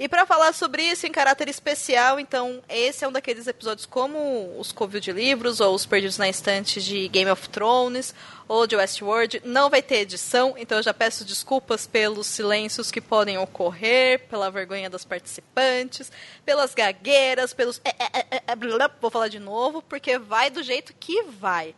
E 0.03 0.09
para 0.09 0.27
falar 0.27 0.53
sobre 0.53 0.83
isso 0.83 1.07
em 1.07 1.13
caráter 1.13 1.49
especial, 1.49 2.19
então, 2.19 2.61
esse 2.69 3.05
é 3.05 3.09
um 3.09 3.13
daqueles 3.13 3.47
episódios 3.47 3.87
como 3.87 4.53
os 4.59 4.73
Covil 4.73 4.99
de 4.99 5.13
Livros, 5.13 5.61
ou 5.61 5.73
os 5.73 5.87
Perdidos 5.87 6.19
na 6.19 6.29
Estante 6.29 6.83
de 6.83 7.07
Game 7.07 7.31
of 7.31 7.49
Thrones, 7.49 8.13
ou 8.49 8.67
de 8.67 8.75
Westworld. 8.75 9.41
Não 9.45 9.71
vai 9.71 9.81
ter 9.81 9.99
edição, 10.01 10.57
então 10.59 10.79
eu 10.79 10.83
já 10.83 10.93
peço 10.93 11.25
desculpas 11.25 11.87
pelos 11.87 12.27
silêncios 12.27 12.91
que 12.91 13.01
podem 13.01 13.39
ocorrer, 13.39 14.27
pela 14.29 14.51
vergonha 14.51 14.91
das 14.91 15.05
participantes, 15.05 16.11
pelas 16.45 16.75
gagueiras, 16.75 17.55
pelos. 17.55 17.81
é, 17.85 18.57
blá, 18.57 18.77
blá, 18.77 18.91
Vou 19.01 19.09
falar 19.09 19.29
de 19.29 19.39
novo, 19.39 19.83
porque 19.83 20.19
vai 20.19 20.51
do 20.51 20.65
jeito 20.65 20.93
que 20.99 21.23
vai. 21.23 21.77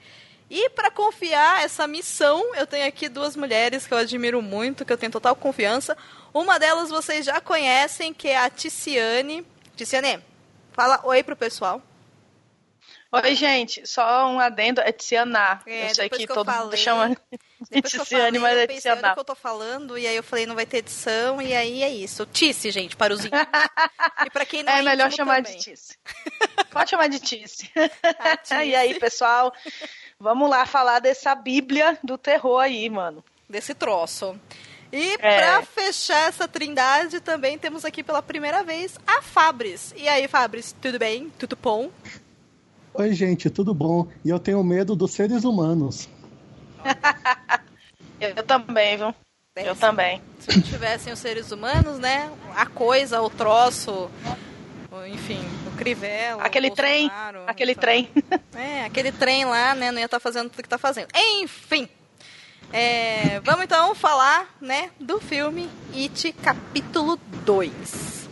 E 0.50 0.70
para 0.70 0.90
confiar 0.90 1.64
essa 1.64 1.86
missão, 1.86 2.54
eu 2.54 2.66
tenho 2.66 2.86
aqui 2.86 3.08
duas 3.08 3.34
mulheres 3.34 3.86
que 3.86 3.92
eu 3.92 3.98
admiro 3.98 4.40
muito, 4.40 4.84
que 4.84 4.92
eu 4.92 4.96
tenho 4.96 5.12
total 5.12 5.34
confiança. 5.34 5.96
Uma 6.34 6.58
delas 6.58 6.90
vocês 6.90 7.24
já 7.24 7.40
conhecem, 7.40 8.12
que 8.12 8.26
é 8.26 8.36
a 8.36 8.50
Ticiane. 8.50 9.46
Ticiane, 9.76 10.20
fala 10.72 11.00
oi 11.04 11.22
pro 11.22 11.36
pessoal. 11.36 11.80
Oi, 13.12 13.36
gente, 13.36 13.86
só 13.86 14.28
um 14.28 14.40
adendo, 14.40 14.80
é 14.80 14.90
Tiziana. 14.90 15.62
É, 15.64 15.88
eu 15.88 15.94
sei 15.94 16.08
que, 16.08 16.16
que 16.16 16.32
eu 16.32 16.34
todo 16.34 16.50
mundo 16.50 16.76
chama 16.76 17.10
de 17.10 17.16
eu 17.70 17.82
Tiziane, 17.82 18.40
mas 18.40 18.58
é 18.58 18.64
eu 18.64 18.68
Tiziana. 18.68 19.14
que 19.14 19.20
eu 19.20 19.24
tô 19.24 19.36
falando, 19.36 19.96
e 19.96 20.04
aí 20.08 20.16
eu 20.16 20.22
falei, 20.24 20.44
não 20.44 20.56
vai 20.56 20.66
ter 20.66 20.78
edição, 20.78 21.40
e 21.40 21.54
aí 21.54 21.84
é 21.84 21.88
isso. 21.88 22.26
Tice, 22.26 22.72
gente, 22.72 22.96
para 22.96 23.14
os 23.14 23.24
íntimos. 23.24 23.46
e 24.26 24.30
para 24.30 24.44
quem 24.44 24.64
não 24.64 24.72
é, 24.72 24.80
É 24.80 24.82
melhor 24.82 25.12
chamar 25.12 25.36
também. 25.36 25.56
de 25.56 25.62
Tice. 25.62 25.96
Pode 26.72 26.90
chamar 26.90 27.06
de 27.08 27.20
Tice. 27.20 27.70
A 28.18 28.34
Tice. 28.42 28.54
E 28.64 28.74
aí, 28.74 28.98
pessoal, 28.98 29.54
vamos 30.18 30.50
lá 30.50 30.66
falar 30.66 30.98
dessa 30.98 31.32
bíblia 31.36 31.96
do 32.02 32.18
terror 32.18 32.58
aí, 32.58 32.90
mano. 32.90 33.24
desse 33.48 33.72
troço. 33.72 34.36
E 34.96 35.14
É. 35.18 35.38
pra 35.40 35.62
fechar 35.62 36.28
essa 36.28 36.46
trindade, 36.46 37.18
também 37.20 37.58
temos 37.58 37.84
aqui 37.84 38.02
pela 38.04 38.22
primeira 38.22 38.62
vez 38.62 38.96
a 39.06 39.20
Fabris. 39.20 39.92
E 39.96 40.06
aí, 40.08 40.28
Fabris, 40.28 40.74
tudo 40.80 40.98
bem? 41.00 41.32
Tudo 41.36 41.58
bom? 41.60 41.90
Oi, 42.94 43.12
gente, 43.12 43.50
tudo 43.50 43.74
bom? 43.74 44.06
E 44.24 44.30
eu 44.30 44.38
tenho 44.38 44.62
medo 44.62 44.94
dos 44.94 45.10
seres 45.12 45.42
humanos. 45.42 46.08
Eu, 48.20 48.28
eu 48.36 48.42
também, 48.44 48.96
viu? 48.96 49.12
É, 49.56 49.68
Eu 49.68 49.74
se- 49.74 49.80
também. 49.80 50.22
Se 50.38 50.54
não 50.56 50.62
tivessem 50.62 51.12
os 51.12 51.18
seres 51.18 51.50
humanos, 51.50 51.98
né? 51.98 52.30
A 52.54 52.66
coisa, 52.66 53.20
o 53.20 53.28
troço, 53.30 54.08
o- 54.92 55.04
enfim, 55.06 55.40
o 55.66 55.76
Crivella. 55.76 56.42
o 56.42 56.46
Aquele 56.46 56.70
trem, 56.70 57.08
Bolsonaro, 57.08 57.42
aquele 57.48 57.72
então- 57.72 57.82
trem. 57.82 58.08
É, 58.54 58.84
aquele 58.84 59.10
trem 59.10 59.44
lá, 59.44 59.74
né? 59.74 59.90
Não 59.90 59.98
ia 59.98 60.04
estar 60.04 60.20
fazendo 60.20 60.50
tudo 60.50 60.62
que 60.62 60.68
tá 60.68 60.78
fazendo. 60.78 61.08
Enfim. 61.16 61.88
É, 62.76 63.40
vamos 63.44 63.62
então 63.62 63.94
falar, 63.94 64.52
né, 64.60 64.90
do 64.98 65.20
filme 65.20 65.70
It 65.94 66.32
capítulo 66.32 67.16
2. 67.44 68.28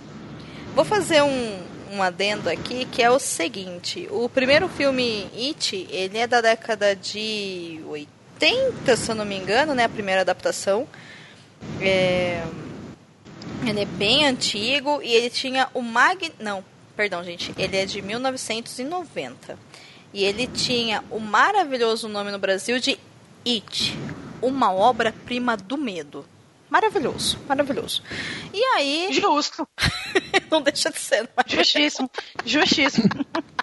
Vou 0.75 0.85
fazer 0.85 1.23
um, 1.23 1.61
um 1.93 2.03
adendo 2.03 2.51
aqui 2.51 2.85
que 2.87 3.01
é 3.01 3.09
o 3.09 3.21
seguinte: 3.21 4.09
o 4.11 4.29
primeiro 4.29 4.69
filme 4.69 5.31
It, 5.33 5.87
ele 5.89 6.19
é 6.19 6.27
da 6.27 6.41
década 6.41 6.97
de 6.97 7.81
80, 7.87 8.97
se 8.97 9.13
eu 9.13 9.15
não 9.15 9.25
me 9.25 9.37
engano, 9.37 9.77
né? 9.77 9.85
A 9.85 9.89
primeira 9.89 10.23
adaptação. 10.23 10.89
É, 11.81 12.43
ele 13.65 13.83
é 13.83 13.85
bem 13.85 14.27
antigo 14.27 15.01
e 15.05 15.15
ele 15.15 15.31
tinha 15.31 15.69
o 15.73 15.81
Mag... 15.81 16.33
Não, 16.41 16.65
perdão, 16.97 17.23
gente. 17.23 17.55
Ele 17.57 17.77
é 17.77 17.87
de 17.87 18.03
1990. 18.03 19.57
E 20.13 20.25
ele 20.25 20.49
tinha 20.49 21.05
o 21.13 21.21
maravilhoso 21.21 22.09
nome 22.09 22.33
no 22.33 22.41
Brasil 22.41 22.81
de 22.81 22.99
It, 23.47 23.97
uma 24.43 24.73
obra-prima 24.73 25.57
do 25.57 25.79
medo. 25.79 26.25
Maravilhoso, 26.69 27.39
maravilhoso. 27.47 28.03
E 28.53 28.65
aí, 28.77 29.09
Justo. 29.13 29.69
não 30.51 30.63
deixa 30.63 30.91
de 30.91 30.99
ser, 30.99 31.23
não 31.23 31.45
é? 31.45 31.57
Justíssimo. 31.57 32.11
Justíssimo. 32.45 33.09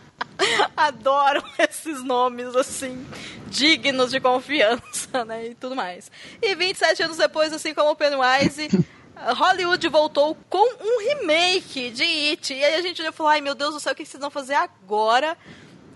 Adoro 0.77 1.43
esses 1.57 2.03
nomes, 2.03 2.55
assim, 2.55 3.05
dignos 3.47 4.11
de 4.11 4.19
confiança, 4.19 5.25
né? 5.25 5.47
E 5.47 5.55
tudo 5.55 5.75
mais. 5.75 6.11
E 6.41 6.55
27 6.55 7.03
anos 7.03 7.17
depois, 7.17 7.51
assim 7.51 7.73
como 7.73 7.91
o 7.91 7.95
Pennywise, 7.95 8.69
Hollywood 9.35 9.87
voltou 9.89 10.35
com 10.49 10.75
um 10.79 10.99
remake 10.99 11.91
de 11.91 12.03
It. 12.03 12.53
E 12.53 12.63
aí 12.63 12.75
a 12.75 12.81
gente 12.81 13.11
falou, 13.11 13.31
ai 13.31 13.41
meu 13.41 13.55
Deus 13.55 13.73
do 13.73 13.79
céu, 13.79 13.93
o 13.93 13.95
que 13.95 14.05
vocês 14.05 14.21
vão 14.21 14.29
fazer 14.29 14.53
agora? 14.53 15.37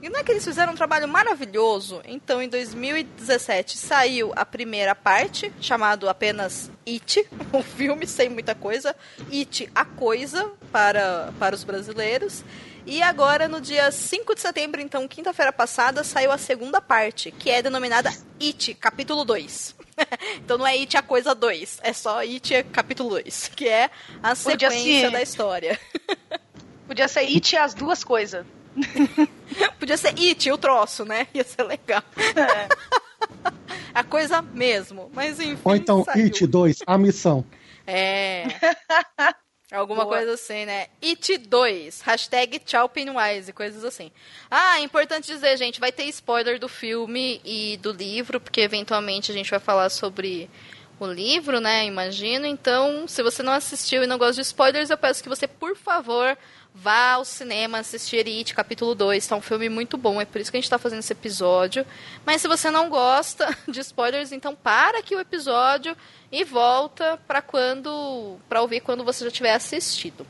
E 0.03 0.09
não 0.09 0.19
é 0.19 0.23
que 0.23 0.33
eles 0.33 0.43
fizeram 0.43 0.73
um 0.73 0.75
trabalho 0.75 1.07
maravilhoso? 1.07 2.01
Então, 2.03 2.43
em 2.43 2.49
2017, 2.49 3.77
saiu 3.77 4.33
a 4.35 4.45
primeira 4.45 4.93
parte, 4.93 5.49
chamado 5.61 6.09
apenas 6.09 6.69
It, 6.85 7.25
um 7.53 7.63
filme 7.63 8.05
sem 8.05 8.27
muita 8.27 8.53
coisa. 8.53 8.93
It, 9.31 9.71
a 9.73 9.85
coisa, 9.85 10.51
para, 10.73 11.31
para 11.39 11.55
os 11.55 11.63
brasileiros. 11.63 12.43
E 12.85 13.01
agora, 13.01 13.47
no 13.47 13.61
dia 13.61 13.89
5 13.89 14.35
de 14.35 14.41
setembro, 14.41 14.81
então, 14.81 15.07
quinta-feira 15.07 15.53
passada, 15.53 16.03
saiu 16.03 16.33
a 16.33 16.37
segunda 16.37 16.81
parte, 16.81 17.31
que 17.31 17.49
é 17.49 17.61
denominada 17.61 18.11
It, 18.41 18.73
capítulo 18.73 19.23
2. 19.23 19.73
então 20.43 20.57
não 20.57 20.67
é 20.67 20.73
It, 20.73 20.97
a 20.97 21.01
coisa 21.01 21.33
2, 21.33 21.79
é 21.81 21.93
só 21.93 22.17
It, 22.19 22.61
capítulo 22.73 23.11
2, 23.11 23.51
que 23.55 23.69
é 23.69 23.89
a 24.21 24.35
sequência 24.35 24.83
ser- 24.83 25.11
da 25.11 25.21
história. 25.21 25.79
Podia 26.85 27.07
ser 27.07 27.21
It 27.21 27.55
as 27.55 27.73
duas 27.73 28.03
coisas. 28.03 28.45
Podia 29.79 29.97
ser 29.97 30.13
It, 30.17 30.51
o 30.51 30.57
troço, 30.57 31.05
né? 31.05 31.27
Ia 31.33 31.43
ser 31.43 31.63
legal. 31.63 32.03
É. 32.17 32.67
a 33.93 34.03
coisa 34.03 34.41
mesmo. 34.41 35.09
Mas 35.13 35.39
enfim. 35.39 35.61
Ou 35.63 35.75
então, 35.75 36.03
saiu. 36.03 36.25
It 36.25 36.47
2, 36.47 36.79
a 36.85 36.97
missão. 36.97 37.45
É. 37.85 38.45
Alguma 39.71 40.03
Boa. 40.03 40.17
coisa 40.17 40.33
assim, 40.33 40.65
né? 40.65 40.87
It 41.01 41.35
2, 41.35 42.01
hashtag 42.01 42.59
tchau 42.59 42.87
Pennywise, 42.87 43.51
coisas 43.51 43.83
assim. 43.83 44.11
Ah, 44.49 44.79
é 44.79 44.83
importante 44.83 45.25
dizer, 45.25 45.57
gente, 45.57 45.79
vai 45.79 45.91
ter 45.91 46.03
spoiler 46.05 46.59
do 46.59 46.69
filme 46.69 47.41
e 47.43 47.77
do 47.77 47.91
livro, 47.91 48.39
porque 48.39 48.61
eventualmente 48.61 49.31
a 49.31 49.33
gente 49.33 49.49
vai 49.49 49.59
falar 49.59 49.89
sobre 49.89 50.47
o 50.99 51.07
livro, 51.07 51.59
né? 51.59 51.85
Imagino. 51.85 52.45
Então, 52.45 53.07
se 53.07 53.21
você 53.21 53.43
não 53.43 53.53
assistiu 53.53 54.03
e 54.03 54.07
não 54.07 54.17
gosta 54.17 54.35
de 54.35 54.41
spoilers, 54.41 54.89
eu 54.89 54.97
peço 54.97 55.21
que 55.21 55.29
você, 55.29 55.47
por 55.47 55.75
favor, 55.75 56.37
vá 56.73 57.13
ao 57.13 57.25
cinema 57.25 57.79
assistir 57.79 58.25
It, 58.27 58.53
capítulo 58.53 58.95
2. 58.95 59.27
Tá 59.27 59.35
um 59.35 59.41
filme 59.41 59.69
muito 59.69 59.97
bom, 59.97 60.19
é 60.21 60.25
por 60.25 60.39
isso 60.39 60.49
que 60.51 60.57
a 60.57 60.61
gente 60.61 60.69
tá 60.69 60.77
fazendo 60.77 60.99
esse 60.99 61.13
episódio. 61.13 61.85
Mas 62.25 62.41
se 62.41 62.47
você 62.47 62.69
não 62.71 62.89
gosta 62.89 63.55
de 63.67 63.79
spoilers, 63.79 64.31
então 64.31 64.55
para 64.55 64.99
aqui 64.99 65.15
o 65.15 65.19
episódio 65.19 65.95
e 66.31 66.43
volta 66.43 67.19
para 67.27 67.41
quando 67.41 68.37
para 68.47 68.61
ouvir 68.61 68.81
quando 68.81 69.03
você 69.03 69.25
já 69.25 69.31
tiver 69.31 69.53
assistido. 69.53 70.25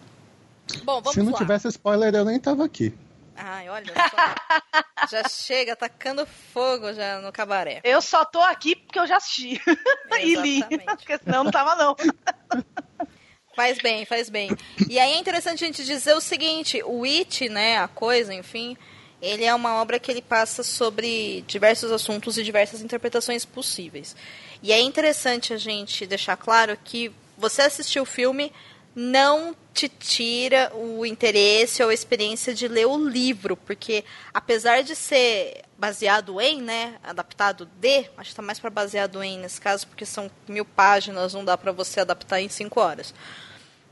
Bom, 0.83 1.01
vamos 1.01 1.13
Se 1.13 1.21
não 1.21 1.31
lá. 1.33 1.37
tivesse 1.37 1.67
spoiler, 1.67 2.13
eu 2.15 2.25
nem 2.25 2.39
tava 2.39 2.65
aqui. 2.65 2.93
Ai, 3.35 3.69
olha 3.69 3.93
só. 3.93 4.83
já 5.09 5.27
chega 5.27 5.73
atacando 5.73 6.25
fogo 6.25 6.93
já 6.93 7.19
no 7.19 7.31
cabaré. 7.31 7.81
Eu 7.83 8.01
só 8.01 8.23
tô 8.25 8.39
aqui 8.41 8.75
porque 8.75 8.99
eu 8.99 9.07
já 9.07 9.17
assisti. 9.17 9.61
e 10.21 10.35
li. 10.35 10.63
Porque 10.85 11.17
senão 11.17 11.43
não 11.43 11.51
tava, 11.51 11.75
não. 11.75 11.95
Faz 13.55 13.77
bem, 13.77 14.03
faz 14.03 14.31
bem. 14.31 14.49
E 14.89 14.97
aí 14.97 15.13
é 15.13 15.19
interessante 15.19 15.63
a 15.63 15.67
gente 15.67 15.85
dizer 15.85 16.15
o 16.15 16.21
seguinte, 16.21 16.81
o 16.83 17.03
It, 17.03 17.47
né, 17.49 17.77
a 17.77 17.87
coisa, 17.87 18.33
enfim, 18.33 18.75
ele 19.21 19.45
é 19.45 19.53
uma 19.53 19.79
obra 19.79 19.99
que 19.99 20.09
ele 20.09 20.23
passa 20.23 20.63
sobre 20.63 21.43
diversos 21.45 21.91
assuntos 21.91 22.35
e 22.39 22.43
diversas 22.43 22.81
interpretações 22.81 23.45
possíveis. 23.45 24.15
E 24.63 24.73
é 24.73 24.81
interessante 24.81 25.53
a 25.53 25.57
gente 25.57 26.07
deixar 26.07 26.35
claro 26.35 26.75
que 26.83 27.11
você 27.37 27.61
assistir 27.61 27.99
o 27.99 28.05
filme 28.05 28.51
não 28.95 29.55
te 29.73 29.89
tira 29.89 30.71
o 30.75 31.05
interesse 31.05 31.81
ou 31.81 31.89
a 31.89 31.93
experiência 31.93 32.53
de 32.53 32.67
ler 32.67 32.85
o 32.85 32.97
livro, 32.97 33.57
porque 33.57 34.05
apesar 34.33 34.83
de 34.83 34.95
ser 34.95 35.63
baseado 35.77 36.39
em, 36.39 36.61
né, 36.61 36.95
adaptado 37.03 37.65
de, 37.65 37.99
acho 37.99 38.13
que 38.15 38.21
está 38.21 38.41
mais 38.41 38.59
para 38.59 38.69
baseado 38.69 39.23
em 39.23 39.39
nesse 39.39 39.59
caso, 39.59 39.87
porque 39.87 40.05
são 40.05 40.29
mil 40.47 40.63
páginas, 40.63 41.33
não 41.33 41.43
dá 41.43 41.57
para 41.57 41.71
você 41.71 41.99
adaptar 41.99 42.39
em 42.39 42.49
cinco 42.49 42.79
horas. 42.79 43.13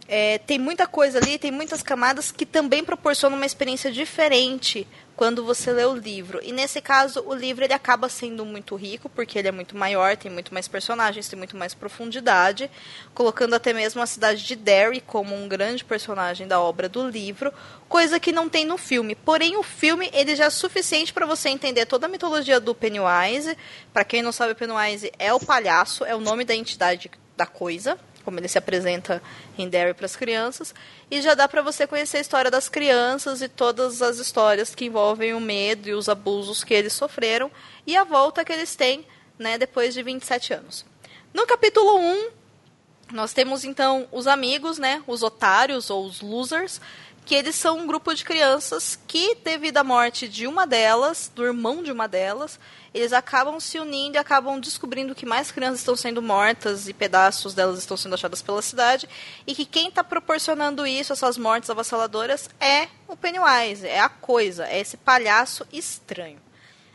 É, 0.08 0.38
tem 0.40 0.60
muita 0.60 0.86
coisa 0.86 1.20
ali, 1.20 1.40
tem 1.40 1.52
muitas 1.52 1.82
camadas 1.82 2.32
que 2.32 2.46
também 2.46 2.84
proporcionam 2.84 3.38
uma 3.38 3.46
experiência 3.46 3.92
diferente 3.92 4.88
quando 5.22 5.46
você 5.46 5.72
lê 5.72 5.86
o 5.86 5.94
livro. 5.94 6.40
E 6.42 6.52
nesse 6.52 6.82
caso, 6.82 7.24
o 7.28 7.36
livro 7.36 7.64
ele 7.64 7.76
acaba 7.76 8.10
sendo 8.10 8.44
muito 8.44 8.76
rico, 8.76 9.08
porque 9.08 9.38
ele 9.38 9.50
é 9.50 9.52
muito 9.52 9.78
maior, 9.78 10.18
tem 10.18 10.32
muito 10.32 10.52
mais 10.52 10.68
personagens, 10.68 11.30
tem 11.30 11.38
muito 11.38 11.56
mais 11.56 11.76
profundidade, 11.76 12.72
colocando 13.14 13.54
até 13.54 13.72
mesmo 13.72 14.02
a 14.02 14.08
cidade 14.08 14.44
de 14.44 14.56
Derry 14.56 15.00
como 15.00 15.36
um 15.36 15.48
grande 15.48 15.86
personagem 15.86 16.48
da 16.48 16.60
obra 16.60 16.90
do 16.90 17.08
livro, 17.08 17.54
coisa 17.88 18.20
que 18.20 18.32
não 18.32 18.50
tem 18.50 18.66
no 18.66 18.80
filme. 18.80 19.14
Porém, 19.14 19.58
o 19.58 19.62
filme 19.62 20.10
ele 20.12 20.36
já 20.36 20.46
é 20.46 20.50
suficiente 20.50 21.14
para 21.14 21.28
você 21.28 21.50
entender 21.50 21.86
toda 21.86 22.08
a 22.08 22.10
mitologia 22.10 22.60
do 22.60 22.74
Pennywise. 22.74 23.56
Para 23.94 24.04
quem 24.04 24.24
não 24.24 24.32
sabe, 24.32 24.56
Pennywise 24.56 25.12
é 25.20 25.32
o 25.32 25.40
palhaço, 25.40 26.04
é 26.04 26.16
o 26.16 26.20
nome 26.20 26.46
da 26.46 26.56
entidade 26.56 27.12
da 27.38 27.46
coisa 27.46 27.96
como 28.24 28.40
ele 28.40 28.48
se 28.48 28.58
apresenta 28.58 29.22
em 29.58 29.68
Derry 29.68 29.94
para 29.94 30.06
as 30.06 30.16
crianças, 30.16 30.74
e 31.10 31.22
já 31.22 31.34
dá 31.34 31.48
para 31.48 31.62
você 31.62 31.86
conhecer 31.86 32.18
a 32.18 32.22
história 32.22 32.52
das 32.52 32.70
crianças 32.70 33.42
e 33.42 33.48
todas 33.48 34.02
as 34.02 34.18
histórias 34.18 34.74
que 34.74 34.86
envolvem 34.86 35.34
o 35.34 35.40
medo 35.40 35.90
e 35.90 35.94
os 35.94 36.08
abusos 36.08 36.64
que 36.64 36.74
eles 36.74 36.94
sofreram 36.94 37.52
e 37.86 37.96
a 37.96 38.04
volta 38.04 38.46
que 38.46 38.54
eles 38.54 38.76
têm, 38.76 39.06
né, 39.38 39.58
depois 39.58 39.94
de 39.94 40.04
27 40.04 40.54
anos. 40.54 40.86
No 41.34 41.46
capítulo 41.48 41.98
1, 41.98 42.30
nós 43.12 43.34
temos 43.34 43.64
então 43.64 44.08
os 44.12 44.28
amigos, 44.28 44.78
né, 44.78 45.04
os 45.08 45.24
otários 45.24 45.90
ou 45.90 46.06
os 46.06 46.22
losers, 46.22 46.80
que 47.26 47.36
eles 47.36 47.56
são 47.56 47.80
um 47.80 47.88
grupo 47.88 48.14
de 48.14 48.24
crianças 48.24 48.98
que, 49.08 49.36
devido 49.36 49.78
à 49.78 49.84
morte 49.84 50.28
de 50.28 50.48
uma 50.48 50.66
delas, 50.66 51.32
do 51.34 51.46
irmão 51.46 51.84
de 51.84 51.92
uma 51.92 52.08
delas, 52.08 52.60
eles 52.94 53.14
acabam 53.14 53.60
se 53.60 53.80
unindo 53.80 54.18
e 54.18 54.20
acabam 54.20 54.60
descobrindo 54.60 55.16
que 55.16 55.26
mais 55.26 55.52
crianças 55.52 55.80
estão 55.80 55.96
sendo 55.96 56.22
mortas 56.22 56.88
e 56.88 56.94
pedaços 56.94 57.54
delas 57.54 57.80
estão 57.80 57.96
sendo 57.96 58.16
achados 58.16 58.42
pela 58.42 58.62
cidade 58.62 59.08
e 59.48 59.56
que 59.56 59.66
quem 59.66 59.88
está 59.88 60.04
proporcionando 60.04 60.86
isso, 60.86 61.14
essas 61.14 61.38
mortes 61.38 61.70
avassaladoras, 61.70 62.50
é 62.60 62.88
o 63.08 63.16
Pennywise, 63.16 63.88
é 63.88 64.00
a 64.00 64.10
coisa, 64.10 64.68
é 64.68 64.80
esse 64.80 64.98
palhaço 64.98 65.66
estranho. 65.72 66.40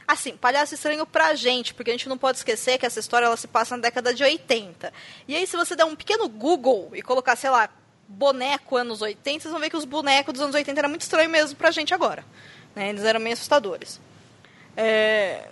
Assim, 0.06 0.36
palhaço 0.36 0.74
estranho 0.74 1.04
pra 1.04 1.34
gente, 1.34 1.74
porque 1.74 1.90
a 1.90 1.94
gente 1.94 2.08
não 2.08 2.16
pode 2.16 2.38
esquecer 2.38 2.78
que 2.78 2.86
essa 2.86 3.00
história 3.00 3.26
ela 3.26 3.36
se 3.36 3.48
passa 3.48 3.76
na 3.76 3.82
década 3.82 4.14
de 4.14 4.22
80. 4.22 4.92
E 5.26 5.34
aí, 5.34 5.46
se 5.46 5.56
você 5.56 5.74
der 5.74 5.84
um 5.84 5.96
pequeno 5.96 6.28
Google 6.28 6.90
e 6.94 7.02
colocar, 7.02 7.34
sei 7.34 7.50
lá, 7.50 7.68
boneco 8.06 8.76
anos 8.76 9.02
80, 9.02 9.42
vocês 9.42 9.50
vão 9.50 9.60
ver 9.60 9.68
que 9.68 9.76
os 9.76 9.84
bonecos 9.84 10.32
dos 10.32 10.42
anos 10.42 10.54
80 10.54 10.80
eram 10.80 10.88
muito 10.90 11.02
estranhos 11.02 11.32
mesmo 11.32 11.56
pra 11.56 11.72
gente 11.72 11.92
agora. 11.92 12.24
Né? 12.72 12.90
Eles 12.90 13.02
eram 13.02 13.18
meio 13.18 13.32
assustadores. 13.32 14.00
É... 14.76 15.48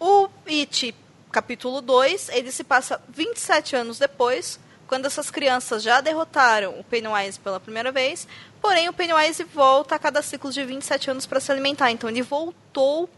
O 0.00 0.28
It, 0.46 0.94
capítulo 1.32 1.80
2, 1.80 2.28
ele 2.30 2.52
se 2.52 2.62
passa 2.62 3.00
27 3.08 3.76
anos 3.76 3.98
depois, 3.98 4.60
quando 4.86 5.06
essas 5.06 5.30
crianças 5.30 5.82
já 5.82 6.00
derrotaram 6.00 6.78
o 6.78 6.84
Pennywise 6.84 7.38
pela 7.38 7.60
primeira 7.60 7.92
vez, 7.92 8.26
porém 8.60 8.88
o 8.88 8.92
Pennywise 8.92 9.44
volta 9.44 9.94
a 9.94 9.98
cada 9.98 10.22
ciclo 10.22 10.50
de 10.50 10.64
27 10.64 11.10
anos 11.10 11.26
para 11.26 11.40
se 11.40 11.52
alimentar. 11.52 11.90
Então 11.90 12.08
ele 12.08 12.22
voltou 12.22 13.08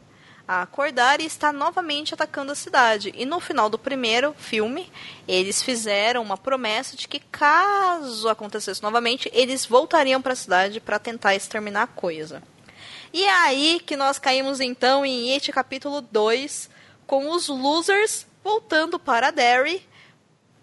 a 0.49 0.63
acordar 0.63 1.21
e 1.21 1.27
está 1.27 1.53
novamente 1.53 2.13
atacando 2.13 2.51
a 2.51 2.57
cidade. 2.57 3.13
E 3.15 3.25
no 3.25 3.39
final 3.39 3.71
do 3.71 3.79
primeiro 3.79 4.35
filme, 4.37 4.91
eles 5.29 5.63
fizeram 5.63 6.23
uma 6.23 6.37
promessa 6.37 6.97
de 6.97 7.07
que 7.07 7.21
caso 7.21 8.29
acontecesse 8.29 8.83
novamente, 8.83 9.31
eles 9.33 9.65
voltariam 9.65 10.21
para 10.21 10.33
a 10.33 10.37
cidade 10.37 10.81
para 10.81 10.99
tentar 10.99 11.37
exterminar 11.37 11.83
a 11.83 11.87
coisa. 11.87 12.43
E 13.13 13.25
é 13.25 13.33
aí 13.33 13.81
que 13.85 13.97
nós 13.97 14.19
caímos 14.19 14.61
então 14.61 15.05
em 15.05 15.33
It 15.33 15.51
capítulo 15.53 16.01
2, 16.01 16.71
com 17.07 17.31
os 17.31 17.49
losers 17.49 18.27
voltando 18.43 18.99
para 18.99 19.31
Derry 19.31 19.87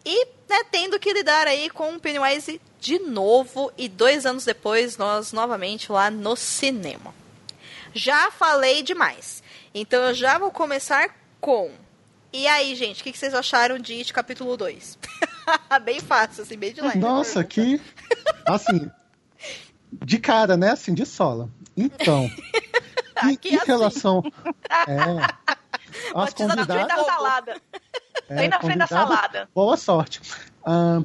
e 0.06 0.26
né, 0.50 0.64
tendo 0.72 0.98
que 0.98 1.12
lidar 1.12 1.48
aí 1.48 1.70
com 1.70 1.94
o 1.94 2.00
Pennywise 2.00 2.62
de 2.80 3.00
novo 3.00 3.72
e 3.78 3.90
dois 3.90 4.26
anos 4.26 4.46
depois 4.46 4.98
nós 4.98 5.34
novamente 5.34 5.92
lá 5.92 6.10
no 6.10 6.36
cinema. 6.36 7.14
Já 7.94 8.32
falei 8.32 8.82
demais, 8.82 9.44
então 9.74 10.02
eu 10.04 10.14
já 10.14 10.38
vou 10.38 10.52
começar 10.52 11.14
com. 11.42 11.72
E 12.32 12.48
aí, 12.48 12.76
gente, 12.76 13.02
o 13.02 13.04
que, 13.04 13.12
que 13.12 13.18
vocês 13.18 13.34
acharam 13.34 13.80
de 13.80 13.94
It 13.94 14.14
capítulo 14.14 14.56
2? 14.56 14.98
bem 15.84 16.00
fácil, 16.00 16.44
assim, 16.44 16.58
bem 16.58 16.74
de 16.74 16.82
leve. 16.82 17.00
Nossa, 17.00 17.44
que. 17.44 17.82
Assim. 18.46 18.90
De 19.92 20.20
cara, 20.20 20.56
né? 20.56 20.72
Assim, 20.72 20.94
de 20.94 21.06
sola. 21.06 21.50
Então. 21.78 22.24
em, 23.24 23.34
Aqui 23.34 23.50
em 23.50 23.56
assim. 23.58 23.66
relação. 23.68 24.24
É. 24.88 24.98
As 26.14 26.30
na 26.30 26.32
convidadas. 26.32 26.88
na 26.88 27.04
salada. 27.04 27.62
é, 28.30 28.36
Bem 28.36 28.50
na 28.50 28.60
frente 28.60 28.78
da 28.78 28.88
salada. 28.88 29.50
Boa 29.56 29.78
sorte. 29.78 30.22
Ah, 30.66 31.02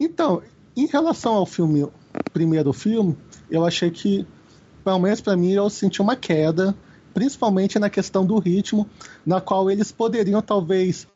então, 0.00 0.42
em 0.76 0.86
relação 0.86 1.34
ao 1.34 1.46
filme, 1.46 1.88
primeiro 2.32 2.72
filme, 2.72 3.16
eu 3.50 3.64
achei 3.64 3.90
que, 3.90 4.26
pelo 4.84 4.98
menos 4.98 5.20
pra 5.20 5.36
mim, 5.36 5.52
eu 5.52 5.70
senti 5.70 6.02
uma 6.02 6.16
queda, 6.16 6.74
principalmente 7.14 7.78
na 7.78 7.88
questão 7.88 8.26
do 8.26 8.38
ritmo, 8.38 8.88
na 9.24 9.40
qual 9.40 9.70
eles 9.70 9.90
poderiam 9.90 10.42
talvez 10.42 11.06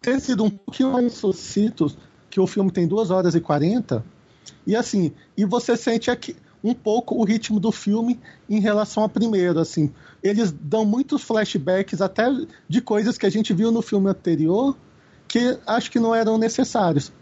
ter 0.00 0.20
sido 0.20 0.44
um 0.44 0.50
pouquinho 0.50 0.92
mais 0.92 1.12
sucintos, 1.14 1.98
que 2.30 2.40
o 2.40 2.46
filme 2.46 2.70
tem 2.70 2.86
2 2.86 3.10
horas 3.10 3.34
e 3.34 3.40
40, 3.40 4.04
e 4.66 4.74
assim, 4.76 5.12
e 5.36 5.44
você 5.44 5.76
sente 5.76 6.10
aqui 6.10 6.36
um 6.62 6.74
pouco 6.74 7.14
o 7.14 7.24
ritmo 7.24 7.60
do 7.60 7.70
filme 7.70 8.20
em 8.48 8.60
relação 8.60 9.02
ao 9.02 9.08
primeiro, 9.08 9.60
assim. 9.60 9.92
Eles 10.22 10.50
dão 10.50 10.84
muitos 10.84 11.22
flashbacks 11.22 12.00
até 12.00 12.26
de 12.68 12.80
coisas 12.80 13.16
que 13.16 13.26
a 13.26 13.30
gente 13.30 13.52
viu 13.52 13.70
no 13.70 13.82
filme 13.82 14.10
anterior 14.10 14.76
que 15.28 15.58
acho 15.66 15.90
que 15.90 16.00
não 16.00 16.14
eram 16.14 16.38
necessários. 16.38 17.12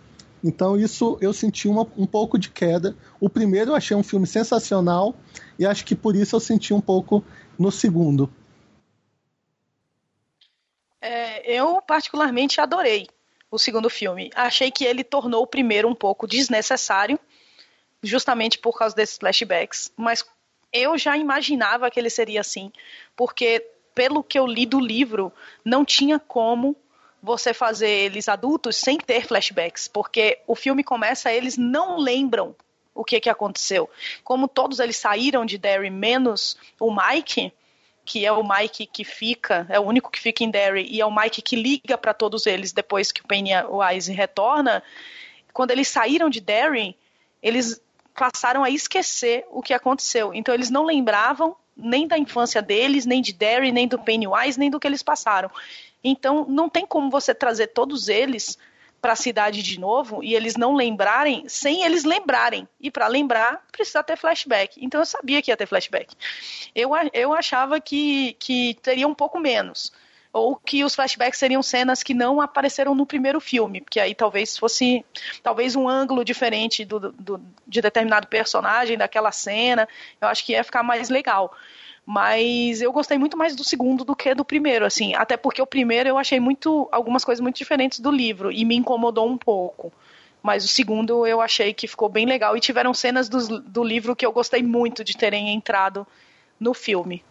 Então 0.43 0.76
isso 0.76 1.19
eu 1.21 1.33
senti 1.33 1.66
uma, 1.66 1.87
um 1.97 2.07
pouco 2.07 2.38
de 2.38 2.50
queda. 2.50 2.97
O 3.21 3.28
primeiro 3.28 3.73
eu 3.73 3.75
achei 3.75 3.97
um 3.97 4.02
filme 4.02 4.26
sensacional 4.26 5.14
e 5.59 5.66
acho 5.66 5.85
que 5.85 5.97
por 5.97 6.14
isso 6.14 6.37
eu 6.37 6.40
senti 6.40 6.73
um 6.73 6.81
pouco 6.81 7.25
no 7.59 7.73
segundo. 7.73 8.31
É, 11.00 11.59
eu 11.59 11.83
particularmente 11.83 12.61
adorei 12.61 13.09
o 13.50 13.59
segundo 13.59 13.90
filme. 13.90 14.31
Achei 14.35 14.71
que 14.71 14.85
ele 14.85 15.02
tornou 15.02 15.43
o 15.43 15.47
primeiro 15.47 15.88
um 15.88 15.95
pouco 15.95 16.26
desnecessário, 16.26 17.19
justamente 18.02 18.58
por 18.58 18.78
causa 18.78 18.94
desses 18.94 19.16
flashbacks. 19.18 19.90
Mas 19.96 20.24
eu 20.72 20.96
já 20.98 21.16
imaginava 21.16 21.90
que 21.90 21.98
ele 21.98 22.10
seria 22.10 22.40
assim, 22.40 22.72
porque 23.14 23.64
pelo 23.94 24.22
que 24.22 24.38
eu 24.38 24.46
li 24.46 24.66
do 24.66 24.78
livro, 24.78 25.32
não 25.64 25.84
tinha 25.84 26.18
como 26.18 26.76
você 27.22 27.54
fazer 27.54 27.88
eles 27.88 28.28
adultos 28.28 28.76
sem 28.76 28.98
ter 28.98 29.26
flashbacks, 29.26 29.88
porque 29.88 30.38
o 30.46 30.54
filme 30.54 30.84
começa, 30.84 31.32
eles 31.32 31.56
não 31.56 31.98
lembram 31.98 32.54
o 32.94 33.04
que, 33.04 33.18
que 33.20 33.30
aconteceu. 33.30 33.88
Como 34.22 34.46
todos 34.46 34.80
eles 34.80 34.96
saíram 34.96 35.44
de 35.44 35.58
Derry, 35.58 35.90
menos 35.90 36.56
o 36.78 36.94
Mike, 36.94 37.52
que 38.04 38.24
é 38.24 38.30
o 38.30 38.46
Mike 38.46 38.86
que 38.86 39.02
fica, 39.02 39.66
é 39.68 39.80
o 39.80 39.82
único 39.82 40.10
que 40.10 40.20
fica 40.20 40.44
em 40.44 40.50
Derry, 40.50 40.86
e 40.88 41.00
é 41.00 41.06
o 41.06 41.14
Mike 41.14 41.42
que 41.42 41.56
liga 41.56 41.98
para 41.98 42.14
todos 42.14 42.46
eles 42.46 42.72
depois 42.72 43.10
que 43.10 43.22
o 43.22 43.26
Pennywise 43.26 44.12
retorna. 44.12 44.82
Quando 45.52 45.70
eles 45.70 45.88
saíram 45.88 46.30
de 46.30 46.40
Derry, 46.40 46.96
eles 47.42 47.80
passaram 48.16 48.64
a 48.64 48.70
esquecer 48.70 49.44
o 49.50 49.62
que 49.62 49.75
aconteceu. 49.75 50.32
Então 50.35 50.54
eles 50.54 50.70
não 50.70 50.85
lembravam 50.85 51.56
nem 51.76 52.08
da 52.08 52.18
infância 52.18 52.62
deles, 52.62 53.04
nem 53.04 53.20
de 53.20 53.32
Derry, 53.32 53.70
nem 53.70 53.87
do 53.87 53.99
Pennywise, 53.99 54.58
nem 54.58 54.70
do 54.70 54.80
que 54.80 54.87
eles 54.87 55.02
passaram. 55.02 55.50
Então 56.02 56.46
não 56.49 56.68
tem 56.68 56.87
como 56.87 57.11
você 57.11 57.35
trazer 57.35 57.68
todos 57.68 58.08
eles 58.08 58.58
para 59.00 59.12
a 59.12 59.16
cidade 59.16 59.62
de 59.62 59.78
novo 59.78 60.25
e 60.25 60.35
eles 60.35 60.56
não 60.56 60.75
lembrarem 60.75 61.44
sem 61.49 61.85
eles 61.85 62.04
lembrarem. 62.04 62.66
E 62.80 62.90
para 62.90 63.06
lembrar, 63.06 63.64
precisa 63.70 64.02
ter 64.02 64.16
flashback. 64.16 64.82
Então 64.82 65.00
eu 65.00 65.06
sabia 65.06 65.42
que 65.42 65.50
ia 65.50 65.56
ter 65.56 65.66
flashback. 65.66 66.14
Eu, 66.75 66.90
eu 67.12 67.35
achava 67.35 67.78
que, 67.80 68.35
que 68.38 68.75
teria 68.82 69.06
um 69.06 69.14
pouco 69.14 69.38
menos 69.38 69.92
ou 70.37 70.55
que 70.55 70.85
os 70.85 70.95
flashbacks 70.95 71.38
seriam 71.38 71.62
cenas 71.62 72.02
que 72.02 72.12
não 72.12 72.43
apareceram 72.43 72.95
no 72.95 73.07
primeiro 73.07 73.40
filme, 73.40 73.81
porque 73.81 73.99
aí 73.99 74.14
talvez 74.14 74.59
fosse 74.59 75.02
talvez 75.43 75.75
um 75.75 75.88
ângulo 75.88 76.23
diferente 76.23 76.85
do, 76.85 77.11
do, 77.12 77.40
de 77.66 77.81
determinado 77.81 78.26
personagem 78.26 78.99
daquela 78.99 79.33
cena. 79.33 79.88
Eu 80.21 80.28
acho 80.28 80.45
que 80.45 80.52
ia 80.52 80.62
ficar 80.62 80.83
mais 80.83 81.09
legal. 81.09 81.57
Mas 82.05 82.83
eu 82.83 82.93
gostei 82.93 83.16
muito 83.16 83.37
mais 83.37 83.57
do 83.57 83.64
segundo 83.64 84.05
do 84.05 84.14
que 84.14 84.35
do 84.35 84.45
primeiro, 84.45 84.85
assim. 84.85 85.14
Até 85.14 85.38
porque 85.38 85.61
o 85.61 85.66
primeiro 85.66 86.11
eu 86.11 86.19
achei 86.19 86.38
muito 86.38 86.87
algumas 86.93 87.25
coisas 87.25 87.40
muito 87.40 87.57
diferentes 87.57 87.99
do 87.99 88.11
livro 88.11 88.52
e 88.52 88.62
me 88.64 88.76
incomodou 88.76 89.26
um 89.26 89.38
pouco. 89.38 89.90
Mas 90.43 90.66
o 90.66 90.69
segundo 90.69 91.26
eu 91.26 91.40
achei 91.40 91.73
que 91.73 91.88
ficou 91.88 92.11
bem 92.11 92.26
legal 92.26 92.55
e 92.55 92.61
tiveram 92.61 92.93
cenas 92.93 93.26
do, 93.26 93.59
do 93.61 93.83
livro 93.83 94.14
que 94.14 94.25
eu 94.25 94.33
gostei 94.33 94.62
muito 94.62 95.02
de 95.02 95.16
terem 95.16 95.55
entrado 95.55 96.07
no 96.61 96.75
filme. 96.75 97.25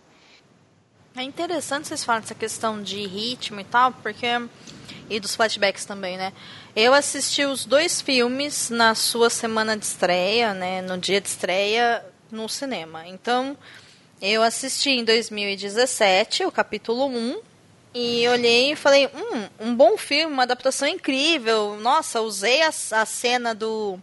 É 1.17 1.23
interessante 1.23 1.87
vocês 1.87 2.03
falarem 2.03 2.23
dessa 2.23 2.35
questão 2.35 2.83
de 2.83 3.07
ritmo 3.07 3.61
e 3.61 3.63
tal, 3.63 3.93
porque. 3.93 4.27
E 5.09 5.19
dos 5.19 5.35
flashbacks 5.35 5.85
também, 5.85 6.17
né? 6.17 6.33
Eu 6.75 6.93
assisti 6.93 7.45
os 7.45 7.63
dois 7.63 8.01
filmes 8.01 8.69
na 8.69 8.95
sua 8.95 9.29
semana 9.29 9.77
de 9.77 9.85
estreia, 9.85 10.53
né? 10.53 10.81
No 10.81 10.97
dia 10.97 11.21
de 11.21 11.29
estreia 11.29 12.03
no 12.29 12.49
cinema. 12.49 13.07
Então, 13.07 13.55
eu 14.21 14.43
assisti 14.43 14.89
em 14.89 15.05
2017 15.05 16.43
o 16.43 16.51
capítulo 16.51 17.05
1 17.05 17.39
e 17.93 18.27
olhei 18.27 18.73
e 18.73 18.75
falei: 18.75 19.07
hum, 19.07 19.47
um 19.59 19.75
bom 19.75 19.97
filme, 19.97 20.33
uma 20.33 20.43
adaptação 20.43 20.85
incrível. 20.85 21.77
Nossa, 21.79 22.19
usei 22.19 22.61
a, 22.61 22.67
a 22.67 23.05
cena 23.05 23.55
do 23.55 23.97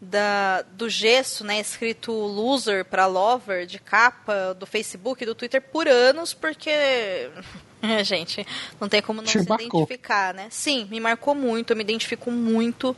da, 0.00 0.62
do 0.62 0.88
gesso, 0.88 1.44
né, 1.44 1.58
escrito 1.60 2.12
loser 2.12 2.84
para 2.84 3.06
lover 3.06 3.66
de 3.66 3.78
capa 3.78 4.54
do 4.54 4.66
Facebook 4.66 5.22
e 5.22 5.26
do 5.26 5.34
Twitter 5.34 5.60
por 5.60 5.88
anos, 5.88 6.34
porque 6.34 7.30
gente, 8.04 8.46
não 8.80 8.88
tem 8.88 9.00
como 9.00 9.22
não 9.22 9.28
Te 9.28 9.40
se 9.42 9.48
marcou. 9.48 9.82
identificar, 9.82 10.34
né? 10.34 10.48
Sim, 10.50 10.86
me 10.90 11.00
marcou 11.00 11.34
muito, 11.34 11.72
eu 11.72 11.76
me 11.76 11.82
identifico 11.82 12.30
muito 12.30 12.96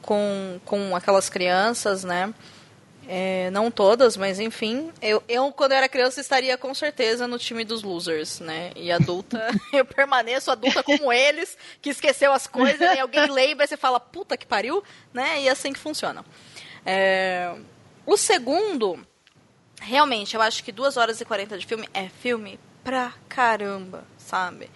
com, 0.00 0.60
com 0.64 0.94
aquelas 0.94 1.28
crianças, 1.28 2.04
né? 2.04 2.32
É, 3.08 3.50
não 3.50 3.70
todas, 3.70 4.16
mas 4.16 4.40
enfim. 4.40 4.92
Eu, 5.00 5.22
eu, 5.28 5.52
quando 5.52 5.72
era 5.72 5.88
criança, 5.88 6.20
estaria 6.20 6.56
com 6.58 6.74
certeza 6.74 7.28
no 7.28 7.38
time 7.38 7.64
dos 7.64 7.82
losers, 7.82 8.40
né? 8.40 8.72
E 8.74 8.90
adulta, 8.90 9.48
eu 9.72 9.84
permaneço 9.84 10.50
adulta 10.50 10.82
como 10.82 11.12
eles, 11.12 11.56
que 11.80 11.90
esqueceu 11.90 12.32
as 12.32 12.46
coisas, 12.46 12.96
e 12.96 12.98
alguém 12.98 13.30
lembra 13.30 13.64
e 13.64 13.68
você 13.68 13.76
fala, 13.76 14.00
puta 14.00 14.36
que 14.36 14.46
pariu, 14.46 14.82
né? 15.14 15.40
E 15.42 15.48
é 15.48 15.52
assim 15.52 15.72
que 15.72 15.78
funciona. 15.78 16.24
É, 16.84 17.54
o 18.04 18.16
segundo, 18.16 18.98
realmente, 19.80 20.34
eu 20.34 20.42
acho 20.42 20.64
que 20.64 20.72
2 20.72 20.96
horas 20.96 21.20
e 21.20 21.24
40 21.24 21.58
de 21.58 21.66
filme 21.66 21.88
é 21.94 22.08
filme 22.08 22.58
pra 22.82 23.12
caramba, 23.28 24.04
sabe? 24.18 24.68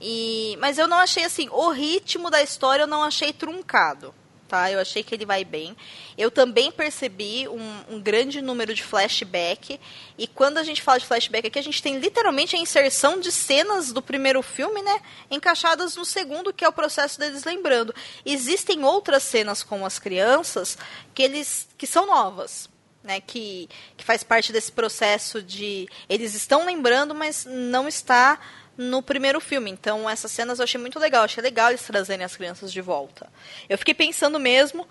E, 0.00 0.56
mas 0.60 0.78
eu 0.78 0.86
não 0.86 0.98
achei 0.98 1.24
assim, 1.24 1.48
o 1.50 1.70
ritmo 1.70 2.30
da 2.30 2.42
história 2.42 2.82
eu 2.82 2.86
não 2.86 3.02
achei 3.02 3.32
truncado 3.32 4.14
tá? 4.50 4.70
Eu 4.70 4.80
achei 4.80 5.04
que 5.04 5.14
ele 5.14 5.24
vai 5.24 5.44
bem. 5.44 5.76
Eu 6.18 6.28
também 6.28 6.72
percebi 6.72 7.46
um, 7.48 7.94
um, 7.94 8.00
grande 8.00 8.42
número 8.42 8.74
de 8.74 8.82
flashback. 8.82 9.78
E 10.18 10.26
quando 10.26 10.58
a 10.58 10.64
gente 10.64 10.82
fala 10.82 10.98
de 10.98 11.06
flashback 11.06 11.46
aqui, 11.46 11.58
a 11.58 11.62
gente 11.62 11.80
tem 11.80 11.98
literalmente 11.98 12.56
a 12.56 12.58
inserção 12.58 13.20
de 13.20 13.30
cenas 13.30 13.92
do 13.92 14.02
primeiro 14.02 14.42
filme, 14.42 14.82
né? 14.82 15.00
Encaixadas 15.30 15.94
no 15.94 16.04
segundo, 16.04 16.52
que 16.52 16.64
é 16.64 16.68
o 16.68 16.72
processo 16.72 17.18
deles 17.20 17.44
lembrando. 17.44 17.94
Existem 18.26 18.82
outras 18.84 19.22
cenas 19.22 19.62
com 19.62 19.86
as 19.86 20.00
crianças 20.00 20.76
que 21.14 21.22
eles 21.22 21.68
que 21.78 21.86
são 21.86 22.04
novas. 22.06 22.68
Né, 23.02 23.18
que, 23.18 23.66
que 23.96 24.04
faz 24.04 24.22
parte 24.22 24.52
desse 24.52 24.70
processo 24.70 25.42
de 25.42 25.88
eles 26.06 26.34
estão 26.34 26.66
lembrando, 26.66 27.14
mas 27.14 27.46
não 27.46 27.88
está 27.88 28.38
no 28.76 29.02
primeiro 29.02 29.40
filme. 29.40 29.70
Então, 29.70 30.08
essas 30.08 30.30
cenas 30.30 30.58
eu 30.58 30.64
achei 30.64 30.80
muito 30.80 30.98
legal. 30.98 31.24
Achei 31.24 31.42
legal 31.42 31.70
eles 31.70 31.82
trazerem 31.82 32.24
as 32.24 32.36
crianças 32.36 32.72
de 32.72 32.80
volta. 32.80 33.28
Eu 33.68 33.76
fiquei 33.78 33.94
pensando 33.94 34.38
mesmo 34.38 34.86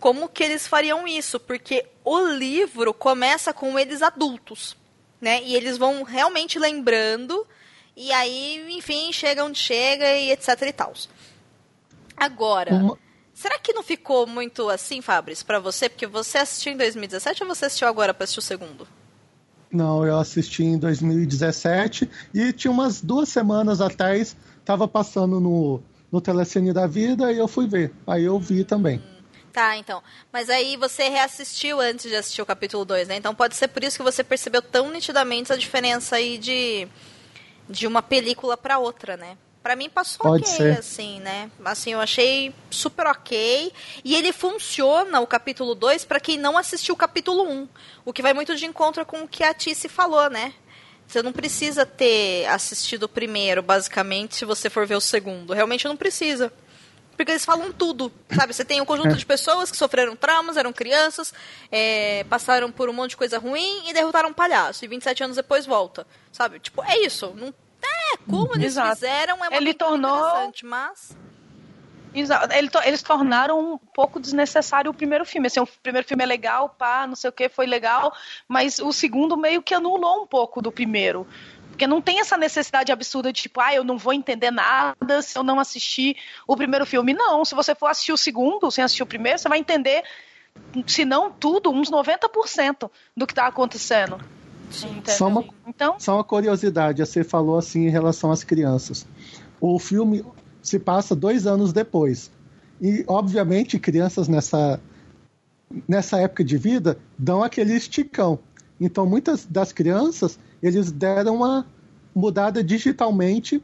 como 0.00 0.28
que 0.28 0.42
eles 0.42 0.66
fariam 0.66 1.06
isso, 1.06 1.40
porque 1.40 1.86
o 2.04 2.20
livro 2.20 2.92
começa 2.92 3.52
com 3.52 3.78
eles 3.78 4.02
adultos, 4.02 4.76
né? 5.20 5.42
E 5.42 5.54
eles 5.54 5.78
vão 5.78 6.02
realmente 6.02 6.58
lembrando, 6.58 7.46
e 7.96 8.12
aí, 8.12 8.76
enfim, 8.76 9.12
chega 9.12 9.44
onde 9.44 9.58
chega 9.58 10.16
e 10.16 10.30
etc 10.30 10.60
e 10.62 10.72
tal. 10.72 10.92
Agora, 12.16 12.74
Uma... 12.74 12.98
será 13.32 13.58
que 13.58 13.72
não 13.72 13.82
ficou 13.82 14.26
muito 14.26 14.68
assim, 14.68 15.00
Fabrício, 15.00 15.46
para 15.46 15.58
você? 15.58 15.88
Porque 15.88 16.06
você 16.06 16.38
assistiu 16.38 16.72
em 16.72 16.76
2017 16.76 17.42
ou 17.42 17.48
você 17.48 17.66
assistiu 17.66 17.88
agora 17.88 18.12
para 18.12 18.24
assistir 18.24 18.40
o 18.40 18.42
segundo? 18.42 18.86
Não, 19.74 20.06
eu 20.06 20.16
assisti 20.20 20.62
em 20.62 20.78
2017 20.78 22.08
e 22.32 22.52
tinha 22.52 22.70
umas 22.70 23.00
duas 23.00 23.28
semanas 23.28 23.80
atrás, 23.80 24.36
tava 24.64 24.86
passando 24.86 25.40
no, 25.40 25.82
no 26.12 26.20
Telecine 26.20 26.72
da 26.72 26.86
Vida 26.86 27.32
e 27.32 27.38
eu 27.38 27.48
fui 27.48 27.66
ver. 27.66 27.92
Aí 28.06 28.22
eu 28.22 28.38
vi 28.38 28.62
também. 28.62 29.02
Tá, 29.52 29.76
então. 29.76 30.00
Mas 30.32 30.48
aí 30.48 30.76
você 30.76 31.08
reassistiu 31.08 31.80
antes 31.80 32.08
de 32.08 32.14
assistir 32.14 32.40
o 32.40 32.46
capítulo 32.46 32.84
2, 32.84 33.08
né? 33.08 33.16
Então 33.16 33.34
pode 33.34 33.56
ser 33.56 33.66
por 33.66 33.82
isso 33.82 33.96
que 33.96 34.04
você 34.04 34.22
percebeu 34.22 34.62
tão 34.62 34.92
nitidamente 34.92 35.52
a 35.52 35.56
diferença 35.56 36.14
aí 36.14 36.38
de, 36.38 36.86
de 37.68 37.88
uma 37.88 38.00
película 38.00 38.56
para 38.56 38.78
outra, 38.78 39.16
né? 39.16 39.36
Para 39.64 39.76
mim 39.76 39.88
passou 39.88 40.26
Pode 40.26 40.44
ok, 40.44 40.56
ser. 40.56 40.78
assim, 40.78 41.20
né? 41.20 41.50
Assim, 41.64 41.94
eu 41.94 42.00
achei 42.02 42.54
super 42.70 43.06
ok. 43.06 43.72
E 44.04 44.14
ele 44.14 44.30
funciona, 44.30 45.20
o 45.20 45.26
capítulo 45.26 45.74
2, 45.74 46.04
para 46.04 46.20
quem 46.20 46.36
não 46.36 46.58
assistiu 46.58 46.94
o 46.94 46.98
capítulo 46.98 47.44
1. 47.44 47.50
Um, 47.50 47.68
o 48.04 48.12
que 48.12 48.20
vai 48.20 48.34
muito 48.34 48.54
de 48.54 48.66
encontro 48.66 49.06
com 49.06 49.22
o 49.22 49.26
que 49.26 49.42
a 49.42 49.54
Tice 49.54 49.88
falou, 49.88 50.28
né? 50.28 50.52
Você 51.06 51.22
não 51.22 51.32
precisa 51.32 51.86
ter 51.86 52.44
assistido 52.48 53.04
o 53.04 53.08
primeiro, 53.08 53.62
basicamente, 53.62 54.36
se 54.36 54.44
você 54.44 54.68
for 54.68 54.86
ver 54.86 54.96
o 54.96 55.00
segundo. 55.00 55.54
Realmente 55.54 55.88
não 55.88 55.96
precisa. 55.96 56.52
Porque 57.16 57.32
eles 57.32 57.46
falam 57.46 57.72
tudo, 57.72 58.12
sabe? 58.36 58.52
Você 58.52 58.66
tem 58.66 58.82
um 58.82 58.84
conjunto 58.84 59.16
de 59.16 59.24
pessoas 59.24 59.70
que 59.70 59.78
sofreram 59.78 60.14
traumas, 60.14 60.58
eram 60.58 60.74
crianças, 60.74 61.32
é, 61.72 62.22
passaram 62.24 62.70
por 62.70 62.90
um 62.90 62.92
monte 62.92 63.10
de 63.10 63.16
coisa 63.16 63.38
ruim 63.38 63.88
e 63.88 63.94
derrotaram 63.94 64.28
um 64.28 64.34
palhaço. 64.34 64.84
E 64.84 64.88
27 64.88 65.24
anos 65.24 65.36
depois 65.36 65.64
volta, 65.64 66.06
sabe? 66.30 66.60
Tipo, 66.60 66.84
é 66.84 66.98
isso. 66.98 67.32
Não 67.34 67.54
é, 68.12 68.16
como 68.30 68.54
eles 68.54 68.72
Exato. 68.72 68.94
fizeram 68.94 69.32
é 69.32 69.36
uma 69.36 69.56
Ele 69.56 69.74
tornou... 69.74 70.28
interessante, 70.28 70.66
mas... 70.66 71.16
Exato. 72.14 72.54
Eles 72.84 73.02
tornaram 73.02 73.74
um 73.74 73.76
pouco 73.76 74.20
desnecessário 74.20 74.90
o 74.90 74.94
primeiro 74.94 75.24
filme. 75.24 75.48
Assim, 75.48 75.58
o 75.58 75.66
primeiro 75.66 76.06
filme 76.06 76.22
é 76.22 76.26
legal, 76.26 76.68
pá, 76.68 77.06
não 77.06 77.16
sei 77.16 77.28
o 77.28 77.32
que, 77.32 77.48
foi 77.48 77.66
legal, 77.66 78.14
mas 78.46 78.78
o 78.78 78.92
segundo 78.92 79.36
meio 79.36 79.60
que 79.60 79.74
anulou 79.74 80.22
um 80.22 80.26
pouco 80.26 80.62
do 80.62 80.70
primeiro. 80.70 81.26
Porque 81.68 81.88
não 81.88 82.00
tem 82.00 82.20
essa 82.20 82.36
necessidade 82.36 82.92
absurda 82.92 83.32
de 83.32 83.42
tipo, 83.42 83.60
ah, 83.60 83.74
eu 83.74 83.82
não 83.82 83.98
vou 83.98 84.12
entender 84.12 84.52
nada 84.52 85.20
se 85.20 85.36
eu 85.36 85.42
não 85.42 85.58
assistir 85.58 86.16
o 86.46 86.56
primeiro 86.56 86.86
filme. 86.86 87.12
Não, 87.12 87.44
se 87.44 87.52
você 87.52 87.74
for 87.74 87.88
assistir 87.88 88.12
o 88.12 88.16
segundo, 88.16 88.70
sem 88.70 88.84
assistir 88.84 89.02
o 89.02 89.06
primeiro, 89.06 89.40
você 89.40 89.48
vai 89.48 89.58
entender, 89.58 90.04
se 90.86 91.04
não 91.04 91.32
tudo, 91.32 91.72
uns 91.72 91.90
90% 91.90 92.88
do 93.16 93.26
que 93.26 93.32
está 93.32 93.48
acontecendo. 93.48 94.20
Só 94.70 95.28
uma, 95.28 95.44
então... 95.66 95.96
só 95.98 96.16
uma 96.16 96.24
curiosidade, 96.24 97.04
você 97.04 97.22
falou 97.22 97.58
assim 97.58 97.86
em 97.86 97.90
relação 97.90 98.30
às 98.30 98.42
crianças. 98.42 99.06
O 99.60 99.78
filme 99.78 100.24
se 100.62 100.78
passa 100.78 101.14
dois 101.14 101.46
anos 101.46 101.72
depois. 101.72 102.30
E, 102.80 103.04
obviamente, 103.06 103.78
crianças 103.78 104.28
nessa, 104.28 104.80
nessa 105.88 106.18
época 106.20 106.42
de 106.42 106.56
vida 106.56 106.98
dão 107.18 107.42
aquele 107.42 107.74
esticão. 107.74 108.38
Então, 108.80 109.06
muitas 109.06 109.44
das 109.44 109.72
crianças, 109.72 110.38
eles 110.62 110.90
deram 110.90 111.36
uma 111.36 111.66
mudada 112.14 112.62
digitalmente 112.62 113.62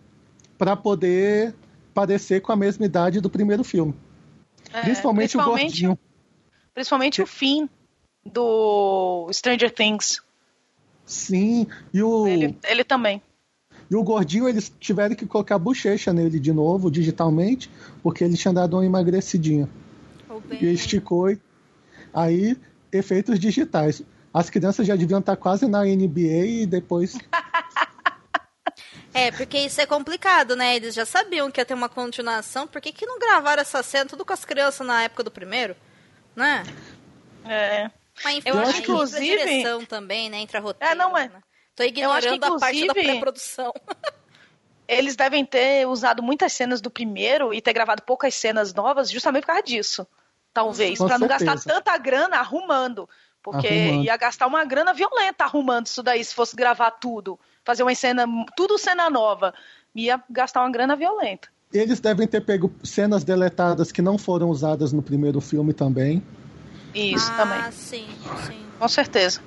para 0.56 0.76
poder 0.76 1.54
parecer 1.92 2.40
com 2.40 2.52
a 2.52 2.56
mesma 2.56 2.84
idade 2.84 3.20
do 3.20 3.30
primeiro 3.30 3.64
filme. 3.64 3.94
É, 4.72 4.82
principalmente, 4.82 5.32
principalmente, 5.32 5.86
o 5.86 5.88
gordinho. 5.88 5.98
Principalmente 6.74 7.22
o 7.22 7.26
fim 7.26 7.68
do 8.24 9.28
Stranger 9.32 9.70
Things. 9.72 10.22
Sim, 11.10 11.66
e 11.92 12.00
o. 12.02 12.26
Ele, 12.28 12.56
ele 12.62 12.84
também. 12.84 13.20
E 13.90 13.96
o 13.96 14.02
gordinho, 14.04 14.48
eles 14.48 14.72
tiveram 14.78 15.16
que 15.16 15.26
colocar 15.26 15.58
bochecha 15.58 16.12
nele 16.12 16.38
de 16.38 16.52
novo, 16.52 16.88
digitalmente, 16.88 17.68
porque 18.00 18.22
ele 18.22 18.36
tinha 18.36 18.54
dado 18.54 18.76
uma 18.76 18.86
emagrecidinha. 18.86 19.68
E 20.60 20.66
esticou. 20.66 21.36
Aí, 22.14 22.56
efeitos 22.92 23.40
digitais. 23.40 24.02
As 24.32 24.48
crianças 24.48 24.86
já 24.86 24.94
deviam 24.94 25.18
estar 25.18 25.34
quase 25.34 25.66
na 25.66 25.84
NBA 25.84 26.46
e 26.46 26.66
depois. 26.66 27.18
É, 29.12 29.32
porque 29.32 29.58
isso 29.58 29.80
é 29.80 29.86
complicado, 29.86 30.54
né? 30.54 30.76
Eles 30.76 30.94
já 30.94 31.04
sabiam 31.04 31.50
que 31.50 31.60
ia 31.60 31.64
ter 31.64 31.74
uma 31.74 31.88
continuação. 31.88 32.68
Por 32.68 32.80
que, 32.80 32.92
que 32.92 33.04
não 33.04 33.18
gravaram 33.18 33.60
essa 33.60 33.82
cena 33.82 34.08
tudo 34.08 34.24
com 34.24 34.32
as 34.32 34.44
crianças 34.44 34.86
na 34.86 35.02
época 35.02 35.24
do 35.24 35.32
primeiro? 35.32 35.74
Né? 36.36 36.62
É. 37.44 37.90
Mas 38.24 38.44
Eu 38.44 38.58
acho 38.58 38.74
que, 38.74 38.80
inclusive- 38.82 39.24
direção 39.26 39.84
também, 39.84 40.28
né? 40.30 40.38
Entra 40.38 40.60
roteiro. 40.60 40.92
É, 40.92 40.96
não, 40.96 41.12
mas- 41.12 41.30
né? 41.30 41.40
Tô 41.74 41.82
ignorando 41.84 42.16
acho 42.16 42.38
que, 42.38 42.44
a 42.44 42.58
parte 42.58 42.86
da 42.86 42.92
pré-produção. 42.94 43.72
Eles 44.86 45.14
devem 45.14 45.44
ter 45.44 45.86
usado 45.86 46.22
muitas 46.22 46.52
cenas 46.52 46.80
do 46.80 46.90
primeiro 46.90 47.54
e 47.54 47.60
ter 47.60 47.72
gravado 47.72 48.02
poucas 48.02 48.34
cenas 48.34 48.74
novas 48.74 49.10
justamente 49.10 49.42
por 49.42 49.48
causa 49.48 49.62
disso. 49.62 50.06
Talvez. 50.52 50.98
Pra 50.98 51.16
não 51.18 51.28
gastar 51.28 51.58
tanta 51.60 51.96
grana 51.96 52.38
arrumando. 52.38 53.08
Porque 53.42 53.68
Arrumando. 53.68 54.04
ia 54.04 54.16
gastar 54.16 54.46
uma 54.48 54.64
grana 54.64 54.92
violenta 54.92 55.44
arrumando 55.44 55.86
isso 55.86 56.02
daí, 56.02 56.22
se 56.22 56.34
fosse 56.34 56.54
gravar 56.56 56.90
tudo. 56.90 57.38
Fazer 57.64 57.82
uma 57.84 57.94
cena, 57.94 58.26
tudo 58.56 58.76
cena 58.76 59.08
nova. 59.08 59.54
Ia 59.94 60.22
gastar 60.28 60.60
uma 60.62 60.70
grana 60.70 60.96
violenta. 60.96 61.48
Eles 61.72 62.00
devem 62.00 62.26
ter 62.26 62.40
pego 62.44 62.70
cenas 62.82 63.22
deletadas 63.22 63.92
que 63.92 64.02
não 64.02 64.18
foram 64.18 64.50
usadas 64.50 64.92
no 64.92 65.00
primeiro 65.02 65.40
filme 65.40 65.72
também. 65.72 66.20
Isso 66.94 67.30
ah, 67.32 67.36
também. 67.36 67.72
sim, 67.72 68.08
sim. 68.46 68.66
Com 68.78 68.88
certeza. 68.88 69.40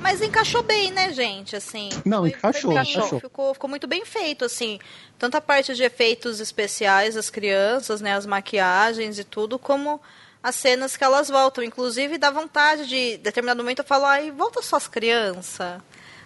Mas 0.00 0.20
encaixou 0.20 0.62
bem, 0.62 0.90
né, 0.92 1.12
gente? 1.12 1.56
Assim. 1.56 1.88
Não, 2.04 2.26
encaixou, 2.26 2.74
bem- 2.74 2.82
encaixou. 2.82 3.20
Ficou, 3.20 3.54
ficou 3.54 3.70
muito 3.70 3.86
bem 3.86 4.04
feito, 4.04 4.44
assim. 4.44 4.78
Tanto 5.18 5.36
a 5.36 5.40
parte 5.40 5.74
de 5.74 5.82
efeitos 5.82 6.40
especiais 6.40 7.14
das 7.14 7.30
crianças, 7.30 8.02
né, 8.02 8.14
as 8.14 8.26
maquiagens 8.26 9.18
e 9.18 9.24
tudo, 9.24 9.58
como 9.58 9.98
as 10.42 10.56
cenas 10.56 10.94
que 10.94 11.02
elas 11.02 11.30
voltam. 11.30 11.64
Inclusive, 11.64 12.18
dá 12.18 12.30
vontade 12.30 12.86
de, 12.86 13.14
em 13.14 13.18
determinado 13.18 13.62
momento, 13.62 13.78
eu 13.78 13.84
falo, 13.84 14.04
ai, 14.04 14.30
volta 14.30 14.60
só 14.60 14.76
as 14.76 14.86
crianças. 14.86 15.80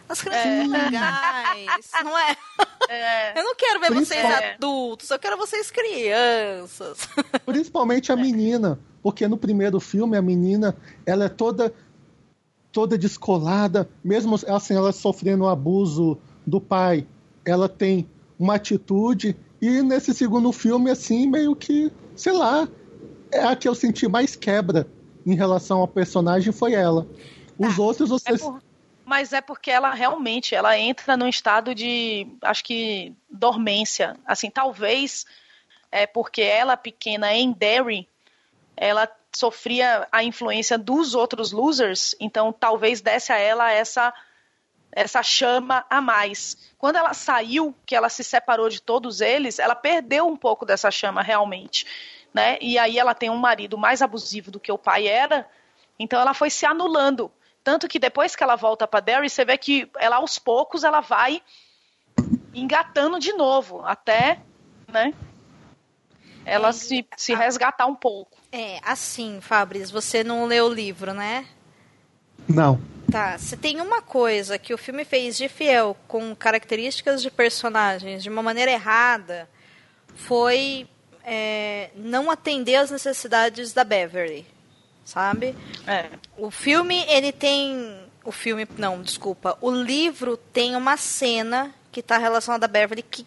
As 0.09 0.23
crianças 0.23 0.43
são 0.43 0.71
legais, 0.71 1.91
não 2.03 2.19
é? 2.19 2.37
É, 2.89 3.39
Eu 3.39 3.45
não 3.45 3.55
quero 3.55 3.79
ver 3.79 3.93
vocês 3.93 4.21
Principal- 4.21 4.51
adultos, 4.55 5.11
eu 5.11 5.19
quero 5.19 5.37
vocês 5.37 5.71
crianças. 5.71 6.99
Principalmente 7.47 8.11
a 8.11 8.17
menina, 8.17 8.79
porque 9.09 9.27
no 9.27 9.39
primeiro 9.39 9.81
filme 9.81 10.19
a 10.19 10.21
menina, 10.21 10.77
ela 11.07 11.25
é 11.25 11.29
toda 11.31 11.73
toda 12.71 12.99
descolada, 12.99 13.89
mesmo 14.05 14.35
assim 14.35 14.75
ela 14.75 14.93
sofrendo 14.93 15.45
o 15.45 15.49
abuso 15.49 16.19
do 16.47 16.61
pai, 16.61 17.07
ela 17.43 17.71
tem 17.71 18.07
uma 18.39 18.57
atitude 18.57 19.35
e 19.63 19.81
nesse 19.83 20.13
segundo 20.13 20.53
filme 20.53 20.91
assim 20.91 21.27
meio 21.27 21.57
que, 21.57 21.91
sei 22.15 22.35
lá, 22.35 22.69
é 23.33 23.45
a 23.45 23.57
que 23.57 23.67
eu 23.67 23.75
senti 23.75 24.07
mais 24.07 24.37
quebra 24.37 24.87
em 25.25 25.35
relação 25.35 25.79
ao 25.79 25.89
personagem 25.89 26.53
foi 26.53 26.75
ela. 26.75 27.07
Os 27.59 27.77
Tá. 27.77 27.83
outros 27.83 28.11
é 28.11 28.13
vocês 28.13 28.43
por- 28.43 28.63
mas 29.07 29.33
é 29.33 29.41
porque 29.41 29.71
ela 29.71 29.95
realmente 29.95 30.55
ela 30.55 30.79
entra 30.79 31.17
num 31.17 31.29
estado 31.29 31.75
de, 31.75 32.27
acho 32.43 32.63
que, 32.63 33.15
dormência. 33.31 34.15
Assim, 34.27 34.51
talvez 34.51 35.25
é 35.91 36.07
porque 36.07 36.43
ela 36.43 36.77
pequena 36.77 37.35
em 37.35 37.51
Derry, 37.53 38.07
ela 38.81 39.09
sofria 39.35 40.09
a 40.11 40.23
influência 40.23 40.79
dos 40.79 41.15
outros 41.15 41.53
losers, 41.53 42.15
então 42.19 42.53
talvez 42.53 43.01
desse 43.01 43.33
a 43.33 43.37
ela 43.37 43.71
essa 43.71 44.13
essa 44.91 45.23
chama 45.23 45.85
a 45.91 46.01
mais. 46.01 46.73
Quando 46.79 46.97
ela 46.97 47.13
saiu, 47.13 47.75
que 47.85 47.95
ela 47.95 48.09
se 48.09 48.25
separou 48.25 48.71
de 48.71 48.81
todos 48.81 49.21
eles, 49.21 49.59
ela 49.59 49.75
perdeu 49.75 50.27
um 50.27 50.37
pouco 50.37 50.65
dessa 50.65 50.91
chama 50.91 51.23
realmente, 51.23 51.87
né? 52.33 52.57
E 52.61 52.79
aí 52.79 52.99
ela 52.99 53.15
tem 53.15 53.29
um 53.29 53.37
marido 53.37 53.77
mais 53.77 54.01
abusivo 54.01 54.51
do 54.51 54.59
que 54.59 54.73
o 54.73 54.79
pai 54.79 55.07
era, 55.07 55.47
então 55.99 56.19
ela 56.19 56.33
foi 56.33 56.49
se 56.49 56.65
anulando. 56.65 57.31
Tanto 57.63 57.87
que 57.87 57.99
depois 57.99 58.35
que 58.35 58.43
ela 58.43 58.57
volta 58.57 58.89
para 58.89 59.01
Derry, 59.01 59.29
você 59.29 59.45
vê 59.45 59.59
que 59.59 59.91
ela 59.99 60.17
aos 60.17 60.39
poucos 60.39 60.85
ela 60.85 61.01
vai 61.01 61.43
engatando 62.55 63.19
de 63.19 63.35
novo, 63.35 63.83
até, 63.85 64.41
né? 64.91 65.13
Ela 66.47 66.71
É, 66.71 66.73
se, 66.73 67.07
se 67.15 67.35
resgatar 67.35 67.85
um 67.85 67.95
pouco. 67.95 68.38
É, 68.51 68.81
assim, 68.83 69.41
Fabris, 69.41 69.91
você 69.91 70.25
não 70.25 70.47
leu 70.47 70.67
o 70.67 70.73
livro, 70.73 71.13
né? 71.13 71.47
não. 72.49 72.81
Tá, 73.11 73.39
se 73.39 73.57
tem 73.57 73.81
uma 73.81 74.03
coisa 74.03 74.59
que 74.59 74.75
o 74.75 74.77
filme 74.79 75.03
fez 75.03 75.35
de 75.39 75.49
fiel 75.49 75.97
com 76.07 76.37
características 76.37 77.23
de 77.23 77.31
personagens 77.31 78.23
de 78.23 78.29
uma 78.29 78.43
maneira 78.43 78.71
errada, 78.71 79.49
foi 80.15 80.87
é, 81.25 81.89
não 81.95 82.31
atender 82.31 82.75
às 82.77 82.91
necessidades 82.91 83.73
da 83.73 83.83
Beverly, 83.83 84.47
sabe? 85.07 85.57
É. 85.87 86.11
O 86.37 86.51
filme, 86.51 87.03
ele 87.09 87.33
tem. 87.33 87.99
O 88.23 88.31
filme, 88.31 88.69
não, 88.77 89.01
desculpa. 89.01 89.57
O 89.63 89.71
livro 89.71 90.37
tem 90.37 90.77
uma 90.77 90.99
cena 90.99 91.75
que 91.91 92.01
está 92.01 92.19
relacionada 92.19 92.67
a 92.67 92.69
Beverly 92.69 93.03
que, 93.03 93.27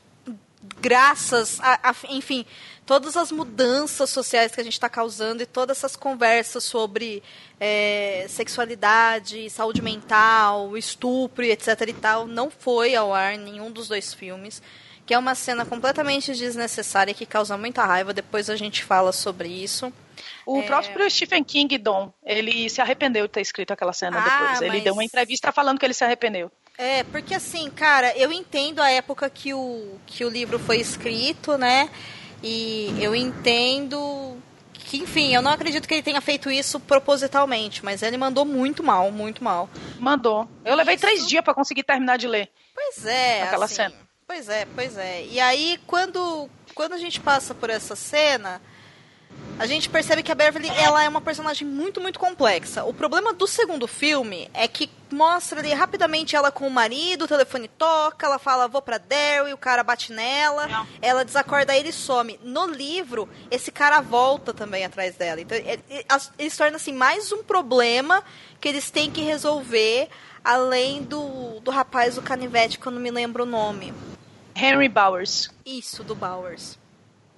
graças 0.79 1.59
a, 1.59 1.89
a- 1.89 1.95
Enfim, 2.09 2.45
todas 2.91 3.15
as 3.15 3.31
mudanças 3.31 4.09
sociais 4.09 4.51
que 4.53 4.59
a 4.59 4.63
gente 4.65 4.73
está 4.73 4.89
causando 4.89 5.41
e 5.41 5.45
todas 5.45 5.77
essas 5.77 5.95
conversas 5.95 6.61
sobre 6.65 7.23
é, 7.57 8.25
sexualidade, 8.27 9.49
saúde 9.49 9.81
mental, 9.81 10.77
estupro 10.77 11.41
e 11.45 11.51
etc 11.51 11.67
e 11.87 11.93
tal, 11.93 12.27
não 12.27 12.51
foi 12.51 12.93
ao 12.93 13.13
ar 13.13 13.35
em 13.35 13.37
nenhum 13.37 13.71
dos 13.71 13.87
dois 13.87 14.13
filmes. 14.13 14.61
Que 15.05 15.13
é 15.13 15.17
uma 15.17 15.35
cena 15.35 15.65
completamente 15.65 16.33
desnecessária 16.33 17.13
que 17.13 17.25
causa 17.25 17.55
muita 17.57 17.85
raiva. 17.85 18.13
Depois 18.13 18.49
a 18.49 18.57
gente 18.57 18.83
fala 18.83 19.13
sobre 19.13 19.47
isso. 19.47 19.91
O 20.45 20.59
É. 20.59 20.63
próprio 20.63 21.09
Stephen 21.09 21.45
King, 21.45 21.77
Dom, 21.77 22.11
ele 22.25 22.69
se 22.69 22.81
arrependeu 22.81 23.25
de 23.25 23.31
ter 23.31 23.41
escrito 23.41 23.71
aquela 23.71 23.93
cena 23.93 24.19
Ah, 24.19 24.23
depois. 24.39 24.61
Ele 24.61 24.69
mas- 24.71 24.83
deu 24.83 24.93
uma 24.93 25.03
entrevista 25.05 25.49
falando 25.53 25.79
que 25.79 25.85
ele 25.85 25.93
se 25.93 26.03
arrependeu. 26.03 26.51
É, 26.77 27.03
porque 27.05 27.33
assim, 27.33 27.69
cara, 27.69 28.15
eu 28.17 28.33
entendo 28.33 28.81
a 28.81 28.89
época 28.91 29.29
que 29.29 29.53
o, 29.53 29.97
que 30.05 30.25
o 30.25 30.29
livro 30.29 30.59
foi 30.59 30.77
escrito, 30.81 31.57
né? 31.57 31.89
E 32.43 32.95
eu 32.99 33.15
entendo 33.15 34.37
que, 34.73 34.97
enfim, 34.97 35.33
eu 35.33 35.41
não 35.41 35.51
acredito 35.51 35.87
que 35.87 35.93
ele 35.93 36.03
tenha 36.03 36.19
feito 36.19 36.51
isso 36.51 36.79
propositalmente, 36.79 37.83
mas 37.83 38.01
ele 38.01 38.17
mandou 38.17 38.43
muito 38.43 38.83
mal, 38.83 39.11
muito 39.11 39.43
mal. 39.43 39.69
Mandou. 39.99 40.47
Eu 40.65 40.75
levei 40.75 40.95
Isso. 40.95 41.01
três 41.01 41.27
dias 41.27 41.43
para 41.43 41.53
conseguir 41.53 41.83
terminar 41.83 42.17
de 42.17 42.27
ler. 42.27 42.49
Pois 42.73 43.05
é, 43.05 43.43
Aquela 43.43 43.65
assim, 43.65 43.75
cena. 43.75 43.95
Pois 44.27 44.49
é, 44.49 44.65
pois 44.75 44.97
é. 44.97 45.25
E 45.25 45.39
aí, 45.39 45.79
quando, 45.85 46.49
quando 46.73 46.93
a 46.93 46.97
gente 46.97 47.19
passa 47.19 47.53
por 47.53 47.69
essa 47.69 47.95
cena, 47.95 48.61
a 49.59 49.65
gente 49.67 49.89
percebe 49.89 50.23
que 50.23 50.31
a 50.31 50.35
Beverly 50.35 50.69
ela 50.69 51.03
é 51.03 51.07
uma 51.09 51.21
personagem 51.21 51.67
muito, 51.67 52.01
muito 52.01 52.19
complexa. 52.19 52.83
O 52.83 52.93
problema 52.93 53.31
do 53.33 53.45
segundo 53.45 53.87
filme 53.87 54.49
é 54.53 54.67
que 54.67 54.89
mostra 55.11 55.59
ali 55.59 55.71
rapidamente 55.73 56.35
ela 56.35 56.51
com 56.51 56.65
o 56.67 56.71
marido, 56.71 57.25
o 57.25 57.27
telefone 57.27 57.67
toca, 57.67 58.25
ela 58.25 58.39
fala, 58.39 58.67
vou 58.67 58.81
pra 58.81 58.97
Daryl, 58.97 59.53
o 59.53 59.57
cara 59.57 59.83
bate 59.83 60.11
nela, 60.11 60.87
ela 61.01 61.23
desacorda 61.23 61.77
ele 61.77 61.89
e 61.89 61.93
some. 61.93 62.39
No 62.43 62.65
livro, 62.65 63.29
esse 63.51 63.71
cara 63.71 64.01
volta 64.01 64.51
também 64.53 64.83
atrás 64.83 65.15
dela. 65.15 65.39
Então, 65.41 65.55
ele, 65.57 65.83
ele- 65.89 66.05
as- 66.09 66.31
ele 66.39 66.49
se 66.49 66.57
torna 66.57 66.77
assim, 66.77 66.93
mais 66.93 67.31
um 67.31 67.43
problema 67.43 68.23
que 68.59 68.67
eles 68.67 68.89
têm 68.89 69.11
que 69.11 69.21
resolver, 69.21 70.09
além 70.43 71.03
do, 71.03 71.59
do 71.59 71.69
rapaz 71.69 72.15
do 72.15 72.21
canivete, 72.23 72.79
que 72.79 72.87
eu 72.87 72.91
não 72.91 72.99
me 73.01 73.11
lembro 73.11 73.43
o 73.43 73.45
nome. 73.45 73.93
Henry 74.55 74.89
Bowers. 74.89 75.49
Isso, 75.65 76.03
do 76.03 76.15
Bowers. 76.15 76.79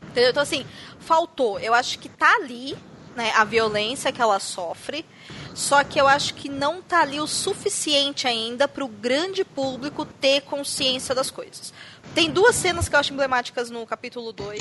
Entendeu? 0.10 0.32
Então, 0.32 0.44
assim, 0.44 0.66
faltou. 1.00 1.60
Eu 1.60 1.74
acho 1.74 2.00
que 2.00 2.10
tá 2.10 2.36
ali, 2.36 2.76
né, 3.16 3.32
a 3.36 3.44
violência 3.44 4.12
que 4.12 4.22
ela 4.22 4.40
sofre. 4.40 5.06
Só 5.54 5.84
que 5.84 6.02
eu 6.02 6.08
acho 6.08 6.34
que 6.34 6.50
não 6.50 6.82
tá 6.82 7.02
ali 7.02 7.20
o 7.20 7.28
suficiente 7.28 8.28
ainda 8.28 8.68
para 8.68 8.84
o 8.84 8.88
grande 8.88 9.44
público 9.44 10.04
ter 10.04 10.42
consciência 10.42 11.14
das 11.14 11.30
coisas. 11.30 11.72
Tem 12.16 12.32
duas 12.32 12.56
cenas 12.56 12.90
que 12.90 12.96
eu 12.96 13.00
acho 13.00 13.14
emblemáticas 13.14 13.70
no 13.70 13.86
capítulo 13.86 14.34
2, 14.34 14.60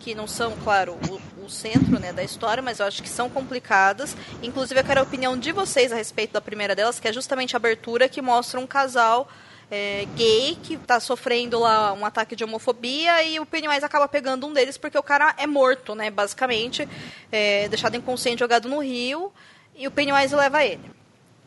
que 0.00 0.14
não 0.14 0.26
são, 0.26 0.52
claro, 0.64 0.98
o, 1.08 1.44
o 1.44 1.48
centro 1.48 2.00
né, 2.00 2.12
da 2.12 2.22
história, 2.22 2.62
mas 2.62 2.80
eu 2.80 2.86
acho 2.86 3.02
que 3.02 3.08
são 3.08 3.30
complicadas. 3.30 4.16
Inclusive, 4.42 4.80
eu 4.80 4.84
quero 4.84 5.00
a 5.00 5.04
opinião 5.04 5.38
de 5.38 5.52
vocês 5.52 5.92
a 5.92 5.96
respeito 5.96 6.32
da 6.32 6.40
primeira 6.40 6.74
delas, 6.74 6.98
que 6.98 7.06
é 7.06 7.12
justamente 7.12 7.54
a 7.54 7.58
abertura 7.58 8.08
que 8.08 8.20
mostra 8.20 8.58
um 8.58 8.66
casal 8.66 9.28
é, 9.74 10.06
gay 10.14 10.56
que 10.62 10.76
tá 10.76 11.00
sofrendo 11.00 11.58
lá 11.58 11.92
um 11.92 12.06
ataque 12.06 12.36
de 12.36 12.44
homofobia 12.44 13.24
e 13.24 13.40
o 13.40 13.46
Pennywise 13.46 13.84
acaba 13.84 14.06
pegando 14.06 14.46
um 14.46 14.52
deles 14.52 14.78
porque 14.78 14.96
o 14.96 15.02
cara 15.02 15.34
é 15.36 15.48
morto, 15.48 15.96
né? 15.96 16.12
Basicamente, 16.12 16.88
é, 17.32 17.68
deixado 17.68 17.96
inconsciente, 17.96 18.38
jogado 18.38 18.68
no 18.68 18.78
rio 18.78 19.32
e 19.74 19.88
o 19.88 19.90
Pennywise 19.90 20.32
leva 20.32 20.64
ele, 20.64 20.88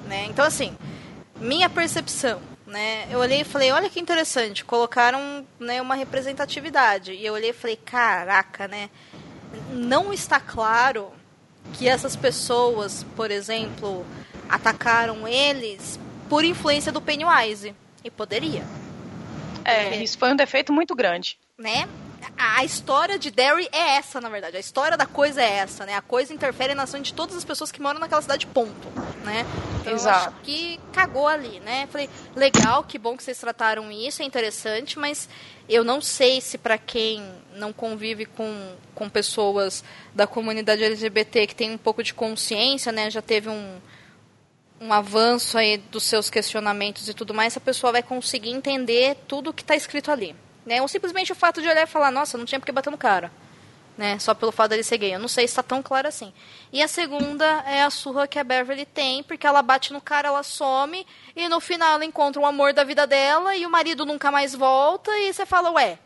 né? 0.06 0.26
Então, 0.26 0.44
assim, 0.44 0.78
minha 1.40 1.70
percepção, 1.70 2.42
né? 2.66 3.08
Eu 3.10 3.20
olhei 3.20 3.42
e 3.42 3.46
falei, 3.46 3.72
olha 3.72 3.90
que 3.90 4.00
interessante, 4.00 4.66
colocaram 4.66 5.48
né, 5.58 5.82
uma 5.82 5.96
representatividade. 5.96 7.14
E 7.14 7.26
eu 7.26 7.34
olhei 7.34 7.52
e 7.52 7.54
falei, 7.54 7.78
caraca, 7.78 8.68
né? 8.68 8.90
Não 9.72 10.12
está 10.12 10.38
claro 10.38 11.14
que 11.74 11.88
essas 11.88 12.18
pessoas, 12.18 13.06
por 13.16 13.32
exemplo, 13.32 14.06
atacaram 14.50 15.26
eles 15.26 15.98
por 16.28 16.44
influência 16.44 16.92
do 16.92 17.02
Pennywise. 17.02 17.74
E 18.04 18.10
poderia, 18.10 18.64
É, 19.66 19.96
É. 19.96 20.04
isso 20.04 20.18
foi 20.18 20.32
um 20.32 20.36
defeito 20.36 20.72
muito 20.72 20.96
grande. 20.96 21.38
né? 21.58 21.88
A 22.38 22.60
a 22.60 22.64
história 22.66 23.18
de 23.20 23.30
Derry 23.32 23.68
é 23.72 23.96
essa, 23.98 24.20
na 24.22 24.30
verdade. 24.30 24.58
A 24.58 24.60
história 24.60 24.96
da 24.98 25.06
coisa 25.06 25.42
é 25.42 25.58
essa, 25.58 25.86
né? 25.86 25.96
A 25.96 26.02
coisa 26.02 26.34
interfere 26.34 26.74
na 26.74 26.84
ação 26.84 27.00
de 27.02 27.14
todas 27.14 27.36
as 27.36 27.44
pessoas 27.46 27.72
que 27.72 27.82
moram 27.82 28.00
naquela 28.00 28.22
cidade, 28.22 28.46
ponto. 28.48 28.88
né? 29.24 29.46
Então, 29.82 29.94
Exato. 29.94 30.26
Eu 30.26 30.30
acho 30.32 30.42
que 30.44 30.80
cagou 30.94 31.28
ali, 31.28 31.60
né? 31.62 31.88
Falei, 31.92 32.10
legal, 32.36 32.84
que 32.84 32.98
bom 32.98 33.16
que 33.18 33.24
vocês 33.24 33.38
trataram 33.40 33.92
isso, 33.92 34.22
é 34.22 34.26
interessante, 34.26 34.98
mas 34.98 35.28
eu 35.70 35.84
não 35.84 36.00
sei 36.02 36.40
se 36.42 36.58
para 36.58 36.78
quem 36.78 37.24
não 37.56 37.72
convive 37.74 38.26
com, 38.26 38.76
com 38.96 39.10
pessoas 39.10 39.84
da 40.16 40.26
comunidade 40.26 40.84
LGBT 40.84 41.48
que 41.48 41.56
tem 41.56 41.72
um 41.72 41.78
pouco 41.78 42.02
de 42.04 42.14
consciência, 42.14 42.92
né? 42.92 43.10
Já 43.12 43.22
teve 43.22 43.50
um, 43.50 43.78
um 44.80 44.94
avanço 44.94 45.58
aí 45.58 45.78
dos 45.78 46.04
seus 46.04 46.30
questionamentos 46.30 47.10
e 47.10 47.14
tudo 47.14 47.34
mais, 47.34 47.58
a 47.58 47.60
pessoa 47.60 47.92
vai 47.92 48.04
conseguir 48.04 48.52
entender 48.52 49.18
tudo 49.28 49.54
que 49.54 49.64
está 49.64 49.76
escrito 49.76 50.12
ali. 50.12 50.36
Né? 50.66 50.82
Ou 50.82 50.88
simplesmente 50.88 51.32
o 51.32 51.36
fato 51.36 51.62
de 51.62 51.68
olhar 51.68 51.84
e 51.84 51.88
falar, 51.88 52.12
nossa, 52.12 52.38
não 52.38 52.46
tinha 52.46 52.60
porque 52.60 52.72
bater 52.72 52.92
no 52.92 52.98
cara. 52.98 53.32
Né? 53.98 54.20
Só 54.20 54.36
pelo 54.36 54.52
fato 54.52 54.70
dele 54.70 54.84
ser 54.84 54.98
gay. 54.98 55.16
Eu 55.16 55.20
não 55.20 55.28
sei 55.28 55.48
se 55.48 55.54
está 55.54 55.64
tão 55.64 55.82
claro 55.82 56.08
assim. 56.08 56.32
E 56.72 56.84
a 56.84 56.88
segunda 56.88 57.46
é 57.66 57.82
a 57.82 57.90
surra 57.90 58.28
que 58.28 58.38
a 58.38 58.44
Beverly 58.44 58.86
tem, 58.86 59.24
porque 59.24 59.48
ela 59.48 59.62
bate 59.62 59.92
no 59.92 60.02
cara, 60.02 60.28
ela 60.28 60.44
some, 60.44 61.06
e 61.36 61.50
no 61.50 61.60
final 61.60 61.96
ela 61.96 62.06
encontra 62.06 62.40
o 62.42 62.46
amor 62.46 62.74
da 62.74 62.84
vida 62.84 63.08
dela, 63.08 63.56
e 63.56 63.66
o 63.66 63.70
marido 63.70 64.06
nunca 64.06 64.30
mais 64.30 64.54
volta, 64.54 65.10
e 65.18 65.34
você 65.34 65.46
fala, 65.46 65.72
ué, 65.72 65.98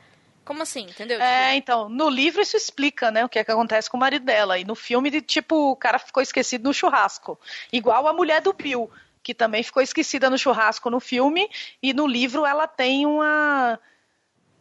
como 0.51 0.63
assim? 0.63 0.81
Entendeu? 0.81 1.21
É, 1.21 1.55
então, 1.55 1.87
no 1.87 2.09
livro 2.09 2.41
isso 2.41 2.57
explica, 2.57 3.09
né, 3.09 3.23
o 3.23 3.29
que 3.29 3.39
é 3.39 3.43
que 3.43 3.51
acontece 3.51 3.89
com 3.89 3.95
o 3.95 3.99
marido 3.99 4.25
dela. 4.25 4.59
E 4.59 4.65
no 4.65 4.75
filme, 4.75 5.09
de, 5.09 5.21
tipo, 5.21 5.71
o 5.71 5.75
cara 5.77 5.97
ficou 5.97 6.21
esquecido 6.21 6.65
no 6.65 6.73
churrasco. 6.73 7.39
Igual 7.71 8.05
a 8.05 8.13
mulher 8.13 8.41
do 8.41 8.51
Bill, 8.51 8.89
que 9.23 9.33
também 9.33 9.63
ficou 9.63 9.81
esquecida 9.81 10.29
no 10.29 10.37
churrasco 10.37 10.89
no 10.89 10.99
filme, 10.99 11.49
e 11.81 11.93
no 11.93 12.05
livro 12.05 12.45
ela 12.45 12.67
tem 12.67 13.05
uma, 13.05 13.79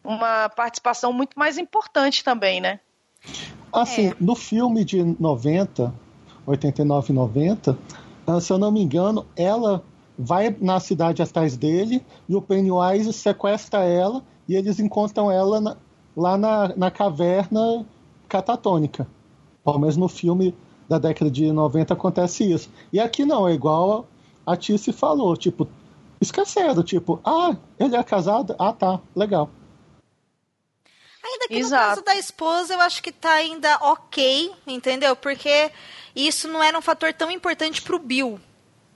uma 0.04 0.48
participação 0.50 1.12
muito 1.12 1.36
mais 1.36 1.58
importante 1.58 2.22
também, 2.22 2.60
né? 2.60 2.78
Assim, 3.72 4.10
É. 4.10 4.14
no 4.20 4.36
filme 4.36 4.84
de 4.84 5.02
90, 5.02 5.92
89 6.46 7.12
e 7.12 7.16
90, 7.16 7.78
ah, 8.28 8.40
se 8.40 8.52
eu 8.52 8.58
não 8.58 8.70
me 8.70 8.80
engano, 8.80 9.26
ela 9.36 9.82
vai 10.16 10.54
na 10.60 10.78
cidade 10.78 11.20
atrás 11.20 11.56
dele 11.56 12.04
e 12.28 12.36
o 12.36 12.42
Pennywise 12.42 13.12
sequestra 13.12 13.80
ela 13.84 14.22
e 14.50 14.56
eles 14.56 14.80
encontram 14.80 15.30
ela 15.30 15.60
na- 15.60 15.76
lá 16.16 16.36
na, 16.36 16.76
na 16.76 16.90
caverna 16.90 17.86
catatônica. 18.28 19.06
Pelo 19.64 19.78
menos 19.78 19.96
no 19.96 20.08
filme 20.08 20.52
da 20.88 20.98
década 20.98 21.30
de 21.30 21.52
90 21.52 21.94
acontece 21.94 22.52
isso. 22.52 22.68
E 22.92 22.98
aqui 22.98 23.24
não, 23.24 23.46
é 23.46 23.52
igual 23.52 24.08
a 24.44 24.56
Tice 24.56 24.92
falou, 24.92 25.36
tipo, 25.36 25.68
esqueceram, 26.20 26.82
tipo, 26.82 27.20
ah, 27.24 27.56
ele 27.78 27.94
é 27.94 28.02
casado? 28.02 28.56
Ah, 28.58 28.72
tá, 28.72 28.98
legal. 29.14 29.48
Ainda 31.22 31.46
que 31.46 31.54
no 31.54 31.60
Exato. 31.60 31.84
caso 31.88 32.02
da 32.02 32.16
esposa, 32.16 32.74
eu 32.74 32.80
acho 32.80 33.00
que 33.04 33.12
tá 33.12 33.34
ainda 33.34 33.76
ok, 33.82 34.52
entendeu? 34.66 35.14
Porque 35.14 35.70
isso 36.16 36.48
não 36.48 36.60
era 36.60 36.76
um 36.76 36.82
fator 36.82 37.12
tão 37.12 37.30
importante 37.30 37.80
pro 37.80 38.00
Bill. 38.00 38.40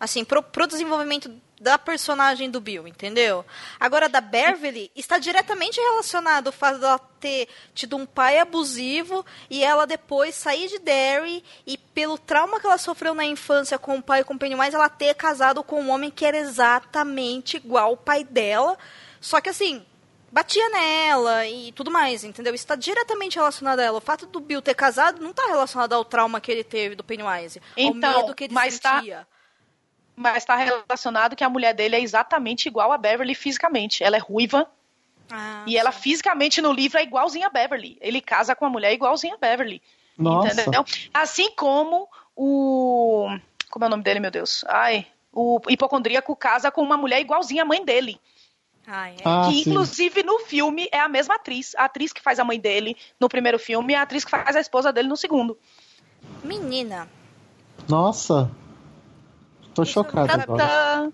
Assim, 0.01 0.25
pro, 0.25 0.43
pro 0.43 0.67
desenvolvimento 0.67 1.31
da 1.64 1.79
personagem 1.79 2.50
do 2.50 2.61
Bill, 2.61 2.87
entendeu? 2.87 3.44
Agora, 3.81 4.07
da 4.09 4.20
Beverly, 4.20 4.90
está 4.94 5.18
diretamente 5.18 5.81
relacionado 5.81 6.48
o 6.48 6.53
fato 6.53 6.79
dela 6.79 6.98
ter 7.18 7.48
tido 7.74 7.96
um 7.96 8.05
pai 8.05 8.38
abusivo 8.38 9.24
e 9.48 9.64
ela 9.64 9.87
depois 9.87 10.35
sair 10.35 10.68
de 10.68 10.79
Derry 10.79 11.42
e 11.66 11.79
pelo 11.79 12.18
trauma 12.18 12.61
que 12.61 12.66
ela 12.66 12.77
sofreu 12.77 13.14
na 13.14 13.24
infância 13.24 13.79
com 13.79 13.96
o 13.96 14.03
pai 14.03 14.20
e 14.20 14.24
com 14.24 14.35
o 14.35 14.38
Pennywise, 14.38 14.77
ela 14.77 14.90
ter 14.90 15.14
casado 15.14 15.64
com 15.64 15.81
um 15.83 15.88
homem 15.90 16.11
que 16.11 16.27
era 16.27 16.37
exatamente 16.37 17.57
igual 17.57 17.90
ao 17.90 17.96
pai 17.96 18.24
dela. 18.24 18.77
Só 19.20 19.40
que 19.40 19.48
assim, 19.48 19.83
batia 20.31 20.68
nela 20.68 21.46
e 21.46 21.72
tudo 21.72 21.90
mais, 21.90 22.24
entendeu? 22.24 22.55
Isso 22.55 22.64
está 22.64 22.77
diretamente 22.77 23.37
relacionado 23.37 23.79
a 23.79 23.85
ela. 23.85 23.98
O 23.98 24.03
fato 24.03 24.27
do 24.27 24.38
Bill 24.38 24.61
ter 24.61 24.74
casado 24.74 25.22
não 25.22 25.31
está 25.31 25.46
relacionado 25.46 25.94
ao 25.94 26.05
trauma 26.05 26.40
que 26.42 26.53
ele 26.53 26.62
teve 26.64 26.94
do 26.94 27.03
Pennywise, 27.03 27.62
Então, 27.74 28.11
ao 28.11 28.20
medo 28.22 28.35
que 28.35 28.44
ele 28.44 28.53
mas 28.55 28.79
tá- 28.79 28.98
sentia. 28.98 29.27
Mas 30.16 30.38
está 30.38 30.57
relacionado 30.57 31.35
que 31.35 31.44
a 31.44 31.48
mulher 31.48 31.74
dele 31.74 31.96
é 31.96 32.00
exatamente 32.00 32.66
igual 32.66 32.92
a 32.92 32.98
Beverly 32.98 33.35
fisicamente. 33.35 34.05
Ela 34.05 34.16
é 34.16 34.20
ruiva 34.20 34.68
Ah, 35.31 35.64
e 35.66 35.77
ela 35.77 35.90
sim. 35.90 36.00
fisicamente 36.03 36.61
no 36.61 36.72
livro 36.72 36.98
é 36.98 37.03
igualzinha 37.03 37.48
a 37.48 37.50
Beverly. 37.50 37.98
Ele 38.00 38.20
casa 38.20 38.55
com 38.55 38.64
a 38.64 38.70
mulher 38.70 38.92
igualzinha 38.92 39.35
a 39.35 39.38
Beverly. 39.38 39.83
Nossa. 40.16 40.53
Entendeu? 40.61 40.85
Assim 41.12 41.50
como 41.57 42.09
o. 42.37 43.29
Como 43.70 43.85
é 43.85 43.88
o 43.88 43.90
nome 43.90 44.03
dele, 44.05 44.20
meu 44.20 44.31
Deus? 44.31 44.64
Ai. 44.68 45.07
O 45.33 45.61
hipocondríaco 45.68 46.37
casa 46.37 46.70
com 46.70 46.81
uma 46.81 46.96
mulher 46.96 47.20
igualzinha 47.20 47.62
à 47.62 47.66
mãe 47.66 47.85
dele. 47.85 48.20
Ai, 48.87 49.16
é. 49.18 49.22
Ah, 49.24 49.46
que 49.48 49.64
sim. 49.64 49.70
inclusive 49.70 50.22
no 50.22 50.38
filme 50.40 50.88
é 50.92 51.00
a 51.00 51.09
mesma 51.09 51.35
atriz. 51.35 51.74
A 51.74 51.87
atriz 51.87 52.12
que 52.12 52.22
faz 52.22 52.38
a 52.38 52.44
mãe 52.44 52.61
dele 52.61 52.96
no 53.18 53.29
primeiro 53.29 53.59
filme 53.59 53.92
e 53.92 53.96
a 53.96 54.03
atriz 54.03 54.24
que 54.24 54.31
faz 54.31 54.55
a 54.55 54.61
esposa 54.61 54.92
dele 54.92 55.09
no 55.09 55.16
segundo. 55.16 55.59
Menina, 56.42 57.09
Nossa. 57.88 58.50
Tô 59.74 59.84
chocado 59.84 60.28
tá- 60.28 60.42
agora. 60.42 60.64
Tá, 60.66 61.08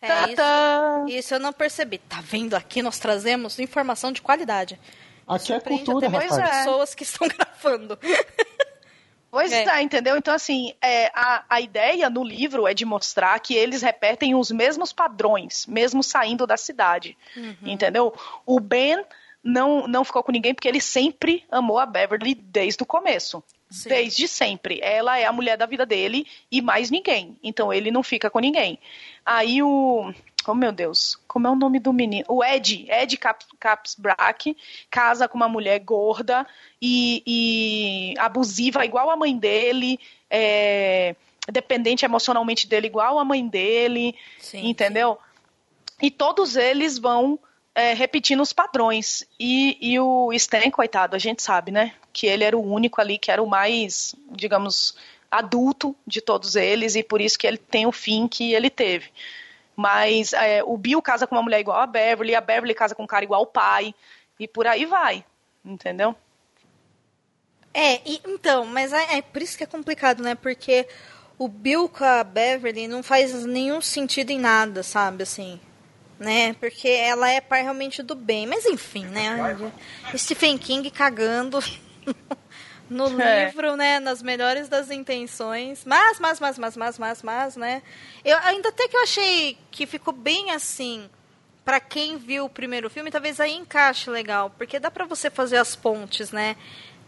é 0.00 0.06
tá, 0.08 0.26
isso. 0.26 0.36
tá. 0.36 1.04
Isso 1.08 1.34
eu 1.34 1.40
não 1.40 1.52
percebi. 1.52 1.98
Tá 1.98 2.20
vendo 2.22 2.54
aqui? 2.54 2.82
Nós 2.82 2.98
trazemos 2.98 3.58
informação 3.58 4.12
de 4.12 4.22
qualidade. 4.22 4.78
Aqui 5.26 5.52
é 5.52 5.60
cultura, 5.60 6.06
até 6.08 6.26
rapaz. 6.26 6.38
é. 6.38 6.58
pessoas 6.58 6.94
que 6.94 7.02
estão 7.02 7.26
gravando. 7.28 7.98
Pois 9.30 9.52
É. 9.52 9.64
é. 9.64 9.82
entendeu? 9.82 10.16
Então, 10.16 10.32
assim, 10.32 10.72
é, 10.80 11.06
a, 11.14 11.44
a 11.48 11.60
ideia 11.60 12.08
no 12.08 12.22
livro 12.24 12.66
é 12.66 12.72
de 12.72 12.84
mostrar 12.84 13.38
que 13.40 13.54
eles 13.54 13.82
repetem 13.82 14.34
os 14.34 14.50
mesmos 14.50 14.92
padrões, 14.92 15.66
mesmo 15.66 16.02
saindo 16.02 16.46
da 16.46 16.56
cidade. 16.56 17.16
Uhum. 17.36 17.56
Entendeu? 17.64 18.14
O 18.46 18.60
Ben 18.60 19.04
não, 19.46 19.86
não 19.86 20.04
ficou 20.04 20.22
com 20.22 20.32
ninguém 20.32 20.52
porque 20.52 20.66
ele 20.66 20.80
sempre 20.80 21.44
amou 21.50 21.78
a 21.78 21.86
Beverly 21.86 22.34
desde 22.34 22.82
o 22.82 22.86
começo. 22.86 23.42
Sim. 23.70 23.88
Desde 23.88 24.26
sempre. 24.26 24.80
Ela 24.82 25.18
é 25.18 25.24
a 25.24 25.32
mulher 25.32 25.56
da 25.56 25.66
vida 25.66 25.86
dele 25.86 26.26
e 26.50 26.60
mais 26.60 26.90
ninguém. 26.90 27.38
Então 27.42 27.72
ele 27.72 27.90
não 27.90 28.02
fica 28.02 28.28
com 28.28 28.40
ninguém. 28.40 28.78
Aí 29.24 29.62
o. 29.62 30.12
Oh, 30.48 30.54
meu 30.54 30.72
Deus. 30.72 31.18
Como 31.26 31.46
é 31.46 31.50
o 31.50 31.56
nome 31.56 31.78
do 31.78 31.92
menino? 31.92 32.24
O 32.28 32.44
Ed. 32.44 32.86
Ed 32.88 33.16
Caps, 33.16 33.46
Capsbrack 33.58 34.56
casa 34.90 35.28
com 35.28 35.36
uma 35.36 35.48
mulher 35.48 35.78
gorda 35.80 36.46
e, 36.80 37.22
e 37.26 38.14
abusiva, 38.18 38.84
igual 38.84 39.10
a 39.10 39.16
mãe 39.16 39.36
dele. 39.36 39.98
é, 40.30 41.16
dependente 41.52 42.04
emocionalmente 42.04 42.66
dele, 42.66 42.88
igual 42.88 43.18
a 43.18 43.24
mãe 43.24 43.46
dele. 43.46 44.14
Sim, 44.38 44.68
entendeu? 44.68 45.18
E 46.00 46.10
todos 46.10 46.56
eles 46.56 46.98
vão 46.98 47.38
é, 47.76 47.92
repetindo 47.92 48.40
os 48.40 48.54
padrões. 48.54 49.22
E, 49.38 49.76
e 49.80 50.00
o 50.00 50.32
Stan, 50.32 50.70
coitado, 50.70 51.14
a 51.14 51.18
gente 51.18 51.42
sabe, 51.42 51.70
né? 51.70 51.92
Que 52.10 52.26
ele 52.26 52.42
era 52.42 52.56
o 52.56 52.72
único 52.72 53.00
ali 53.02 53.18
que 53.18 53.30
era 53.30 53.42
o 53.42 53.46
mais, 53.46 54.14
digamos, 54.30 54.96
adulto 55.30 55.94
de 56.06 56.22
todos 56.22 56.56
eles, 56.56 56.96
e 56.96 57.02
por 57.02 57.20
isso 57.20 57.38
que 57.38 57.46
ele 57.46 57.58
tem 57.58 57.86
o 57.86 57.92
fim 57.92 58.26
que 58.26 58.54
ele 58.54 58.70
teve. 58.70 59.10
Mas 59.76 60.32
é, 60.32 60.64
o 60.64 60.78
Bill 60.78 61.02
casa 61.02 61.26
com 61.26 61.34
uma 61.34 61.42
mulher 61.42 61.60
igual 61.60 61.78
a 61.78 61.86
Beverly, 61.86 62.34
a 62.34 62.40
Beverly 62.40 62.74
casa 62.74 62.94
com 62.94 63.02
um 63.02 63.06
cara 63.06 63.26
igual 63.26 63.40
ao 63.40 63.46
pai, 63.46 63.94
e 64.40 64.48
por 64.48 64.66
aí 64.66 64.86
vai, 64.86 65.22
entendeu? 65.62 66.16
É, 67.74 68.00
e- 68.08 68.22
então, 68.24 68.64
mas 68.64 68.94
é, 68.94 69.18
é 69.18 69.22
por 69.22 69.42
isso 69.42 69.58
que 69.58 69.64
é 69.64 69.66
complicado, 69.66 70.22
né? 70.22 70.34
Porque 70.34 70.88
o 71.38 71.46
Bill 71.46 71.90
com 71.90 72.04
a 72.04 72.24
Beverly 72.24 72.88
não 72.88 73.02
faz 73.02 73.44
nenhum 73.44 73.82
sentido 73.82 74.30
em 74.30 74.38
nada, 74.38 74.82
sabe, 74.82 75.24
assim. 75.24 75.60
Né? 76.18 76.54
Porque 76.54 76.88
ela 76.88 77.28
é 77.30 77.40
par 77.40 77.60
realmente 77.62 78.02
do 78.02 78.14
bem. 78.14 78.46
Mas 78.46 78.64
enfim, 78.64 79.04
né? 79.06 79.56
Stephen 80.16 80.56
King 80.56 80.90
cagando 80.90 81.62
no 82.88 83.20
É. 83.20 83.46
livro, 83.46 83.76
né? 83.76 84.00
Nas 84.00 84.22
melhores 84.22 84.68
das 84.68 84.90
intenções. 84.90 85.84
Mas, 85.84 86.18
mas, 86.18 86.40
mas, 86.40 86.58
mas, 86.58 86.76
mas, 86.76 86.98
mas, 86.98 87.22
mas, 87.22 87.56
né? 87.56 87.82
Eu, 88.24 88.38
ainda 88.38 88.70
até 88.70 88.88
que 88.88 88.96
eu 88.96 89.02
achei 89.02 89.58
que 89.70 89.86
ficou 89.86 90.12
bem 90.14 90.50
assim. 90.52 91.08
Pra 91.64 91.80
quem 91.80 92.16
viu 92.16 92.44
o 92.44 92.48
primeiro 92.48 92.88
filme, 92.88 93.10
talvez 93.10 93.40
aí 93.40 93.52
encaixe 93.52 94.08
legal. 94.08 94.50
Porque 94.56 94.78
dá 94.78 94.88
pra 94.90 95.04
você 95.04 95.28
fazer 95.28 95.56
as 95.56 95.74
pontes, 95.74 96.30
né? 96.30 96.56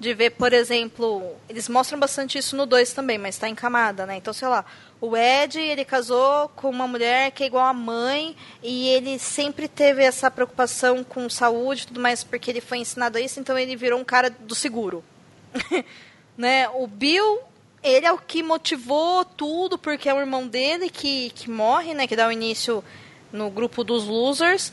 De 0.00 0.12
ver, 0.14 0.30
por 0.30 0.52
exemplo, 0.52 1.36
eles 1.48 1.68
mostram 1.68 1.98
bastante 1.98 2.38
isso 2.38 2.56
no 2.56 2.66
2 2.66 2.92
também, 2.92 3.18
mas 3.18 3.38
tá 3.38 3.48
em 3.48 3.54
camada, 3.54 4.04
né? 4.04 4.16
Então, 4.16 4.32
sei 4.32 4.48
lá, 4.48 4.64
o 5.00 5.16
Ed, 5.16 5.58
ele 5.58 5.84
casou 5.84 6.48
com 6.50 6.68
uma 6.68 6.88
mulher 6.88 7.30
que 7.30 7.44
é 7.44 7.46
igual 7.46 7.64
a 7.64 7.72
mãe, 7.72 8.34
e 8.62 8.88
ele 8.88 9.18
sempre 9.18 9.68
teve 9.68 10.02
essa 10.02 10.30
preocupação 10.30 11.04
com 11.04 11.28
saúde 11.30 11.82
e 11.82 11.86
tudo 11.86 12.00
mais, 12.00 12.24
porque 12.24 12.50
ele 12.50 12.60
foi 12.60 12.78
ensinado 12.78 13.16
a 13.16 13.20
isso, 13.20 13.38
então 13.38 13.56
ele 13.56 13.76
virou 13.76 14.00
um 14.00 14.04
cara 14.04 14.28
do 14.28 14.54
seguro. 14.56 15.04
né? 16.36 16.68
O 16.70 16.86
Bill, 16.88 17.40
ele 17.82 18.06
é 18.06 18.12
o 18.12 18.18
que 18.18 18.42
motivou 18.42 19.24
tudo, 19.24 19.78
porque 19.78 20.08
é 20.08 20.14
o 20.14 20.18
irmão 20.18 20.48
dele 20.48 20.90
que, 20.90 21.30
que 21.30 21.48
morre, 21.48 21.94
né? 21.94 22.06
Que 22.06 22.16
dá 22.16 22.26
o 22.26 22.32
início 22.32 22.82
no 23.32 23.50
grupo 23.50 23.84
dos 23.84 24.04
losers. 24.04 24.72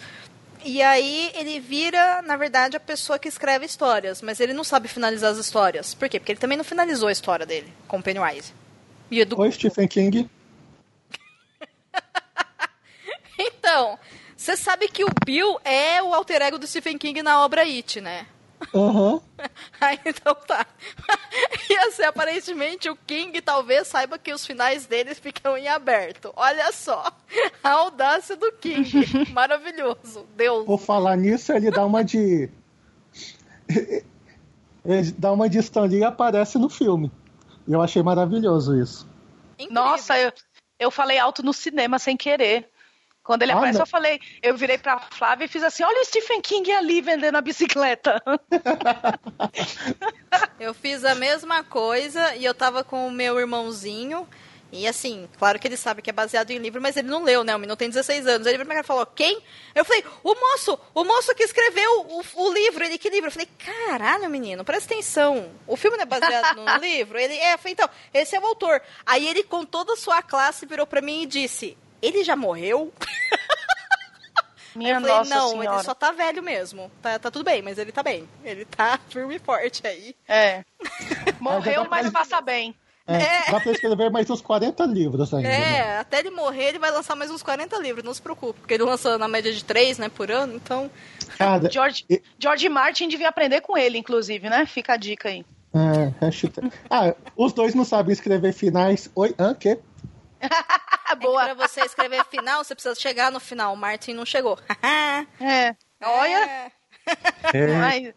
E 0.64 0.82
aí 0.82 1.32
ele 1.36 1.60
vira, 1.60 2.24
na 2.24 2.36
verdade, 2.36 2.76
a 2.76 2.80
pessoa 2.80 3.20
que 3.20 3.28
escreve 3.28 3.68
histórias, 3.68 4.24
mas 4.24 4.40
ele 4.40 4.54
não 4.54 4.64
sabe 4.64 4.88
finalizar 4.88 5.32
as 5.32 5.38
histórias. 5.38 5.94
Por 5.94 6.10
quê? 6.10 6.20
Porque 6.20 6.32
ele 6.32 6.40
também 6.40 6.58
não 6.58 6.66
finalizou 6.66 7.10
a 7.10 7.12
história 7.12 7.46
dele 7.46 7.72
com 7.88 8.02
Pennywise. 8.02 8.65
Do 9.28 9.40
Oi, 9.40 9.52
Stephen 9.52 9.88
King. 9.88 10.30
Então, 13.38 14.00
você 14.38 14.56
sabe 14.56 14.88
que 14.88 15.04
o 15.04 15.10
Bill 15.26 15.60
é 15.66 16.02
o 16.02 16.14
alter 16.14 16.42
ego 16.42 16.58
do 16.58 16.66
Stephen 16.66 16.98
King 16.98 17.22
na 17.22 17.44
obra 17.44 17.64
It, 17.64 18.00
né? 18.00 18.26
Aham. 18.74 19.22
Aí 19.82 20.00
então 20.06 20.36
tá. 20.48 20.66
E 21.70 21.76
assim, 21.78 22.04
aparentemente 22.04 22.90
o 22.90 22.96
King 22.96 23.42
talvez 23.42 23.88
saiba 23.88 24.18
que 24.18 24.32
os 24.32 24.46
finais 24.46 24.86
deles 24.86 25.20
ficam 25.20 25.58
em 25.58 25.68
aberto. 25.68 26.32
Olha 26.36 26.72
só. 26.72 27.12
A 27.64 27.72
audácia 27.72 28.36
do 28.36 28.52
King. 28.54 28.88
Maravilhoso. 29.34 30.26
Deus. 30.36 30.66
Por 30.66 30.80
falar 30.80 31.18
nisso, 31.18 31.52
ele 31.52 31.72
dá 31.72 31.86
uma 31.86 32.04
de. 32.04 32.50
Ele 34.86 35.12
dá 35.18 35.32
uma 35.32 35.50
de 35.50 35.58
Stan 35.58 35.86
Lee 35.86 36.00
e 36.00 36.04
aparece 36.04 36.58
no 36.58 36.70
filme. 36.70 37.12
E 37.68 37.74
eu 37.74 37.82
achei 37.82 38.04
maravilhoso 38.04 38.80
isso. 38.80 39.08
Incrível. 39.58 39.74
Nossa, 39.74 40.18
eu, 40.18 40.32
eu 40.80 40.92
falei 40.92 41.18
alto 41.18 41.44
no 41.44 41.54
cinema 41.54 42.00
sem 42.00 42.16
querer. 42.16 42.70
Quando 43.24 43.42
ele 43.42 43.54
Ah, 43.54 43.56
apareceu, 43.56 43.82
eu 43.82 43.88
falei, 43.88 44.20
eu 44.44 44.56
virei 44.56 44.78
pra 44.78 45.00
Flávia 45.00 45.46
e 45.46 45.48
fiz 45.48 45.64
assim: 45.64 45.84
olha 45.84 46.02
o 46.02 46.06
Stephen 46.06 46.42
King 46.42 46.72
ali 46.72 47.02
vendendo 47.02 47.36
a 47.36 47.42
bicicleta. 47.42 48.22
Eu 50.60 50.74
fiz 50.74 51.04
a 51.04 51.16
mesma 51.16 51.64
coisa 51.64 52.36
e 52.36 52.46
eu 52.46 52.54
tava 52.54 52.84
com 52.84 53.08
o 53.08 53.12
meu 53.12 53.40
irmãozinho. 53.40 54.28
E 54.76 54.88
assim, 54.88 55.30
claro 55.38 55.58
que 55.58 55.68
ele 55.68 55.78
sabe 55.78 56.02
que 56.02 56.10
é 56.10 56.14
baseado 56.14 56.52
em 56.52 56.58
livro, 56.58 56.82
mas 56.82 56.98
ele 56.98 57.08
não 57.08 57.24
leu, 57.24 57.44
né? 57.44 57.56
O 57.56 57.60
menino 57.60 57.78
tem 57.78 57.90
16 57.90 58.28
anos. 58.28 58.46
Ele 58.46 58.58
veio 58.58 58.66
pra 58.66 58.76
cá 58.76 58.82
e 58.82 58.84
falou: 58.84 59.06
Quem? 59.06 59.42
Eu 59.74 59.86
falei: 59.86 60.04
O 60.22 60.36
moço! 60.36 60.78
O 60.94 61.04
moço 61.06 61.34
que 61.34 61.44
escreveu 61.44 62.02
o, 62.02 62.22
o 62.36 62.54
livro. 62.54 62.84
Ele, 62.84 62.98
que 62.98 63.10
livro? 63.10 63.28
Eu 63.28 63.32
falei: 63.32 63.48
Caralho, 63.58 64.30
menino, 64.30 64.66
presta 64.66 64.94
atenção. 64.94 65.50
O 65.66 65.78
filme 65.78 65.96
não 65.96 66.04
é 66.04 66.06
baseado 66.06 66.56
no 66.56 66.66
livro? 66.78 67.18
Ele 67.18 67.36
é. 67.36 67.54
Eu 67.54 67.58
falei: 67.58 67.74
Então, 67.74 67.90
esse 68.14 68.36
é 68.36 68.40
o 68.40 68.46
autor. 68.46 68.82
Aí 69.06 69.26
ele, 69.28 69.44
com 69.44 69.66
toda 69.66 69.94
a 69.94 69.98
sua 69.98 70.22
classe, 70.22 70.66
virou 70.66 70.86
pra 70.86 71.02
mim 71.02 71.24
e 71.24 71.26
disse: 71.26 71.78
Ele 72.02 72.24
já 72.24 72.36
morreu? 72.36 72.94
Minha 74.76 74.96
eu 74.96 75.02
falei: 75.02 75.30
Não, 75.30 75.50
senhora. 75.52 75.76
ele 75.78 75.84
só 75.84 75.94
tá 75.94 76.12
velho 76.12 76.44
mesmo. 76.44 76.92
Tá, 77.02 77.18
tá 77.18 77.32
tudo 77.32 77.46
bem, 77.46 77.62
mas 77.62 77.78
ele 77.78 77.94
tá 77.94 78.04
bem. 78.04 78.28
Ele 78.44 78.66
tá 78.66 79.00
firme 79.10 79.36
e 79.38 79.40
forte 79.40 79.88
aí. 79.88 80.16
É. 80.28 80.66
Morreu, 81.40 81.88
mas 81.90 82.10
passa 82.10 82.42
bem. 82.42 82.76
É, 83.08 83.18
É. 83.22 83.52
Dá 83.52 83.60
pra 83.60 83.72
escrever 83.72 84.10
mais 84.10 84.30
uns 84.30 84.42
40 84.42 84.84
livros 84.86 85.32
ainda. 85.34 85.48
né? 85.48 85.78
É, 85.78 85.98
até 86.00 86.20
ele 86.20 86.32
morrer, 86.32 86.70
ele 86.70 86.80
vai 86.80 86.90
lançar 86.92 87.16
mais 87.16 87.30
uns 87.30 87.44
40 87.44 87.78
livros, 87.78 88.04
não 88.04 88.14
se 88.14 88.22
preocupe, 88.22 88.60
porque 88.60 88.74
ele 88.74 88.84
lança 88.84 89.18
na 89.18 89.28
média 89.28 89.54
de 89.54 89.64
3, 89.64 89.98
né, 90.00 90.10
por 90.10 90.32
ano, 90.32 90.56
então. 90.56 90.90
Cara, 91.38 91.70
George, 91.72 92.04
E- 92.10 92.22
George 92.40 92.68
Martin 92.68 93.08
devia 93.08 93.30
aprender 93.30 93.62
com 93.62 93.78
ele, 93.78 93.98
inclusive, 93.98 94.50
né? 94.50 94.66
Fica 94.66 94.94
a 94.94 94.98
dica 94.98 95.30
aí. 95.30 95.46
é, 95.74 96.26
hashtag- 96.26 96.72
Ah, 96.90 97.14
os 97.38 97.54
dois 97.54 97.76
não 97.76 97.86
sabem 97.86 98.12
escrever 98.14 98.54
finais. 98.54 99.10
Oi, 99.16 99.36
hã? 99.38 99.54
Quê? 99.54 99.78
É 101.08 101.16
que 101.16 101.28
pra 101.28 101.54
você 101.54 101.82
escrever 101.82 102.26
final, 102.26 102.64
você 102.64 102.74
precisa 102.74 102.96
chegar 102.96 103.32
no 103.32 103.40
final. 103.40 103.74
O 103.74 103.78
Martin 103.78 104.14
não 104.14 104.26
chegou. 104.26 104.58
É. 105.40 105.76
Olha, 106.04 106.72
É. 107.54 107.68
mas, 107.80 108.14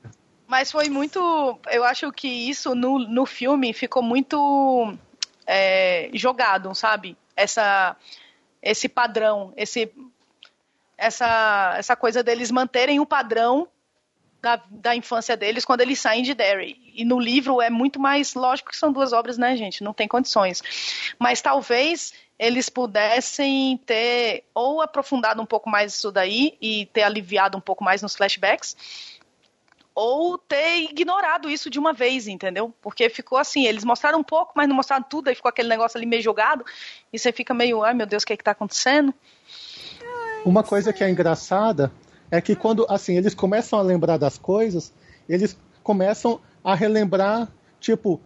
mas 0.49 0.73
foi 0.73 0.89
muito. 0.89 1.61
Eu 1.71 1.85
acho 1.85 2.11
que 2.11 2.27
isso 2.27 2.75
no, 2.75 2.99
no 2.99 3.27
filme 3.27 3.75
ficou 3.75 4.03
muito 4.03 4.97
é, 5.47 6.09
jogado, 6.15 6.75
sabe? 6.75 7.17
Essa, 7.37 7.95
esse 8.63 8.89
padrão, 8.89 9.53
esse, 9.59 9.93
essa, 10.97 11.75
essa 11.77 11.95
coisa 11.95 12.23
deles 12.23 12.51
manterem 12.51 12.99
o 12.99 13.05
padrão 13.05 13.69
da, 14.41 14.59
da 14.71 14.97
infância 14.97 15.37
deles 15.37 15.67
quando 15.67 15.83
eles 15.83 16.01
saem 16.01 16.23
de 16.23 16.33
Derry. 16.33 16.81
E 16.95 17.05
no 17.05 17.21
livro 17.21 17.61
é 17.61 17.69
muito 17.69 18.01
mais. 18.01 18.33
Lógico 18.33 18.71
que 18.71 18.77
são 18.77 18.91
duas 18.91 19.13
obras, 19.13 19.37
né, 19.37 19.55
gente? 19.55 19.85
Não 19.85 19.93
tem 19.93 20.09
condições. 20.09 20.63
Mas 21.19 21.43
talvez 21.43 22.15
eles 22.39 22.71
pudessem 22.71 23.77
ter 23.85 24.45
ou 24.55 24.81
aprofundado 24.81 25.43
um 25.43 25.47
pouco 25.47 25.69
mais 25.69 25.95
isso 25.95 26.11
daí 26.11 26.57
e 26.59 26.87
ter 26.87 27.03
aliviado 27.03 27.59
um 27.59 27.61
pouco 27.61 27.85
mais 27.85 28.01
nos 28.01 28.17
flashbacks, 28.17 28.77
ou 30.01 30.39
ter 30.39 30.85
ignorado 30.85 31.51
isso 31.51 31.69
de 31.69 31.77
uma 31.77 31.93
vez, 31.93 32.29
entendeu? 32.29 32.73
Porque 32.81 33.11
ficou 33.11 33.37
assim, 33.37 33.67
eles 33.67 33.83
mostraram 33.83 34.21
um 34.21 34.23
pouco, 34.23 34.53
mas 34.55 34.69
não 34.69 34.77
mostraram 34.77 35.03
tudo, 35.03 35.27
aí 35.27 35.35
ficou 35.35 35.49
aquele 35.49 35.69
negócio 35.69 35.99
ali 35.99 36.07
meio 36.07 36.23
jogado, 36.23 36.65
e 37.13 37.19
você 37.19 37.33
fica 37.33 37.53
meio, 37.53 37.83
ai 37.83 37.95
meu 37.95 38.07
Deus, 38.07 38.23
o 38.23 38.27
que 38.27 38.33
é 38.33 38.37
que 38.37 38.45
tá 38.45 38.53
acontecendo? 38.53 39.13
Uma 40.45 40.63
coisa 40.63 40.93
que 40.93 41.03
é 41.03 41.11
engraçada 41.11 41.91
é 42.31 42.41
que 42.41 42.55
quando 42.55 42.87
assim 42.89 43.17
eles 43.17 43.35
começam 43.35 43.77
a 43.77 43.83
lembrar 43.83 44.19
das 44.19 44.39
coisas, 44.39 44.95
eles 45.29 45.59
começam 45.83 46.41
a 46.63 46.77
relembrar, 46.77 47.49
tipo, 47.81 48.21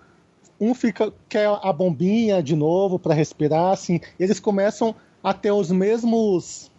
um 0.60 0.74
fica 0.74 1.10
quer 1.26 1.48
a 1.48 1.72
bombinha 1.72 2.42
de 2.42 2.54
novo 2.54 2.98
para 2.98 3.14
respirar, 3.14 3.72
assim, 3.72 3.98
eles 4.20 4.38
começam 4.38 4.94
a 5.24 5.32
ter 5.32 5.52
os 5.52 5.70
mesmos, 5.70 6.70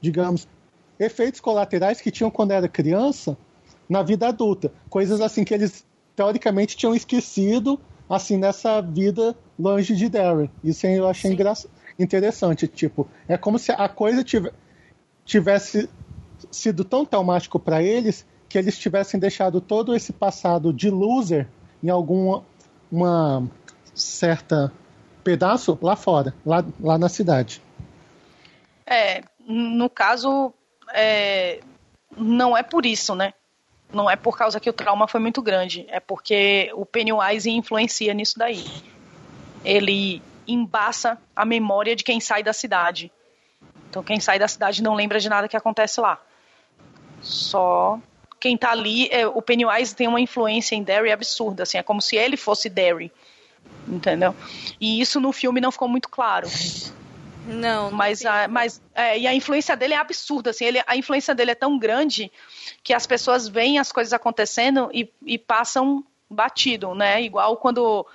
digamos, 0.00 0.48
efeitos 0.98 1.42
colaterais 1.42 2.00
que 2.00 2.10
tinham 2.10 2.30
quando 2.30 2.52
era 2.52 2.66
criança 2.66 3.36
na 3.88 4.02
vida 4.02 4.28
adulta, 4.28 4.72
coisas 4.90 5.20
assim 5.20 5.44
que 5.44 5.54
eles 5.54 5.84
teoricamente 6.14 6.76
tinham 6.76 6.94
esquecido 6.94 7.80
assim 8.08 8.36
nessa 8.36 8.80
vida 8.80 9.36
longe 9.58 9.94
de 9.94 10.08
Darren. 10.08 10.50
Isso 10.62 10.86
aí 10.86 10.94
eu 10.96 11.08
achei 11.08 11.36
interessante, 11.98 12.66
tipo, 12.68 13.08
é 13.26 13.36
como 13.36 13.58
se 13.58 13.72
a 13.72 13.88
coisa 13.88 14.24
tive- 14.24 14.52
tivesse 15.24 15.88
sido 16.50 16.84
tão 16.84 17.04
traumático 17.04 17.58
para 17.58 17.82
eles 17.82 18.26
que 18.48 18.56
eles 18.56 18.78
tivessem 18.78 19.20
deixado 19.20 19.60
todo 19.60 19.94
esse 19.94 20.12
passado 20.12 20.72
de 20.72 20.90
loser 20.90 21.46
em 21.82 21.90
alguma 21.90 22.44
uma 22.90 23.46
certa 23.94 24.72
pedaço 25.22 25.78
lá 25.82 25.94
fora, 25.94 26.34
lá, 26.46 26.64
lá 26.80 26.96
na 26.96 27.08
cidade. 27.08 27.60
É, 28.86 29.22
no 29.46 29.90
caso, 29.90 30.54
é, 30.94 31.60
não 32.16 32.56
é 32.56 32.62
por 32.62 32.86
isso, 32.86 33.14
né? 33.14 33.34
Não 33.92 34.10
é 34.10 34.16
por 34.16 34.36
causa 34.36 34.60
que 34.60 34.68
o 34.68 34.72
trauma 34.72 35.08
foi 35.08 35.20
muito 35.20 35.40
grande, 35.40 35.86
é 35.88 35.98
porque 35.98 36.70
o 36.74 36.84
Pennywise 36.84 37.50
influencia 37.50 38.12
nisso 38.12 38.38
daí. 38.38 38.64
Ele 39.64 40.22
embaça 40.46 41.18
a 41.34 41.44
memória 41.44 41.96
de 41.96 42.04
quem 42.04 42.20
sai 42.20 42.42
da 42.42 42.52
cidade. 42.52 43.10
Então 43.88 44.02
quem 44.02 44.20
sai 44.20 44.38
da 44.38 44.46
cidade 44.46 44.82
não 44.82 44.94
lembra 44.94 45.18
de 45.18 45.28
nada 45.28 45.48
que 45.48 45.56
acontece 45.56 46.00
lá. 46.00 46.20
Só 47.22 47.98
quem 48.38 48.56
tá 48.56 48.70
ali, 48.70 49.08
é, 49.10 49.26
o 49.26 49.42
Pennywise 49.42 49.94
tem 49.94 50.06
uma 50.06 50.20
influência 50.20 50.76
em 50.76 50.82
Derry 50.82 51.10
absurda, 51.10 51.64
assim, 51.64 51.78
é 51.78 51.82
como 51.82 52.00
se 52.00 52.16
ele 52.16 52.36
fosse 52.36 52.68
Derry. 52.68 53.10
Entendeu? 53.86 54.34
E 54.80 55.00
isso 55.00 55.20
no 55.20 55.32
filme 55.32 55.60
não 55.60 55.72
ficou 55.72 55.88
muito 55.88 56.08
claro. 56.08 56.46
Não, 57.50 57.90
Mas, 57.90 58.26
a, 58.26 58.46
mas 58.46 58.82
é, 58.94 59.18
e 59.18 59.26
a 59.26 59.32
influência 59.34 59.74
dele 59.74 59.94
é 59.94 59.96
absurda, 59.96 60.50
assim, 60.50 60.66
ele, 60.66 60.82
a 60.86 60.94
influência 60.96 61.34
dele 61.34 61.52
é 61.52 61.54
tão 61.54 61.78
grande 61.78 62.30
que 62.82 62.92
as 62.92 63.06
pessoas 63.06 63.48
veem 63.48 63.78
as 63.78 63.90
coisas 63.90 64.12
acontecendo 64.12 64.90
e, 64.92 65.10
e 65.24 65.38
passam 65.38 66.04
batido, 66.28 66.94
né? 66.94 67.22
Igual 67.22 67.56
quando 67.56 68.06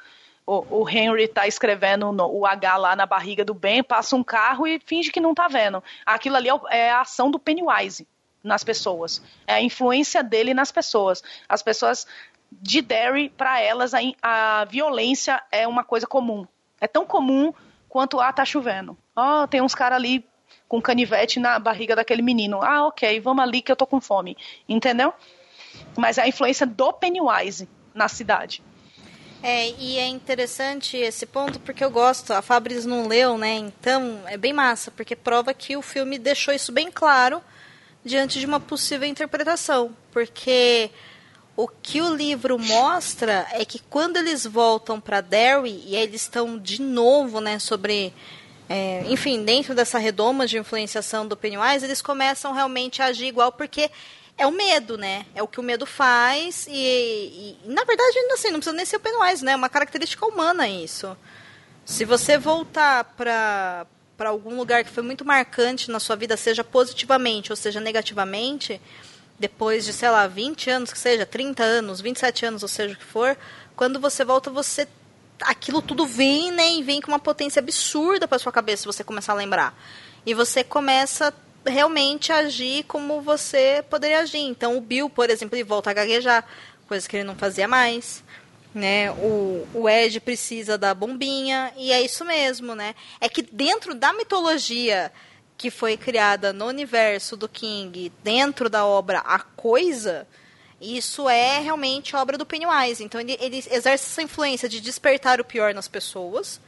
o, 0.45 0.81
o 0.83 0.87
Henry 0.89 1.27
tá 1.27 1.47
escrevendo 1.47 2.11
no- 2.11 2.27
o 2.31 2.45
H 2.45 2.77
lá 2.77 2.95
na 2.95 3.07
barriga 3.07 3.43
do 3.43 3.55
Ben, 3.55 3.81
passa 3.83 4.15
um 4.15 4.23
carro 4.23 4.67
e 4.67 4.79
finge 4.85 5.11
que 5.11 5.19
não 5.19 5.33
tá 5.33 5.47
vendo. 5.47 5.83
Aquilo 6.05 6.35
ali 6.35 6.49
é, 6.49 6.77
é 6.87 6.91
a 6.91 7.01
ação 7.01 7.31
do 7.31 7.39
Pennywise 7.39 8.07
nas 8.43 8.63
pessoas. 8.63 9.19
É 9.47 9.53
a 9.55 9.61
influência 9.61 10.21
dele 10.21 10.53
nas 10.53 10.71
pessoas. 10.71 11.23
As 11.49 11.63
pessoas 11.63 12.05
de 12.51 12.81
Derry, 12.83 13.29
para 13.29 13.59
elas, 13.59 13.93
a, 13.95 13.99
a 14.21 14.65
violência 14.65 15.41
é 15.51 15.67
uma 15.67 15.83
coisa 15.83 16.05
comum. 16.05 16.45
É 16.79 16.87
tão 16.87 17.03
comum 17.03 17.51
quanto, 17.89 18.19
ah, 18.19 18.31
tá 18.31 18.45
chovendo. 18.45 18.95
Ó, 19.15 19.47
tem 19.47 19.61
uns 19.61 19.75
caras 19.75 19.97
ali 19.97 20.25
com 20.67 20.81
canivete 20.81 21.39
na 21.39 21.59
barriga 21.59 21.95
daquele 21.95 22.21
menino. 22.21 22.61
Ah, 22.61 22.87
ok, 22.87 23.19
vamos 23.19 23.43
ali 23.43 23.61
que 23.61 23.71
eu 23.71 23.75
tô 23.75 23.85
com 23.85 24.01
fome. 24.01 24.37
Entendeu? 24.67 25.13
Mas 25.97 26.17
é 26.17 26.23
a 26.23 26.27
influência 26.27 26.65
do 26.65 26.91
Pennywise 26.93 27.67
na 27.93 28.07
cidade. 28.07 28.63
É, 29.41 29.71
e 29.71 29.97
é 29.97 30.07
interessante 30.07 30.95
esse 30.95 31.25
ponto 31.25 31.59
porque 31.59 31.83
eu 31.83 31.91
gosto. 31.91 32.31
A 32.31 32.41
Fabris 32.41 32.85
não 32.85 33.07
leu, 33.07 33.37
né? 33.37 33.55
Então 33.55 34.21
é 34.25 34.37
bem 34.37 34.53
massa, 34.53 34.89
porque 34.89 35.17
prova 35.17 35.53
que 35.53 35.75
o 35.75 35.81
filme 35.81 36.17
deixou 36.17 36.53
isso 36.53 36.71
bem 36.71 36.89
claro 36.89 37.41
diante 38.05 38.39
de 38.39 38.45
uma 38.45 38.59
possível 38.59 39.07
interpretação. 39.07 39.95
Porque 40.11 40.89
o 41.57 41.67
que 41.67 42.01
o 42.01 42.15
livro 42.15 42.57
mostra 42.57 43.45
é 43.51 43.65
que 43.65 43.79
quando 43.79 44.15
eles 44.15 44.45
voltam 44.45 44.99
para 44.99 45.19
Derry 45.19 45.83
e 45.87 45.95
eles 45.95 46.21
estão 46.21 46.57
de 46.57 46.81
novo, 46.81 47.41
né, 47.41 47.59
sobre. 47.59 48.13
É, 48.69 49.03
enfim, 49.07 49.43
dentro 49.43 49.75
dessa 49.75 49.97
redoma 49.97 50.47
de 50.47 50.57
influenciação 50.57 51.27
do 51.27 51.35
Pennywise, 51.35 51.85
eles 51.85 52.01
começam 52.01 52.53
realmente 52.53 53.01
a 53.01 53.05
agir 53.05 53.27
igual, 53.27 53.51
porque 53.51 53.89
é 54.37 54.47
o 54.47 54.51
medo, 54.51 54.97
né? 54.97 55.25
É 55.35 55.43
o 55.43 55.47
que 55.47 55.59
o 55.59 55.63
medo 55.63 55.85
faz 55.85 56.65
e, 56.67 56.73
e, 56.73 57.57
na 57.65 57.83
verdade, 57.83 58.17
assim, 58.31 58.49
não 58.49 58.59
precisa 58.59 58.75
nem 58.75 58.85
ser 58.85 58.97
o 58.97 58.99
Pennywise, 58.99 59.43
né? 59.43 59.51
É 59.51 59.55
uma 59.55 59.69
característica 59.69 60.25
humana 60.25 60.67
isso. 60.67 61.15
Se 61.85 62.05
você 62.05 62.37
voltar 62.37 63.03
para 63.15 63.85
para 64.15 64.29
algum 64.29 64.55
lugar 64.55 64.83
que 64.83 64.91
foi 64.91 65.01
muito 65.03 65.25
marcante 65.25 65.89
na 65.89 65.99
sua 65.99 66.15
vida, 66.15 66.37
seja 66.37 66.63
positivamente 66.63 67.51
ou 67.51 67.55
seja 67.55 67.79
negativamente, 67.79 68.79
depois 69.39 69.85
de, 69.85 69.91
sei 69.91 70.09
lá, 70.09 70.27
20 70.27 70.69
anos 70.69 70.93
que 70.93 70.99
seja, 70.99 71.25
30 71.25 71.63
anos, 71.63 71.99
27 71.99 72.45
anos, 72.45 72.61
ou 72.61 72.69
seja 72.69 72.93
o 72.93 72.97
que 72.97 73.03
for, 73.03 73.35
quando 73.75 73.99
você 73.99 74.23
volta, 74.23 74.49
você 74.49 74.87
aquilo 75.41 75.81
tudo 75.81 76.05
vem, 76.05 76.51
né, 76.51 76.71
e 76.73 76.83
vem 76.83 77.01
com 77.01 77.11
uma 77.11 77.19
potência 77.19 77.59
absurda 77.59 78.27
para 78.27 78.39
sua 78.39 78.51
cabeça 78.51 78.81
se 78.81 78.87
você 78.87 79.03
começar 79.03 79.33
a 79.33 79.35
lembrar. 79.35 79.77
E 80.25 80.33
você 80.33 80.63
começa 80.63 81.33
realmente 81.65 82.31
agir 82.31 82.83
como 82.83 83.21
você 83.21 83.83
poderia 83.89 84.19
agir. 84.19 84.39
Então, 84.39 84.77
o 84.77 84.81
Bill, 84.81 85.09
por 85.09 85.29
exemplo, 85.29 85.55
ele 85.55 85.63
volta 85.63 85.89
a 85.89 85.93
gaguejar, 85.93 86.45
coisa 86.87 87.07
que 87.07 87.17
ele 87.17 87.23
não 87.23 87.35
fazia 87.35 87.67
mais. 87.67 88.23
Né? 88.73 89.11
O, 89.11 89.67
o 89.73 89.87
Ed 89.87 90.19
precisa 90.19 90.77
da 90.79 90.95
bombinha, 90.95 91.71
e 91.77 91.91
é 91.91 92.01
isso 92.01 92.25
mesmo, 92.25 92.73
né? 92.73 92.95
É 93.21 93.29
que 93.29 93.43
dentro 93.43 93.93
da 93.93 94.11
mitologia 94.13 95.11
que 95.55 95.69
foi 95.69 95.95
criada 95.95 96.51
no 96.51 96.65
universo 96.65 97.37
do 97.37 97.47
King, 97.47 98.11
dentro 98.23 98.69
da 98.69 98.83
obra 98.83 99.19
A 99.19 99.39
Coisa, 99.39 100.27
isso 100.83 101.29
é 101.29 101.59
realmente 101.59 102.15
obra 102.15 102.37
do 102.37 102.45
Pennywise. 102.45 103.03
Então 103.03 103.21
ele, 103.21 103.37
ele 103.39 103.57
exerce 103.57 104.05
essa 104.05 104.21
influência 104.21 104.67
de 104.67 104.81
despertar 104.81 105.39
o 105.39 105.45
pior 105.45 105.73
nas 105.73 105.87
pessoas, 105.87 106.59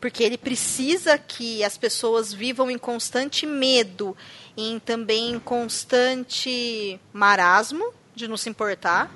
porque 0.00 0.24
ele 0.24 0.38
precisa 0.38 1.18
que 1.18 1.62
as 1.62 1.76
pessoas 1.76 2.32
vivam 2.32 2.70
em 2.70 2.78
constante 2.78 3.44
medo, 3.44 4.16
em 4.56 4.78
também 4.78 5.38
constante 5.38 6.98
marasmo 7.12 7.92
de 8.14 8.26
não 8.26 8.36
se 8.36 8.48
importar, 8.48 9.14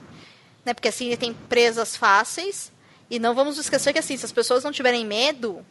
né? 0.65 0.75
Porque 0.75 0.89
assim 0.89 1.07
ele 1.07 1.17
tem 1.17 1.33
presas 1.33 1.97
fáceis 1.97 2.71
e 3.11 3.19
não 3.19 3.35
vamos 3.35 3.57
esquecer 3.57 3.93
que 3.93 3.99
assim, 3.99 4.17
se 4.17 4.27
as 4.27 4.33
pessoas 4.33 4.63
não 4.63 4.73
tiverem 4.73 5.07
medo, 5.07 5.65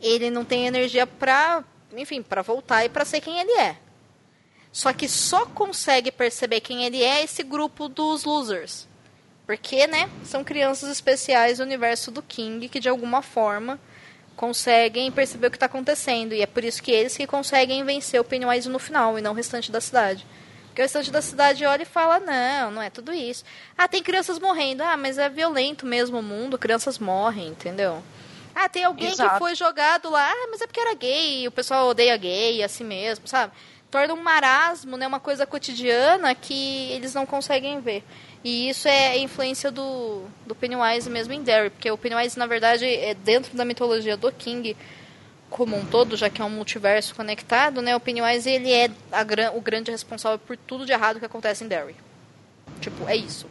ele 0.00 0.30
não 0.30 0.44
tem 0.44 0.66
energia 0.66 1.06
para, 1.06 1.64
enfim, 1.96 2.22
para 2.22 2.42
voltar 2.42 2.84
e 2.84 2.88
para 2.88 3.04
ser 3.04 3.20
quem 3.20 3.38
ele 3.38 3.52
é. 3.52 3.76
Só 4.72 4.92
que 4.92 5.08
só 5.08 5.46
consegue 5.46 6.12
perceber 6.12 6.60
quem 6.60 6.84
ele 6.84 7.02
é 7.02 7.24
esse 7.24 7.42
grupo 7.42 7.88
dos 7.88 8.24
losers. 8.24 8.88
Porque, 9.46 9.86
né, 9.86 10.08
são 10.24 10.44
crianças 10.44 10.90
especiais 10.90 11.58
do 11.58 11.64
universo 11.64 12.10
do 12.10 12.22
King 12.22 12.68
que 12.68 12.78
de 12.78 12.88
alguma 12.88 13.20
forma 13.20 13.80
conseguem 14.36 15.10
perceber 15.10 15.48
o 15.48 15.50
que 15.50 15.56
está 15.56 15.66
acontecendo. 15.66 16.32
E 16.32 16.40
é 16.40 16.46
por 16.46 16.62
isso 16.62 16.82
que 16.82 16.92
eles 16.92 17.16
que 17.16 17.26
conseguem 17.26 17.84
vencer 17.84 18.20
o 18.20 18.24
Pennywise 18.24 18.68
no 18.68 18.78
final 18.78 19.18
e 19.18 19.22
não 19.22 19.32
o 19.32 19.34
restante 19.34 19.72
da 19.72 19.80
cidade. 19.80 20.24
Porque 20.66 20.80
o 20.80 20.84
restante 20.84 21.10
da 21.10 21.20
cidade 21.20 21.64
olha 21.66 21.82
e 21.82 21.86
fala: 21.86 22.20
não, 22.20 22.70
não 22.70 22.82
é 22.82 22.88
tudo 22.88 23.12
isso. 23.12 23.44
Ah, 23.76 23.88
tem 23.88 24.02
crianças 24.02 24.38
morrendo. 24.38 24.84
Ah, 24.84 24.96
mas 24.96 25.18
é 25.18 25.28
violento 25.28 25.84
mesmo 25.84 26.20
o 26.20 26.22
mundo, 26.22 26.56
crianças 26.56 26.98
morrem, 26.98 27.48
entendeu? 27.48 28.02
Ah, 28.54 28.68
tem 28.68 28.84
alguém 28.84 29.10
Exato. 29.10 29.32
que 29.32 29.38
foi 29.38 29.54
jogado 29.54 30.08
lá, 30.10 30.30
ah, 30.30 30.48
mas 30.50 30.60
é 30.60 30.66
porque 30.66 30.80
era 30.80 30.94
gay, 30.94 31.46
o 31.46 31.52
pessoal 31.52 31.88
odeia 31.88 32.16
gay, 32.16 32.62
assim 32.62 32.84
mesmo, 32.84 33.26
sabe? 33.26 33.52
Torna 33.90 34.14
um 34.14 34.22
marasmo, 34.22 34.96
né, 34.96 35.06
uma 35.06 35.20
coisa 35.20 35.46
cotidiana 35.46 36.34
que 36.34 36.92
eles 36.92 37.12
não 37.14 37.26
conseguem 37.26 37.80
ver. 37.80 38.04
E 38.42 38.70
isso 38.70 38.88
é 38.88 39.18
influência 39.18 39.70
do, 39.70 40.24
do 40.46 40.54
Pennywise 40.54 41.10
mesmo 41.10 41.34
em 41.34 41.42
Derry, 41.42 41.70
porque 41.70 41.90
o 41.90 41.98
Pennywise, 41.98 42.38
na 42.38 42.46
verdade, 42.46 42.86
é 42.86 43.14
dentro 43.14 43.56
da 43.56 43.64
mitologia 43.64 44.16
do 44.16 44.32
King 44.32 44.76
como 45.50 45.76
um 45.76 45.84
todo, 45.84 46.16
já 46.16 46.30
que 46.30 46.40
é 46.40 46.44
um 46.44 46.50
multiverso 46.50 47.14
conectado, 47.14 47.82
né, 47.82 47.94
o 47.96 48.00
Pennywise 48.00 48.48
ele 48.48 48.72
é 48.72 48.88
a, 49.10 49.50
o 49.52 49.60
grande 49.60 49.90
responsável 49.90 50.38
por 50.38 50.56
tudo 50.56 50.86
de 50.86 50.92
errado 50.92 51.18
que 51.18 51.26
acontece 51.26 51.64
em 51.64 51.68
Derry. 51.68 51.96
Tipo, 52.80 53.08
é 53.08 53.16
isso. 53.16 53.46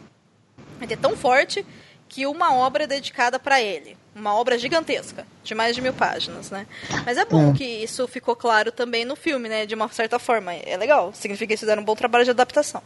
Ele 0.80 0.94
é 0.94 0.96
tão 0.96 1.14
forte 1.16 1.64
que 2.08 2.26
uma 2.26 2.54
obra 2.54 2.84
é 2.84 2.86
dedicada 2.86 3.38
para 3.38 3.60
ele. 3.60 3.96
Uma 4.14 4.34
obra 4.34 4.58
gigantesca, 4.58 5.24
de 5.44 5.54
mais 5.54 5.74
de 5.76 5.80
mil 5.80 5.92
páginas, 5.92 6.50
né? 6.50 6.66
Mas 7.06 7.16
é 7.16 7.24
bom 7.24 7.50
é. 7.50 7.52
que 7.52 7.64
isso 7.64 8.08
ficou 8.08 8.34
claro 8.34 8.72
também 8.72 9.04
no 9.04 9.14
filme, 9.14 9.48
né? 9.48 9.66
De 9.66 9.74
uma 9.74 9.88
certa 9.88 10.18
forma. 10.18 10.52
É 10.52 10.76
legal. 10.76 11.12
Significa 11.14 11.46
que 11.46 11.52
eles 11.52 11.60
fizeram 11.60 11.82
um 11.82 11.84
bom 11.84 11.94
trabalho 11.94 12.24
de 12.24 12.30
adaptação. 12.30 12.82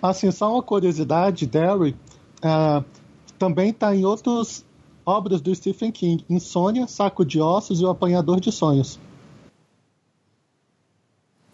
Assim, 0.00 0.30
só 0.30 0.52
uma 0.52 0.62
curiosidade, 0.62 1.46
Derry 1.46 1.96
uh, 2.44 2.84
também 3.38 3.70
está 3.70 3.94
em 3.94 4.04
outras 4.04 4.64
obras 5.04 5.40
do 5.40 5.54
Stephen 5.54 5.90
King. 5.90 6.24
Insônia, 6.30 6.86
Saco 6.86 7.24
de 7.24 7.40
Ossos 7.40 7.80
e 7.80 7.84
O 7.84 7.90
Apanhador 7.90 8.40
de 8.40 8.52
Sonhos. 8.52 9.00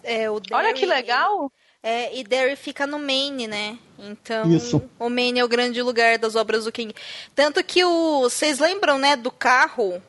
É, 0.02 0.30
o 0.30 0.38
Derry, 0.38 0.54
Olha 0.54 0.74
que 0.74 0.84
legal! 0.84 1.50
É, 1.86 2.18
e 2.18 2.24
Derry 2.24 2.56
fica 2.56 2.86
no 2.86 2.98
Maine, 2.98 3.46
né? 3.46 3.78
Então, 3.98 4.50
Isso. 4.50 4.82
o 4.98 5.10
Maine 5.10 5.40
é 5.40 5.44
o 5.44 5.48
grande 5.48 5.82
lugar 5.82 6.16
das 6.16 6.34
obras 6.34 6.64
do 6.64 6.72
King. 6.72 6.94
Tanto 7.34 7.62
que 7.62 7.84
o. 7.84 8.22
Vocês 8.22 8.58
lembram, 8.58 8.96
né, 8.96 9.16
do 9.16 9.30
carro 9.30 10.02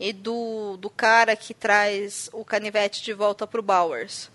e 0.00 0.12
do, 0.12 0.76
do 0.78 0.90
cara 0.90 1.36
que 1.36 1.54
traz 1.54 2.28
o 2.32 2.44
canivete 2.44 3.04
de 3.04 3.12
volta 3.12 3.46
pro 3.46 3.62
Bowers, 3.62 4.32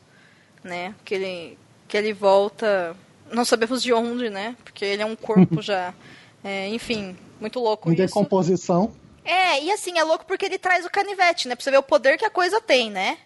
né? 0.64 0.96
Que 1.04 1.16
ele, 1.16 1.58
que 1.90 1.98
ele 1.98 2.14
volta. 2.14 2.96
Não 3.30 3.44
sabemos 3.44 3.84
de 3.84 3.92
onde, 3.92 4.30
né? 4.30 4.56
Porque 4.64 4.86
ele 4.86 5.02
é 5.02 5.06
um 5.06 5.16
corpo 5.18 5.60
já. 5.62 5.94
É, 6.42 6.70
enfim, 6.70 7.18
muito 7.38 7.60
louco 7.60 7.92
em 7.92 7.96
decomposição. 7.96 8.96
É, 9.26 9.62
e 9.62 9.70
assim, 9.74 10.00
é 10.00 10.04
louco 10.06 10.24
porque 10.26 10.46
ele 10.46 10.58
traz 10.58 10.86
o 10.86 10.90
canivete, 10.90 11.50
né? 11.50 11.56
Pra 11.56 11.66
você 11.66 11.70
ver 11.70 11.80
o 11.80 11.84
poder 11.84 12.18
que 12.18 12.24
a 12.24 12.30
coisa 12.30 12.62
tem, 12.62 12.90
né? 12.90 13.18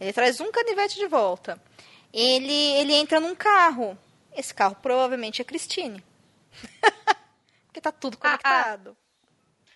Ele 0.00 0.12
traz 0.12 0.40
um 0.40 0.50
canivete 0.50 0.96
de 0.96 1.06
volta 1.06 1.60
ele, 2.12 2.52
ele 2.52 2.94
entra 2.94 3.20
num 3.20 3.34
carro. 3.34 3.96
Esse 4.34 4.54
carro 4.54 4.76
provavelmente 4.80 5.40
é 5.40 5.44
Christine. 5.44 6.02
Porque 7.66 7.80
tá 7.80 7.92
tudo 7.92 8.16
conectado. 8.16 8.96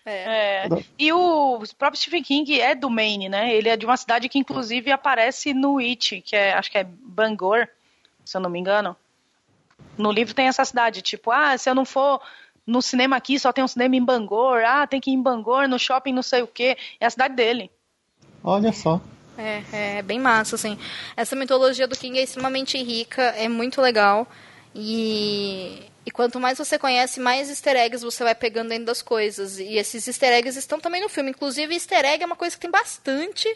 Ah, 0.05 0.11
é. 0.11 0.67
é. 0.67 0.69
E 0.99 1.13
o 1.13 1.63
próprio 1.77 1.99
Stephen 1.99 2.23
King 2.23 2.59
é 2.59 2.75
do 2.75 2.89
Maine, 2.89 3.29
né? 3.29 3.53
Ele 3.55 3.69
é 3.69 3.77
de 3.77 3.85
uma 3.85 3.97
cidade 3.97 4.27
que 4.27 4.39
inclusive 4.39 4.91
aparece 4.91 5.53
no 5.53 5.77
It, 5.77 6.21
que 6.21 6.35
é, 6.35 6.53
acho 6.53 6.69
que 6.69 6.77
é 6.77 6.83
Bangor, 6.83 7.67
se 8.25 8.35
eu 8.35 8.41
não 8.41 8.49
me 8.49 8.59
engano. 8.59 8.95
No 9.97 10.11
livro 10.11 10.33
tem 10.33 10.47
essa 10.47 10.65
cidade, 10.65 11.01
tipo, 11.01 11.31
ah, 11.31 11.57
se 11.57 11.69
eu 11.69 11.75
não 11.75 11.85
for 11.85 12.21
no 12.65 12.81
cinema 12.81 13.15
aqui, 13.15 13.39
só 13.39 13.51
tem 13.51 13.63
um 13.63 13.67
cinema 13.67 13.95
em 13.95 14.03
Bangor, 14.03 14.63
ah, 14.65 14.87
tem 14.87 14.99
que 14.99 15.11
ir 15.11 15.13
em 15.13 15.21
Bangor, 15.21 15.67
no 15.67 15.77
shopping 15.77 16.13
não 16.13 16.23
sei 16.23 16.41
o 16.41 16.47
quê. 16.47 16.77
É 16.99 17.05
a 17.05 17.09
cidade 17.09 17.35
dele. 17.35 17.71
Olha 18.43 18.73
só. 18.73 18.99
É, 19.37 19.97
é 19.97 20.01
bem 20.01 20.19
massa, 20.19 20.55
assim. 20.55 20.77
Essa 21.15 21.35
mitologia 21.35 21.87
do 21.87 21.97
King 21.97 22.19
é 22.19 22.23
extremamente 22.23 22.77
rica, 22.81 23.21
é 23.21 23.47
muito 23.47 23.81
legal. 23.81 24.27
E, 24.75 25.83
e 26.05 26.11
quanto 26.11 26.39
mais 26.39 26.57
você 26.57 26.77
conhece, 26.77 27.19
mais 27.19 27.49
easter 27.49 27.75
eggs 27.75 28.03
você 28.03 28.23
vai 28.23 28.35
pegando 28.35 28.69
dentro 28.69 28.85
das 28.85 29.01
coisas. 29.01 29.59
E 29.59 29.75
esses 29.77 30.07
easter 30.07 30.31
eggs 30.33 30.57
estão 30.57 30.79
também 30.79 31.01
no 31.01 31.09
filme. 31.09 31.31
Inclusive, 31.31 31.73
easter 31.73 32.05
egg 32.05 32.23
é 32.23 32.25
uma 32.25 32.35
coisa 32.35 32.55
que 32.55 32.61
tem 32.61 32.71
bastante 32.71 33.47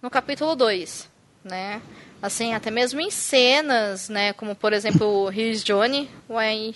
no 0.00 0.10
capítulo 0.10 0.54
2, 0.54 1.08
né? 1.44 1.80
Assim, 2.20 2.54
até 2.54 2.70
mesmo 2.70 3.00
em 3.00 3.10
cenas, 3.10 4.08
né? 4.08 4.32
Como, 4.32 4.54
por 4.54 4.72
exemplo, 4.72 5.06
o 5.06 5.30
Here's 5.30 5.62
Johnny. 5.62 6.10
Aí 6.30 6.74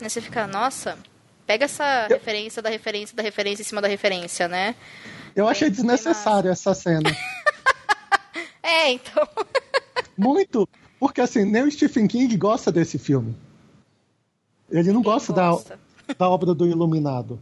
né, 0.00 0.08
você 0.08 0.20
fica, 0.20 0.46
nossa, 0.46 0.98
pega 1.46 1.64
essa 1.64 2.06
Eu... 2.08 2.16
referência 2.16 2.62
da 2.62 2.70
referência 2.70 3.16
da 3.16 3.22
referência 3.22 3.62
em 3.62 3.64
cima 3.64 3.80
da 3.80 3.88
referência, 3.88 4.48
né? 4.48 4.74
Eu 5.34 5.48
achei 5.48 5.70
desnecessário 5.70 6.50
essa 6.50 6.74
cena. 6.74 7.10
É, 8.62 8.92
então. 8.92 9.26
Muito. 10.16 10.68
Porque 10.98 11.20
assim, 11.20 11.44
nem 11.44 11.62
o 11.62 11.70
Stephen 11.70 12.06
King 12.06 12.36
gosta 12.36 12.70
desse 12.70 12.98
filme. 12.98 13.34
Ele 14.70 14.92
não 14.92 15.02
gosta, 15.02 15.32
gosta, 15.32 15.78
Da, 16.06 16.14
da 16.18 16.28
obra 16.28 16.54
do 16.54 16.66
Iluminado. 16.66 17.40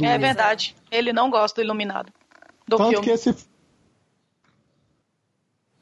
É 0.00 0.18
verdade. 0.18 0.74
Ele 0.90 1.12
não 1.12 1.30
gosta 1.30 1.60
do 1.60 1.64
Iluminado. 1.64 2.12
Do 2.66 2.76
tanto 2.76 2.90
filme. 2.90 3.04
que 3.04 3.10
esse. 3.10 3.34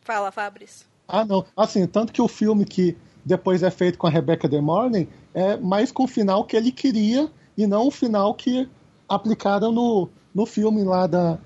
Fala, 0.00 0.32
Fabris. 0.32 0.86
Ah, 1.06 1.24
não. 1.24 1.44
Assim, 1.56 1.86
tanto 1.86 2.12
que 2.12 2.20
o 2.20 2.28
filme 2.28 2.64
que 2.64 2.96
depois 3.24 3.62
é 3.62 3.70
feito 3.70 3.98
com 3.98 4.06
a 4.06 4.10
Rebecca 4.10 4.48
De 4.48 4.60
Mornay 4.60 5.08
é 5.34 5.56
mais 5.56 5.92
com 5.92 6.04
o 6.04 6.08
final 6.08 6.44
que 6.44 6.56
ele 6.56 6.72
queria 6.72 7.30
e 7.56 7.66
não 7.66 7.86
o 7.86 7.90
final 7.90 8.34
que 8.34 8.68
aplicaram 9.08 9.72
no, 9.72 10.08
no 10.34 10.46
filme 10.46 10.82
lá 10.84 11.06
da, 11.06 11.38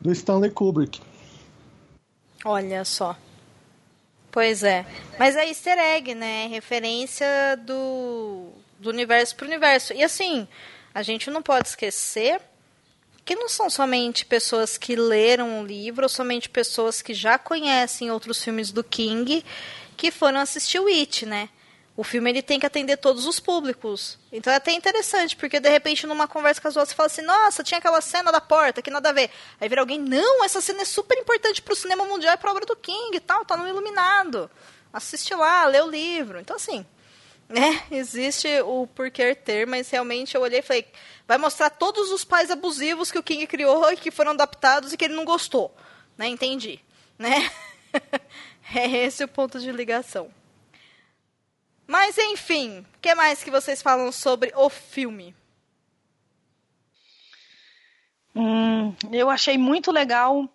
do 0.00 0.12
Stanley 0.12 0.50
Kubrick. 0.50 1.00
Olha 2.44 2.84
só. 2.84 3.16
Pois 4.30 4.62
é. 4.62 4.84
Mas 5.18 5.36
é 5.36 5.46
easter 5.48 5.78
egg, 5.78 6.14
né? 6.14 6.48
Referência 6.48 7.26
do, 7.64 8.48
do 8.78 8.90
universo 8.90 9.36
para 9.36 9.44
o 9.44 9.48
universo. 9.48 9.92
E 9.94 10.02
assim, 10.02 10.46
a 10.92 11.02
gente 11.02 11.30
não 11.30 11.40
pode 11.40 11.68
esquecer 11.68 12.40
que 13.24 13.34
não 13.34 13.48
são 13.48 13.70
somente 13.70 14.26
pessoas 14.26 14.76
que 14.76 14.94
leram 14.94 15.60
o 15.60 15.66
livro, 15.66 16.02
ou 16.02 16.08
somente 16.08 16.48
pessoas 16.48 17.00
que 17.00 17.14
já 17.14 17.38
conhecem 17.38 18.10
outros 18.10 18.42
filmes 18.42 18.70
do 18.70 18.84
King 18.84 19.42
que 19.96 20.10
foram 20.10 20.40
assistir 20.40 20.78
o 20.78 20.88
It, 20.88 21.24
né? 21.24 21.48
O 21.96 22.02
filme 22.02 22.28
ele 22.28 22.42
tem 22.42 22.58
que 22.58 22.66
atender 22.66 22.96
todos 22.96 23.24
os 23.26 23.38
públicos. 23.38 24.18
Então 24.32 24.52
é 24.52 24.56
até 24.56 24.72
interessante, 24.72 25.36
porque 25.36 25.60
de 25.60 25.68
repente 25.68 26.06
numa 26.06 26.26
conversa 26.26 26.60
casual 26.60 26.84
você 26.84 26.94
fala 26.94 27.06
assim, 27.06 27.22
nossa, 27.22 27.62
tinha 27.62 27.78
aquela 27.78 28.00
cena 28.00 28.32
da 28.32 28.40
porta 28.40 28.82
que 28.82 28.90
nada 28.90 29.10
a 29.10 29.12
ver. 29.12 29.30
Aí 29.60 29.68
vira 29.68 29.80
alguém, 29.80 29.98
não, 29.98 30.44
essa 30.44 30.60
cena 30.60 30.82
é 30.82 30.84
super 30.84 31.16
importante 31.16 31.62
para 31.62 31.72
o 31.72 31.76
cinema 31.76 32.04
mundial 32.04 32.34
e 32.34 32.36
para 32.36 32.50
a 32.50 32.52
obra 32.52 32.66
do 32.66 32.74
King 32.74 33.16
e 33.16 33.20
tal, 33.20 33.44
tá 33.44 33.56
no 33.56 33.68
Iluminado. 33.68 34.50
Assiste 34.92 35.34
lá, 35.34 35.66
lê 35.66 35.80
o 35.80 35.88
livro. 35.88 36.40
Então 36.40 36.56
assim, 36.56 36.84
né, 37.48 37.84
existe 37.92 38.48
o 38.62 38.88
porquê 38.88 39.32
ter, 39.34 39.64
mas 39.64 39.88
realmente 39.88 40.34
eu 40.34 40.40
olhei 40.40 40.58
e 40.58 40.62
falei, 40.62 40.86
vai 41.28 41.38
mostrar 41.38 41.70
todos 41.70 42.10
os 42.10 42.24
pais 42.24 42.50
abusivos 42.50 43.12
que 43.12 43.18
o 43.18 43.22
King 43.22 43.46
criou 43.46 43.88
e 43.92 43.96
que 43.96 44.10
foram 44.10 44.32
adaptados 44.32 44.92
e 44.92 44.96
que 44.96 45.04
ele 45.04 45.14
não 45.14 45.24
gostou. 45.24 45.72
Né, 46.18 46.26
entendi. 46.26 46.80
Né? 47.16 47.48
é 48.74 48.88
esse 48.88 49.22
o 49.22 49.28
ponto 49.28 49.60
de 49.60 49.70
ligação. 49.70 50.28
Mas 51.86 52.16
enfim, 52.18 52.80
o 52.80 52.98
que 53.00 53.14
mais 53.14 53.42
que 53.42 53.50
vocês 53.50 53.82
falam 53.82 54.10
sobre 54.10 54.52
o 54.56 54.68
filme? 54.70 55.34
Hum, 58.34 58.94
eu 59.12 59.30
achei 59.30 59.56
muito 59.56 59.92
legal 59.92 60.48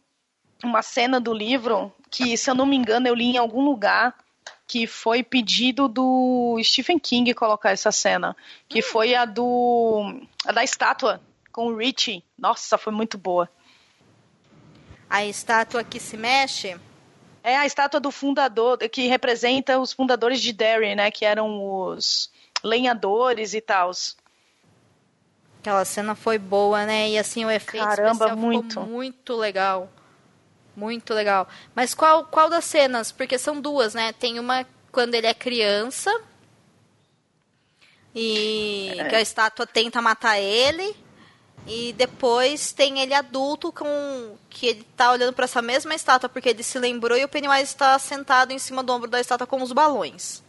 uma 0.63 0.81
cena 0.81 1.19
do 1.19 1.33
livro 1.33 1.93
que, 2.09 2.35
se 2.35 2.49
eu 2.49 2.55
não 2.55 2.65
me 2.65 2.75
engano, 2.75 3.07
eu 3.07 3.15
li 3.15 3.25
em 3.25 3.37
algum 3.37 3.63
lugar 3.63 4.15
que 4.67 4.85
foi 4.85 5.23
pedido 5.23 5.87
do 5.87 6.59
Stephen 6.63 6.99
King 6.99 7.33
colocar 7.33 7.71
essa 7.71 7.91
cena, 7.91 8.35
que 8.67 8.79
hum. 8.79 8.83
foi 8.83 9.15
a 9.15 9.25
do 9.25 10.21
a 10.45 10.51
da 10.51 10.63
estátua 10.63 11.21
com 11.51 11.67
o 11.67 11.75
Richie. 11.75 12.23
Nossa, 12.37 12.77
foi 12.77 12.93
muito 12.93 13.17
boa. 13.17 13.49
A 15.09 15.25
estátua 15.25 15.83
que 15.83 15.99
se 15.99 16.15
mexe? 16.17 16.79
É 17.49 17.57
a 17.57 17.65
estátua 17.65 17.99
do 17.99 18.11
fundador, 18.11 18.77
que 18.77 19.07
representa 19.07 19.79
os 19.79 19.91
fundadores 19.91 20.41
de 20.41 20.53
Derry, 20.53 20.95
né, 20.95 21.11
que 21.11 21.25
eram 21.25 21.63
os 21.63 22.29
lenhadores 22.63 23.53
e 23.53 23.61
tal. 23.61 23.91
Aquela 25.59 25.83
cena 25.83 26.15
foi 26.15 26.37
boa, 26.37 26.85
né? 26.85 27.09
E 27.09 27.17
assim, 27.17 27.43
o 27.43 27.51
efeito 27.51 27.85
Caramba, 27.85 28.35
muito. 28.35 28.69
ficou 28.69 28.85
muito 28.85 29.35
legal. 29.35 29.89
Muito 30.75 31.13
legal. 31.13 31.47
Mas 31.75 31.93
qual, 31.93 32.25
qual 32.25 32.49
das 32.49 32.63
cenas? 32.63 33.11
Porque 33.11 33.37
são 33.37 33.59
duas, 33.59 33.93
né? 33.93 34.13
Tem 34.13 34.39
uma 34.39 34.65
quando 34.91 35.15
ele 35.15 35.27
é 35.27 35.33
criança. 35.33 36.09
E 38.15 38.95
é. 38.97 39.03
que 39.05 39.15
a 39.15 39.21
estátua 39.21 39.67
tenta 39.67 40.01
matar 40.01 40.39
ele. 40.39 40.95
E 41.67 41.93
depois 41.93 42.71
tem 42.71 42.99
ele 42.99 43.13
adulto 43.13 43.71
com 43.71 43.85
que 44.49 44.67
ele 44.67 44.83
tá 44.95 45.11
olhando 45.11 45.33
para 45.33 45.45
essa 45.45 45.61
mesma 45.61 45.93
estátua 45.93 46.27
porque 46.27 46.49
ele 46.49 46.63
se 46.63 46.79
lembrou 46.79 47.17
e 47.17 47.23
o 47.23 47.29
Pennywise 47.29 47.63
está 47.63 47.97
sentado 47.99 48.51
em 48.51 48.59
cima 48.59 48.81
do 48.81 48.91
ombro 48.91 49.09
da 49.09 49.19
estátua 49.19 49.45
com 49.45 49.61
os 49.61 49.71
balões. 49.71 50.43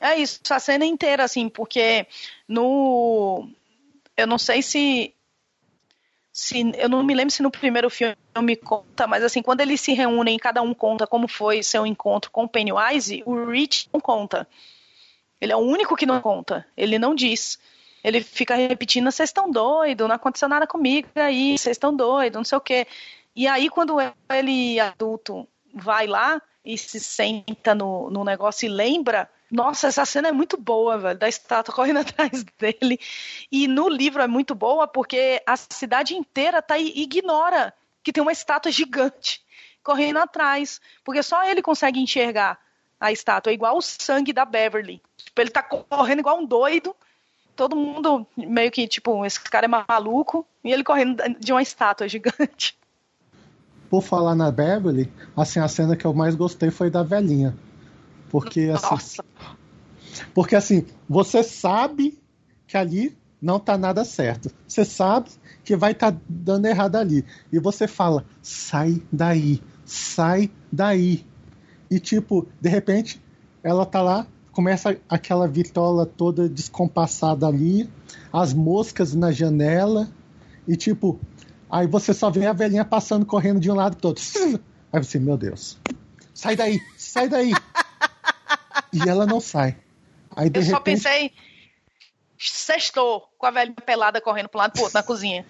É 0.00 0.16
isso, 0.16 0.40
a 0.50 0.58
cena 0.60 0.84
inteira 0.84 1.24
assim, 1.24 1.48
porque 1.48 2.06
no 2.48 3.48
eu 4.16 4.26
não 4.26 4.38
sei 4.38 4.62
se 4.62 5.14
se 6.32 6.72
eu 6.76 6.88
não 6.88 7.02
me 7.02 7.14
lembro 7.14 7.32
se 7.32 7.42
no 7.42 7.50
primeiro 7.50 7.90
filme 7.90 8.56
conta, 8.56 9.06
mas 9.06 9.22
assim, 9.22 9.42
quando 9.42 9.60
eles 9.60 9.80
se 9.80 9.92
reúnem, 9.92 10.38
cada 10.38 10.62
um 10.62 10.72
conta 10.72 11.06
como 11.06 11.28
foi 11.28 11.62
seu 11.62 11.86
encontro 11.86 12.30
com 12.30 12.44
o 12.44 12.48
Pennywise, 12.48 13.22
o 13.26 13.44
Rich 13.44 13.88
não 13.92 14.00
conta. 14.00 14.48
Ele 15.40 15.52
é 15.52 15.56
o 15.56 15.60
único 15.60 15.96
que 15.96 16.06
não 16.06 16.20
conta. 16.20 16.64
Ele 16.76 16.98
não 16.98 17.14
diz. 17.14 17.58
Ele 18.02 18.22
fica 18.22 18.54
repetindo: 18.54 19.10
vocês 19.10 19.28
estão 19.30 19.50
doidos, 19.50 20.06
não 20.08 20.14
aconteceu 20.14 20.48
nada 20.48 20.66
comigo 20.66 21.08
aí, 21.14 21.56
vocês 21.58 21.76
estão 21.76 21.94
doidos, 21.94 22.36
não 22.36 22.44
sei 22.44 22.58
o 22.58 22.60
quê. 22.60 22.86
E 23.34 23.46
aí, 23.46 23.68
quando 23.68 23.96
ele, 24.30 24.78
adulto, 24.78 25.48
vai 25.74 26.06
lá 26.06 26.40
e 26.64 26.76
se 26.76 27.00
senta 27.00 27.74
no, 27.74 28.10
no 28.10 28.24
negócio 28.24 28.66
e 28.66 28.68
lembra, 28.68 29.28
nossa, 29.50 29.88
essa 29.88 30.04
cena 30.04 30.28
é 30.28 30.32
muito 30.32 30.56
boa, 30.56 30.98
velho, 30.98 31.18
da 31.18 31.28
estátua 31.28 31.74
correndo 31.74 32.00
atrás 32.00 32.44
dele. 32.58 32.98
E 33.50 33.66
no 33.66 33.88
livro 33.88 34.22
é 34.22 34.26
muito 34.26 34.54
boa 34.54 34.86
porque 34.86 35.42
a 35.46 35.56
cidade 35.56 36.14
inteira 36.14 36.62
tá 36.62 36.78
ignora 36.78 37.74
que 38.02 38.12
tem 38.12 38.22
uma 38.22 38.32
estátua 38.32 38.70
gigante 38.72 39.42
correndo 39.82 40.18
atrás, 40.18 40.80
porque 41.04 41.22
só 41.22 41.44
ele 41.44 41.60
consegue 41.60 42.00
enxergar 42.00 42.58
a 43.00 43.10
estátua, 43.10 43.50
é 43.50 43.54
igual 43.54 43.76
o 43.76 43.82
sangue 43.82 44.32
da 44.32 44.44
Beverly. 44.44 45.02
Tipo, 45.16 45.40
ele 45.40 45.50
tá 45.50 45.62
correndo 45.62 46.20
igual 46.20 46.38
um 46.38 46.46
doido, 46.46 46.94
todo 47.56 47.76
mundo 47.76 48.26
meio 48.36 48.70
que, 48.70 48.86
tipo, 48.88 49.24
esse 49.24 49.40
cara 49.40 49.66
é 49.66 49.84
maluco, 49.88 50.46
e 50.64 50.72
ele 50.72 50.84
correndo 50.84 51.22
de 51.38 51.52
uma 51.52 51.62
estátua 51.62 52.08
gigante. 52.08 52.76
Por 53.90 54.02
falar 54.02 54.34
na 54.34 54.50
Beverly, 54.50 55.12
assim, 55.36 55.60
a 55.60 55.68
cena 55.68 55.96
que 55.96 56.04
eu 56.04 56.14
mais 56.14 56.34
gostei 56.34 56.70
foi 56.70 56.90
da 56.90 57.02
velhinha. 57.02 57.54
Porque 58.30 58.70
assim. 58.72 58.86
Nossa. 58.90 59.24
Porque 60.34 60.56
assim, 60.56 60.86
você 61.08 61.42
sabe 61.42 62.18
que 62.66 62.76
ali 62.76 63.16
não 63.40 63.58
tá 63.58 63.76
nada 63.76 64.04
certo. 64.04 64.50
Você 64.66 64.84
sabe 64.84 65.30
que 65.64 65.76
vai 65.76 65.92
estar 65.92 66.12
tá 66.12 66.18
dando 66.28 66.66
errado 66.66 66.96
ali. 66.96 67.24
E 67.52 67.58
você 67.58 67.86
fala, 67.86 68.24
sai 68.40 69.02
daí, 69.12 69.60
sai 69.84 70.50
daí. 70.70 71.26
E 71.90 72.00
tipo, 72.00 72.48
de 72.60 72.70
repente, 72.70 73.20
ela 73.62 73.84
tá 73.84 74.00
lá, 74.00 74.26
começa 74.52 74.98
aquela 75.08 75.48
vitola 75.48 76.06
toda 76.06 76.48
descompassada 76.48 77.46
ali, 77.46 77.90
as 78.32 78.52
moscas 78.52 79.14
na 79.14 79.32
janela, 79.32 80.08
e 80.68 80.76
tipo, 80.76 81.18
aí 81.70 81.86
você 81.86 82.14
só 82.14 82.30
vê 82.30 82.46
a 82.46 82.52
velhinha 82.52 82.84
passando, 82.84 83.26
correndo 83.26 83.58
de 83.58 83.70
um 83.70 83.74
lado 83.74 83.96
todo. 83.96 84.20
Aí 84.92 85.02
você, 85.02 85.18
meu 85.18 85.38
Deus, 85.38 85.78
sai 86.34 86.54
daí, 86.54 86.80
sai 86.98 87.28
daí 87.28 87.52
e 88.92 89.08
ela 89.08 89.24
não 89.24 89.40
sai. 89.40 89.76
Aí, 90.36 90.48
Eu 90.48 90.60
repente... 90.60 90.70
só 90.70 90.80
pensei, 90.80 91.32
sextou, 92.38 93.22
com 93.38 93.46
a 93.46 93.50
velha 93.50 93.72
pelada 93.86 94.20
correndo 94.20 94.48
para 94.48 94.58
um 94.58 94.62
lado 94.62 94.72
pro 94.72 94.82
outro 94.82 94.98
na 94.98 95.02
cozinha. 95.02 95.46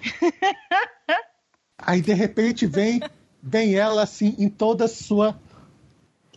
Aí 1.77 2.01
de 2.01 2.15
repente 2.15 2.67
vem, 2.67 3.01
vem 3.43 3.75
ela 3.75 4.03
assim 4.05 4.37
em 4.39 4.49
toda 4.49 4.85
a 4.85 4.89
sua 4.89 5.37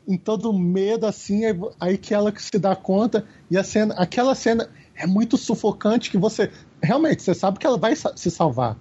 em 0.08 0.18
todo 0.18 0.54
medo 0.54 1.06
assim, 1.06 1.46
aí, 1.46 1.60
aí, 1.80 1.98
que 1.98 2.14
ela 2.14 2.34
se 2.38 2.58
dá 2.60 2.76
conta 2.76 3.26
e 3.50 3.58
a 3.58 3.64
cena, 3.64 3.96
aquela 3.96 4.36
cena 4.36 4.70
é 4.96 5.08
muito 5.08 5.38
sufocante 5.38 6.12
que 6.12 6.18
você 6.18 6.52
realmente 6.82 7.24
você 7.24 7.34
sabe 7.34 7.60
que 7.60 7.66
ela 7.66 7.78
vai 7.78 7.96
se 7.96 8.32
salvar, 8.32 8.78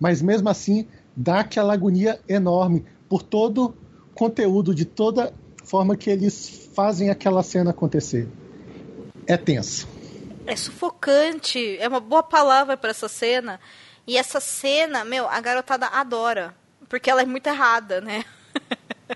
mas 0.00 0.22
mesmo 0.22 0.48
assim 0.48 0.86
dá 1.16 1.40
aquela 1.40 1.74
agonia 1.74 2.20
enorme 2.28 2.84
por 3.08 3.22
todo 3.22 3.74
o 4.10 4.14
conteúdo 4.14 4.74
de 4.74 4.84
toda 4.84 5.32
forma 5.64 5.96
que 5.96 6.10
eles 6.10 6.70
fazem 6.74 7.10
aquela 7.10 7.42
cena 7.42 7.70
acontecer. 7.70 8.28
É 9.26 9.36
tenso. 9.36 9.88
É 10.46 10.56
sufocante. 10.56 11.78
É 11.78 11.88
uma 11.88 12.00
boa 12.00 12.22
palavra 12.22 12.76
para 12.76 12.90
essa 12.90 13.08
cena. 13.08 13.58
E 14.06 14.16
essa 14.16 14.40
cena, 14.40 15.04
meu, 15.04 15.28
a 15.28 15.40
garotada 15.40 15.86
adora. 15.86 16.54
Porque 16.88 17.10
ela 17.10 17.22
é 17.22 17.26
muito 17.26 17.46
errada, 17.46 18.00
né? 18.00 18.24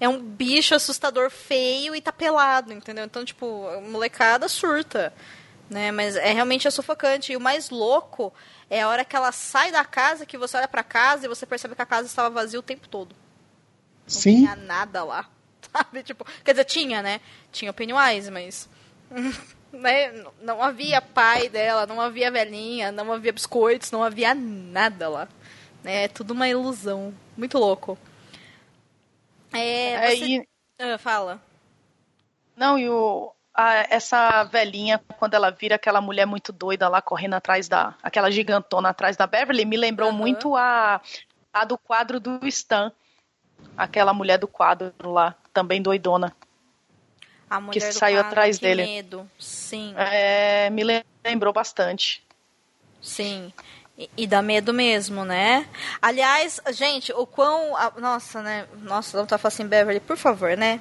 é 0.00 0.08
um 0.08 0.20
bicho 0.22 0.74
assustador 0.74 1.30
feio 1.30 1.94
e 1.94 2.00
tá 2.00 2.12
pelado, 2.12 2.72
entendeu? 2.72 3.04
Então, 3.04 3.24
tipo, 3.24 3.66
a 3.68 3.80
molecada 3.80 4.48
surta. 4.48 5.12
Né? 5.68 5.90
Mas 5.92 6.16
é 6.16 6.32
realmente 6.32 6.66
é 6.66 6.70
sufocante. 6.70 7.32
E 7.32 7.36
o 7.36 7.40
mais 7.40 7.70
louco 7.70 8.32
é 8.70 8.82
a 8.82 8.88
hora 8.88 9.04
que 9.04 9.16
ela 9.16 9.32
sai 9.32 9.72
da 9.72 9.84
casa, 9.84 10.24
que 10.24 10.38
você 10.38 10.56
olha 10.56 10.68
pra 10.68 10.82
casa 10.82 11.26
e 11.26 11.28
você 11.28 11.44
percebe 11.44 11.74
que 11.74 11.82
a 11.82 11.86
casa 11.86 12.06
estava 12.06 12.30
vazia 12.30 12.58
o 12.58 12.62
tempo 12.62 12.88
todo. 12.88 13.14
Não 14.04 14.08
Sim. 14.08 14.36
tinha 14.36 14.56
nada 14.56 15.04
lá. 15.04 15.28
sabe? 15.72 16.02
Tipo, 16.02 16.24
quer 16.44 16.52
dizer, 16.52 16.64
tinha, 16.64 17.02
né? 17.02 17.20
Tinha 17.52 17.70
o 17.70 17.74
Pennywise, 17.74 18.30
mas. 18.30 18.68
né? 19.72 20.24
Não 20.40 20.62
havia 20.62 21.00
pai 21.00 21.48
dela, 21.48 21.86
não 21.86 22.00
havia 22.00 22.30
velhinha, 22.30 22.92
não 22.92 23.12
havia 23.12 23.32
biscoitos, 23.32 23.90
não 23.90 24.02
havia 24.02 24.34
nada 24.34 25.08
lá. 25.08 25.28
É 25.84 26.08
tudo 26.08 26.32
uma 26.32 26.48
ilusão. 26.48 27.14
Muito 27.36 27.58
louco. 27.58 27.98
É. 29.52 30.16
você... 30.16 30.24
e... 30.24 30.48
ah, 30.78 30.98
fala. 30.98 31.40
Não, 32.56 32.78
e 32.78 32.88
o. 32.88 33.32
A, 33.54 33.86
essa 33.90 34.44
velhinha, 34.44 35.00
quando 35.18 35.34
ela 35.34 35.50
vira 35.50 35.74
aquela 35.74 36.00
mulher 36.00 36.26
muito 36.26 36.52
doida 36.52 36.88
lá 36.88 37.02
correndo 37.02 37.34
atrás 37.34 37.68
da. 37.68 37.94
aquela 38.02 38.30
gigantona 38.30 38.90
atrás 38.90 39.16
da 39.16 39.26
Beverly, 39.26 39.64
me 39.64 39.76
lembrou 39.76 40.10
uhum. 40.10 40.16
muito 40.16 40.56
a, 40.56 41.00
a 41.52 41.64
do 41.64 41.76
quadro 41.76 42.20
do 42.20 42.46
Stan. 42.46 42.92
Aquela 43.76 44.12
mulher 44.14 44.38
do 44.38 44.46
quadro 44.46 45.10
lá 45.10 45.34
também 45.52 45.82
doidona. 45.82 46.34
A 47.50 47.60
mulher 47.60 47.72
que 47.72 47.92
saiu 47.92 48.20
atrás 48.20 48.58
dele. 48.58 48.84
Medo. 48.84 49.28
Sim. 49.38 49.94
É, 49.96 50.70
me 50.70 50.82
lembrou 51.24 51.52
bastante. 51.52 52.22
Sim. 53.00 53.52
E, 53.98 54.08
e, 54.16 54.26
dá 54.28 54.40
medo 54.40 54.72
mesmo, 54.72 55.24
né? 55.24 55.68
Aliás, 56.00 56.60
gente, 56.70 57.12
o 57.12 57.26
quão. 57.26 57.76
A, 57.76 57.92
nossa, 57.98 58.40
né? 58.40 58.68
Nossa, 58.82 59.18
não 59.18 59.26
tá 59.26 59.40
em 59.58 59.66
Beverly, 59.66 59.98
por 59.98 60.16
favor, 60.16 60.56
né? 60.56 60.80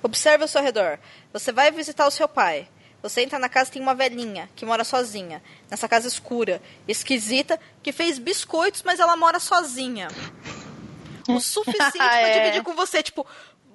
Observe 0.00 0.44
ao 0.44 0.48
seu 0.48 0.62
redor. 0.62 1.00
Você 1.32 1.50
vai 1.50 1.72
visitar 1.72 2.06
o 2.06 2.10
seu 2.10 2.28
pai. 2.28 2.68
Você 3.02 3.22
entra 3.22 3.38
na 3.38 3.48
casa 3.48 3.72
tem 3.72 3.82
uma 3.82 3.94
velhinha 3.94 4.48
que 4.54 4.64
mora 4.64 4.84
sozinha. 4.84 5.42
Nessa 5.68 5.88
casa 5.88 6.06
escura, 6.06 6.62
esquisita, 6.86 7.58
que 7.82 7.90
fez 7.90 8.18
biscoitos, 8.18 8.84
mas 8.84 9.00
ela 9.00 9.16
mora 9.16 9.40
sozinha. 9.40 10.06
O 11.28 11.40
suficiente 11.40 11.98
é. 12.00 12.20
pra 12.20 12.38
dividir 12.38 12.62
com 12.62 12.74
você. 12.74 13.02
Tipo, 13.02 13.26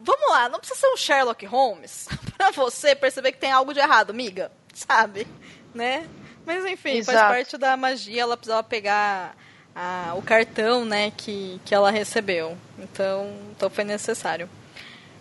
vamos 0.01 0.29
lá, 0.29 0.47
não 0.47 0.59
precisa 0.59 0.79
ser 0.79 0.87
um 0.87 0.95
Sherlock 0.95 1.45
Holmes 1.45 2.07
pra 2.37 2.51
você 2.51 2.95
perceber 2.95 3.33
que 3.33 3.39
tem 3.39 3.51
algo 3.51 3.73
de 3.73 3.79
errado, 3.81 4.13
miga. 4.13 4.49
Sabe? 4.73 5.27
Né? 5.73 6.07
Mas 6.47 6.65
enfim, 6.65 6.91
Exato. 6.91 7.17
faz 7.17 7.29
parte 7.29 7.57
da 7.57 7.75
magia, 7.75 8.21
ela 8.21 8.37
precisava 8.37 8.63
pegar 8.63 9.35
a, 9.75 10.13
o 10.15 10.21
cartão, 10.21 10.85
né, 10.85 11.11
que, 11.11 11.59
que 11.65 11.75
ela 11.75 11.91
recebeu. 11.91 12.57
Então, 12.79 13.37
então 13.51 13.69
foi 13.69 13.83
necessário. 13.83 14.49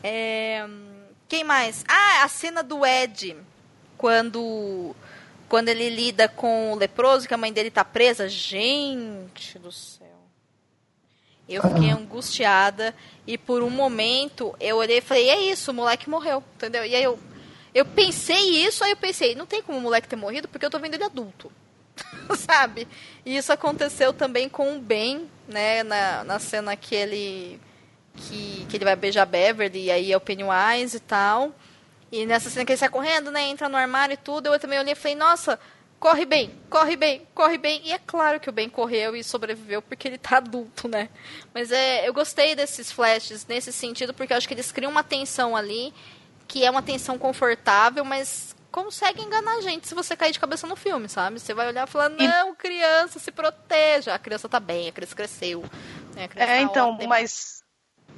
É, 0.04 0.64
quem 1.26 1.42
mais? 1.42 1.84
Ah, 1.88 2.22
a 2.22 2.28
cena 2.28 2.62
do 2.62 2.86
Ed, 2.86 3.36
quando 3.98 4.94
quando 5.48 5.68
ele 5.68 5.88
lida 5.90 6.28
com 6.28 6.72
o 6.72 6.76
leproso, 6.76 7.26
que 7.26 7.34
a 7.34 7.36
mãe 7.36 7.52
dele 7.52 7.72
tá 7.72 7.84
presa. 7.84 8.28
Gente 8.28 9.58
do 9.58 9.72
céu. 9.72 10.06
Eu 11.48 11.60
fiquei 11.62 11.90
angustiada 11.90 12.94
e 13.26 13.36
por 13.36 13.64
um 13.64 13.70
momento 13.70 14.54
eu 14.60 14.76
olhei 14.76 14.98
e 14.98 15.00
falei, 15.00 15.28
é 15.28 15.40
isso, 15.50 15.72
o 15.72 15.74
moleque 15.74 16.08
morreu, 16.08 16.42
entendeu? 16.54 16.84
E 16.84 16.94
aí 16.94 17.02
eu, 17.02 17.18
eu 17.76 17.84
pensei 17.84 18.64
isso, 18.64 18.82
aí 18.82 18.92
eu 18.92 18.96
pensei, 18.96 19.34
não 19.34 19.44
tem 19.44 19.60
como 19.60 19.76
o 19.76 19.80
moleque 19.82 20.08
ter 20.08 20.16
morrido 20.16 20.48
porque 20.48 20.64
eu 20.64 20.70
tô 20.70 20.78
vendo 20.78 20.94
ele 20.94 21.04
adulto, 21.04 21.52
sabe? 22.34 22.88
E 23.22 23.36
isso 23.36 23.52
aconteceu 23.52 24.14
também 24.14 24.48
com 24.48 24.76
o 24.76 24.80
Ben, 24.80 25.28
né, 25.46 25.82
na, 25.82 26.24
na 26.24 26.38
cena 26.38 26.74
que 26.74 26.94
ele, 26.94 27.60
que, 28.16 28.66
que 28.66 28.78
ele 28.78 28.84
vai 28.86 28.96
beijar 28.96 29.26
Beverly, 29.26 29.84
e 29.84 29.90
aí 29.90 30.10
é 30.10 30.16
o 30.16 30.20
Pennywise 30.20 30.96
e 30.96 31.00
tal. 31.00 31.54
E 32.10 32.24
nessa 32.24 32.48
cena 32.48 32.64
que 32.64 32.72
ele 32.72 32.78
sai 32.78 32.88
correndo, 32.88 33.30
né? 33.30 33.42
Entra 33.42 33.68
no 33.68 33.76
armário 33.76 34.14
e 34.14 34.16
tudo, 34.16 34.46
eu 34.46 34.58
também 34.58 34.78
olhei 34.78 34.92
e 34.92 34.96
falei, 34.96 35.14
nossa, 35.14 35.60
corre 35.98 36.24
bem, 36.24 36.50
corre 36.70 36.96
bem, 36.96 37.26
corre 37.34 37.58
bem. 37.58 37.82
E 37.84 37.92
é 37.92 37.98
claro 37.98 38.40
que 38.40 38.48
o 38.48 38.52
Ben 38.52 38.70
correu 38.70 39.14
e 39.14 39.22
sobreviveu 39.22 39.82
porque 39.82 40.08
ele 40.08 40.16
tá 40.16 40.38
adulto, 40.38 40.88
né? 40.88 41.10
Mas 41.52 41.70
é, 41.70 42.08
eu 42.08 42.14
gostei 42.14 42.54
desses 42.54 42.90
flashes 42.90 43.46
nesse 43.46 43.70
sentido, 43.70 44.14
porque 44.14 44.32
eu 44.32 44.36
acho 44.38 44.48
que 44.48 44.54
eles 44.54 44.72
criam 44.72 44.90
uma 44.90 45.02
tensão 45.02 45.54
ali, 45.54 45.92
que 46.46 46.64
é 46.64 46.70
uma 46.70 46.82
tensão 46.82 47.18
confortável, 47.18 48.04
mas 48.04 48.54
consegue 48.70 49.22
enganar 49.22 49.56
a 49.56 49.60
gente 49.62 49.88
se 49.88 49.94
você 49.94 50.14
cair 50.14 50.32
de 50.32 50.38
cabeça 50.38 50.66
no 50.66 50.76
filme, 50.76 51.08
sabe? 51.08 51.40
Você 51.40 51.54
vai 51.54 51.66
olhar 51.68 51.88
e 51.88 51.90
falar, 51.90 52.10
não, 52.10 52.54
criança, 52.54 53.18
se 53.18 53.32
proteja. 53.32 54.14
A 54.14 54.18
criança 54.18 54.48
tá 54.48 54.60
bem, 54.60 54.88
a 54.88 54.92
criança 54.92 55.16
cresceu. 55.16 55.62
Né? 56.14 56.24
A 56.24 56.28
criança 56.28 56.52
é, 56.52 56.56
tá 56.56 56.62
então, 56.62 56.90
ótima. 56.90 57.08
mas 57.08 57.64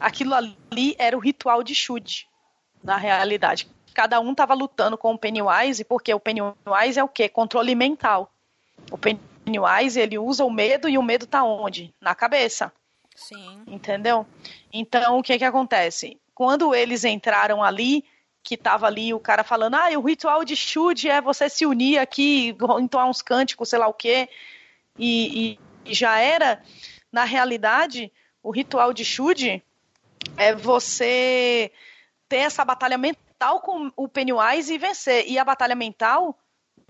aquilo 0.00 0.34
ali 0.34 0.96
era 0.98 1.16
o 1.16 1.20
ritual 1.20 1.62
de 1.62 1.74
Shud, 1.74 2.26
na 2.82 2.96
realidade. 2.96 3.68
Cada 3.94 4.18
um 4.20 4.34
tava 4.34 4.52
lutando 4.54 4.98
com 4.98 5.12
o 5.12 5.18
Pennywise, 5.18 5.84
porque 5.84 6.12
o 6.12 6.20
Pennywise 6.20 6.98
é 6.98 7.04
o 7.04 7.08
quê? 7.08 7.28
Controle 7.28 7.74
mental. 7.74 8.32
O 8.90 8.98
Pennywise, 8.98 10.00
ele 10.00 10.18
usa 10.18 10.44
o 10.44 10.50
medo 10.50 10.88
e 10.88 10.98
o 10.98 11.02
medo 11.02 11.26
tá 11.26 11.44
onde? 11.44 11.94
Na 12.00 12.14
cabeça. 12.14 12.72
Sim. 13.14 13.62
Entendeu? 13.66 14.26
Então, 14.72 15.18
o 15.18 15.22
que 15.22 15.38
que 15.38 15.44
acontece? 15.44 16.20
Quando 16.34 16.74
eles 16.74 17.04
entraram 17.04 17.62
ali, 17.62 18.04
que 18.48 18.56
tava 18.56 18.86
ali 18.86 19.12
o 19.12 19.20
cara 19.20 19.44
falando, 19.44 19.74
ah, 19.74 19.90
o 19.98 20.00
ritual 20.00 20.42
de 20.42 20.56
Shud 20.56 21.06
é 21.06 21.20
você 21.20 21.50
se 21.50 21.66
unir 21.66 21.98
aqui, 21.98 22.56
entoar 22.80 23.06
uns 23.06 23.20
cânticos, 23.20 23.68
sei 23.68 23.78
lá 23.78 23.86
o 23.86 23.92
quê, 23.92 24.26
e, 24.98 25.58
e, 25.84 25.94
já 25.94 26.18
era, 26.18 26.62
na 27.12 27.24
realidade, 27.24 28.10
o 28.42 28.50
ritual 28.50 28.94
de 28.94 29.04
Shud 29.04 29.62
é 30.38 30.54
você 30.54 31.70
ter 32.26 32.38
essa 32.38 32.64
batalha 32.64 32.96
mental 32.96 33.60
com 33.60 33.92
o 33.94 34.08
Pennywise 34.08 34.72
e 34.72 34.78
vencer. 34.78 35.28
E 35.28 35.38
a 35.38 35.44
batalha 35.44 35.74
mental 35.74 36.34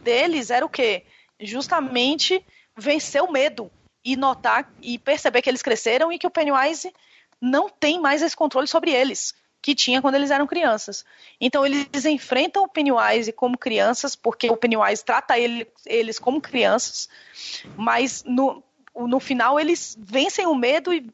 deles 0.00 0.50
era 0.50 0.64
o 0.64 0.68
quê? 0.68 1.04
Justamente 1.40 2.40
vencer 2.76 3.20
o 3.20 3.32
medo 3.32 3.68
e 4.04 4.14
notar 4.14 4.72
e 4.80 4.96
perceber 4.96 5.42
que 5.42 5.50
eles 5.50 5.62
cresceram 5.62 6.12
e 6.12 6.20
que 6.20 6.26
o 6.26 6.30
Pennywise 6.30 6.94
não 7.40 7.68
tem 7.68 8.00
mais 8.00 8.22
esse 8.22 8.36
controle 8.36 8.68
sobre 8.68 8.92
eles 8.92 9.34
que 9.60 9.74
tinha 9.74 10.00
quando 10.00 10.14
eles 10.14 10.30
eram 10.30 10.46
crianças. 10.46 11.04
Então 11.40 11.66
eles 11.66 12.04
enfrentam 12.04 12.64
o 12.64 12.68
Pennywise 12.68 13.32
como 13.32 13.58
crianças, 13.58 14.14
porque 14.14 14.50
o 14.50 14.56
Pennywise 14.56 15.04
trata 15.04 15.38
ele, 15.38 15.66
eles 15.84 16.18
como 16.18 16.40
crianças, 16.40 17.08
mas 17.76 18.22
no, 18.24 18.62
no 18.94 19.20
final 19.20 19.58
eles 19.58 19.96
vencem 20.00 20.46
o 20.46 20.54
medo 20.54 20.92
e, 20.92 21.10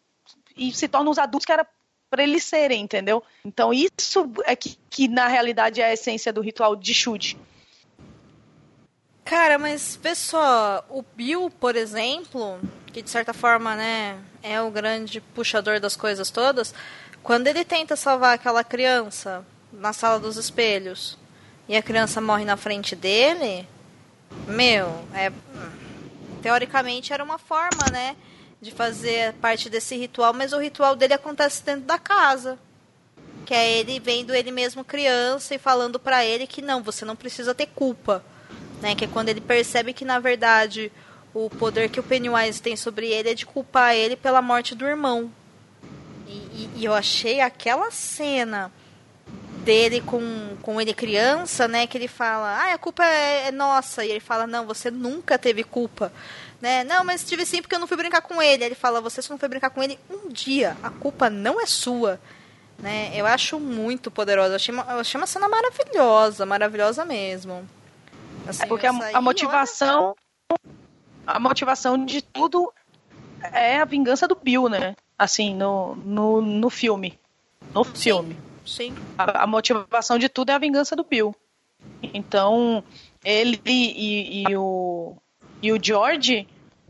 e 0.57 0.73
se 0.73 0.89
tornam 0.89 1.11
os 1.11 1.19
adultos 1.19 1.47
que 1.47 1.53
era 1.53 1.67
para 2.11 2.23
eles 2.23 2.45
serem, 2.45 2.83
entendeu? 2.83 3.23
Então 3.45 3.73
isso 3.73 4.31
é 4.45 4.55
que, 4.55 4.79
que 4.89 5.09
na 5.09 5.27
realidade 5.27 5.81
é 5.81 5.87
a 5.87 5.93
essência 5.93 6.33
do 6.33 6.41
ritual 6.41 6.77
de 6.77 6.95
chute. 6.95 7.37
Cara, 9.25 9.59
mas 9.59 9.99
só, 10.15 10.85
o 10.91 11.03
Bill, 11.03 11.51
por 11.59 11.75
exemplo, 11.75 12.61
que 12.93 13.01
de 13.01 13.09
certa 13.09 13.33
forma, 13.33 13.75
né, 13.75 14.23
é 14.43 14.61
o 14.61 14.71
grande 14.71 15.21
puxador 15.21 15.81
das 15.81 15.97
coisas 15.97 16.31
todas, 16.31 16.75
quando 17.25 17.47
ele 17.47 17.65
tenta 17.65 17.97
salvar 17.97 18.35
aquela 18.35 18.63
criança 18.63 19.45
na 19.73 19.95
sala 19.95 20.21
dos 20.21 20.37
espelhos 20.37 21.19
e 21.67 21.75
a 21.75 21.83
criança 21.83 22.21
morre 22.21 22.45
na 22.45 22.55
frente 22.55 22.95
dele, 22.95 23.67
meu, 24.47 25.03
é 25.15 25.33
teoricamente 26.43 27.15
era 27.15 27.25
uma 27.25 27.39
forma, 27.39 27.91
né, 27.91 28.15
de 28.61 28.71
fazer 28.71 29.33
parte 29.35 29.71
desse 29.71 29.97
ritual, 29.97 30.35
mas 30.35 30.53
o 30.53 30.59
ritual 30.59 30.95
dele 30.95 31.15
acontece 31.15 31.65
dentro 31.65 31.87
da 31.87 31.99
casa. 31.99 32.59
Que 33.47 33.55
é 33.55 33.79
ele 33.79 33.99
vendo 33.99 34.35
ele 34.35 34.51
mesmo 34.51 34.85
criança 34.85 35.55
e 35.55 35.59
falando 35.59 35.99
para 35.99 36.25
ele 36.25 36.47
que 36.47 36.61
não, 36.61 36.83
você 36.83 37.07
não 37.07 37.17
precisa 37.17 37.55
ter 37.55 37.67
culpa, 37.67 38.23
né? 38.81 38.95
Que 38.95 39.05
é 39.05 39.09
quando 39.09 39.31
ele 39.31 39.41
percebe 39.41 39.93
que 39.93 40.05
na 40.05 40.19
verdade 40.19 40.93
o 41.33 41.49
poder 41.51 41.91
que 41.91 42.01
o 42.01 42.03
Pennywise 42.03 42.61
tem 42.61 42.77
sobre 42.77 43.09
ele 43.09 43.31
é 43.31 43.35
de 43.35 43.45
culpar 43.45 43.95
ele 43.95 44.17
pela 44.17 44.41
morte 44.41 44.75
do 44.75 44.87
irmão. 44.87 45.31
E, 46.27 46.71
e, 46.77 46.85
eu 46.85 46.95
achei 46.95 47.41
aquela 47.41 47.91
cena 47.91 48.73
dele 49.65 50.01
com, 50.01 50.57
com 50.63 50.81
ele 50.81 50.93
criança, 50.95 51.67
né? 51.67 51.87
Que 51.87 51.97
ele 51.97 52.09
fala, 52.09 52.49
ah, 52.49 52.75
a 52.75 52.79
culpa 52.79 53.05
é, 53.05 53.49
é, 53.49 53.53
nossa. 53.53 54.05
E 54.05 54.11
ele 54.11 54.21
fala, 54.21 54.47
não, 54.47 54.67
você 54.67 54.91
nunca 54.91 55.39
teve 55.39 55.65
culpa. 55.65 56.13
Né? 56.61 56.85
Não, 56.85 57.05
mas 57.05 57.25
tive 57.25 57.45
sim 57.45 57.61
porque 57.61 57.75
eu 57.75 57.79
não 57.79 57.87
fui 57.87 57.97
brincar 57.97 58.23
com 58.23 58.41
ele. 58.41 58.65
Ele 58.65 58.75
fala, 58.75 59.01
você 59.01 59.21
só 59.21 59.33
não 59.33 59.39
foi 59.39 59.49
brincar 59.49 59.71
com 59.71 59.83
ele 59.83 59.99
um 60.11 60.29
dia. 60.29 60.77
A 60.83 60.91
culpa 60.91 61.29
não 61.29 61.61
é 61.61 61.67
sua. 61.67 62.21
Né? 62.79 63.13
Eu 63.15 63.27
acho 63.27 63.59
muito 63.59 64.11
poderosa. 64.11 64.53
Eu 64.53 64.57
achei, 64.57 64.75
uma, 64.75 64.83
eu 64.91 64.99
achei 65.01 65.21
uma 65.21 65.27
cena 65.27 65.49
maravilhosa, 65.49 66.47
maravilhosa 66.47 67.05
mesmo. 67.05 67.69
Assim, 68.47 68.65
é 68.65 68.67
porque 68.67 68.87
a, 68.87 68.93
a 69.13 69.21
motivação. 69.21 70.15
A 71.27 71.41
motivação 71.41 72.05
de 72.05 72.21
tudo 72.21 72.73
é 73.53 73.79
a 73.79 73.85
vingança 73.85 74.29
do 74.29 74.35
Bill, 74.35 74.69
né? 74.69 74.95
Assim, 75.19 75.55
no, 75.55 75.95
no, 75.97 76.41
no 76.41 76.71
filme. 76.71 77.19
No 77.75 77.85
sim, 77.85 77.95
filme. 77.95 78.37
Sim. 78.65 78.95
A, 79.17 79.45
a, 79.45 79.47
motivação 79.47 80.19
de 80.19 80.29
tudo 80.29 80.51
é 80.51 80.55
a 80.55 80.59
vingança 80.59 80.95
do 80.95 81.05
Bill. 81.05 81.35
Então, 82.03 82.83
ele 83.25 83.61
e, 83.65 84.43
e, 84.43 84.57
o, 84.57 85.17
e 85.63 85.73
o 85.73 85.79
George 85.83 86.47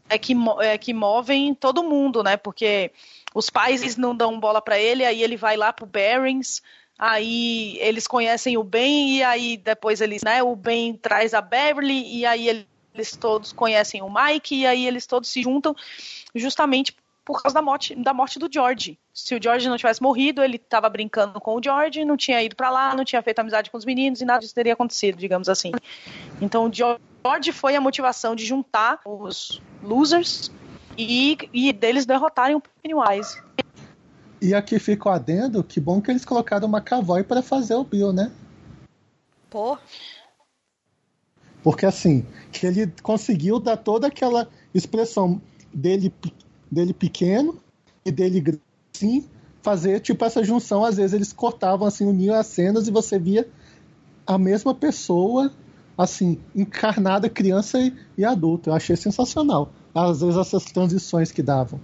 é 0.09 0.19
que, 0.19 0.35
é 0.61 0.79
que 0.79 0.93
movem 0.93 1.55
todo 1.55 1.83
mundo, 1.83 2.23
né? 2.23 2.37
Porque 2.37 2.91
os 3.35 3.51
pais 3.51 3.97
não 3.97 4.15
dão 4.15 4.39
bola 4.39 4.63
para 4.63 4.79
ele, 4.79 5.05
aí 5.05 5.23
ele 5.23 5.37
vai 5.37 5.57
lá 5.57 5.73
pro 5.73 5.87
Barings, 5.87 6.63
aí 6.99 7.77
eles 7.81 8.07
conhecem 8.07 8.57
o 8.57 8.63
Ben, 8.63 9.17
e 9.17 9.23
aí 9.23 9.57
depois 9.57 10.01
eles, 10.01 10.23
né, 10.23 10.43
o 10.43 10.55
Ben 10.55 10.95
traz 10.95 11.35
a 11.35 11.41
Beverly, 11.41 12.19
e 12.19 12.25
aí 12.25 12.67
eles 12.95 13.17
todos 13.17 13.53
conhecem 13.53 14.03
o 14.03 14.09
Mike, 14.13 14.55
e 14.55 14.67
aí 14.67 14.87
eles 14.87 15.07
todos 15.07 15.29
se 15.29 15.43
juntam 15.43 15.75
justamente 16.35 16.95
por 17.25 17.43
causa 17.43 17.55
da 17.55 17.63
morte, 17.63 17.95
da 17.95 18.13
morte 18.13 18.39
do 18.39 18.49
George. 18.53 18.99
Se 19.13 19.35
o 19.35 19.43
George 19.43 19.69
não 19.69 19.77
tivesse 19.77 20.03
morrido, 20.03 20.43
ele 20.43 20.57
estava 20.57 20.89
brincando 20.89 21.41
com 21.41 21.57
o 21.57 21.63
George, 21.63 22.05
não 22.05 22.17
tinha 22.17 22.43
ido 22.43 22.55
para 22.55 22.71
lá, 22.71 22.95
não 22.95 23.05
tinha 23.05 23.23
feito 23.23 23.39
amizade 23.39 23.71
com 23.71 23.79
os 23.79 23.85
meninos 23.85 24.21
e 24.21 24.25
nada 24.25 24.41
disso 24.41 24.55
teria 24.55 24.75
acontecido, 24.75 25.17
digamos 25.17 25.49
assim. 25.49 25.73
Então 26.41 26.67
o 26.69 26.73
George 26.73 27.53
foi 27.53 27.75
a 27.75 27.81
motivação 27.81 28.35
de 28.35 28.45
juntar 28.45 29.01
os 29.07 29.63
losers 29.83 30.53
e, 30.99 31.39
e 31.53 31.73
deles 31.73 32.05
derrotarem 32.05 32.57
o 32.57 32.63
Pennywise. 32.83 33.43
E 34.41 34.55
aqui 34.55 34.79
fica 34.79 35.09
o 35.09 35.13
adendo, 35.13 35.65
que 35.65 35.81
bom 35.81 36.03
que 36.03 36.11
eles 36.11 36.25
colocaram 36.25 36.69
uma 36.69 36.79
McAvoy 36.79 37.25
para 37.25 37.43
fazer 37.43 37.75
o 37.75 37.85
Bill, 37.85 38.13
né? 38.13 38.31
Pô. 39.49 39.79
Porque 41.63 41.87
assim, 41.87 42.27
que 42.53 42.67
ele 42.67 42.93
conseguiu 43.03 43.59
dar 43.59 43.79
toda 43.79 44.09
aquela 44.09 44.47
expressão 44.75 45.41
dele 45.73 46.13
dele 46.71 46.93
pequeno 46.93 47.61
e 48.05 48.11
dele 48.11 48.61
assim, 48.95 49.27
fazer 49.63 50.01
tipo 50.01 50.25
essa 50.25 50.43
junção. 50.43 50.85
Às 50.85 50.97
vezes 50.97 51.13
eles 51.13 51.33
cortavam 51.33 51.87
assim, 51.87 52.07
uniam 52.07 52.35
as 52.35 52.47
cenas 52.47 52.89
e 52.89 52.91
você 52.91 53.19
via 53.19 53.49
a 54.27 54.39
mesma 54.39 54.75
pessoa 54.75 55.53
assim, 55.97 56.41
encarnada 56.55 57.29
criança 57.29 57.79
e, 57.81 57.95
e 58.19 58.25
adulto. 58.25 58.71
Eu 58.71 58.75
achei 58.75 58.97
sensacional. 58.97 59.73
Às 59.95 60.21
vezes 60.21 60.37
essas 60.37 60.65
transições 60.65 61.31
que 61.31 61.43
davam. 61.43 61.81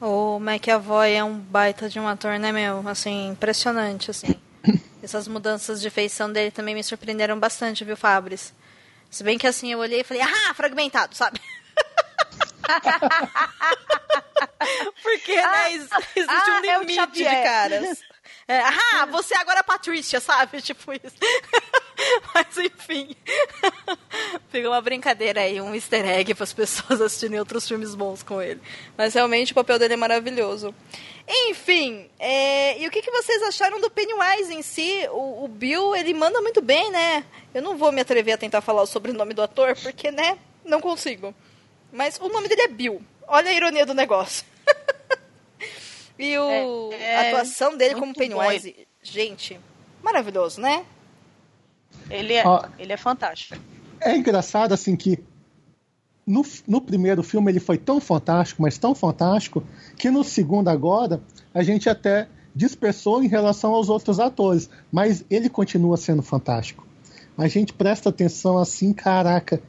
O 0.00 0.38
McAvoy 0.40 1.12
é 1.12 1.22
um 1.22 1.38
baita 1.38 1.88
de 1.88 2.00
um 2.00 2.08
ator, 2.08 2.38
né, 2.38 2.50
meu? 2.50 2.86
Assim, 2.88 3.28
impressionante, 3.28 4.10
assim. 4.10 4.34
Essas 5.02 5.28
mudanças 5.28 5.80
de 5.80 5.90
feição 5.90 6.32
dele 6.32 6.50
também 6.50 6.74
me 6.74 6.82
surpreenderam 6.82 7.38
bastante, 7.38 7.84
viu, 7.84 7.96
Fabris? 7.96 8.52
Se 9.10 9.22
bem 9.22 9.36
que 9.36 9.46
assim, 9.46 9.72
eu 9.72 9.78
olhei 9.78 10.00
e 10.00 10.04
falei, 10.04 10.22
ah, 10.22 10.54
fragmentado, 10.54 11.14
sabe? 11.14 11.40
Porque, 15.02 15.36
né, 15.36 15.44
ah, 15.44 15.70
existe 15.70 16.26
ah, 16.28 16.60
um 16.62 16.64
é 16.64 16.78
limite 16.78 17.00
é 17.00 17.06
de 17.06 17.24
caras. 17.24 17.98
É, 18.50 18.58
ah, 18.58 19.06
você 19.06 19.32
agora 19.34 19.60
é 19.60 19.62
Patrícia, 19.62 20.18
sabe? 20.18 20.58
Tipo 20.60 20.92
isso. 20.92 21.14
Mas 22.34 22.58
enfim. 22.58 23.14
Fica 24.50 24.68
uma 24.68 24.80
brincadeira 24.80 25.42
aí, 25.42 25.60
um 25.60 25.72
easter 25.72 26.04
egg 26.04 26.34
para 26.34 26.42
as 26.42 26.52
pessoas 26.52 27.00
assistirem 27.00 27.38
outros 27.38 27.68
filmes 27.68 27.94
bons 27.94 28.24
com 28.24 28.42
ele. 28.42 28.60
Mas 28.96 29.14
realmente 29.14 29.52
o 29.52 29.54
papel 29.54 29.78
dele 29.78 29.94
é 29.94 29.96
maravilhoso. 29.96 30.74
Enfim, 31.28 32.10
é, 32.18 32.82
e 32.82 32.88
o 32.88 32.90
que, 32.90 33.02
que 33.02 33.12
vocês 33.12 33.40
acharam 33.44 33.80
do 33.80 33.88
Pennywise 33.88 34.52
em 34.52 34.62
si? 34.62 35.06
O, 35.12 35.44
o, 35.44 35.48
Bill, 35.48 35.94
ele 35.94 36.12
manda 36.12 36.40
muito 36.40 36.60
bem, 36.60 36.90
né? 36.90 37.24
Eu 37.54 37.62
não 37.62 37.76
vou 37.76 37.92
me 37.92 38.00
atrever 38.00 38.34
a 38.34 38.38
tentar 38.38 38.60
falar 38.60 38.82
o 38.82 38.86
sobrenome 38.86 39.32
do 39.32 39.42
ator, 39.42 39.76
porque, 39.80 40.10
né, 40.10 40.36
não 40.64 40.80
consigo. 40.80 41.32
Mas 41.92 42.18
o 42.20 42.28
nome 42.28 42.48
dele 42.48 42.62
é 42.62 42.68
Bill. 42.68 43.02
Olha 43.26 43.50
a 43.50 43.54
ironia 43.54 43.86
do 43.86 43.94
negócio. 43.94 44.44
e 46.18 46.36
o, 46.38 46.92
é, 46.92 47.02
é 47.02 47.16
a 47.16 47.28
atuação 47.28 47.76
dele 47.76 47.94
como 47.94 48.14
Pennywise, 48.14 48.74
bom. 48.76 48.84
gente, 49.02 49.60
maravilhoso, 50.02 50.60
né? 50.60 50.84
Ele 52.08 52.34
é, 52.34 52.46
Ó, 52.46 52.64
ele 52.78 52.92
é 52.92 52.96
fantástico. 52.96 53.60
É 54.00 54.16
engraçado, 54.16 54.72
assim, 54.72 54.96
que 54.96 55.18
no, 56.26 56.44
no 56.66 56.80
primeiro 56.80 57.22
filme 57.22 57.50
ele 57.50 57.60
foi 57.60 57.76
tão 57.76 58.00
fantástico, 58.00 58.62
mas 58.62 58.78
tão 58.78 58.94
fantástico, 58.94 59.64
que 59.96 60.10
no 60.10 60.22
segundo 60.22 60.68
agora 60.68 61.20
a 61.52 61.62
gente 61.62 61.88
até 61.88 62.28
dispersou 62.54 63.22
em 63.22 63.28
relação 63.28 63.72
aos 63.74 63.88
outros 63.88 64.18
atores, 64.18 64.68
mas 64.90 65.24
ele 65.30 65.48
continua 65.48 65.96
sendo 65.96 66.22
fantástico. 66.22 66.86
A 67.36 67.48
gente 67.48 67.72
presta 67.72 68.10
atenção 68.10 68.58
assim, 68.58 68.92
caraca, 68.92 69.62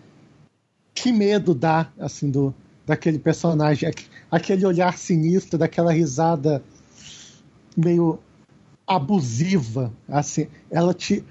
que 0.93 1.11
medo 1.11 1.53
dá 1.53 1.91
assim 1.99 2.29
do 2.29 2.53
daquele 2.85 3.19
personagem, 3.19 3.91
aquele 4.29 4.65
olhar 4.65 4.97
sinistro, 4.97 5.57
daquela 5.57 5.93
risada 5.93 6.63
meio 7.77 8.19
abusiva, 8.85 9.93
assim, 10.09 10.47
ela 10.69 10.93
te 10.93 11.23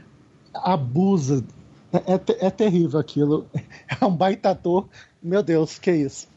abusa. 0.54 1.44
É, 1.92 2.14
é, 2.14 2.46
é 2.46 2.50
terrível 2.50 2.98
aquilo. 2.98 3.46
É 4.00 4.04
um 4.04 4.14
baita 4.14 4.50
ator. 4.50 4.88
Meu 5.22 5.42
Deus, 5.42 5.78
que 5.78 5.90
isso. 5.90 6.28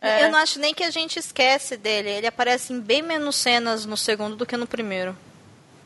É. 0.00 0.24
Eu 0.26 0.30
não 0.30 0.38
acho 0.38 0.60
nem 0.60 0.74
que 0.74 0.84
a 0.84 0.90
gente 0.90 1.18
esquece 1.18 1.76
dele. 1.76 2.10
Ele 2.10 2.26
aparece 2.26 2.72
em 2.72 2.80
bem 2.80 3.02
menos 3.02 3.36
cenas 3.36 3.86
no 3.86 3.96
segundo 3.96 4.36
do 4.36 4.44
que 4.44 4.56
no 4.56 4.66
primeiro. 4.66 5.16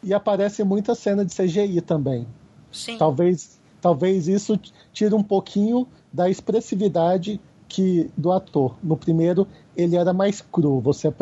E 0.03 0.13
aparece 0.13 0.65
muita 0.65 0.95
cena 0.95 1.25
de 1.25 1.35
CGI 1.35 1.81
também. 1.81 2.27
Sim. 2.73 2.99
Talvez, 2.99 3.59
talvez 3.81 4.29
isso 4.29 4.59
tire 4.93 5.15
um 5.15 5.23
pouquinho 5.23 5.87
da 6.13 6.29
expressividade 6.29 7.41
que 7.69 8.11
do 8.17 8.33
ator. 8.33 8.77
No 8.83 8.97
primeiro 8.97 9.47
ele 9.77 9.97
era 9.97 10.13
mais 10.13 10.41
cru, 10.41 10.81
você 10.81 11.13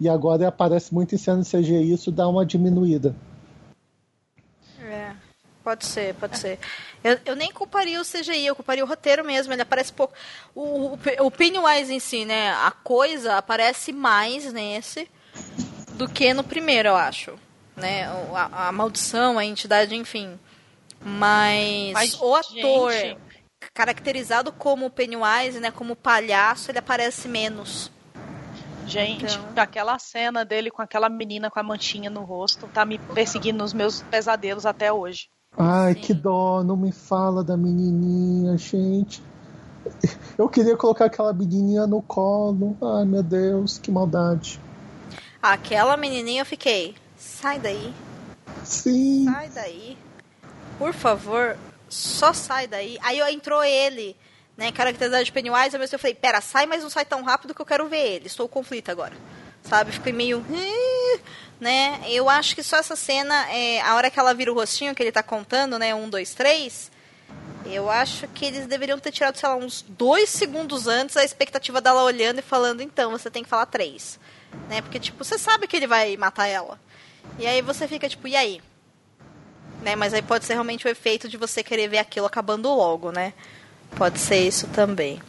e 0.00 0.08
agora 0.08 0.48
aparece 0.48 0.94
muito 0.94 1.14
em 1.14 1.18
cena 1.18 1.42
CGI, 1.42 1.92
isso 1.92 2.10
dá 2.10 2.26
uma 2.26 2.44
diminuída. 2.44 3.14
É, 4.82 5.12
pode 5.62 5.84
ser, 5.84 6.14
pode 6.14 6.38
ser. 6.38 6.58
Eu, 7.04 7.18
eu 7.24 7.36
nem 7.36 7.52
culparia 7.52 8.00
o 8.00 8.04
CGI, 8.04 8.46
eu 8.46 8.56
culparia 8.56 8.82
o 8.82 8.88
roteiro 8.88 9.24
mesmo, 9.24 9.52
ele 9.52 9.62
aparece 9.62 9.92
pouco. 9.92 10.14
O, 10.54 10.62
o, 10.62 10.98
o 11.26 11.30
Pennywise 11.30 11.92
em 11.92 12.00
si, 12.00 12.24
né, 12.24 12.50
a 12.50 12.70
coisa 12.70 13.36
aparece 13.36 13.92
mais 13.92 14.52
nesse 14.52 15.08
do 15.94 16.08
que 16.08 16.32
no 16.32 16.42
primeiro, 16.42 16.88
eu 16.88 16.96
acho. 16.96 17.34
Né, 17.76 18.04
a, 18.34 18.68
a 18.68 18.72
maldição, 18.72 19.38
a 19.38 19.44
entidade, 19.44 19.94
enfim. 19.94 20.38
Mas, 21.00 21.92
Mas 21.92 22.20
o 22.20 22.34
ator... 22.34 22.92
Gente 22.92 23.30
caracterizado 23.74 24.52
como 24.52 24.90
Pennywise, 24.90 25.60
né, 25.60 25.70
como 25.70 25.94
palhaço, 25.94 26.70
ele 26.70 26.78
aparece 26.78 27.28
menos. 27.28 27.90
Gente, 28.86 29.24
então... 29.24 29.62
aquela 29.62 29.98
cena 29.98 30.44
dele 30.44 30.70
com 30.70 30.82
aquela 30.82 31.08
menina 31.08 31.50
com 31.50 31.60
a 31.60 31.62
manchinha 31.62 32.10
no 32.10 32.24
rosto 32.24 32.66
tá 32.68 32.84
me 32.84 32.98
perseguindo 32.98 33.58
nos 33.58 33.72
meus 33.72 34.02
pesadelos 34.02 34.66
até 34.66 34.92
hoje. 34.92 35.28
Ai, 35.56 35.94
Sim. 35.94 36.00
que 36.00 36.14
dó, 36.14 36.64
não 36.64 36.76
me 36.76 36.90
fala 36.90 37.44
da 37.44 37.56
menininha, 37.56 38.56
gente. 38.56 39.22
Eu 40.36 40.48
queria 40.48 40.76
colocar 40.76 41.06
aquela 41.06 41.32
menininha 41.32 41.86
no 41.86 42.02
colo. 42.02 42.76
Ai, 42.82 43.04
meu 43.04 43.22
Deus, 43.22 43.78
que 43.78 43.90
maldade. 43.90 44.60
Aquela 45.42 45.96
menininha 45.96 46.42
eu 46.42 46.46
fiquei, 46.46 46.94
sai 47.16 47.58
daí. 47.58 47.92
Sim. 48.64 49.24
Sai 49.24 49.48
daí. 49.50 49.96
Por 50.80 50.94
favor, 50.94 51.58
só 51.90 52.32
sai 52.32 52.66
daí. 52.66 52.98
Aí 53.02 53.20
entrou 53.34 53.62
ele, 53.62 54.16
né, 54.56 54.72
caracterizado 54.72 55.22
de 55.22 55.30
Pennywise, 55.30 55.76
mas 55.76 55.92
eu 55.92 55.98
falei, 55.98 56.14
pera, 56.14 56.40
sai, 56.40 56.64
mas 56.64 56.82
não 56.82 56.88
sai 56.88 57.04
tão 57.04 57.22
rápido 57.22 57.54
que 57.54 57.60
eu 57.60 57.66
quero 57.66 57.86
ver 57.86 58.14
ele. 58.14 58.26
Estou 58.28 58.48
conflito 58.48 58.90
agora. 58.90 59.12
Sabe? 59.62 59.92
Fiquei 59.92 60.10
meio. 60.10 60.42
Né? 61.60 62.00
Eu 62.08 62.30
acho 62.30 62.54
que 62.54 62.62
só 62.62 62.78
essa 62.78 62.96
cena, 62.96 63.46
é, 63.52 63.82
a 63.82 63.94
hora 63.94 64.10
que 64.10 64.18
ela 64.18 64.32
vira 64.32 64.50
o 64.50 64.54
rostinho, 64.54 64.94
que 64.94 65.02
ele 65.02 65.12
tá 65.12 65.22
contando, 65.22 65.78
né? 65.78 65.94
Um, 65.94 66.08
dois, 66.08 66.32
três. 66.32 66.90
Eu 67.66 67.90
acho 67.90 68.26
que 68.28 68.46
eles 68.46 68.66
deveriam 68.66 68.98
ter 68.98 69.12
tirado, 69.12 69.36
sei 69.36 69.50
lá, 69.50 69.56
uns 69.56 69.84
dois 69.86 70.30
segundos 70.30 70.86
antes 70.86 71.14
a 71.14 71.22
expectativa 71.22 71.82
dela 71.82 72.04
olhando 72.04 72.38
e 72.38 72.42
falando, 72.42 72.80
então, 72.80 73.10
você 73.10 73.30
tem 73.30 73.42
que 73.42 73.50
falar 73.50 73.66
três. 73.66 74.18
Né? 74.70 74.80
Porque, 74.80 74.98
tipo, 74.98 75.22
você 75.22 75.36
sabe 75.36 75.66
que 75.66 75.76
ele 75.76 75.86
vai 75.86 76.16
matar 76.16 76.46
ela. 76.46 76.80
E 77.38 77.46
aí 77.46 77.60
você 77.60 77.86
fica, 77.86 78.08
tipo, 78.08 78.26
e 78.26 78.34
aí? 78.34 78.62
Né? 79.82 79.96
Mas 79.96 80.14
aí 80.14 80.22
pode 80.22 80.44
ser 80.44 80.54
realmente 80.54 80.86
o 80.86 80.90
efeito 80.90 81.28
de 81.28 81.36
você 81.36 81.62
querer 81.62 81.88
ver 81.88 81.98
aquilo 81.98 82.26
acabando 82.26 82.68
logo, 82.68 83.10
né? 83.10 83.32
Pode 83.96 84.18
ser 84.18 84.46
isso 84.46 84.68
também. 84.68 85.20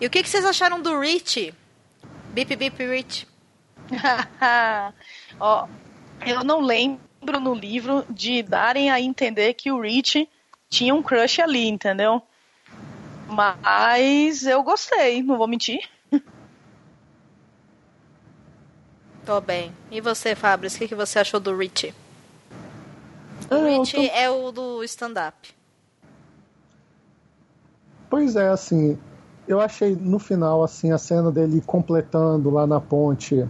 E 0.00 0.06
o 0.06 0.10
que, 0.10 0.22
que 0.22 0.28
vocês 0.28 0.44
acharam 0.44 0.80
do 0.80 0.98
Rich? 0.98 1.54
Bip 2.30 2.56
Bip 2.56 2.84
Rich. 2.84 3.26
Ó, 5.38 5.66
eu 6.26 6.42
não 6.42 6.60
lembro 6.60 7.40
no 7.40 7.54
livro 7.54 8.04
de 8.08 8.42
darem 8.42 8.90
a 8.90 9.00
entender 9.00 9.54
que 9.54 9.70
o 9.70 9.80
Rich 9.80 10.28
tinha 10.68 10.94
um 10.94 11.02
crush 11.02 11.40
ali, 11.40 11.68
entendeu? 11.68 12.22
Mas 13.28 14.46
eu 14.46 14.62
gostei, 14.62 15.22
não 15.22 15.36
vou 15.36 15.46
mentir. 15.46 15.88
Tô 19.24 19.40
bem. 19.40 19.72
E 19.90 20.00
você, 20.00 20.34
Fabrício, 20.34 20.76
o 20.76 20.80
que, 20.80 20.88
que 20.88 20.94
você 20.94 21.18
achou 21.20 21.38
do 21.38 21.56
Rich? 21.56 21.94
O 23.58 23.64
Rich 23.66 23.92
tô... 23.94 24.02
é 24.02 24.30
o 24.30 24.50
do 24.50 24.84
stand-up. 24.84 25.54
Pois 28.08 28.36
é, 28.36 28.48
assim, 28.48 28.98
eu 29.48 29.60
achei 29.60 29.96
no 29.96 30.18
final, 30.18 30.62
assim, 30.62 30.92
a 30.92 30.98
cena 30.98 31.30
dele 31.30 31.62
completando 31.64 32.50
lá 32.50 32.66
na 32.66 32.80
ponte 32.80 33.48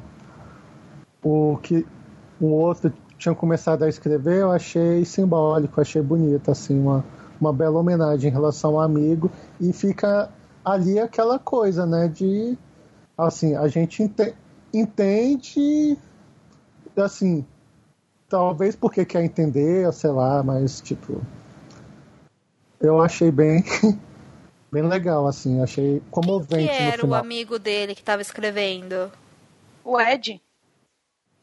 o 1.22 1.58
que 1.62 1.86
o 2.40 2.46
outro 2.46 2.92
tinha 3.16 3.34
começado 3.34 3.84
a 3.84 3.88
escrever, 3.88 4.40
eu 4.40 4.50
achei 4.50 5.04
simbólico, 5.04 5.80
achei 5.80 6.02
bonito, 6.02 6.50
assim, 6.50 6.78
uma, 6.78 7.04
uma 7.40 7.52
bela 7.52 7.78
homenagem 7.78 8.28
em 8.28 8.32
relação 8.32 8.72
ao 8.72 8.80
amigo. 8.80 9.30
E 9.60 9.72
fica 9.72 10.28
ali 10.64 10.98
aquela 10.98 11.38
coisa, 11.38 11.86
né, 11.86 12.08
de, 12.08 12.58
assim, 13.16 13.54
a 13.54 13.68
gente 13.68 14.02
ente 14.02 14.34
entende, 14.74 15.98
assim, 16.96 17.44
Talvez 18.32 18.74
porque 18.74 19.04
quer 19.04 19.22
entender, 19.22 19.92
sei 19.92 20.08
lá, 20.08 20.42
mas 20.42 20.80
tipo. 20.80 21.20
Eu 22.80 23.02
achei 23.02 23.30
bem. 23.30 23.62
bem 24.72 24.82
legal, 24.84 25.26
assim. 25.26 25.60
Achei 25.60 26.02
comovente. 26.10 26.66
Quem 26.66 26.66
que 26.66 26.82
era 26.82 27.06
o 27.06 27.14
amigo 27.14 27.58
dele 27.58 27.94
que 27.94 28.00
estava 28.00 28.22
escrevendo? 28.22 29.12
O 29.84 30.00
Ed. 30.00 30.40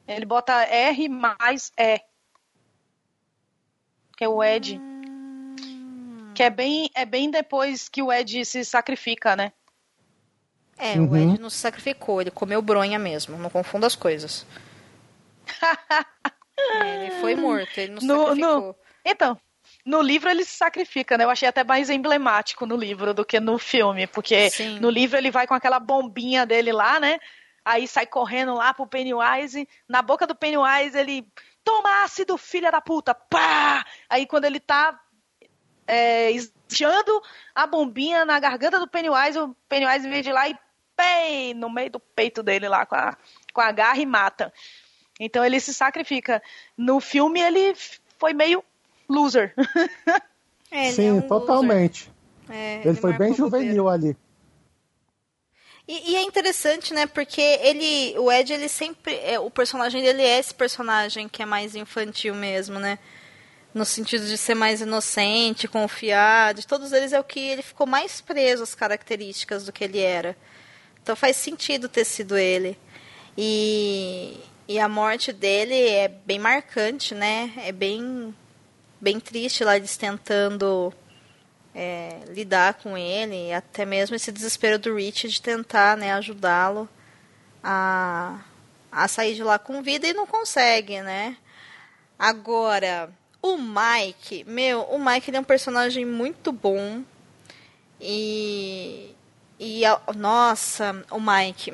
Ele 0.07 0.25
bota 0.25 0.63
R 0.63 1.07
mais 1.09 1.71
E. 1.77 2.01
Que 4.17 4.23
é 4.23 4.27
o 4.27 4.43
Ed. 4.43 4.81
Hum... 4.81 6.31
Que 6.33 6.41
é 6.41 6.49
bem, 6.49 6.89
é 6.95 7.05
bem 7.05 7.29
depois 7.29 7.87
que 7.87 8.01
o 8.01 8.11
Ed 8.11 8.43
se 8.45 8.65
sacrifica, 8.65 9.35
né? 9.35 9.53
É, 10.75 10.93
uhum. 10.93 11.07
o 11.07 11.15
Ed 11.15 11.39
não 11.39 11.51
se 11.51 11.57
sacrificou, 11.57 12.19
ele 12.19 12.31
comeu 12.31 12.63
bronha 12.63 12.97
mesmo. 12.97 13.37
Não 13.37 13.51
confunda 13.51 13.85
as 13.85 13.95
coisas. 13.95 14.43
É, 16.81 16.95
ele 16.95 17.11
foi 17.21 17.35
morto, 17.35 17.77
ele 17.77 17.93
não 17.93 18.01
no, 18.01 18.25
sacrificou. 18.27 18.61
No... 18.61 18.75
Então, 19.05 19.41
no 19.85 20.01
livro 20.01 20.29
ele 20.29 20.43
se 20.43 20.55
sacrifica, 20.55 21.17
né? 21.17 21.23
Eu 21.23 21.29
achei 21.29 21.47
até 21.47 21.63
mais 21.63 21.89
emblemático 21.89 22.65
no 22.65 22.75
livro 22.75 23.13
do 23.13 23.25
que 23.25 23.39
no 23.39 23.57
filme, 23.57 24.07
porque 24.07 24.49
Sim. 24.49 24.79
no 24.79 24.89
livro 24.89 25.17
ele 25.17 25.31
vai 25.31 25.47
com 25.47 25.53
aquela 25.53 25.79
bombinha 25.79 26.45
dele 26.45 26.71
lá, 26.71 26.99
né? 26.99 27.19
Aí 27.63 27.87
sai 27.87 28.05
correndo 28.05 28.53
lá 28.53 28.73
pro 28.73 28.87
Pennywise, 28.87 29.67
na 29.87 30.01
boca 30.01 30.25
do 30.25 30.35
Pennywise 30.35 30.97
ele 30.97 31.27
toma 31.63 32.03
ácido, 32.03 32.37
filha 32.37 32.71
da 32.71 32.81
puta, 32.81 33.13
pá! 33.13 33.85
Aí 34.09 34.25
quando 34.25 34.45
ele 34.45 34.59
tá 34.59 34.99
é, 35.87 36.31
a 37.55 37.67
bombinha 37.67 38.23
na 38.25 38.39
garganta 38.39 38.79
do 38.79 38.87
Pennywise, 38.87 39.39
o 39.39 39.55
Pennywise 39.67 40.07
vem 40.07 40.21
de 40.21 40.31
lá 40.31 40.47
e 40.47 40.57
pei 40.95 41.53
no 41.53 41.69
meio 41.69 41.91
do 41.91 41.99
peito 41.99 42.43
dele 42.43 42.67
lá 42.67 42.85
com 42.85 42.95
a, 42.95 43.17
com 43.53 43.61
a 43.61 43.71
garra 43.71 43.99
e 43.99 44.05
mata. 44.05 44.53
Então 45.19 45.43
ele 45.43 45.59
se 45.59 45.73
sacrifica. 45.73 46.41
No 46.77 46.99
filme 46.99 47.41
ele 47.41 47.75
foi 48.17 48.33
meio 48.33 48.63
loser. 49.07 49.53
É, 50.71 50.91
Sim, 50.91 51.07
é 51.07 51.13
um 51.13 51.21
totalmente. 51.21 52.11
É, 52.47 52.81
ele, 52.81 52.89
ele, 52.89 52.97
foi 52.99 53.13
bem 53.13 53.33
juvenil 53.33 53.89
ali. 53.89 54.15
E, 55.87 56.11
e, 56.11 56.15
é 56.15 56.21
interessante, 56.21 56.93
né? 56.93 57.07
Porque 57.07 57.41
ele, 57.41 58.15
o 58.19 58.31
Ed, 58.31 58.53
ele 58.53 58.69
sempre, 58.69 59.15
é, 59.15 59.39
o 59.39 59.49
personagem 59.49 60.03
dele 60.03 60.21
é 60.21 60.37
esse 60.37 60.53
personagem 60.53 61.27
que 61.27 61.41
é 61.41 61.45
mais 61.47 61.75
infantil 61.75 62.35
mesmo, 62.35 62.77
né? 62.77 62.99
No 63.73 63.83
sentido 63.83 64.27
de 64.27 64.37
ser 64.37 64.53
mais 64.53 64.81
inocente, 64.81 65.67
confiado. 65.67 66.61
De 66.61 66.67
todos 66.67 66.91
eles 66.91 67.13
é 67.13 67.19
o 67.19 67.23
que 67.23 67.39
ele 67.39 67.63
ficou 67.63 67.87
mais 67.87 68.21
preso 68.21 68.61
às 68.61 68.75
características 68.75 69.65
do 69.65 69.73
que 69.73 69.83
ele 69.83 69.99
era. 69.99 70.37
Então 71.01 71.15
faz 71.15 71.35
sentido 71.37 71.89
ter 71.89 72.05
sido 72.05 72.37
ele. 72.37 72.77
E, 73.35 74.37
e 74.69 74.79
a 74.79 74.87
morte 74.87 75.33
dele 75.33 75.73
é 75.73 76.07
bem 76.07 76.37
marcante, 76.37 77.15
né? 77.15 77.51
É 77.57 77.71
bem, 77.71 78.35
bem 79.01 79.19
triste 79.19 79.63
lá 79.63 79.75
eles 79.75 79.97
tentando 79.97 80.93
é, 81.73 82.19
lidar 82.27 82.75
com 82.75 82.95
ele, 82.95 83.51
até 83.51 83.83
mesmo 83.83 84.15
esse 84.15 84.31
desespero 84.31 84.77
do 84.77 84.95
Rich 84.95 85.27
de 85.27 85.41
tentar 85.41 85.97
né, 85.97 86.13
ajudá-lo 86.13 86.87
a, 87.63 88.41
a 88.91 89.07
sair 89.07 89.33
de 89.33 89.43
lá 89.43 89.57
com 89.57 89.81
vida 89.81 90.07
e 90.07 90.13
não 90.13 90.27
consegue, 90.27 91.01
né? 91.01 91.35
Agora, 92.19 93.09
o 93.41 93.57
Mike, 93.57 94.43
meu, 94.43 94.81
o 94.83 95.03
Mike 95.03 95.35
é 95.35 95.39
um 95.39 95.43
personagem 95.43 96.05
muito 96.05 96.51
bom. 96.51 97.01
E. 97.99 99.15
E. 99.59 99.81
Nossa, 100.15 101.03
o 101.09 101.19
Mike. 101.19 101.73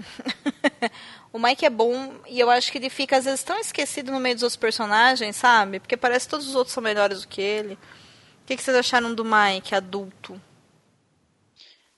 o 1.35 1.39
Mike 1.39 1.65
é 1.65 1.69
bom 1.69 2.13
e 2.29 2.39
eu 2.39 2.49
acho 2.49 2.71
que 2.71 2.77
ele 2.77 2.89
fica 2.89 3.17
às 3.17 3.25
vezes 3.25 3.43
tão 3.43 3.59
esquecido 3.59 4.09
no 4.09 4.21
meio 4.21 4.35
dos 4.35 4.43
outros 4.43 4.55
personagens, 4.55 5.35
sabe? 5.35 5.81
Porque 5.81 5.97
parece 5.97 6.25
que 6.25 6.31
todos 6.31 6.47
os 6.47 6.55
outros 6.55 6.73
são 6.73 6.81
melhores 6.81 7.23
do 7.23 7.27
que 7.27 7.41
ele. 7.41 7.73
O 7.73 8.45
que, 8.45 8.55
que 8.55 8.63
vocês 8.63 8.77
acharam 8.77 9.13
do 9.13 9.25
Mike 9.25 9.75
adulto? 9.75 10.41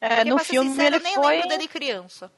É, 0.01 0.25
no 0.25 0.39
filme 0.39 0.71
sincero, 0.71 0.95
ele 0.95 1.03
nem 1.03 1.13
foi. 1.13 1.35
Lembro 1.35 1.49
dele 1.49 1.67
criança. 1.67 2.31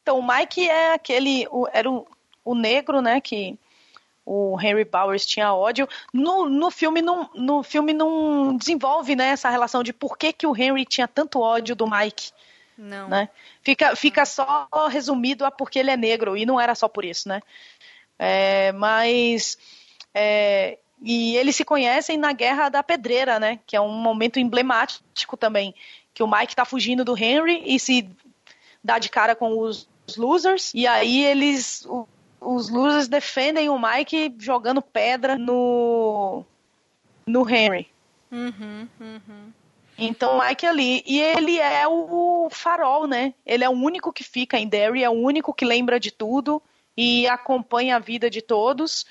Então, 0.00 0.18
o 0.18 0.26
Mike 0.26 0.66
é 0.66 0.94
aquele. 0.94 1.46
O, 1.50 1.68
era 1.70 1.90
o, 1.90 2.06
o 2.42 2.54
negro, 2.54 3.02
né? 3.02 3.20
Que 3.20 3.58
o 4.24 4.58
Henry 4.58 4.86
Bowers 4.86 5.26
tinha 5.26 5.52
ódio. 5.52 5.86
No, 6.10 6.48
no, 6.48 6.70
filme 6.70 7.02
não, 7.02 7.28
no 7.34 7.62
filme 7.62 7.92
não 7.92 8.56
desenvolve 8.56 9.14
né, 9.14 9.28
essa 9.32 9.50
relação 9.50 9.82
de 9.82 9.92
por 9.92 10.16
que, 10.16 10.32
que 10.32 10.46
o 10.46 10.56
Henry 10.56 10.86
tinha 10.86 11.06
tanto 11.06 11.38
ódio 11.38 11.76
do 11.76 11.86
Mike. 11.86 12.32
Não. 12.80 13.08
Né? 13.10 13.28
Fica, 13.62 13.94
fica 13.94 14.24
só 14.24 14.66
resumido 14.88 15.44
a 15.44 15.50
porque 15.50 15.78
ele 15.78 15.90
é 15.90 15.96
negro, 15.98 16.34
e 16.34 16.46
não 16.46 16.58
era 16.58 16.74
só 16.74 16.88
por 16.88 17.04
isso, 17.04 17.28
né? 17.28 17.42
É, 18.18 18.72
mas. 18.72 19.58
É, 20.14 20.78
e 21.02 21.36
eles 21.36 21.56
se 21.56 21.64
conhecem 21.64 22.16
na 22.16 22.32
Guerra 22.32 22.70
da 22.70 22.82
Pedreira, 22.82 23.38
né? 23.38 23.60
Que 23.66 23.76
é 23.76 23.80
um 23.80 23.92
momento 23.92 24.38
emblemático 24.38 25.36
também. 25.36 25.74
Que 26.14 26.22
o 26.22 26.30
Mike 26.30 26.56
tá 26.56 26.64
fugindo 26.64 27.04
do 27.04 27.16
Henry 27.16 27.62
e 27.66 27.78
se 27.78 28.08
dá 28.82 28.98
de 28.98 29.10
cara 29.10 29.36
com 29.36 29.58
os 29.58 29.86
losers. 30.16 30.72
E 30.74 30.86
aí 30.86 31.24
eles 31.24 31.86
os 32.40 32.70
losers 32.70 33.08
defendem 33.08 33.68
o 33.68 33.78
Mike 33.78 34.34
jogando 34.38 34.80
pedra 34.80 35.36
no 35.38 36.44
no 37.26 37.48
Henry. 37.48 37.88
Uhum, 38.32 38.88
uhum. 38.98 39.52
Então 40.00 40.38
o 40.38 40.46
Mike 40.46 40.64
é 40.64 40.68
ali. 40.68 41.02
E 41.06 41.20
ele 41.20 41.58
é 41.58 41.86
o 41.86 42.48
farol, 42.50 43.06
né? 43.06 43.34
Ele 43.44 43.62
é 43.62 43.68
o 43.68 43.72
único 43.72 44.12
que 44.12 44.24
fica 44.24 44.58
em 44.58 44.66
Derry, 44.66 45.04
é 45.04 45.10
o 45.10 45.12
único 45.12 45.52
que 45.52 45.64
lembra 45.64 46.00
de 46.00 46.10
tudo 46.10 46.62
e 46.96 47.28
acompanha 47.28 47.96
a 47.96 47.98
vida 47.98 48.30
de 48.30 48.40
todos. 48.40 49.06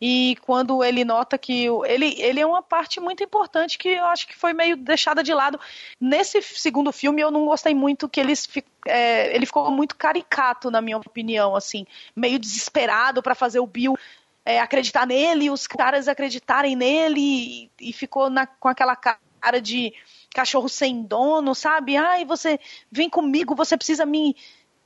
E 0.00 0.36
quando 0.42 0.82
ele 0.82 1.04
nota 1.04 1.38
que 1.38 1.66
ele, 1.86 2.20
ele 2.20 2.40
é 2.40 2.46
uma 2.46 2.62
parte 2.62 3.00
muito 3.00 3.22
importante 3.22 3.78
que 3.78 3.88
eu 3.88 4.04
acho 4.06 4.26
que 4.26 4.36
foi 4.36 4.52
meio 4.52 4.76
deixada 4.76 5.22
de 5.22 5.32
lado. 5.32 5.58
Nesse 6.00 6.42
segundo 6.42 6.92
filme 6.92 7.22
eu 7.22 7.30
não 7.30 7.46
gostei 7.46 7.74
muito 7.74 8.08
que 8.08 8.20
eles 8.20 8.48
é, 8.86 9.34
ele 9.34 9.46
ficou 9.46 9.70
muito 9.70 9.96
caricato 9.96 10.70
na 10.70 10.80
minha 10.80 10.98
opinião, 10.98 11.54
assim, 11.54 11.86
meio 12.14 12.38
desesperado 12.38 13.22
para 13.22 13.34
fazer 13.34 13.60
o 13.60 13.66
Bill 13.66 13.96
é, 14.44 14.60
acreditar 14.60 15.06
nele, 15.06 15.48
os 15.48 15.66
caras 15.66 16.06
acreditarem 16.06 16.76
nele 16.76 17.20
e, 17.20 17.70
e 17.80 17.92
ficou 17.92 18.28
na, 18.28 18.46
com 18.46 18.68
aquela 18.68 18.94
cara 18.94 19.60
de 19.62 19.94
cachorro 20.34 20.68
sem 20.68 21.02
dono, 21.02 21.54
sabe? 21.54 21.96
Ai, 21.96 22.26
você 22.26 22.60
vem 22.92 23.08
comigo, 23.08 23.54
você 23.54 23.76
precisa 23.76 24.04
me 24.04 24.36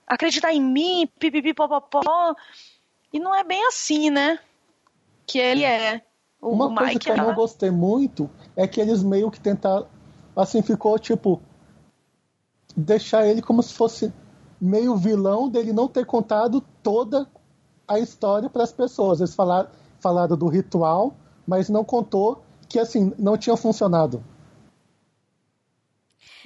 acreditar 0.07 0.53
em 0.53 0.63
mim, 0.63 1.09
pipipi 1.19 1.53
popopó. 1.53 2.37
E 3.13 3.19
não 3.19 3.35
é 3.35 3.43
bem 3.43 3.67
assim, 3.67 4.11
né? 4.11 4.39
que 5.29 5.39
ele 5.39 5.63
é. 5.63 6.03
O 6.41 6.51
Uma 6.51 6.69
Mike 6.69 6.81
coisa 6.81 6.99
que 6.99 7.11
eu 7.11 7.17
não 7.19 7.35
gostei 7.35 7.71
muito 7.71 8.31
é 8.57 8.67
que 8.67 8.81
eles 8.81 9.03
meio 9.03 9.31
que 9.31 9.39
tentaram. 9.39 9.87
Assim, 10.35 10.63
ficou 10.63 10.99
tipo. 10.99 11.41
Deixar 12.77 13.27
ele 13.27 13.43
como 13.43 13.63
se 13.63 13.75
fosse 13.75 14.13
meio 14.61 14.97
vilão 14.97 15.49
dele 15.49 15.73
não 15.73 15.89
ter 15.89 16.07
contado 16.07 16.65
toda 16.83 17.29
a 17.87 17.99
história 17.99 18.49
para 18.49 18.63
as 18.63 18.73
pessoas. 18.73 19.21
Eles 19.21 19.35
falaram, 19.35 19.69
falaram 20.01 20.37
do 20.37 20.47
ritual, 20.47 21.15
mas 21.47 21.69
não 21.69 21.85
contou 21.85 22.43
que 22.69 22.79
assim 22.79 23.13
não 23.19 23.37
tinha 23.37 23.57
funcionado. 23.57 24.23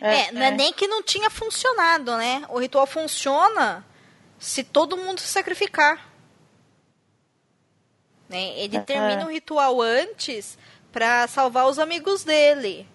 É, 0.05 0.23
é, 0.23 0.33
não 0.33 0.43
é 0.43 0.51
nem 0.51 0.73
que 0.73 0.89
não 0.89 1.01
tinha 1.01 1.31
funcionado, 1.31 2.17
né? 2.17 2.45
O 2.49 2.59
ritual 2.59 2.89
funciona 2.89 3.87
se 4.37 4.65
todo 4.65 4.97
mundo 4.97 5.21
se 5.21 5.29
sacrificar. 5.29 6.11
Né? 8.29 8.59
Ele 8.59 8.81
termina 8.81 9.25
o 9.25 9.31
ritual 9.31 9.81
antes 9.81 10.59
para 10.91 11.29
salvar 11.29 11.69
os 11.69 11.79
amigos 11.79 12.25
dele. 12.25 12.89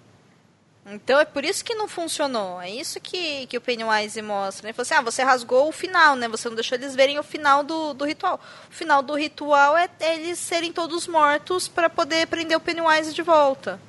Então 0.86 1.18
é 1.18 1.24
por 1.24 1.46
isso 1.46 1.64
que 1.64 1.74
não 1.76 1.88
funcionou. 1.88 2.60
É 2.60 2.70
isso 2.70 3.00
que, 3.00 3.48
que 3.48 3.58
o 3.58 3.62
Pennywise 3.62 4.22
mostra. 4.22 4.64
Né? 4.64 4.70
Ele 4.70 4.74
falou 4.74 4.84
assim: 4.84 4.94
ah, 4.96 5.02
você 5.02 5.24
rasgou 5.24 5.70
o 5.70 5.72
final, 5.72 6.18
né? 6.18 6.28
Você 6.28 6.50
não 6.50 6.56
deixou 6.56 6.78
eles 6.78 6.94
verem 6.94 7.18
o 7.18 7.24
final 7.24 7.64
do, 7.64 7.94
do 7.94 8.04
ritual. 8.04 8.38
O 8.70 8.74
final 8.74 9.02
do 9.02 9.16
ritual 9.16 9.78
é 9.78 9.90
eles 10.02 10.40
serem 10.40 10.74
todos 10.74 11.08
mortos 11.08 11.70
para 11.70 11.90
poder 11.90 12.28
prender 12.28 12.58
o 12.58 12.62
Pennywise 12.62 13.14
de 13.14 13.22
volta. 13.22 13.80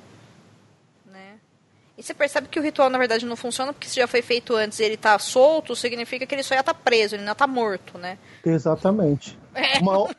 E 1.99 2.03
você 2.03 2.13
percebe 2.13 2.47
que 2.47 2.57
o 2.57 2.63
ritual, 2.63 2.89
na 2.89 2.97
verdade, 2.97 3.25
não 3.25 3.35
funciona 3.35 3.73
porque 3.73 3.89
se 3.89 3.97
já 3.97 4.07
foi 4.07 4.21
feito 4.21 4.55
antes 4.55 4.79
e 4.79 4.83
ele 4.85 4.95
tá 4.95 5.19
solto, 5.19 5.75
significa 5.75 6.25
que 6.25 6.33
ele 6.33 6.43
só 6.43 6.55
ia 6.55 6.61
estar 6.61 6.73
tá 6.73 6.79
preso, 6.81 7.15
ele 7.15 7.25
não 7.25 7.35
tá 7.35 7.45
morto, 7.45 7.97
né? 7.97 8.17
Exatamente. 8.45 9.37
É. 9.53 9.79
Uma, 9.79 10.15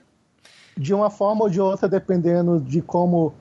de 0.76 0.92
uma 0.92 1.08
forma 1.08 1.44
ou 1.44 1.48
de 1.48 1.58
outra, 1.58 1.88
dependendo 1.88 2.60
de 2.60 2.82
como 2.82 3.32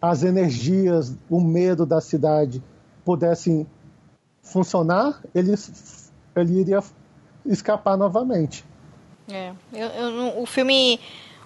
as 0.00 0.22
energias, 0.22 1.14
o 1.28 1.38
medo 1.38 1.84
da 1.84 2.00
cidade 2.00 2.62
pudessem 3.04 3.66
funcionar, 4.42 5.20
ele, 5.34 5.52
ele 6.34 6.60
iria 6.60 6.82
escapar 7.44 7.98
novamente. 7.98 8.64
É, 9.30 9.52
eu, 9.70 9.86
eu, 9.88 10.40
o 10.40 10.46
filme 10.46 10.98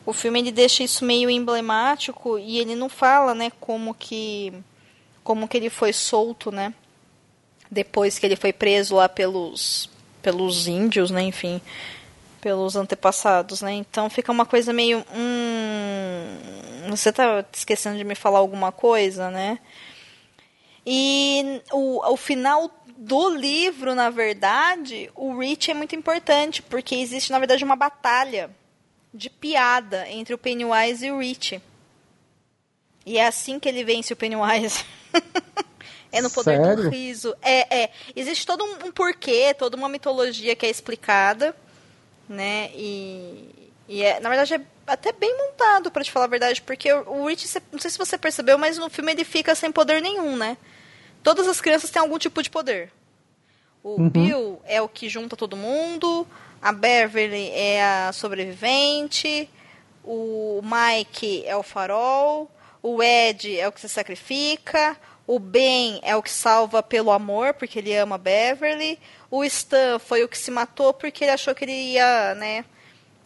o 0.07 0.13
filme 0.13 0.39
ele 0.39 0.53
deixa 0.53 0.85
isso 0.85 1.05
meio 1.05 1.29
emblemático 1.29 2.39
e 2.39 2.59
ele 2.59 2.77
não 2.77 2.89
fala, 2.89 3.35
né, 3.35 3.51
como 3.59 3.93
que 3.95 4.53
como 5.31 5.47
que 5.47 5.57
ele 5.57 5.71
foi 5.71 5.93
solto, 5.93 6.51
né? 6.51 6.75
Depois 7.71 8.19
que 8.19 8.27
ele 8.27 8.35
foi 8.35 8.53
preso 8.53 8.97
lá 8.97 9.09
pelos 9.09 9.89
pelos 10.21 10.67
índios, 10.67 11.09
né, 11.09 11.23
enfim 11.23 11.63
pelos 12.41 12.75
antepassados, 12.75 13.63
né? 13.63 13.73
Então 13.75 14.11
fica 14.11 14.33
uma 14.33 14.45
coisa 14.45 14.73
meio. 14.73 15.05
Hum, 15.15 16.89
você 16.89 17.13
tá 17.13 17.45
esquecendo 17.53 17.97
de 17.97 18.03
me 18.03 18.17
falar 18.17 18.41
alguma 18.41 18.73
coisa, 18.73 19.31
né? 19.31 19.61
E 20.85 21.63
o, 21.71 22.13
o 22.13 22.17
final 22.17 22.69
do 22.97 23.29
livro, 23.29 23.95
na 23.95 24.11
verdade, 24.11 25.11
o 25.15 25.39
Rich 25.39 25.71
é 25.71 25.75
muito 25.75 25.95
importante, 25.95 26.61
porque 26.61 26.97
existe, 26.97 27.31
na 27.31 27.39
verdade, 27.39 27.63
uma 27.63 27.77
batalha 27.77 28.51
de 29.15 29.31
piada 29.31 30.09
entre 30.09 30.35
o 30.35 30.39
Pennywise 30.39 31.07
e 31.07 31.13
o 31.13 31.19
Rich. 31.21 31.61
E 33.05 33.19
é 33.19 33.27
assim 33.27 33.59
que 33.59 33.69
ele 33.69 33.85
vence 33.85 34.13
o 34.13 34.17
Pennywise. 34.17 34.85
é 36.13 36.21
no 36.21 36.31
poder 36.31 36.57
Sério? 36.59 36.85
do 36.85 36.89
riso. 36.91 37.35
É, 37.43 37.83
é. 37.83 37.91
Existe 38.15 38.47
todo 38.47 38.65
um, 38.65 38.87
um 38.87 38.93
porquê, 38.93 39.55
toda 39.55 39.77
uma 39.77 39.89
mitologia 39.89 40.55
que 40.55 40.67
é 40.67 40.71
explicada 40.71 41.55
né? 42.31 42.71
E, 42.75 43.73
e 43.89 44.03
é, 44.05 44.21
na 44.21 44.29
verdade 44.29 44.55
é 44.55 44.61
até 44.87 45.13
bem 45.13 45.37
montado, 45.37 45.91
para 45.91 46.05
te 46.05 46.11
falar 46.11 46.27
a 46.27 46.29
verdade, 46.29 46.63
porque 46.63 46.93
o 46.93 47.27
Rich, 47.27 47.61
não 47.73 47.79
sei 47.79 47.91
se 47.91 47.99
você 47.99 48.17
percebeu, 48.17 48.57
mas 48.57 48.79
no 48.79 48.89
filme 48.89 49.13
ele 49.13 49.25
fica 49.25 49.55
sem 49.55 49.71
poder 49.71 50.01
nenhum, 50.01 50.37
né? 50.37 50.57
Todas 51.23 51.47
as 51.49 51.61
crianças 51.61 51.91
têm 51.91 52.01
algum 52.01 52.19
tipo 52.19 52.43
de 52.43 52.49
poder. 52.49 52.93
O 53.83 54.01
uhum. 54.01 54.09
Bill 54.09 54.63
é 54.65 54.81
o 54.81 54.89
que 54.89 55.09
junta 55.09 55.37
todo 55.37 55.57
mundo, 55.57 56.27
a 56.63 56.73
Beverly 56.73 57.51
é 57.51 57.83
a 57.85 58.13
sobrevivente, 58.13 59.51
o 60.05 60.61
Mike 60.63 61.45
é 61.47 61.57
o 61.57 61.63
farol, 61.63 62.51
o 62.83 63.03
Ed 63.03 63.59
é 63.59 63.69
o 63.69 63.73
que 63.73 63.81
se 63.81 63.89
sacrifica, 63.89 64.97
o 65.27 65.39
Ben 65.39 66.01
é 66.03 66.17
o 66.17 66.23
que 66.23 66.31
salva 66.31 66.83
pelo 66.83 67.11
amor, 67.11 67.55
porque 67.55 67.79
ele 67.79 67.97
ama 67.97 68.19
Beverly. 68.19 68.99
O 69.31 69.45
Stan 69.45 69.99
foi 69.99 70.25
o 70.25 70.29
que 70.29 70.37
se 70.37 70.51
matou 70.51 70.93
porque 70.93 71.25
ele 71.25 71.31
achou 71.31 71.55
que 71.55 71.65
ele 71.65 71.93
ia, 71.93 72.35
né? 72.35 72.65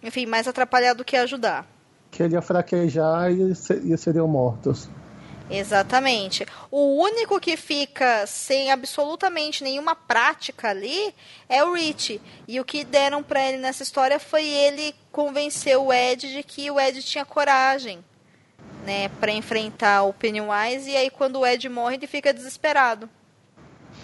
Enfim, 0.02 0.26
mais 0.26 0.46
atrapalhar 0.46 0.92
do 0.92 1.04
que 1.04 1.16
ajudar. 1.16 1.66
Que 2.10 2.22
ele 2.22 2.34
ia 2.34 2.42
fraquejar 2.42 3.30
e, 3.30 3.52
e 3.84 3.96
seriam 3.96 4.28
mortos. 4.28 4.88
Exatamente. 5.48 6.46
O 6.70 7.02
único 7.02 7.38
que 7.38 7.56
fica 7.56 8.26
sem 8.26 8.70
absolutamente 8.70 9.62
nenhuma 9.62 9.94
prática 9.94 10.70
ali 10.70 11.14
é 11.48 11.62
o 11.62 11.74
Rich. 11.74 12.20
E 12.48 12.60
o 12.60 12.64
que 12.64 12.84
deram 12.84 13.22
para 13.22 13.46
ele 13.48 13.58
nessa 13.58 13.82
história 13.82 14.18
foi 14.18 14.46
ele 14.46 14.94
convencer 15.12 15.78
o 15.78 15.92
Ed 15.92 16.32
de 16.32 16.42
que 16.42 16.70
o 16.70 16.80
Ed 16.80 17.02
tinha 17.02 17.24
coragem 17.24 18.04
né, 18.84 19.08
para 19.08 19.32
enfrentar 19.32 20.02
o 20.02 20.12
Pennywise 20.12 20.90
e 20.90 20.96
aí 20.96 21.10
quando 21.10 21.40
o 21.40 21.46
Ed 21.46 21.68
morre 21.68 21.96
ele 21.96 22.06
fica 22.06 22.32
desesperado. 22.32 23.08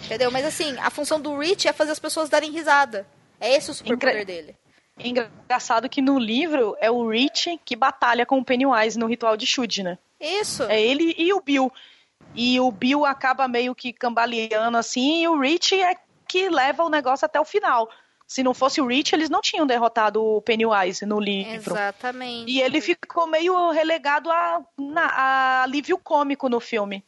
Entendeu? 0.05 0.31
Mas 0.31 0.45
assim, 0.45 0.77
a 0.79 0.89
função 0.89 1.19
do 1.19 1.37
Rich 1.37 1.67
é 1.67 1.73
fazer 1.73 1.91
as 1.91 1.99
pessoas 1.99 2.29
darem 2.29 2.51
risada. 2.51 3.07
É 3.39 3.55
esse 3.55 3.71
o 3.71 3.73
superpoder 3.73 4.15
Engra... 4.15 4.25
dele. 4.25 4.55
Engraçado 4.99 5.89
que 5.89 6.01
no 6.01 6.19
livro 6.19 6.75
é 6.79 6.91
o 6.91 7.07
Rich 7.07 7.59
que 7.63 7.75
batalha 7.75 8.25
com 8.25 8.39
o 8.39 8.45
Pennywise 8.45 8.99
no 8.99 9.07
ritual 9.07 9.37
de 9.37 9.45
Shud, 9.45 9.83
né? 9.83 9.97
Isso. 10.19 10.63
É 10.63 10.81
ele 10.81 11.15
e 11.17 11.33
o 11.33 11.41
Bill. 11.41 11.71
E 12.35 12.59
o 12.59 12.71
Bill 12.71 13.05
acaba 13.05 13.47
meio 13.47 13.73
que 13.73 13.91
cambaleando 13.91 14.77
assim, 14.77 15.23
e 15.23 15.27
o 15.27 15.39
Rich 15.39 15.79
é 15.81 15.95
que 16.27 16.49
leva 16.49 16.83
o 16.83 16.89
negócio 16.89 17.25
até 17.25 17.39
o 17.39 17.45
final 17.45 17.89
se 18.31 18.41
não 18.43 18.53
fosse 18.53 18.79
o 18.79 18.87
Rich, 18.87 19.13
eles 19.13 19.29
não 19.29 19.41
tinham 19.41 19.67
derrotado 19.67 20.23
o 20.23 20.41
Pennywise 20.41 21.05
no 21.05 21.19
livro. 21.19 21.73
Exatamente. 21.73 22.49
E 22.49 22.61
ele 22.61 22.79
ficou 22.79 23.27
meio 23.27 23.71
relegado 23.71 24.31
a, 24.31 24.61
a 24.95 25.63
alívio 25.63 25.97
cômico 25.97 26.47
no 26.47 26.61
filme. 26.61 27.03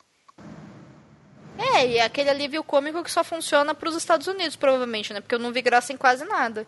É, 1.57 1.87
e 1.87 1.99
aquele 2.01 2.29
alívio 2.29 2.61
cômico 2.63 3.01
que 3.03 3.09
só 3.11 3.23
funciona 3.23 3.73
para 3.73 3.87
os 3.87 3.95
Estados 3.95 4.27
Unidos, 4.27 4.57
provavelmente, 4.57 5.13
né? 5.13 5.21
Porque 5.21 5.35
eu 5.35 5.39
não 5.39 5.53
vi 5.53 5.61
graça 5.61 5.93
em 5.93 5.97
quase 5.97 6.25
nada. 6.25 6.67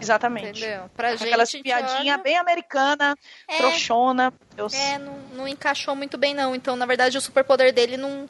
Exatamente. 0.00 0.60
Entendeu? 0.60 0.88
Pra 0.96 1.10
gente. 1.16 1.24
Aquela 1.28 1.42
a 1.42 1.46
gente 1.46 1.62
piadinha 1.62 2.14
olha- 2.14 2.22
bem 2.22 2.36
americana, 2.38 3.14
É. 3.48 3.56
trouxona. 3.58 4.32
Eu- 4.56 4.68
É, 4.72 4.96
não, 4.98 5.18
não 5.34 5.48
encaixou 5.48 5.94
muito 5.94 6.16
bem, 6.16 6.32
não. 6.34 6.54
Então, 6.54 6.76
na 6.76 6.86
verdade, 6.86 7.18
o 7.18 7.20
superpoder 7.20 7.72
dele 7.74 7.96
não, 7.98 8.28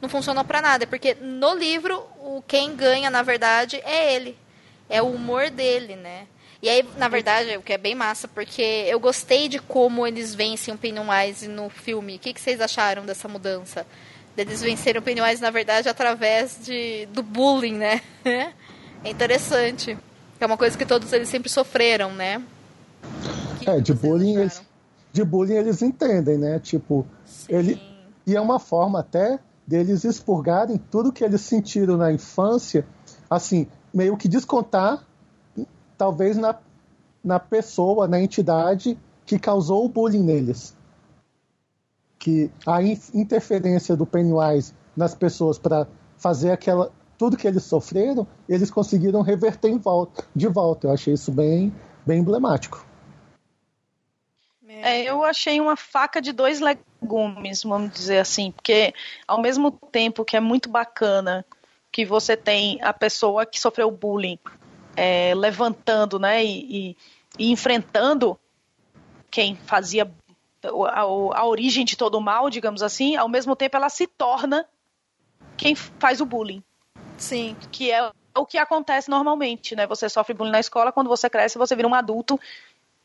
não 0.00 0.08
funcionou 0.08 0.44
pra 0.44 0.62
nada. 0.62 0.86
Porque 0.86 1.14
no 1.14 1.54
livro, 1.54 1.98
o 2.18 2.42
quem 2.46 2.74
ganha, 2.76 3.10
na 3.10 3.22
verdade, 3.22 3.80
é 3.84 4.14
ele. 4.14 4.38
É 4.92 5.00
o 5.02 5.06
humor 5.06 5.50
dele, 5.50 5.96
né? 5.96 6.26
E 6.62 6.68
aí, 6.68 6.86
na 6.96 7.08
verdade, 7.08 7.56
o 7.56 7.62
que 7.62 7.72
é 7.72 7.78
bem 7.78 7.94
massa, 7.94 8.28
porque 8.28 8.62
eu 8.86 9.00
gostei 9.00 9.48
de 9.48 9.58
como 9.58 10.06
eles 10.06 10.32
vencem 10.32 10.72
o 10.72 10.78
Pennywise 10.78 11.48
no 11.48 11.68
filme. 11.68 12.16
O 12.16 12.18
que, 12.20 12.32
que 12.32 12.40
vocês 12.40 12.60
acharam 12.60 13.04
dessa 13.04 13.26
mudança? 13.26 13.84
Deles 14.36 14.62
vencerem 14.62 15.00
o 15.00 15.02
Pennywise, 15.02 15.42
na 15.42 15.50
verdade, 15.50 15.88
através 15.88 16.58
de, 16.62 17.06
do 17.06 17.22
bullying, 17.22 17.74
né? 17.74 18.00
É 19.04 19.10
interessante. 19.10 19.98
É 20.38 20.46
uma 20.46 20.56
coisa 20.56 20.78
que 20.78 20.86
todos 20.86 21.12
eles 21.12 21.28
sempre 21.28 21.50
sofreram, 21.50 22.12
né? 22.12 22.40
Que 23.58 23.68
É, 23.68 23.80
de 23.80 23.92
bullying, 23.92 24.36
acharam? 24.36 24.42
eles, 24.42 24.62
de 25.12 25.24
bullying 25.24 25.54
eles 25.54 25.82
entendem, 25.82 26.38
né? 26.38 26.60
Tipo, 26.60 27.04
ele, 27.48 27.82
e 28.24 28.36
é 28.36 28.40
uma 28.40 28.60
forma 28.60 29.00
até 29.00 29.40
deles 29.66 30.04
expurgarem 30.04 30.80
tudo 30.88 31.12
que 31.12 31.24
eles 31.24 31.40
sentiram 31.40 31.96
na 31.96 32.12
infância, 32.12 32.86
assim, 33.28 33.66
meio 33.92 34.16
que 34.16 34.28
descontar, 34.28 35.04
talvez 35.96 36.36
na, 36.36 36.58
na 37.22 37.38
pessoa, 37.38 38.08
na 38.08 38.20
entidade 38.20 38.98
que 39.24 39.38
causou 39.38 39.84
o 39.84 39.88
bullying 39.88 40.22
neles. 40.22 40.76
Que 42.18 42.50
a 42.66 42.82
in- 42.82 42.98
interferência 43.14 43.96
do 43.96 44.06
Pennywise 44.06 44.74
nas 44.96 45.14
pessoas 45.14 45.58
para 45.58 45.86
fazer 46.16 46.52
aquela 46.52 46.92
tudo 47.18 47.36
que 47.36 47.46
eles 47.46 47.62
sofreram, 47.62 48.26
eles 48.48 48.68
conseguiram 48.68 49.22
reverter 49.22 49.68
em 49.68 49.78
volta, 49.78 50.26
de 50.34 50.48
volta. 50.48 50.88
Eu 50.88 50.92
achei 50.92 51.14
isso 51.14 51.30
bem, 51.30 51.72
bem 52.04 52.18
emblemático. 52.18 52.84
É, 54.66 55.04
eu 55.04 55.22
achei 55.22 55.60
uma 55.60 55.76
faca 55.76 56.20
de 56.20 56.32
dois 56.32 56.58
legumes, 56.58 57.62
vamos 57.62 57.92
dizer 57.92 58.18
assim, 58.18 58.50
porque 58.50 58.92
ao 59.28 59.40
mesmo 59.40 59.70
tempo 59.70 60.24
que 60.24 60.36
é 60.36 60.40
muito 60.40 60.68
bacana 60.68 61.46
que 61.92 62.04
você 62.06 62.36
tem 62.36 62.80
a 62.82 62.92
pessoa 62.92 63.44
que 63.44 63.60
sofreu 63.60 63.90
bullying 63.90 64.38
é, 64.96 65.34
levantando, 65.34 66.18
né, 66.18 66.42
e, 66.42 66.90
e- 66.90 66.96
e 67.38 67.50
enfrentando 67.50 68.38
quem 69.30 69.56
fazia 69.56 70.10
a, 70.64 71.00
a 71.00 71.46
origem 71.46 71.84
de 71.84 71.96
todo 71.96 72.16
o 72.16 72.20
mal, 72.20 72.50
digamos 72.50 72.82
assim, 72.82 73.16
ao 73.16 73.28
mesmo 73.28 73.54
tempo 73.54 73.76
ela 73.76 73.88
se 73.88 74.06
torna 74.06 74.66
quem 75.56 75.74
faz 75.74 76.20
o 76.20 76.26
bullying 76.26 76.62
Sim. 77.16 77.56
que 77.70 77.90
é 77.90 78.10
o 78.34 78.46
que 78.46 78.56
acontece 78.56 79.10
normalmente, 79.10 79.76
né? 79.76 79.86
Você 79.86 80.08
sofre 80.08 80.34
bullying 80.34 80.50
na 80.50 80.60
escola, 80.60 80.90
quando 80.90 81.08
você 81.08 81.28
cresce, 81.28 81.58
você 81.58 81.76
vira 81.76 81.86
um 81.86 81.94
adulto 81.94 82.40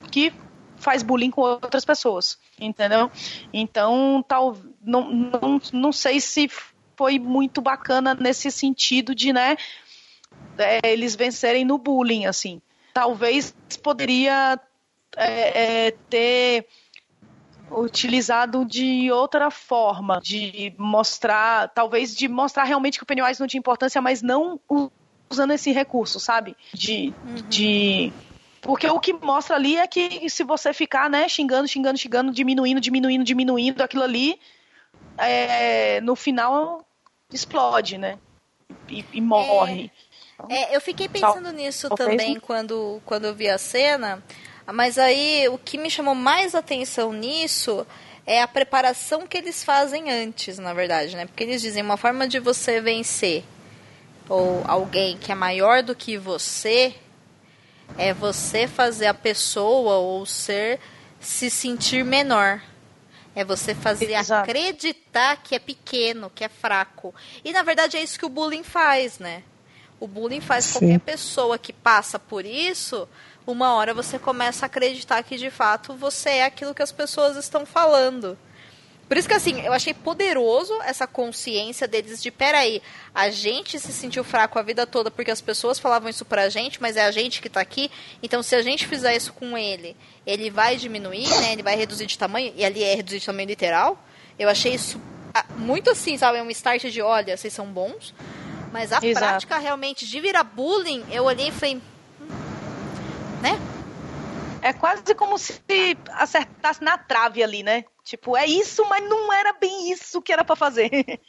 que 0.09 0.33
faz 0.77 1.03
bullying 1.03 1.31
com 1.31 1.41
outras 1.41 1.83
pessoas, 1.83 2.37
entendeu? 2.59 3.11
Então, 3.51 4.23
tal, 4.25 4.57
não, 4.81 5.11
não, 5.11 5.61
não 5.73 5.91
sei 5.91 6.21
se 6.21 6.49
foi 6.97 7.19
muito 7.19 7.61
bacana 7.61 8.15
nesse 8.15 8.51
sentido 8.51 9.13
de, 9.13 9.31
né, 9.31 9.55
é, 10.57 10.79
eles 10.83 11.15
vencerem 11.15 11.63
no 11.63 11.77
bullying, 11.77 12.25
assim. 12.25 12.61
Talvez 12.93 13.55
poderia 13.83 14.59
é, 15.15 15.85
é, 15.87 15.91
ter 16.09 16.67
utilizado 17.71 18.65
de 18.65 19.11
outra 19.11 19.51
forma, 19.51 20.19
de 20.21 20.73
mostrar, 20.77 21.69
talvez 21.69 22.15
de 22.15 22.27
mostrar 22.27 22.63
realmente 22.63 22.97
que 22.97 23.03
o 23.03 23.05
Pennywise 23.05 23.39
não 23.39 23.47
tinha 23.47 23.59
importância, 23.59 24.01
mas 24.01 24.21
não 24.21 24.59
usando 25.29 25.51
esse 25.51 25.71
recurso, 25.71 26.19
sabe? 26.19 26.55
De, 26.73 27.13
de 27.49 28.11
porque 28.61 28.87
o 28.87 28.99
que 28.99 29.13
mostra 29.13 29.55
ali 29.55 29.77
é 29.77 29.85
que 29.85 30.29
se 30.29 30.43
você 30.43 30.73
ficar, 30.73 31.09
né, 31.09 31.29
xingando, 31.29 31.67
xingando, 31.67 31.97
xingando, 31.97 32.31
diminuindo, 32.31 32.81
diminuindo, 32.81 33.23
diminuindo 33.23 33.81
aquilo 33.81 34.03
ali, 34.03 34.39
é, 35.17 36.01
no 36.01 36.15
final 36.15 36.85
explode, 37.31 37.97
né? 37.97 38.17
E, 38.89 39.03
e 39.13 39.21
morre. 39.21 39.91
É, 40.49 40.75
eu 40.75 40.81
fiquei 40.81 41.09
pensando 41.09 41.51
nisso 41.51 41.89
Talvez 41.89 42.09
também 42.09 42.39
quando, 42.39 43.01
quando 43.05 43.25
eu 43.25 43.33
vi 43.33 43.49
a 43.49 43.57
cena, 43.57 44.23
mas 44.71 44.97
aí 44.97 45.47
o 45.49 45.57
que 45.57 45.77
me 45.77 45.89
chamou 45.89 46.13
mais 46.13 46.53
atenção 46.53 47.11
nisso 47.11 47.85
é 48.25 48.41
a 48.41 48.47
preparação 48.47 49.25
que 49.25 49.37
eles 49.37 49.63
fazem 49.63 50.11
antes, 50.11 50.59
na 50.59 50.73
verdade, 50.73 51.15
né? 51.15 51.25
Porque 51.25 51.43
eles 51.43 51.61
dizem 51.61 51.81
uma 51.81 51.97
forma 51.97 52.27
de 52.27 52.39
você 52.39 52.79
vencer 52.79 53.43
ou 54.29 54.63
alguém 54.67 55.17
que 55.17 55.31
é 55.31 55.35
maior 55.35 55.81
do 55.81 55.95
que 55.95 56.17
você 56.17 56.93
é 57.97 58.13
você 58.13 58.67
fazer 58.67 59.07
a 59.07 59.13
pessoa 59.13 59.95
ou 59.95 60.21
o 60.21 60.25
ser 60.25 60.79
se 61.19 61.49
sentir 61.49 62.03
menor. 62.03 62.61
É 63.37 63.43
você 63.43 63.75
fazer 63.75 64.11
Exato. 64.11 64.49
acreditar 64.49 65.37
que 65.37 65.53
é 65.53 65.59
pequeno, 65.59 66.31
que 66.33 66.43
é 66.43 66.49
fraco. 66.49 67.13
E 67.45 67.53
na 67.53 67.61
verdade 67.61 67.95
é 67.95 68.01
isso 68.01 68.17
que 68.17 68.25
o 68.25 68.29
bullying 68.29 68.63
faz, 68.63 69.19
né? 69.19 69.43
O 69.99 70.07
bullying 70.07 70.41
faz 70.41 70.65
Sim. 70.65 70.79
qualquer 70.79 70.99
pessoa 71.01 71.55
que 71.59 71.71
passa 71.71 72.17
por 72.17 72.43
isso, 72.43 73.07
uma 73.45 73.75
hora 73.75 73.93
você 73.93 74.17
começa 74.17 74.65
a 74.65 74.67
acreditar 74.67 75.21
que 75.21 75.37
de 75.37 75.51
fato 75.51 75.93
você 75.93 76.29
é 76.29 76.45
aquilo 76.45 76.73
que 76.73 76.81
as 76.81 76.91
pessoas 76.91 77.37
estão 77.37 77.63
falando. 77.63 78.35
Por 79.07 79.15
isso 79.15 79.27
que 79.27 79.33
assim, 79.33 79.61
eu 79.61 79.71
achei 79.71 79.93
poderoso 79.93 80.73
essa 80.83 81.07
consciência 81.07 81.87
deles 81.87 82.21
de 82.21 82.29
peraí, 82.29 82.81
a 83.15 83.29
gente 83.29 83.79
se 83.79 83.93
sentiu 83.93 84.23
fraco 84.23 84.59
a 84.59 84.61
vida 84.61 84.85
toda 84.85 85.09
porque 85.09 85.31
as 85.31 85.39
pessoas 85.39 85.79
falavam 85.79 86.09
isso 86.09 86.25
pra 86.25 86.49
gente, 86.49 86.81
mas 86.81 86.97
é 86.97 87.05
a 87.05 87.11
gente 87.11 87.41
que 87.41 87.49
tá 87.49 87.61
aqui. 87.61 87.89
Então 88.21 88.43
se 88.43 88.53
a 88.53 88.61
gente 88.61 88.85
fizer 88.85 89.15
isso 89.15 89.31
com 89.31 89.57
ele, 89.57 89.95
ele 90.25 90.49
vai 90.49 90.75
diminuir, 90.75 91.29
né? 91.39 91.53
Ele 91.53 91.63
vai 91.63 91.75
reduzir 91.77 92.05
de 92.05 92.17
tamanho, 92.17 92.51
e 92.55 92.65
ali 92.65 92.83
é 92.83 92.95
reduzir 92.95 93.19
de 93.19 93.25
tamanho 93.25 93.47
literal. 93.47 93.97
Eu 94.37 94.49
achei 94.49 94.73
isso 94.73 94.99
ah, 95.33 95.45
muito 95.55 95.89
assim, 95.89 96.17
sabe? 96.17 96.39
É 96.39 96.43
um 96.43 96.49
start 96.51 96.83
de 96.87 97.01
olha, 97.01 97.37
vocês 97.37 97.53
são 97.53 97.67
bons. 97.67 98.13
Mas 98.73 98.91
a 98.91 98.99
Exato. 99.01 99.25
prática 99.25 99.57
realmente 99.57 100.05
de 100.05 100.19
virar 100.19 100.43
bullying, 100.43 101.05
eu 101.09 101.23
olhei 101.23 101.47
e 101.47 101.51
falei. 101.51 101.81
"Hum", 102.21 102.27
Né? 103.41 103.57
É 104.61 104.73
quase 104.73 105.15
como 105.15 105.37
se 105.37 105.61
acertasse 106.11 106.83
na 106.83 106.97
trave 106.97 107.41
ali, 107.41 107.63
né? 107.63 107.85
Tipo, 108.07 108.37
é 108.37 108.45
isso, 108.45 108.85
mas 108.87 109.03
não 109.03 109.33
era 109.33 109.51
bem 109.51 109.91
isso 109.91 110.21
que 110.21 110.31
era 110.31 110.41
pra 110.41 110.55
fazer. 110.55 111.19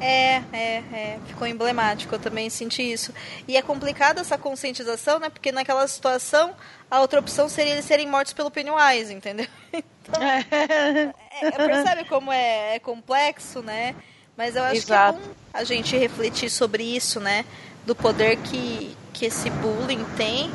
É, 0.00 0.42
é, 0.52 0.82
é. 0.92 1.18
Ficou 1.26 1.46
emblemático, 1.46 2.14
eu 2.14 2.18
também 2.18 2.48
senti 2.50 2.82
isso. 2.82 3.12
E 3.48 3.56
é 3.56 3.62
complicado 3.62 4.18
essa 4.20 4.36
conscientização, 4.36 5.18
né? 5.18 5.28
Porque 5.28 5.50
naquela 5.50 5.86
situação, 5.88 6.54
a 6.90 7.00
outra 7.00 7.18
opção 7.18 7.48
seria 7.48 7.72
eles 7.72 7.84
serem 7.84 8.06
mortos 8.06 8.32
pelo 8.32 8.50
Pennywise, 8.50 9.12
entendeu? 9.12 9.46
É, 11.40 11.50
percebe 11.50 12.04
como 12.04 12.30
é, 12.30 12.76
é 12.76 12.78
complexo, 12.78 13.60
né? 13.60 13.96
Mas 14.36 14.54
eu 14.54 14.62
acho 14.62 14.76
Exato. 14.76 15.18
que 15.18 15.24
é 15.24 15.26
bom 15.26 15.34
a 15.52 15.64
gente 15.64 15.96
refletir 15.96 16.50
sobre 16.50 16.84
isso, 16.84 17.18
né? 17.18 17.44
Do 17.84 17.94
poder 17.96 18.36
que, 18.36 18.96
que 19.12 19.26
esse 19.26 19.50
bullying 19.50 20.04
tem 20.16 20.52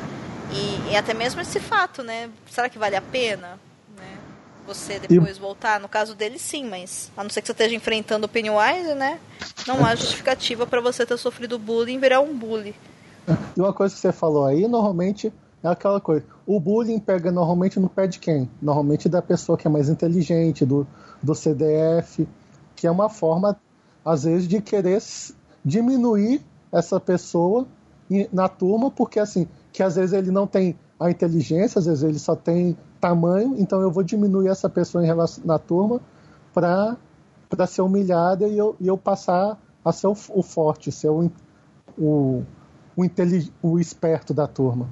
e, 0.51 0.91
e 0.91 0.95
até 0.95 1.13
mesmo 1.13 1.41
esse 1.41 1.59
fato, 1.59 2.03
né? 2.03 2.29
Será 2.49 2.69
que 2.69 2.77
vale 2.77 2.95
a 2.95 3.01
pena? 3.01 3.59
Você 4.69 4.99
depois 4.99 5.35
voltar? 5.39 5.79
No 5.79 5.89
caso 5.89 6.13
dele, 6.13 6.37
sim, 6.37 6.63
mas 6.63 7.11
a 7.17 7.23
não 7.23 7.29
ser 7.31 7.41
que 7.41 7.47
você 7.47 7.53
esteja 7.53 7.73
enfrentando 7.75 8.27
o 8.27 8.29
Pennywise, 8.29 8.93
né? 8.93 9.19
Não 9.67 9.83
há 9.83 9.95
justificativa 9.95 10.67
para 10.67 10.79
você 10.79 11.07
ter 11.07 11.17
sofrido 11.17 11.57
bullying 11.57 11.95
e 11.95 11.97
virar 11.97 12.19
um 12.19 12.37
bully. 12.37 12.75
E 13.57 13.59
uma 13.59 13.73
coisa 13.73 13.95
que 13.95 13.99
você 13.99 14.11
falou 14.11 14.45
aí, 14.45 14.67
normalmente 14.67 15.33
é 15.63 15.67
aquela 15.67 15.99
coisa. 15.99 16.23
O 16.45 16.59
bullying 16.59 16.99
pega 16.99 17.31
normalmente 17.31 17.79
no 17.79 17.89
pé 17.89 18.05
de 18.05 18.19
quem? 18.19 18.47
Normalmente 18.61 19.09
da 19.09 19.23
pessoa 19.23 19.57
que 19.57 19.65
é 19.65 19.71
mais 19.71 19.89
inteligente, 19.89 20.63
do, 20.63 20.85
do 21.21 21.33
CDF, 21.33 22.27
que 22.75 22.85
é 22.85 22.91
uma 22.91 23.09
forma, 23.09 23.59
às 24.05 24.23
vezes, 24.23 24.47
de 24.47 24.61
querer 24.61 25.01
diminuir 25.65 26.43
essa 26.71 26.99
pessoa 26.99 27.67
e- 28.09 28.29
na 28.31 28.47
turma, 28.47 28.91
porque 28.91 29.19
assim, 29.19 29.47
que 29.73 29.81
às 29.81 29.95
vezes 29.95 30.13
ele 30.13 30.29
não 30.29 30.45
tem 30.45 30.77
a 30.99 31.09
inteligência, 31.09 31.79
às 31.79 31.85
vezes 31.85 32.03
ele 32.03 32.19
só 32.19 32.35
tem 32.35 32.77
tamanho, 32.99 33.55
então 33.57 33.81
eu 33.81 33.89
vou 33.89 34.03
diminuir 34.03 34.49
essa 34.49 34.69
pessoa 34.69 35.03
em 35.03 35.07
relação, 35.07 35.43
na 35.45 35.57
turma 35.57 36.01
para 36.53 36.97
para 37.49 37.65
ser 37.65 37.81
humilhada 37.81 38.47
e 38.47 38.55
eu, 38.55 38.75
e 38.79 38.87
eu 38.87 38.95
passar 38.95 39.57
a 39.83 39.91
ser 39.91 40.05
o, 40.05 40.15
o 40.29 40.43
forte, 40.43 40.91
ser 40.91 41.09
o, 41.09 41.31
o, 41.97 42.45
o, 42.95 43.03
intelig- 43.03 43.51
o 43.59 43.79
esperto 43.79 44.35
da 44.35 44.45
turma. 44.45 44.87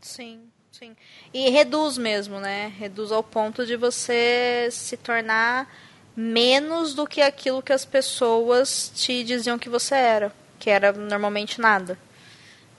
Sim, 0.00 0.42
sim. 0.70 0.94
E 1.34 1.50
reduz 1.50 1.98
mesmo, 1.98 2.38
né? 2.38 2.72
Reduz 2.78 3.10
ao 3.10 3.22
ponto 3.24 3.66
de 3.66 3.76
você 3.76 4.68
se 4.70 4.96
tornar 4.96 5.68
menos 6.16 6.94
do 6.94 7.04
que 7.04 7.20
aquilo 7.20 7.62
que 7.62 7.72
as 7.72 7.84
pessoas 7.84 8.92
te 8.94 9.24
diziam 9.24 9.58
que 9.58 9.68
você 9.68 9.96
era, 9.96 10.32
que 10.56 10.70
era 10.70 10.92
normalmente 10.92 11.60
nada. 11.60 11.98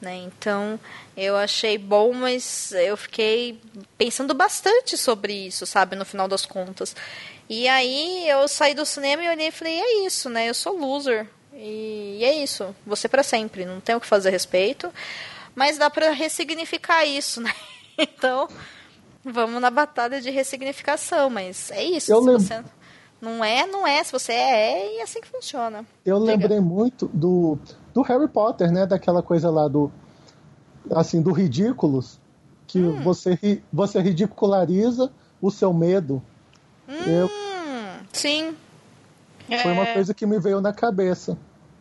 Né? 0.02 0.16
Então, 0.18 0.80
eu 1.16 1.38
achei 1.38 1.78
bom, 1.78 2.12
mas 2.12 2.72
eu 2.72 2.98
fiquei 2.98 3.62
pensando 3.98 4.34
bastante 4.34 4.98
sobre 4.98 5.32
isso, 5.32 5.66
sabe, 5.66 5.96
no 5.96 6.04
final 6.04 6.28
das 6.28 6.44
contas. 6.44 6.96
E 7.48 7.68
aí 7.68 8.28
eu 8.28 8.48
saí 8.48 8.74
do 8.74 8.86
cinema 8.86 9.24
e 9.24 9.30
olhei 9.30 9.50
e 9.50 9.52
falei, 9.52 9.80
é 9.80 10.06
isso, 10.06 10.28
né? 10.28 10.50
Eu 10.50 10.54
sou 10.56 10.76
loser. 10.76 11.28
E, 11.54 12.20
é 12.24 12.42
isso, 12.42 12.76
você 12.86 13.08
para 13.08 13.22
sempre, 13.22 13.66
não 13.66 13.80
tem 13.80 13.94
o 13.94 14.00
que 14.00 14.08
fazer 14.08 14.30
a 14.30 14.32
respeito. 14.32 14.92
Mas 15.54 15.78
dá 15.78 15.90
para 15.90 16.12
ressignificar 16.12 17.06
isso, 17.06 17.40
né? 17.42 17.54
Então, 17.98 18.48
vamos 19.24 19.62
na 19.62 19.70
batalha 19.70 20.20
de 20.22 20.32
ressignificação, 20.32 21.30
mas 21.30 21.70
é 21.70 21.84
isso. 21.84 22.12
Eu 22.12 22.22
se 22.22 22.26
lembro... 22.26 22.42
você 22.42 22.64
não 23.22 23.44
é, 23.44 23.68
não 23.68 23.86
é. 23.86 24.04
Se 24.04 24.12
você 24.12 24.32
é, 24.32 24.72
é 24.72 24.96
e 24.96 25.00
é 25.00 25.04
assim 25.04 25.22
que 25.22 25.28
funciona. 25.28 25.86
Eu 26.04 26.18
lembrei 26.18 26.60
muito 26.60 27.08
do, 27.14 27.60
do 27.94 28.02
Harry 28.02 28.28
Potter, 28.28 28.72
né? 28.72 28.86
Daquela 28.86 29.22
coisa 29.22 29.50
lá 29.50 29.68
do. 29.68 29.92
Assim, 30.92 31.22
do 31.22 31.32
ridículos. 31.32 32.20
Que 32.68 32.80
Hum. 32.80 33.02
você, 33.02 33.34
ri- 33.42 33.64
você 33.72 34.00
ridiculariza 34.00 35.12
o 35.42 35.52
seu 35.52 35.74
medo. 35.74 36.22
Eu- 37.06 37.28
Hum, 37.28 38.06
sim. 38.14 38.56
Foi 39.62 39.72
uma 39.74 39.84
É 39.84 39.94
coisa 39.94 40.14
que 40.14 40.26
me 40.26 40.40
veio 40.40 40.62
na 40.62 40.72
cabeça. 40.74 41.38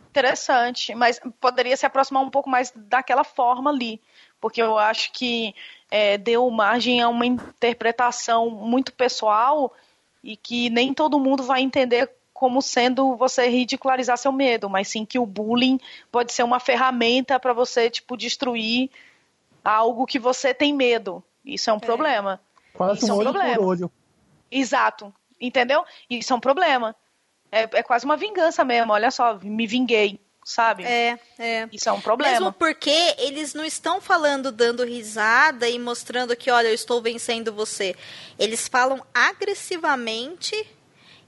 interessante, 0.09 0.93
mas 0.93 1.21
poderia 1.39 1.77
se 1.77 1.85
aproximar 1.85 2.21
um 2.21 2.29
pouco 2.29 2.49
mais 2.49 2.73
daquela 2.75 3.23
forma 3.23 3.69
ali, 3.69 4.01
porque 4.41 4.61
eu 4.61 4.77
acho 4.77 5.09
que 5.13 5.55
é, 5.89 6.17
deu 6.17 6.49
margem 6.51 6.99
a 7.01 7.07
uma 7.07 7.25
interpretação 7.25 8.49
muito 8.49 8.91
pessoal 8.91 9.73
e 10.21 10.35
que 10.35 10.69
nem 10.69 10.93
todo 10.93 11.17
mundo 11.17 11.43
vai 11.43 11.61
entender 11.61 12.11
como 12.41 12.59
sendo 12.59 13.15
você 13.15 13.47
ridicularizar 13.47 14.17
seu 14.17 14.31
medo, 14.31 14.67
mas 14.67 14.87
sim 14.87 15.05
que 15.05 15.19
o 15.19 15.27
bullying 15.27 15.79
pode 16.11 16.33
ser 16.33 16.41
uma 16.41 16.59
ferramenta 16.59 17.39
para 17.39 17.53
você 17.53 17.87
tipo 17.87 18.17
destruir 18.17 18.89
algo 19.63 20.07
que 20.07 20.17
você 20.17 20.51
tem 20.51 20.73
medo. 20.73 21.23
Isso 21.45 21.69
é 21.69 21.73
um 21.73 21.79
problema. 21.79 22.41
Quase 22.73 23.03
Isso 23.03 23.11
é 23.11 23.13
um 23.13 23.17
um 23.17 23.19
olho 23.19 23.31
problema. 23.31 23.55
por 23.57 23.63
olho. 23.63 23.91
Exato. 24.49 25.13
Entendeu? 25.39 25.85
Isso 26.09 26.33
é 26.33 26.35
um 26.35 26.39
problema. 26.39 26.95
É, 27.51 27.69
é 27.73 27.83
quase 27.83 28.05
uma 28.05 28.17
vingança 28.17 28.63
mesmo. 28.63 28.91
Olha 28.91 29.11
só, 29.11 29.37
me 29.43 29.67
vinguei, 29.67 30.19
sabe? 30.43 30.83
É, 30.83 31.19
é. 31.37 31.69
Isso 31.71 31.89
é 31.89 31.91
um 31.91 32.01
problema. 32.01 32.31
Mesmo 32.31 32.51
porque 32.51 33.13
eles 33.19 33.53
não 33.53 33.63
estão 33.63 34.01
falando 34.01 34.51
dando 34.51 34.83
risada 34.83 35.69
e 35.69 35.77
mostrando 35.77 36.35
que, 36.35 36.49
olha, 36.49 36.69
eu 36.69 36.73
estou 36.73 37.03
vencendo 37.03 37.53
você. 37.53 37.95
Eles 38.39 38.67
falam 38.67 38.99
agressivamente 39.13 40.55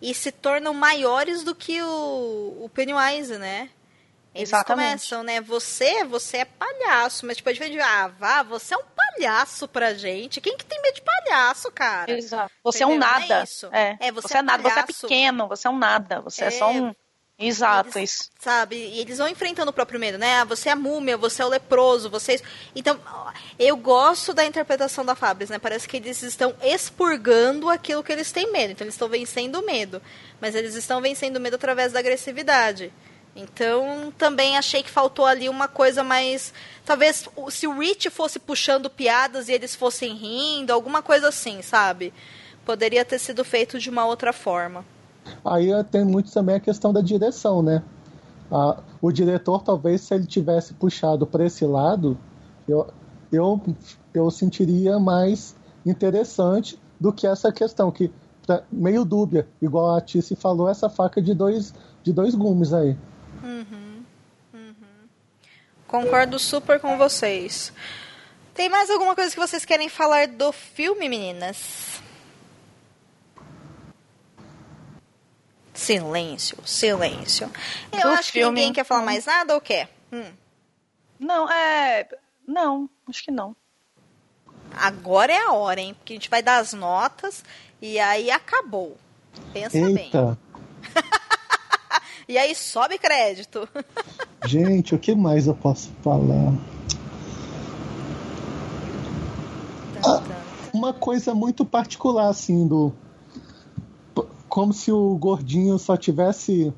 e 0.04 0.14
se 0.14 0.32
tornam 0.32 0.74
maiores 0.74 1.44
do 1.44 1.56
que 1.56 1.82
o, 1.82 2.58
o 2.62 2.70
Pennywise, 2.74 3.38
né? 3.38 3.70
Eles 4.36 4.50
Exatamente. 4.50 4.88
começam, 4.88 5.24
né? 5.24 5.40
Você, 5.42 6.04
você 6.06 6.38
é 6.38 6.46
palhaço, 6.46 7.26
mas 7.26 7.38
tipo, 7.38 7.50
a 7.50 7.54
gente 7.54 7.72
de 7.72 7.80
ah, 7.80 8.08
vá, 8.08 8.42
você 8.44 8.74
é 8.74 8.78
um 8.78 8.84
palhaço 8.84 9.68
pra 9.68 9.94
gente. 9.94 10.42
Quem 10.42 10.58
que 10.58 10.66
tem 10.66 10.82
medo 10.82 10.96
de 10.96 11.02
palhaço, 11.04 11.72
cara? 11.72 12.12
Exato. 12.12 12.52
Você 12.64 12.84
é 12.84 12.88
um 12.88 12.96
Entendeu? 12.96 13.08
É 13.10 13.20
nada. 13.20 13.44
isso. 13.44 13.70
É, 13.72 13.96
É, 14.00 14.12
você 14.12 14.28
você, 14.28 14.38
é 14.38 14.40
é 14.40 14.42
nada, 14.42 14.64
você 14.64 14.70
é 14.70 14.82
palhaço. 14.82 15.02
pequeno, 15.08 15.48
você 15.48 15.68
é 15.68 15.72
um 15.72 15.78
nada. 15.78 16.20
Você 16.22 16.44
é, 16.46 16.48
É. 16.48 16.52
só 16.52 16.72
um. 16.72 16.96
Exato, 17.38 17.98
Eles- 17.98 18.12
isso. 18.12 18.30
Sabe? 18.40 18.76
E 18.76 19.00
eles 19.00 19.18
vão 19.18 19.28
enfrentando 19.28 19.72
o 19.72 19.74
próprio 19.74 20.00
medo, 20.00 20.18
né? 20.18 20.36
Ah, 20.42 20.44
você 20.46 20.70
é 20.70 20.72
a 20.72 20.76
múmia, 20.76 21.18
você 21.18 21.42
é 21.42 21.46
o 21.46 21.50
leproso, 21.50 22.10
você. 22.10 22.40
Então, 22.76 23.00
ó, 23.06 23.32
eu 23.58 23.76
gosto 23.76 24.34
da 24.34 24.46
interpretação 24.46 25.04
da 25.04 25.16
Fabris, 25.16 25.50
né? 25.50 25.58
Parece 25.58 25.88
que 25.88 25.98
eles 25.98 26.22
estão 26.22 26.56
expurgando 26.62 27.70
aquilo 27.70 28.04
que 28.04 28.12
eles 28.12 28.32
têm 28.32 28.52
medo. 28.52 28.72
Então, 28.72 28.86
eles 28.86 28.94
estão 28.94 29.10
vencendo 29.10 29.60
o 29.60 29.66
medo. 29.66 30.02
Mas 30.40 30.54
eles 30.56 30.76
estão 30.76 31.02
vencendo 31.02 31.38
o 31.38 31.40
medo 31.40 31.56
através 31.56 31.92
da 31.92 32.00
agressividade. 32.00 32.94
Então, 33.36 34.14
também 34.16 34.56
achei 34.58 34.84
que 34.84 34.90
faltou 34.92 35.26
ali 35.26 35.50
uma 35.50 35.68
coisa 35.68 36.04
mais. 36.04 36.54
Talvez 36.86 37.28
se 37.50 37.66
o 37.68 37.80
Rich 37.80 38.12
fosse 38.12 38.38
puxando 38.40 38.92
piadas 38.92 39.50
e 39.50 39.54
eles 39.54 39.74
fossem 39.76 40.14
rindo, 40.16 40.72
alguma 40.72 41.02
coisa 41.02 41.30
assim, 41.30 41.62
sabe? 41.64 42.14
Poderia 42.64 43.04
ter 43.04 43.18
sido 43.20 43.44
feito 43.44 43.80
de 43.80 43.90
uma 43.90 44.06
outra 44.06 44.32
forma. 44.32 44.86
Aí 45.44 45.72
eh, 45.72 45.84
tem 45.84 46.04
muito 46.06 46.32
também 46.32 46.56
a 46.56 46.60
questão 46.60 46.94
da 46.94 47.02
direção, 47.02 47.62
né? 47.62 47.84
O 49.02 49.12
diretor, 49.12 49.64
talvez, 49.64 50.02
se 50.02 50.14
ele 50.14 50.28
tivesse 50.28 50.74
puxado 50.76 51.26
para 51.26 51.46
esse 51.46 51.66
lado, 51.66 52.18
eu, 52.68 52.88
eu, 53.32 53.60
eu 54.14 54.30
sentiria 54.30 55.00
mais 55.00 55.56
interessante 55.86 56.80
do 57.00 57.12
que 57.12 57.26
essa 57.26 57.52
questão, 57.52 57.92
que 57.92 58.12
tá 58.46 58.64
meio 58.72 59.04
dúbia, 59.04 59.48
igual 59.62 59.96
a 59.96 60.02
Tice 60.02 60.36
falou, 60.36 60.70
essa 60.70 60.90
faca 60.90 61.22
de 61.22 61.34
dois, 61.34 61.74
de 62.04 62.14
dois 62.14 62.36
gumes 62.36 62.74
aí. 62.74 62.96
Concordo 65.88 66.40
super 66.40 66.80
com 66.80 66.98
vocês. 66.98 67.74
Tem 68.54 68.70
mais 68.70 68.90
alguma 68.90 69.16
coisa 69.16 69.32
que 69.32 69.40
vocês 69.40 69.66
querem 69.66 69.90
falar 69.90 70.28
do 70.28 70.52
filme, 70.52 71.10
meninas? 71.10 72.02
Silêncio, 75.74 76.58
silêncio. 76.66 77.50
Eu 77.92 78.02
Do 78.02 78.08
acho 78.10 78.32
que 78.32 78.40
filme, 78.40 78.56
ninguém 78.60 78.74
quer 78.74 78.84
falar 78.86 79.00
não. 79.02 79.06
mais 79.06 79.26
nada 79.26 79.56
ou 79.56 79.62
quer? 79.62 79.90
Hum, 80.12 80.32
Não, 81.20 81.50
é. 81.52 82.08
Não, 82.48 82.90
acho 83.10 83.24
que 83.24 83.32
não. 83.32 83.56
agora 84.76 85.32
é 85.34 85.38
a 85.40 85.52
hora, 85.54 85.80
hein? 85.82 85.94
Porque 85.96 86.14
a 86.14 86.16
gente 86.16 86.30
vai 86.30 86.44
dar 86.44 86.58
as 86.58 86.74
notas 86.74 87.44
e 87.82 87.98
aí 88.00 88.30
acabou. 88.30 88.98
Pensa 89.52 89.78
bem. 89.80 89.98
Eita, 89.98 90.38
E 92.30 92.38
aí 92.38 92.54
sobe 92.56 92.98
crédito. 93.00 93.68
gente, 94.46 94.94
o 94.96 95.00
que 95.00 95.14
mais 95.16 95.48
eu 95.48 95.56
posso 95.56 95.92
falar? 96.04 96.54
Uma 100.74 100.94
coisa 100.94 101.34
muito 101.36 101.64
particular, 101.66 102.28
assim, 102.30 102.68
do. 102.68 102.94
Como 104.54 104.72
se 104.72 104.92
o 104.92 105.18
gordinho 105.18 105.80
só 105.80 105.98
tivesse 105.98 106.72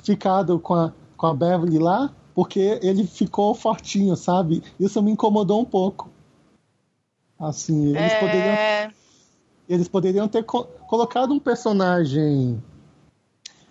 ficado 0.00 0.60
com 0.60 0.74
a, 0.74 0.92
com 1.16 1.26
a 1.26 1.34
Beverly 1.34 1.76
lá, 1.76 2.14
porque 2.36 2.78
ele 2.80 3.04
ficou 3.04 3.52
fortinho, 3.52 4.14
sabe? 4.14 4.62
Isso 4.78 5.02
me 5.02 5.10
incomodou 5.10 5.60
um 5.60 5.64
pouco. 5.64 6.08
Assim, 7.36 7.88
eles, 7.88 8.14
poderiam, 8.14 8.54
É, 8.54 8.90
eles 9.68 9.88
poderiam 9.88 10.28
ter 10.28 10.44
co- 10.44 10.66
colocado 10.86 11.34
um 11.34 11.40
personagem 11.40 12.62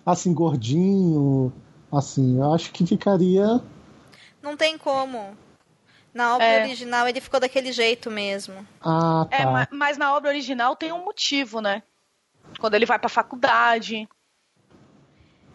assim, 0.04 0.34
gordinho, 0.34 1.50
assim, 1.90 2.36
eu 2.36 2.52
acho 2.52 2.72
que 2.72 2.84
ficaria. 2.86 3.58
Não 4.42 4.54
tem 4.54 4.76
como. 4.76 5.34
Na 6.12 6.34
obra 6.34 6.46
É. 6.46 6.64
original 6.64 7.08
ele 7.08 7.22
ficou 7.22 7.40
daquele 7.40 7.72
jeito 7.72 8.10
mesmo. 8.10 8.68
Ah, 8.82 9.26
tá. 9.30 9.36
é, 9.38 9.46
ma- 9.46 9.68
mas 9.70 9.96
na 9.96 10.14
obra 10.14 10.28
original 10.28 10.76
tem 10.76 10.92
um 10.92 11.02
motivo, 11.02 11.62
né? 11.62 11.82
Quando 12.62 12.74
ele 12.74 12.86
vai 12.86 12.96
pra 12.96 13.08
faculdade. 13.08 14.08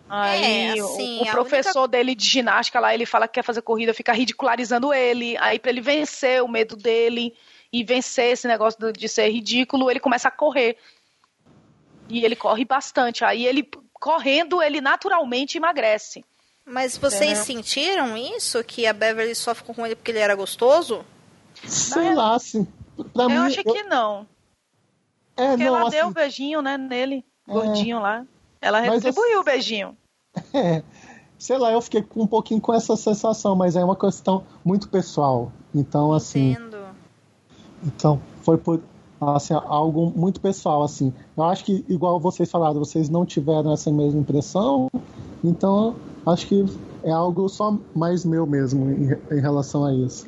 Aí 0.10 0.78
É, 0.78 0.84
o- 0.84 0.86
assim, 0.86 1.20
o, 1.20 1.24
a 1.24 1.32
professor 1.32 1.88
dele 1.88 2.14
de 2.14 2.26
ginástica 2.26 2.82
lá, 2.82 2.93
ele 2.93 3.05
fala 3.05 3.28
que 3.30 3.36
quer 3.36 3.43
fazer 3.43 3.62
corrida, 3.62 3.93
fica 3.93 4.12
ridicularizando 4.12 4.93
ele. 4.93 5.38
Aí 5.38 5.58
pra 5.58 5.72
ele 5.72 5.80
vencer 5.80 6.43
o 6.43 6.49
medo 6.49 6.76
dele 6.76 7.34
e 7.72 7.82
vencer 7.82 8.34
esse 8.34 8.45
negócio 8.45 8.91
de 8.91 9.08
ser 9.08 9.30
ridículo, 9.30 9.89
ele 9.89 10.01
começa 10.01 10.28
a 10.28 10.32
correr. 10.32 10.78
E 12.10 12.26
ele 12.26 12.36
corre 12.36 12.66
bastante. 12.66 13.24
Aí 13.24 13.45
ele 13.45 13.66
correndo, 13.93 14.62
ele 14.62 14.82
naturalmente 14.82 15.58
emagrece. 15.58 16.26
Mas 16.66 16.97
vocês 16.97 17.32
É. 17.39 17.43
sentiram 17.43 18.18
isso? 18.18 18.62
Que 18.66 18.86
a 18.86 18.91
Beverly 18.91 19.34
só 19.34 19.55
ficou 19.55 19.74
com 19.74 19.86
ele 19.86 19.95
porque 19.95 20.12
ele 20.12 20.20
era 20.20 20.36
gostoso? 20.36 21.05
Sei 21.66 22.14
lá, 22.14 22.36
assim. 22.36 22.66
Pra 23.14 23.24
eu 23.24 23.30
mim. 23.30 23.38
acho 23.38 23.62
eu- 23.66 23.74
que 23.74 23.84
não. 23.84 24.28
É, 25.38 25.50
Porque 25.50 25.64
não, 25.64 25.78
ela 25.78 25.88
assim, 25.88 25.98
deu 25.98 26.08
o 26.08 26.12
beijinho, 26.12 26.62
né, 26.62 26.78
nele, 26.78 27.24
gordinho 27.48 28.00
lá. 28.00 28.26
Ela 28.60 28.82
Mas 28.82 29.04
retribuiu 29.04 29.40
o 29.40 29.44
beijinho. 29.44 29.98
É, 30.54 30.84
sei 31.40 31.58
lá, 31.58 31.72
eu 31.72 31.82
fiquei 31.82 32.06
um 32.16 32.28
pouquinho 32.28 32.62
com 32.62 32.72
essa 32.72 32.96
sensação, 32.96 33.56
mas 33.56 33.76
é 33.76 33.84
uma 33.84 33.96
questão 33.96 34.44
muito 34.64 34.88
pessoal. 34.88 35.52
Então, 35.74 36.14
assim, 36.14 36.52
Entendo. 36.52 36.78
então 37.84 38.22
foi 38.44 38.56
por 38.58 38.80
assim, 39.20 39.54
algo 39.54 40.12
muito 40.16 40.40
pessoal, 40.40 40.84
assim. 40.84 41.14
Eu 41.36 41.44
acho 41.46 41.64
que, 41.66 41.84
igual 41.90 42.20
vocês 42.20 42.52
falaram, 42.52 42.78
vocês 42.80 43.10
não 43.10 43.26
tiveram 43.26 43.74
essa 43.74 43.92
mesma 43.92 44.20
impressão, 44.20 44.90
então 45.44 45.96
acho 46.26 46.48
que 46.48 46.66
é 47.04 47.12
algo 47.12 47.48
só 47.50 47.76
mais 47.96 48.24
meu 48.24 48.46
mesmo 48.46 48.92
em, 48.92 49.38
em 49.38 49.42
relação 49.42 49.86
a 49.86 49.94
isso. 49.94 50.28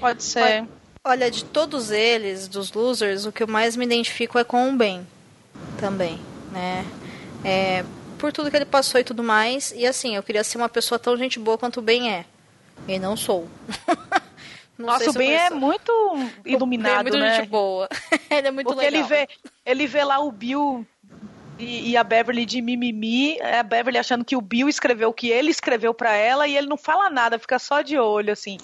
Pode 0.00 0.22
ser. 0.22 0.68
Olha, 1.08 1.30
de 1.30 1.44
todos 1.44 1.92
eles, 1.92 2.48
dos 2.48 2.72
losers, 2.72 3.26
o 3.26 3.30
que 3.30 3.44
eu 3.44 3.46
mais 3.46 3.76
me 3.76 3.84
identifico 3.84 4.40
é 4.40 4.42
com 4.42 4.70
o 4.70 4.76
Ben. 4.76 5.06
Também, 5.78 6.18
né? 6.50 6.84
É, 7.44 7.84
por 8.18 8.32
tudo 8.32 8.50
que 8.50 8.56
ele 8.56 8.64
passou 8.64 9.00
e 9.00 9.04
tudo 9.04 9.22
mais. 9.22 9.70
E 9.70 9.86
assim, 9.86 10.16
eu 10.16 10.22
queria 10.24 10.42
ser 10.42 10.58
uma 10.58 10.68
pessoa 10.68 10.98
tão 10.98 11.16
gente 11.16 11.38
boa 11.38 11.56
quanto 11.56 11.78
o 11.78 11.82
Ben 11.82 12.10
é. 12.10 12.24
E 12.88 12.98
não 12.98 13.16
sou. 13.16 13.48
Não 14.76 14.88
Nossa, 14.88 15.04
sei 15.04 15.08
o 15.08 15.12
Ben 15.14 15.32
é 15.32 15.48
muito 15.48 15.90
O 15.90 16.16
Ben 16.16 16.32
é 16.44 16.50
iluminado, 16.50 17.04
muito 17.04 17.18
né? 17.18 17.36
gente 17.36 17.48
boa. 17.48 17.88
ele 18.28 18.48
é 18.48 18.50
muito 18.50 18.66
Porque 18.66 18.84
legal. 18.84 19.00
ele 19.00 19.08
vê, 19.08 19.28
ele 19.64 19.86
vê 19.86 20.02
lá 20.04 20.18
o 20.18 20.30
Bill 20.32 20.84
e, 21.58 21.92
e, 21.92 21.96
a 21.96 22.04
Beverly 22.04 22.44
de 22.44 22.60
mimimi, 22.60 23.40
a 23.40 23.62
Beverly 23.62 23.96
achando 23.96 24.24
que 24.24 24.36
o 24.36 24.40
Bill 24.40 24.68
escreveu 24.68 25.08
o 25.08 25.14
que 25.14 25.30
ele 25.30 25.50
escreveu 25.50 25.94
para 25.94 26.14
ela 26.14 26.46
e 26.46 26.56
ele 26.56 26.66
não 26.66 26.76
fala 26.76 27.08
nada, 27.08 27.38
fica 27.38 27.58
só 27.58 27.80
de 27.80 27.96
olho, 27.96 28.32
assim. 28.32 28.58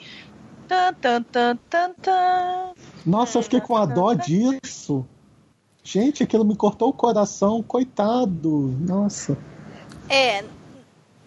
Tan, 0.68 0.94
tan, 0.94 1.22
tan, 1.22 1.58
tan, 1.68 1.92
tan. 1.94 2.72
Nossa, 3.04 3.38
eu 3.38 3.42
fiquei 3.42 3.60
com 3.60 3.76
a 3.76 3.84
dó 3.84 4.14
disso. 4.14 5.06
Gente, 5.84 6.22
aquilo 6.22 6.44
me 6.44 6.56
cortou 6.56 6.90
o 6.90 6.92
coração, 6.92 7.62
coitado. 7.62 8.74
Nossa. 8.80 9.36
É, 10.08 10.44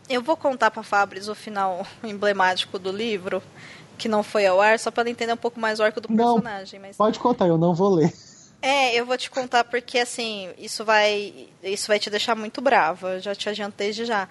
eu 0.10 0.22
vou 0.22 0.38
contar 0.38 0.72
pra 0.72 0.84
Fabris 0.84 1.28
o 1.28 1.36
final 1.36 1.86
emblemático 2.04 2.80
do 2.80 2.92
livro, 2.92 3.44
que 3.98 4.08
não 4.08 4.24
foi 4.24 4.46
ao 4.46 4.62
ar, 4.62 4.80
só 4.80 4.92
para 4.92 5.10
entender 5.10 5.34
um 5.34 5.38
pouco 5.38 5.60
mais 5.60 5.80
o 5.80 5.84
arco 5.84 6.00
do 6.00 6.08
personagem. 6.08 6.80
Não, 6.80 6.88
mas... 6.88 6.98
Pode 6.98 7.20
contar, 7.20 7.48
eu 7.48 7.58
não 7.58 7.74
vou 7.74 7.96
ler. 7.96 8.14
É, 8.62 8.96
eu 8.96 9.06
vou 9.06 9.18
te 9.18 9.30
contar 9.30 9.64
porque 9.66 10.00
assim, 10.00 10.50
isso 10.58 10.84
vai, 10.84 11.50
isso 11.62 11.88
vai 11.88 12.00
te 12.00 12.10
deixar 12.10 12.36
muito 12.36 12.62
brava. 12.62 13.14
Eu 13.14 13.20
já 13.20 13.36
te 13.36 13.48
adianto 13.48 13.76
desde 13.78 14.06
já. 14.06 14.28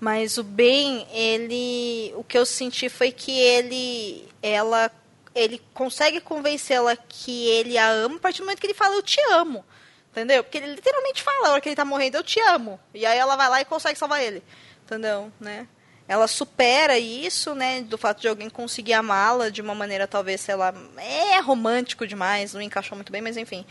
Mas 0.00 0.38
o 0.38 0.44
Ben, 0.44 1.06
ele, 1.12 2.12
o 2.16 2.22
que 2.22 2.38
eu 2.38 2.46
senti 2.46 2.88
foi 2.88 3.10
que 3.10 3.32
ele, 3.32 4.28
ela, 4.42 4.90
ele 5.34 5.60
consegue 5.74 6.20
convencê-la 6.20 6.96
que 6.96 7.48
ele 7.48 7.76
a 7.76 7.88
ama 7.90 8.16
a 8.16 8.20
partir 8.20 8.38
do 8.38 8.44
momento 8.44 8.60
que 8.60 8.66
ele 8.66 8.74
fala 8.74 8.94
eu 8.94 9.02
te 9.02 9.20
amo. 9.32 9.64
Entendeu? 10.10 10.42
Porque 10.44 10.58
ele 10.58 10.74
literalmente 10.74 11.22
fala 11.22 11.48
a 11.48 11.52
hora 11.52 11.60
que 11.60 11.68
ele 11.68 11.76
tá 11.76 11.84
morrendo, 11.84 12.16
eu 12.16 12.22
te 12.22 12.40
amo. 12.40 12.78
E 12.94 13.04
aí 13.04 13.18
ela 13.18 13.36
vai 13.36 13.48
lá 13.48 13.60
e 13.60 13.64
consegue 13.64 13.98
salvar 13.98 14.22
ele. 14.22 14.42
Entendeu? 14.84 15.32
Né? 15.40 15.66
ela 16.08 16.26
supera 16.26 16.98
isso, 16.98 17.54
né, 17.54 17.82
do 17.82 17.98
fato 17.98 18.22
de 18.22 18.28
alguém 18.28 18.48
conseguir 18.48 18.94
amá-la 18.94 19.50
de 19.50 19.60
uma 19.60 19.74
maneira 19.74 20.08
talvez, 20.08 20.40
sei 20.40 20.54
lá, 20.56 20.72
é 20.96 21.38
romântico 21.38 22.06
demais, 22.06 22.54
não 22.54 22.62
encaixou 22.62 22.96
muito 22.96 23.12
bem, 23.12 23.20
mas 23.20 23.36
enfim. 23.36 23.64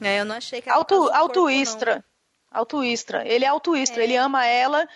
É, 0.00 0.20
eu 0.20 0.24
não 0.24 0.34
achei 0.34 0.60
que 0.60 0.68
Auto, 0.68 1.08
Autoistra. 1.12 2.04
Autoistra. 2.50 3.26
Ele 3.26 3.44
é 3.44 3.48
autoistra, 3.48 4.02
é. 4.02 4.04
ele 4.04 4.16
ama 4.16 4.44
ela 4.44 4.88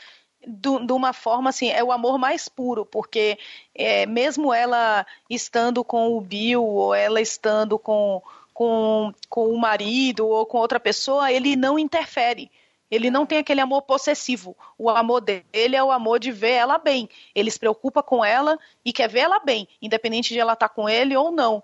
de 0.47 0.93
uma 0.93 1.13
forma 1.13 1.51
assim, 1.51 1.69
é 1.71 1.85
o 1.85 1.93
amor 1.93 2.19
mais 2.19 2.49
puro, 2.49 2.87
porque 2.87 3.39
é, 3.75 4.07
mesmo 4.07 4.53
ela 4.53 5.07
estando 5.29 5.85
com 5.85 6.17
o 6.17 6.21
Bill, 6.21 6.65
ou 6.65 6.95
ela 6.95 7.21
estando 7.21 7.79
com, 7.79 8.23
com, 8.55 9.13
com 9.29 9.49
o 9.49 9.59
marido, 9.59 10.27
ou 10.27 10.47
com 10.47 10.59
outra 10.59 10.81
pessoa, 10.81 11.31
ele 11.31 11.57
não 11.57 11.79
interfere. 11.79 12.51
Ele 12.91 13.09
não 13.09 13.25
tem 13.25 13.39
aquele 13.39 13.61
amor 13.61 13.83
possessivo. 13.83 14.57
O 14.77 14.91
amor 14.91 15.21
dele 15.21 15.77
é 15.77 15.83
o 15.83 15.93
amor 15.93 16.19
de 16.19 16.33
ver 16.33 16.53
ela 16.53 16.77
bem. 16.77 17.09
Ele 17.35 17.51
se 17.51 17.59
preocupa 17.59 18.03
com 18.03 18.25
ela 18.25 18.59
e 18.85 18.93
quer 18.93 19.09
ver 19.09 19.21
ela 19.21 19.39
bem, 19.39 19.69
independente 19.81 20.35
de 20.35 20.41
ela 20.41 20.55
estar 20.55 20.69
tá 20.69 20.75
com 20.75 20.89
ele 20.89 21.17
ou 21.17 21.31
não. 21.31 21.63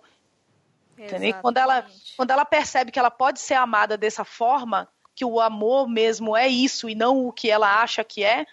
Quando 1.43 1.59
ela, 1.59 1.85
quando 2.17 2.31
ela 2.31 2.45
percebe 2.45 2.93
que 2.93 2.99
ela 2.99 3.11
pode 3.11 3.41
ser 3.41 3.55
amada 3.55 3.97
dessa 3.97 4.25
forma, 4.25 4.89
que 5.15 5.25
o 5.25 5.41
amor 5.41 5.89
mesmo 5.89 6.37
é 6.37 6.47
isso 6.47 6.89
e 6.89 6.95
não 6.95 7.27
o 7.27 7.33
que 7.33 7.51
ela 7.51 7.83
acha 7.83 8.05
que 8.05 8.23
é, 8.23 8.47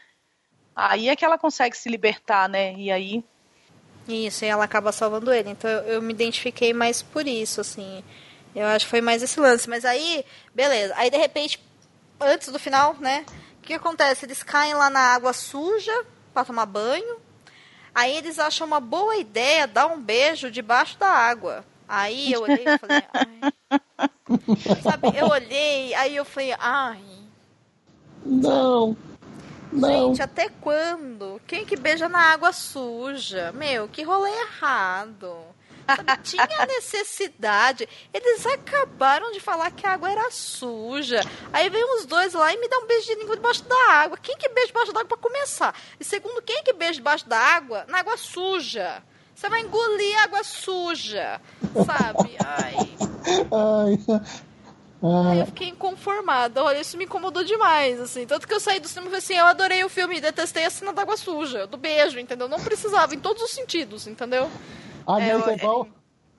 aí 0.76 1.09
é 1.09 1.15
que 1.15 1.26
ela 1.26 1.38
consegue 1.38 1.78
se 1.78 1.89
libertar, 1.89 2.47
né? 2.49 2.74
E 2.74 2.91
aí. 2.91 3.24
Isso, 4.07 4.43
e 4.43 4.47
ela 4.47 4.65
acaba 4.65 4.91
salvando 4.91 5.32
ele. 5.32 5.49
Então 5.49 5.69
eu, 5.69 5.93
eu 5.93 6.01
me 6.01 6.13
identifiquei 6.13 6.74
mais 6.74 7.01
por 7.01 7.28
isso, 7.28 7.61
assim. 7.61 8.03
Eu 8.53 8.67
acho 8.67 8.86
que 8.86 8.91
foi 8.91 9.01
mais 9.01 9.24
esse 9.24 9.39
lance. 9.39 9.69
Mas 9.69 9.86
aí, 9.86 10.26
beleza. 10.53 10.93
Aí 10.97 11.09
de 11.09 11.17
repente 11.17 11.59
antes 12.19 12.49
do 12.49 12.59
final, 12.59 12.95
né? 12.99 13.26
O 13.59 13.61
que 13.61 13.74
acontece? 13.74 14.26
Eles 14.26 14.43
caem 14.43 14.74
lá 14.74 14.89
na 14.89 14.99
água 14.99 15.34
suja 15.34 16.05
para 16.34 16.45
tomar 16.45 16.65
banho. 16.65 17.17
Aí 17.93 18.17
eles 18.17 18.39
acham 18.39 18.65
uma 18.65 18.80
boa 18.80 19.15
ideia 19.17 19.67
dar 19.67 19.88
um 19.88 20.01
beijo 20.01 20.49
debaixo 20.49 20.97
da 20.97 21.07
água. 21.07 21.63
Aí 21.88 22.34
eu 22.34 22.41
olhei 22.41 22.65
e 22.65 22.78
falei, 22.78 23.03
ai. 23.13 23.53
Sabe, 24.82 25.17
eu 25.17 25.28
olhei, 25.28 25.93
aí 25.93 26.15
eu 26.15 26.26
falei, 26.26 26.55
ai. 26.59 27.03
Não. 28.26 28.97
Não. 29.74 30.07
Gente, 30.07 30.21
até 30.21 30.49
quando? 30.61 31.41
Quem 31.47 31.65
que 31.65 31.76
beija 31.76 32.07
na 32.07 32.19
água 32.19 32.53
suja? 32.53 33.51
Meu, 33.53 33.88
que 33.88 34.03
rolê 34.03 34.30
errado. 34.30 35.36
Tinha 36.24 36.65
necessidade. 36.65 37.88
Eles 38.13 38.45
acabaram 38.45 39.32
de 39.32 39.39
falar 39.39 39.71
que 39.71 39.86
a 39.86 39.93
água 39.93 40.11
era 40.11 40.32
suja. 40.32 41.21
Aí 41.51 41.69
vem 41.69 41.84
os 41.95 42.05
dois 42.05 42.34
lá 42.34 42.53
e 42.53 42.57
me 42.57 42.69
dá 42.69 42.78
um 42.80 42.88
beijo 42.88 43.07
de 43.07 43.15
língua 43.15 43.36
debaixo 43.36 43.63
da 43.65 43.91
água. 43.91 44.17
Quem 44.17 44.38
que 44.38 44.49
beija 44.49 44.67
debaixo 44.67 44.93
da 44.93 45.01
água 45.01 45.09
para 45.09 45.30
começar? 45.30 45.76
E 45.99 46.03
segundo, 46.03 46.41
quem 46.41 46.63
que 46.63 46.74
beija 46.74 46.93
debaixo 46.93 47.28
da 47.28 47.38
água? 47.38 47.86
Na 47.88 47.99
água 47.99 48.17
suja. 48.17 49.03
Você 49.36 49.49
vai 49.49 49.61
engolir 49.61 50.24
água 50.24 50.43
suja. 50.43 51.41
Sabe? 51.86 52.38
Ai. 52.45 52.76
Ai. 53.51 54.21
Aí 55.30 55.39
eu 55.39 55.45
fiquei 55.47 55.68
inconformada. 55.68 56.64
Olha, 56.64 56.80
isso 56.80 56.97
me 56.97 57.04
incomodou 57.04 57.43
demais, 57.43 57.99
assim. 57.99 58.26
Tanto 58.26 58.47
que 58.47 58.54
eu 58.54 58.60
saí 58.60 58.80
do 58.80 58.88
cinema 58.88 59.08
e 59.08 59.10
falei 59.10 59.20
assim, 59.20 59.34
eu 59.34 59.45
adorei 59.45 59.84
o 59.84 59.89
filme, 59.89 60.22
detestei 60.22 60.66
a 60.66 60.70
cena 60.70 60.93
da 60.93 61.01
água 61.01 61.18
suja, 61.18 61.68
do 61.68 61.78
beijo, 61.78 62.20
entendeu? 62.20 62.47
Não 62.47 62.60
precisava, 62.60 63.14
em 63.14 63.20
todos 63.20 63.43
os 63.43 63.51
sentidos, 63.51 64.08
entendeu? 64.08 64.49
Ah, 65.06 65.22
é, 65.22 65.32
é 65.32 65.54
igual. 65.56 65.88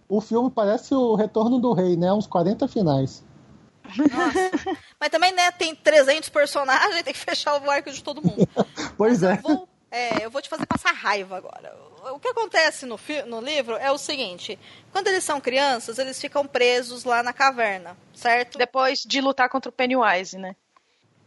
O 0.09 0.21
filme 0.21 0.51
parece 0.51 0.95
o 0.95 1.15
Retorno 1.15 1.59
do 1.59 1.73
Rei, 1.75 1.97
né? 1.97 2.13
Uns 2.13 2.27
40 2.27 2.67
finais. 2.67 3.23
Nossa. 3.85 4.79
Mas 4.99 5.11
também, 5.11 5.33
né, 5.33 5.51
tem 5.51 5.75
300 5.75 6.31
personagens, 6.31 7.03
tem 7.05 7.13
que 7.13 7.19
fechar 7.19 7.61
o 7.61 7.71
arco 7.71 7.91
de 7.91 8.03
todo 8.03 8.23
mundo. 8.23 8.49
pois 8.97 9.23
é. 9.23 9.35
Eu 9.35 9.43
vou, 9.43 9.69
é. 9.91 10.25
Eu 10.25 10.31
vou 10.31 10.41
te 10.41 10.49
fazer 10.49 10.67
passar 10.67 10.93
raiva 10.93 11.37
agora. 11.37 11.75
O 12.13 12.19
que 12.19 12.29
acontece 12.29 12.87
no, 12.87 12.99
no 13.27 13.41
livro 13.41 13.77
é 13.77 13.91
o 13.91 13.99
seguinte: 13.99 14.59
quando 14.93 15.09
eles 15.09 15.25
são 15.25 15.41
crianças, 15.41 15.99
eles 15.99 16.21
ficam 16.21 16.47
presos 16.47 17.05
lá 17.05 17.23
na 17.23 17.33
caverna, 17.33 17.97
certo? 18.15 18.59
Depois 18.59 19.01
de 19.01 19.21
lutar 19.21 19.49
contra 19.49 19.71
o 19.71 19.73
Pennywise, 19.73 20.39
né? 20.39 20.55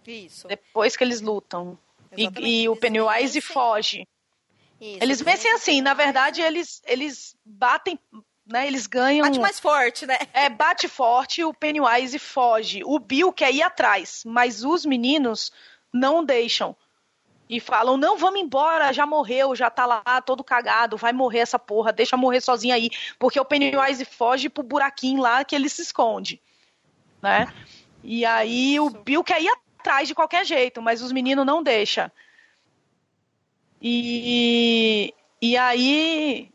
Isso. 0.06 0.48
Depois 0.48 0.96
que 0.96 1.04
eles 1.04 1.22
lutam. 1.22 1.78
E, 2.16 2.64
e, 2.64 2.70
o 2.70 2.76
Pennywise 2.76 3.42
foge. 3.42 4.08
Isso, 4.80 5.00
eles 5.02 5.22
vencem 5.22 5.52
assim, 5.52 5.82
na 5.82 5.94
verdade, 5.94 6.42
eles, 6.42 6.82
eles 6.86 7.36
batem, 7.44 8.00
né? 8.46 8.68
Eles 8.68 8.88
ganham. 8.88 9.26
Bate 9.26 9.40
mais 9.40 9.60
forte, 9.60 10.06
né? 10.06 10.18
É, 10.34 10.50
bate 10.50 10.88
forte, 10.88 11.44
o 11.44 11.54
Pennywise 11.54 12.18
foge. 12.18 12.82
O 12.86 13.00
Bill 13.00 13.34
quer 13.34 13.54
ir 13.54 13.62
atrás, 13.62 14.24
mas 14.26 14.64
os 14.64 14.86
meninos 14.86 15.52
não 15.94 16.24
deixam. 16.24 16.76
E 17.50 17.60
falam, 17.62 17.96
não, 17.96 18.18
vamos 18.18 18.42
embora, 18.42 18.92
já 18.92 19.06
morreu, 19.06 19.56
já 19.56 19.70
tá 19.70 19.86
lá 19.86 20.22
todo 20.22 20.44
cagado, 20.44 20.98
vai 20.98 21.14
morrer 21.14 21.40
essa 21.40 21.58
porra, 21.58 21.94
deixa 21.94 22.18
morrer 22.18 22.42
sozinho 22.42 22.74
aí. 22.74 22.90
Porque 23.18 23.40
o 23.40 23.46
Pennywise 23.46 24.04
foge 24.04 24.50
pro 24.50 24.64
buraquinho 24.64 25.22
lá 25.22 25.46
que 25.46 25.56
ele 25.56 25.70
se 25.70 25.82
esconde. 25.82 26.42
Né? 27.22 27.48
E 28.04 28.26
aí 28.26 28.80
o 28.80 28.90
Bill 28.90 29.24
quer 29.24 29.42
ir 29.42 29.50
atrás 29.80 30.08
de 30.08 30.16
qualquer 30.16 30.46
jeito, 30.46 30.82
mas 30.82 31.02
os 31.02 31.14
meninos 31.14 31.46
não 31.46 31.64
deixam. 31.64 32.12
E, 33.82 35.14
e 35.42 35.56
aí 35.56 36.52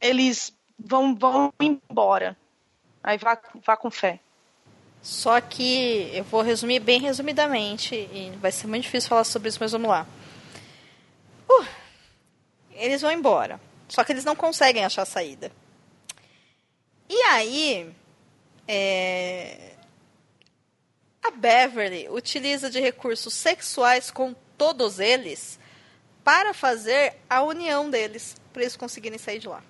eles 0.00 0.56
vão, 0.78 1.14
vão 1.14 1.52
embora. 1.60 2.36
Aí 3.02 3.18
vá, 3.18 3.38
vá 3.64 3.76
com 3.76 3.90
fé. 3.90 4.20
Só 5.02 5.40
que 5.40 6.10
eu 6.14 6.22
vou 6.22 6.42
resumir 6.42 6.78
bem 6.78 7.00
resumidamente, 7.00 7.94
e 7.94 8.32
vai 8.40 8.52
ser 8.52 8.68
muito 8.68 8.84
difícil 8.84 9.08
falar 9.08 9.24
sobre 9.24 9.48
isso, 9.48 9.58
mas 9.60 9.72
vamos 9.72 9.90
lá. 9.90 10.06
Uh, 11.50 11.66
eles 12.72 13.02
vão 13.02 13.10
embora. 13.10 13.60
Só 13.88 14.04
que 14.04 14.12
eles 14.12 14.24
não 14.24 14.36
conseguem 14.36 14.84
achar 14.84 15.04
saída. 15.04 15.50
E 17.08 17.20
aí, 17.24 17.92
é, 18.66 19.74
a 21.22 21.30
Beverly 21.30 22.08
utiliza 22.08 22.70
de 22.70 22.80
recursos 22.80 23.34
sexuais 23.34 24.10
com 24.10 24.34
todos 24.56 24.98
eles 24.98 25.58
para 26.24 26.54
fazer 26.54 27.16
a 27.28 27.42
união 27.42 27.90
deles, 27.90 28.36
para 28.52 28.62
eles 28.62 28.76
conseguirem 28.76 29.18
sair 29.18 29.40
de 29.40 29.48
lá. 29.48 29.62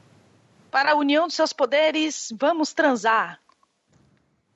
Para 0.70 0.93
a 0.93 0.95
união 0.95 1.26
dos 1.26 1.35
seus 1.35 1.53
poderes, 1.53 2.33
vamos 2.39 2.72
transar. 2.72 3.41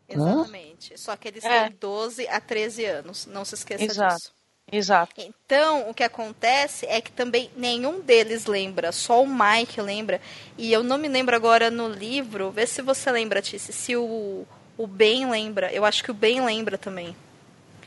Exatamente. 0.09 0.95
Hã? 0.95 0.97
Só 0.97 1.17
que 1.17 1.29
eles 1.29 1.45
é. 1.45 1.69
têm 1.69 1.77
12 1.79 2.29
a 2.29 2.41
13 2.41 2.85
anos, 2.85 3.27
não 3.27 3.45
se 3.45 3.55
esqueça 3.55 3.85
Exato. 3.85 4.17
disso. 4.17 4.37
Exato. 4.71 5.15
Então, 5.19 5.89
o 5.89 5.95
que 5.95 6.03
acontece 6.03 6.87
é 6.87 7.01
que 7.01 7.13
também 7.13 7.51
nenhum 7.57 8.01
deles 8.01 8.47
lembra, 8.47 8.91
só 8.91 9.23
o 9.23 9.27
Mike 9.27 9.81
lembra. 9.81 10.21
E 10.59 10.73
eu 10.73 10.83
não 10.83 10.99
me 10.99 11.07
lembro 11.07 11.37
agora 11.37 11.71
no 11.71 11.89
livro, 11.89 12.51
vê 12.51 12.67
se 12.67 12.83
você 12.83 13.11
lembra, 13.13 13.41
Tice, 13.41 13.73
se 13.73 13.97
o, 13.97 14.45
o 14.77 14.87
Ben 14.87 15.31
lembra. 15.31 15.73
Eu 15.73 15.85
acho 15.85 16.03
que 16.03 16.11
o 16.11 16.15
Ben 16.15 16.45
lembra 16.45 16.77
também. 16.77 17.17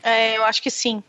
É, 0.02 0.38
eu 0.38 0.44
acho 0.44 0.62
que 0.62 0.70
sim 0.70 1.02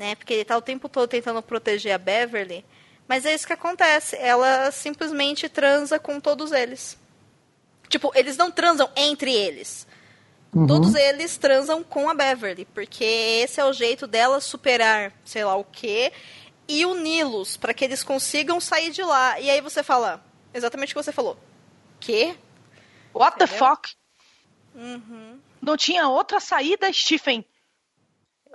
né? 0.00 0.14
Porque 0.14 0.32
ele 0.32 0.46
tá 0.46 0.56
o 0.56 0.62
tempo 0.62 0.88
todo 0.88 1.06
tentando 1.06 1.42
proteger 1.42 1.92
a 1.92 1.98
Beverly. 1.98 2.64
Mas 3.06 3.26
é 3.26 3.34
isso 3.34 3.46
que 3.46 3.52
acontece. 3.52 4.16
Ela 4.16 4.70
simplesmente 4.70 5.46
transa 5.46 5.98
com 5.98 6.18
todos 6.18 6.52
eles. 6.52 6.96
Tipo, 7.86 8.10
eles 8.14 8.38
não 8.38 8.50
transam 8.50 8.88
entre 8.96 9.30
eles. 9.30 9.86
Uhum. 10.52 10.66
Todos 10.66 10.94
eles 10.94 11.36
transam 11.36 11.82
com 11.82 12.08
a 12.10 12.14
Beverly. 12.14 12.64
Porque 12.66 13.04
esse 13.04 13.60
é 13.60 13.64
o 13.64 13.72
jeito 13.72 14.06
dela 14.06 14.40
superar, 14.40 15.12
sei 15.24 15.44
lá 15.44 15.54
o 15.56 15.64
quê. 15.64 16.12
E 16.66 16.84
uni-los 16.86 17.56
para 17.56 17.74
que 17.74 17.84
eles 17.84 18.02
consigam 18.02 18.60
sair 18.60 18.90
de 18.90 19.02
lá. 19.02 19.38
E 19.40 19.48
aí 19.50 19.60
você 19.60 19.82
fala 19.82 20.24
exatamente 20.52 20.92
o 20.92 20.96
que 20.96 21.02
você 21.02 21.12
falou. 21.12 21.36
Quê? 21.98 22.36
What 23.14 23.36
Entendeu? 23.36 23.48
the 23.48 23.58
fuck? 23.58 23.94
Uhum. 24.74 25.38
Não 25.60 25.76
tinha 25.76 26.08
outra 26.08 26.40
saída, 26.40 26.92
Stephen? 26.92 27.44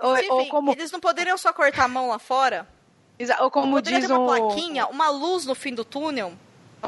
Ou, 0.00 0.16
Enfim, 0.18 0.28
ou 0.30 0.48
como, 0.48 0.72
Eles 0.72 0.90
não 0.90 1.00
poderiam 1.00 1.38
só 1.38 1.52
cortar 1.52 1.84
a 1.84 1.88
mão 1.88 2.08
lá 2.08 2.18
fora? 2.18 2.68
exa- 3.18 3.42
ou 3.42 3.50
como 3.50 3.72
Poderia 3.76 3.98
diz 4.00 4.08
ter 4.08 4.12
uma 4.14 4.20
um, 4.22 4.26
plaquinha, 4.48 4.86
uma 4.88 5.08
luz 5.08 5.46
no 5.46 5.54
fim 5.54 5.74
do 5.74 5.84
túnel? 5.84 6.34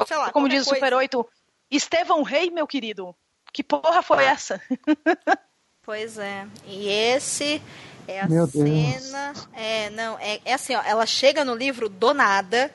Sei 0.07 0.15
lá, 0.17 0.31
como 0.31 0.47
diz 0.47 0.65
o. 0.67 0.69
Super 0.75 0.93
8, 0.93 1.25
Estevão 1.71 2.21
Rei, 2.23 2.49
meu 2.51 2.67
querido. 2.67 3.15
Que 3.53 3.63
porra 3.63 4.01
foi 4.01 4.23
essa? 4.23 4.61
Pois 5.81 6.19
é. 6.19 6.45
E 6.67 6.87
esse 6.87 7.59
é 8.07 8.21
a 8.21 8.27
Meu 8.27 8.45
Deus. 8.45 8.69
cena. 8.69 9.33
É, 9.53 9.89
não, 9.89 10.19
é, 10.19 10.39
é 10.45 10.53
assim, 10.53 10.75
ó. 10.75 10.81
Ela 10.83 11.05
chega 11.07 11.43
no 11.43 11.55
livro 11.55 11.89
do 11.89 12.13
nada, 12.13 12.71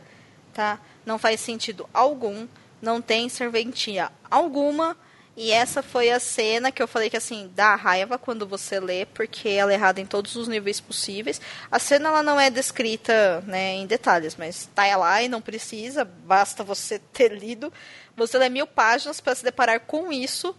tá? 0.53 0.81
Não 1.07 1.17
faz 1.17 1.39
sentido 1.39 1.89
algum. 1.95 2.49
Não 2.83 3.01
tem 3.01 3.29
serventia 3.29 4.11
alguma. 4.29 4.97
E 5.37 5.51
essa 5.51 5.83
foi 5.83 6.11
a 6.11 6.21
cena 6.21 6.71
que 6.71 6.81
eu 6.81 6.87
falei 6.87 7.11
que 7.11 7.17
assim, 7.17 7.51
dá 7.55 7.75
raiva 7.75 8.17
quando 8.17 8.47
você 8.47 8.79
lê, 8.79 9.05
porque 9.05 9.49
ela 9.49 9.73
é 9.73 9.75
errada 9.75 10.01
em 10.01 10.07
todos 10.07 10.37
os 10.37 10.47
níveis 10.47 10.81
possíveis. 10.81 11.41
A 11.71 11.79
cena 11.81 12.09
ela 12.09 12.23
não 12.23 12.39
é 12.39 12.51
descrita 12.51 13.41
né, 13.41 13.75
em 13.75 13.87
detalhes, 13.87 14.37
mas 14.37 14.71
tá 14.73 14.97
lá 14.97 15.23
e 15.23 15.29
não 15.29 15.41
precisa, 15.41 16.05
basta 16.05 16.63
você 16.63 17.01
ter 17.13 17.33
lido. 17.33 17.73
Você 18.17 18.39
lê 18.39 18.49
mil 18.49 18.67
páginas 18.67 19.21
para 19.21 19.35
se 19.35 19.43
deparar 19.43 19.81
com 19.81 20.13
isso. 20.13 20.55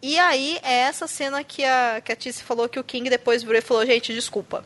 E 0.00 0.18
aí 0.18 0.58
é 0.62 0.74
essa 0.80 1.06
cena 1.06 1.44
que 1.44 1.64
a, 1.64 2.00
que 2.00 2.12
a 2.12 2.16
Tice 2.16 2.42
falou 2.42 2.68
que 2.68 2.78
o 2.78 2.84
King 2.84 3.10
depois 3.10 3.42
virou 3.42 3.58
e 3.58 3.62
falou, 3.62 3.84
gente, 3.84 4.14
desculpa. 4.14 4.64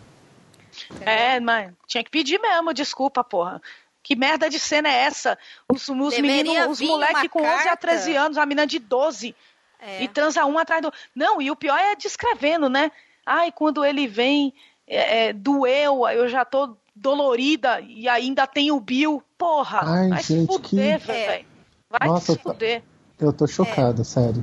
É, 1.01 1.41
mas 1.41 1.73
tinha 1.87 2.05
que 2.05 2.11
pedir 2.11 2.39
mesmo, 2.39 2.73
desculpa, 2.73 3.25
porra. 3.25 3.61
Que 4.03 4.17
merda 4.17 4.51
de 4.51 4.59
cena 4.59 4.89
é 4.89 5.03
essa? 5.03 5.39
Os, 5.73 5.89
os 5.89 6.19
meninos, 6.19 6.81
os 6.81 6.87
moleques 6.87 7.29
com 7.31 7.41
11 7.41 7.49
a 7.49 7.57
carta. 7.65 7.77
13 7.77 8.17
anos, 8.17 8.39
a 8.39 8.45
menina 8.45 8.67
de 8.67 8.79
12. 8.79 9.35
É. 9.79 10.03
E 10.03 10.09
transa 10.09 10.45
um 10.45 10.59
atrás 10.59 10.83
do. 10.83 10.93
Não, 11.15 11.41
e 11.41 11.51
o 11.51 11.57
pior 11.57 11.79
é 11.79 11.95
descrevendo, 11.97 12.69
né? 12.69 12.91
Ai, 13.25 13.53
quando 13.53 13.85
ele 13.85 14.07
vem, 14.07 14.53
é, 14.87 15.29
é, 15.29 15.33
doeu, 15.33 16.09
eu 16.09 16.29
já 16.29 16.45
tô 16.45 16.77
dolorida 16.95 17.81
e 17.81 18.09
ainda 18.09 18.47
tem 18.47 18.71
o 18.71 18.81
Bill. 18.81 19.23
Porra, 19.39 19.81
Ai, 19.83 20.09
vai 20.09 20.23
se 20.23 20.37
gente, 20.37 20.47
fuder, 20.47 21.01
que- 21.01 21.07
velho. 21.07 21.47
Vai 21.91 22.09
Nossa, 22.09 22.33
se 22.33 22.39
fuder. 22.39 22.83
Eu 23.21 23.33
tô 23.33 23.47
chocado, 23.47 24.05
sério. 24.05 24.43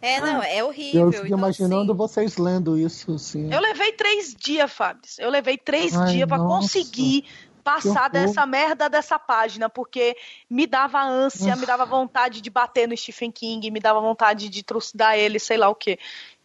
É, 0.00 0.20
não, 0.20 0.42
é 0.42 0.64
horrível. 0.64 1.06
Eu 1.06 1.12
fico 1.12 1.26
então, 1.26 1.38
imaginando 1.38 1.92
assim, 1.92 1.98
vocês 1.98 2.36
lendo 2.36 2.76
isso, 2.76 3.14
assim. 3.14 3.52
Eu 3.52 3.60
levei 3.60 3.92
três 3.92 4.34
dias, 4.34 4.70
Fábio. 4.72 5.02
Eu 5.18 5.30
levei 5.30 5.56
três 5.56 5.96
Ai, 5.96 6.12
dias 6.12 6.28
pra 6.28 6.38
nossa. 6.38 6.60
conseguir 6.60 7.24
passar 7.62 8.10
Que 8.10 8.18
dessa 8.18 8.44
merda 8.44 8.88
dessa 8.88 9.18
página, 9.18 9.68
porque 9.68 10.16
me 10.48 10.66
dava 10.66 11.02
ânsia, 11.02 11.56
me 11.56 11.66
dava 11.66 11.84
vontade 11.84 12.40
de 12.40 12.50
bater 12.50 12.88
no 12.88 12.96
Stephen 12.96 13.30
King, 13.30 13.70
me 13.70 13.80
dava 13.80 14.00
vontade 14.00 14.48
de 14.48 14.62
trucidar 14.62 15.16
ele, 15.16 15.38
sei 15.38 15.56
lá 15.56 15.68
o 15.68 15.74
quê. 15.74 15.98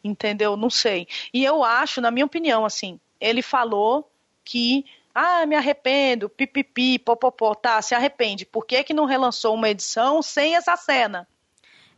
Entendeu? 0.03 0.55
Não 0.55 0.69
sei. 0.69 1.07
E 1.33 1.43
eu 1.43 1.63
acho, 1.63 1.99
na 1.99 2.11
minha 2.11 2.25
opinião, 2.25 2.65
assim, 2.65 2.99
ele 3.19 3.41
falou 3.41 4.09
que. 4.43 4.85
Ah, 5.19 5.47
me 5.47 5.55
arrependo, 5.55 6.29
pipipi, 6.29 6.99
popopó, 6.99 7.55
tá, 7.55 7.81
se 7.81 7.95
arrepende. 7.95 8.45
Por 8.45 8.67
que, 8.67 8.83
que 8.83 8.93
não 8.93 9.05
relançou 9.05 9.55
uma 9.55 9.67
edição 9.67 10.21
sem 10.21 10.55
essa 10.55 10.77
cena? 10.77 11.27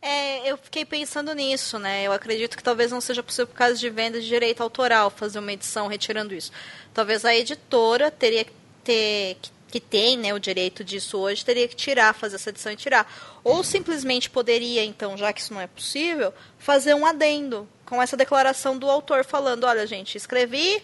É, 0.01 0.49
eu 0.49 0.57
fiquei 0.57 0.85
pensando 0.85 1.33
nisso, 1.33 1.77
né? 1.77 2.03
Eu 2.03 2.13
acredito 2.13 2.55
que 2.55 2.63
talvez 2.63 2.91
não 2.91 3.01
seja 3.01 3.21
possível 3.21 3.47
por 3.47 3.55
causa 3.55 3.75
de 3.75 3.89
venda 3.89 4.21
de 4.21 4.27
direito 4.27 4.63
autoral 4.63 5.09
fazer 5.09 5.39
uma 5.39 5.51
edição 5.51 5.87
retirando 5.87 6.33
isso. 6.33 6.51
Talvez 6.93 7.25
a 7.25 7.35
editora 7.35 8.09
teria 8.09 8.45
que 8.45 8.51
ter 8.83 9.37
que, 9.41 9.51
que 9.71 9.79
tem, 9.79 10.17
né, 10.17 10.33
o 10.33 10.39
direito 10.39 10.83
disso 10.83 11.17
hoje, 11.17 11.45
teria 11.45 11.67
que 11.67 11.75
tirar, 11.75 12.13
fazer 12.13 12.35
essa 12.35 12.49
edição 12.49 12.71
e 12.71 12.75
tirar. 12.75 13.11
Ou 13.43 13.63
simplesmente 13.63 14.29
poderia, 14.29 14.83
então, 14.83 15.15
já 15.15 15.31
que 15.31 15.41
isso 15.41 15.53
não 15.53 15.61
é 15.61 15.67
possível, 15.67 16.33
fazer 16.57 16.93
um 16.93 17.05
adendo 17.05 17.67
com 17.85 18.01
essa 18.01 18.17
declaração 18.17 18.77
do 18.77 18.89
autor 18.89 19.23
falando, 19.23 19.63
olha, 19.65 19.85
gente, 19.85 20.17
escrevi, 20.17 20.81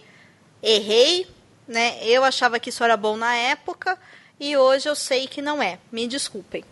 errei, 0.62 1.28
né? 1.68 2.04
Eu 2.04 2.24
achava 2.24 2.60
que 2.60 2.70
isso 2.70 2.84
era 2.84 2.98
bom 2.98 3.18
na 3.18 3.36
época 3.36 3.98
e 4.40 4.58
hoje 4.58 4.90
eu 4.90 4.96
sei 4.96 5.28
que 5.28 5.42
não 5.42 5.62
é. 5.62 5.80
Me 5.92 6.08
desculpem. 6.08 6.64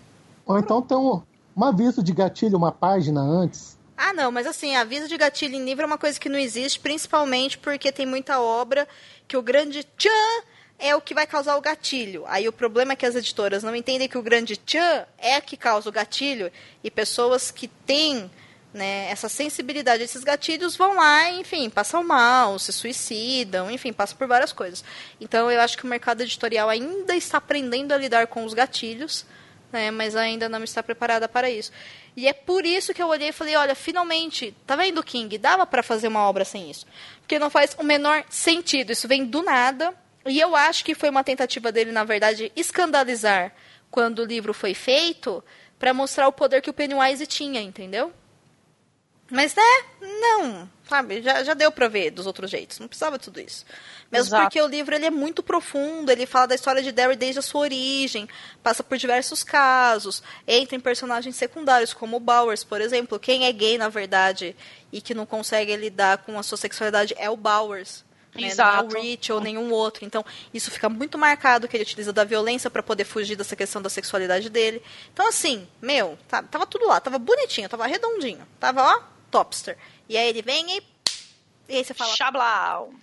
Ou 0.45 0.57
então 0.59 0.81
tem 0.81 0.97
um, 0.97 1.21
um 1.55 1.63
aviso 1.63 2.03
de 2.03 2.11
gatilho, 2.13 2.57
uma 2.57 2.71
página 2.71 3.21
antes. 3.21 3.77
Ah, 3.95 4.11
não, 4.11 4.31
mas 4.31 4.47
assim, 4.47 4.75
aviso 4.75 5.07
de 5.07 5.17
gatilho 5.17 5.55
em 5.55 5.63
livro 5.63 5.83
é 5.83 5.85
uma 5.85 5.97
coisa 5.97 6.19
que 6.19 6.27
não 6.27 6.39
existe, 6.39 6.79
principalmente 6.79 7.57
porque 7.57 7.91
tem 7.91 8.05
muita 8.05 8.41
obra 8.41 8.87
que 9.27 9.37
o 9.37 9.41
grande 9.41 9.83
tchan 9.97 10.43
é 10.79 10.95
o 10.95 11.01
que 11.01 11.13
vai 11.13 11.25
causar 11.25 11.55
o 11.55 11.61
gatilho. 11.61 12.23
Aí 12.27 12.47
o 12.47 12.53
problema 12.53 12.93
é 12.93 12.95
que 12.95 13.05
as 13.05 13.15
editoras 13.15 13.63
não 13.63 13.75
entendem 13.75 14.07
que 14.07 14.17
o 14.17 14.21
grande 14.21 14.57
tchan 14.57 15.05
é 15.17 15.39
que 15.39 15.55
causa 15.55 15.89
o 15.89 15.91
gatilho 15.91 16.51
e 16.83 16.91
pessoas 16.91 17.51
que 17.51 17.67
têm 17.67 18.29
né, 18.73 19.09
essa 19.09 19.29
sensibilidade 19.29 20.01
a 20.01 20.05
esses 20.05 20.23
gatilhos 20.23 20.75
vão 20.75 20.95
lá, 20.95 21.31
enfim, 21.31 21.69
passam 21.69 22.03
mal, 22.03 22.57
se 22.57 22.73
suicidam, 22.73 23.69
enfim, 23.69 23.93
passam 23.93 24.17
por 24.17 24.27
várias 24.27 24.51
coisas. 24.51 24.83
Então 25.21 25.49
eu 25.51 25.61
acho 25.61 25.77
que 25.77 25.83
o 25.83 25.87
mercado 25.87 26.21
editorial 26.21 26.69
ainda 26.69 27.15
está 27.15 27.37
aprendendo 27.37 27.91
a 27.91 27.97
lidar 27.97 28.27
com 28.27 28.43
os 28.43 28.53
gatilhos, 28.53 29.25
né, 29.71 29.91
mas 29.91 30.15
ainda 30.15 30.49
não 30.49 30.63
está 30.63 30.81
preparada 30.81 31.29
para 31.29 31.49
isso. 31.49 31.71
E 32.15 32.27
é 32.27 32.33
por 32.33 32.65
isso 32.65 32.93
que 32.93 33.01
eu 33.01 33.07
olhei 33.07 33.29
e 33.29 33.33
falei, 33.33 33.55
olha, 33.55 33.73
finalmente, 33.73 34.55
tá 34.67 34.75
vendo, 34.75 35.03
King? 35.03 35.37
Dava 35.37 35.65
para 35.65 35.81
fazer 35.81 36.07
uma 36.07 36.27
obra 36.27 36.45
sem 36.45 36.69
isso. 36.69 36.85
Porque 37.21 37.39
não 37.39 37.49
faz 37.49 37.75
o 37.79 37.83
menor 37.83 38.23
sentido. 38.29 38.91
Isso 38.91 39.07
vem 39.07 39.25
do 39.25 39.41
nada. 39.41 39.95
E 40.25 40.39
eu 40.39 40.55
acho 40.55 40.85
que 40.85 40.95
foi 40.95 41.09
uma 41.09 41.23
tentativa 41.23 41.71
dele, 41.71 41.91
na 41.91 42.03
verdade, 42.03 42.51
escandalizar 42.55 43.53
quando 43.91 44.19
o 44.19 44.25
livro 44.25 44.53
foi 44.53 44.73
feito 44.73 45.43
para 45.77 45.93
mostrar 45.93 46.27
o 46.27 46.33
poder 46.33 46.61
que 46.61 46.69
o 46.69 46.73
Pennywise 46.73 47.27
tinha, 47.27 47.61
entendeu? 47.61 48.11
Mas, 49.29 49.55
né, 49.55 49.63
não, 50.01 50.69
sabe, 50.87 51.21
já, 51.21 51.43
já 51.43 51.53
deu 51.53 51.71
pra 51.71 51.87
ver 51.87 52.11
dos 52.11 52.27
outros 52.27 52.51
jeitos, 52.51 52.77
não 52.77 52.87
precisava 52.87 53.17
de 53.17 53.23
tudo 53.23 53.39
isso. 53.39 53.65
Mesmo 54.11 54.27
Exato. 54.27 54.43
porque 54.43 54.61
o 54.61 54.67
livro 54.67 54.93
ele 54.93 55.05
é 55.05 55.09
muito 55.09 55.41
profundo, 55.41 56.11
ele 56.11 56.25
fala 56.25 56.47
da 56.47 56.55
história 56.55 56.83
de 56.83 56.91
Derry 56.91 57.15
desde 57.15 57.39
a 57.39 57.41
sua 57.41 57.61
origem, 57.61 58.29
passa 58.61 58.83
por 58.83 58.97
diversos 58.97 59.43
casos, 59.43 60.21
entra 60.47 60.75
em 60.75 60.79
personagens 60.79 61.35
secundários, 61.35 61.93
como 61.93 62.17
o 62.17 62.19
Bowers, 62.19 62.63
por 62.63 62.79
exemplo. 62.79 63.19
Quem 63.19 63.45
é 63.45 63.51
gay, 63.51 63.77
na 63.77 63.89
verdade, 63.89 64.55
e 64.91 65.01
que 65.01 65.15
não 65.15 65.25
consegue 65.25 65.75
lidar 65.75 66.19
com 66.19 66.37
a 66.37 66.43
sua 66.43 66.57
sexualidade 66.57 67.15
é 67.17 67.29
o 67.29 67.35
Bowers. 67.35 68.05
Né? 68.35 68.47
Exato. 68.47 68.89
Não 68.89 68.97
é 68.97 68.99
o 68.99 69.01
Rich 69.03 69.31
ou 69.31 69.39
nenhum 69.39 69.71
outro. 69.71 70.05
Então, 70.05 70.25
isso 70.53 70.71
fica 70.71 70.89
muito 70.89 71.17
marcado 71.17 71.67
que 71.67 71.75
ele 71.77 71.83
utiliza 71.83 72.11
da 72.11 72.23
violência 72.23 72.69
para 72.69 72.81
poder 72.81 73.03
fugir 73.05 73.35
dessa 73.35 73.55
questão 73.55 73.81
da 73.81 73.89
sexualidade 73.89 74.49
dele. 74.49 74.81
Então, 75.13 75.27
assim, 75.27 75.67
meu, 75.81 76.17
tá- 76.27 76.41
tava 76.43 76.65
tudo 76.65 76.87
lá, 76.87 76.99
tava 76.99 77.19
bonitinho, 77.19 77.69
tava 77.69 77.85
redondinho, 77.85 78.45
tava, 78.59 78.81
ó, 78.83 79.01
topster. 79.29 79.77
E 80.09 80.17
aí 80.17 80.29
ele 80.29 80.41
vem 80.41 80.77
e. 80.77 80.83
E 81.69 81.77
aí 81.77 81.83
você 81.85 81.93
fala. 81.93 82.15
Chablau. 82.15 82.93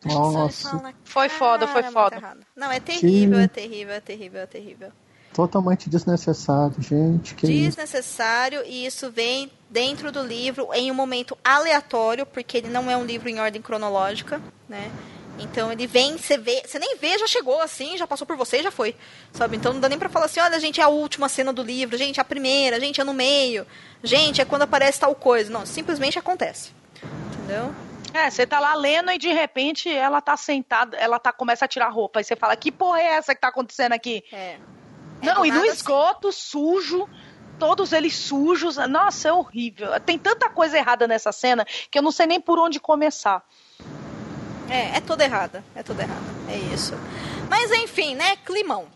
Você 0.00 0.14
Nossa, 0.14 0.70
fala, 0.70 0.94
Foi 1.04 1.28
foda, 1.28 1.66
foi 1.66 1.82
"Cara, 1.82 1.92
foda." 1.92 2.38
Não, 2.54 2.70
é 2.70 2.78
terrível, 2.78 3.38
Que- 3.38 3.44
é 3.44 3.48
terrível, 3.48 3.94
é 3.94 4.00
terrível, 4.00 4.40
é 4.42 4.46
terrível. 4.46 4.92
Totalmente 5.38 5.88
desnecessário, 5.88 6.74
gente. 6.82 7.36
Que 7.36 7.46
isso? 7.46 7.76
Desnecessário 7.76 8.60
e 8.66 8.84
isso 8.84 9.08
vem 9.08 9.48
dentro 9.70 10.10
do 10.10 10.20
livro 10.20 10.68
em 10.74 10.90
um 10.90 10.94
momento 10.94 11.38
aleatório, 11.44 12.26
porque 12.26 12.56
ele 12.56 12.66
não 12.66 12.90
é 12.90 12.96
um 12.96 13.04
livro 13.04 13.28
em 13.28 13.38
ordem 13.38 13.62
cronológica, 13.62 14.42
né? 14.68 14.90
Então 15.38 15.70
ele 15.70 15.86
vem, 15.86 16.18
você 16.18 16.36
vê, 16.36 16.64
você 16.66 16.80
nem 16.80 16.96
vê, 16.96 17.16
já 17.16 17.28
chegou 17.28 17.60
assim, 17.60 17.96
já 17.96 18.04
passou 18.04 18.26
por 18.26 18.36
você 18.36 18.58
e 18.58 18.62
já 18.64 18.72
foi. 18.72 18.96
Sabe? 19.32 19.56
Então 19.56 19.72
não 19.72 19.78
dá 19.78 19.88
nem 19.88 19.96
pra 19.96 20.08
falar 20.08 20.24
assim, 20.24 20.40
olha, 20.40 20.58
gente, 20.58 20.80
é 20.80 20.82
a 20.82 20.88
última 20.88 21.28
cena 21.28 21.52
do 21.52 21.62
livro, 21.62 21.96
gente, 21.96 22.18
é 22.18 22.20
a 22.20 22.24
primeira, 22.24 22.80
gente, 22.80 23.00
é 23.00 23.04
no 23.04 23.14
meio, 23.14 23.64
gente, 24.02 24.40
é 24.40 24.44
quando 24.44 24.62
aparece 24.62 24.98
tal 24.98 25.14
coisa. 25.14 25.52
Não, 25.52 25.64
simplesmente 25.64 26.18
acontece. 26.18 26.72
Entendeu? 27.32 27.72
É, 28.12 28.28
você 28.28 28.44
tá 28.44 28.58
lá 28.58 28.74
lendo 28.74 29.12
e 29.12 29.18
de 29.18 29.32
repente 29.32 29.88
ela 29.88 30.20
tá 30.20 30.36
sentada, 30.36 30.96
ela 30.96 31.20
tá 31.20 31.32
começa 31.32 31.64
a 31.64 31.68
tirar 31.68 31.90
roupa. 31.90 32.18
Aí 32.18 32.24
você 32.24 32.34
fala, 32.34 32.56
que 32.56 32.72
porra 32.72 32.98
é 32.98 33.06
essa 33.12 33.36
que 33.36 33.40
tá 33.40 33.46
acontecendo 33.46 33.92
aqui? 33.92 34.24
É. 34.32 34.56
É 35.20 35.26
Não, 35.26 35.44
e 35.44 35.50
no 35.50 35.60
assim. 35.60 35.68
esgoto, 35.70 36.32
sujo, 36.32 37.08
todos 37.58 37.92
eles 37.92 38.14
sujos. 38.14 38.76
Nossa, 38.76 39.28
é 39.28 39.32
horrível. 39.32 39.98
Tem 40.00 40.18
tanta 40.18 40.48
coisa 40.48 40.78
errada 40.78 41.06
nessa 41.06 41.32
cena 41.32 41.66
que 41.90 41.98
eu 41.98 42.02
não 42.02 42.12
sei 42.12 42.26
nem 42.26 42.40
por 42.40 42.58
onde 42.58 42.78
começar. 42.80 43.42
É, 44.68 44.98
é 44.98 45.00
toda 45.00 45.24
errada. 45.24 45.64
É 45.74 45.82
toda 45.82 46.02
errada. 46.02 46.20
É 46.48 46.56
isso. 46.74 46.94
Mas 47.48 47.70
enfim, 47.72 48.14
né? 48.14 48.36
Climão. 48.44 48.86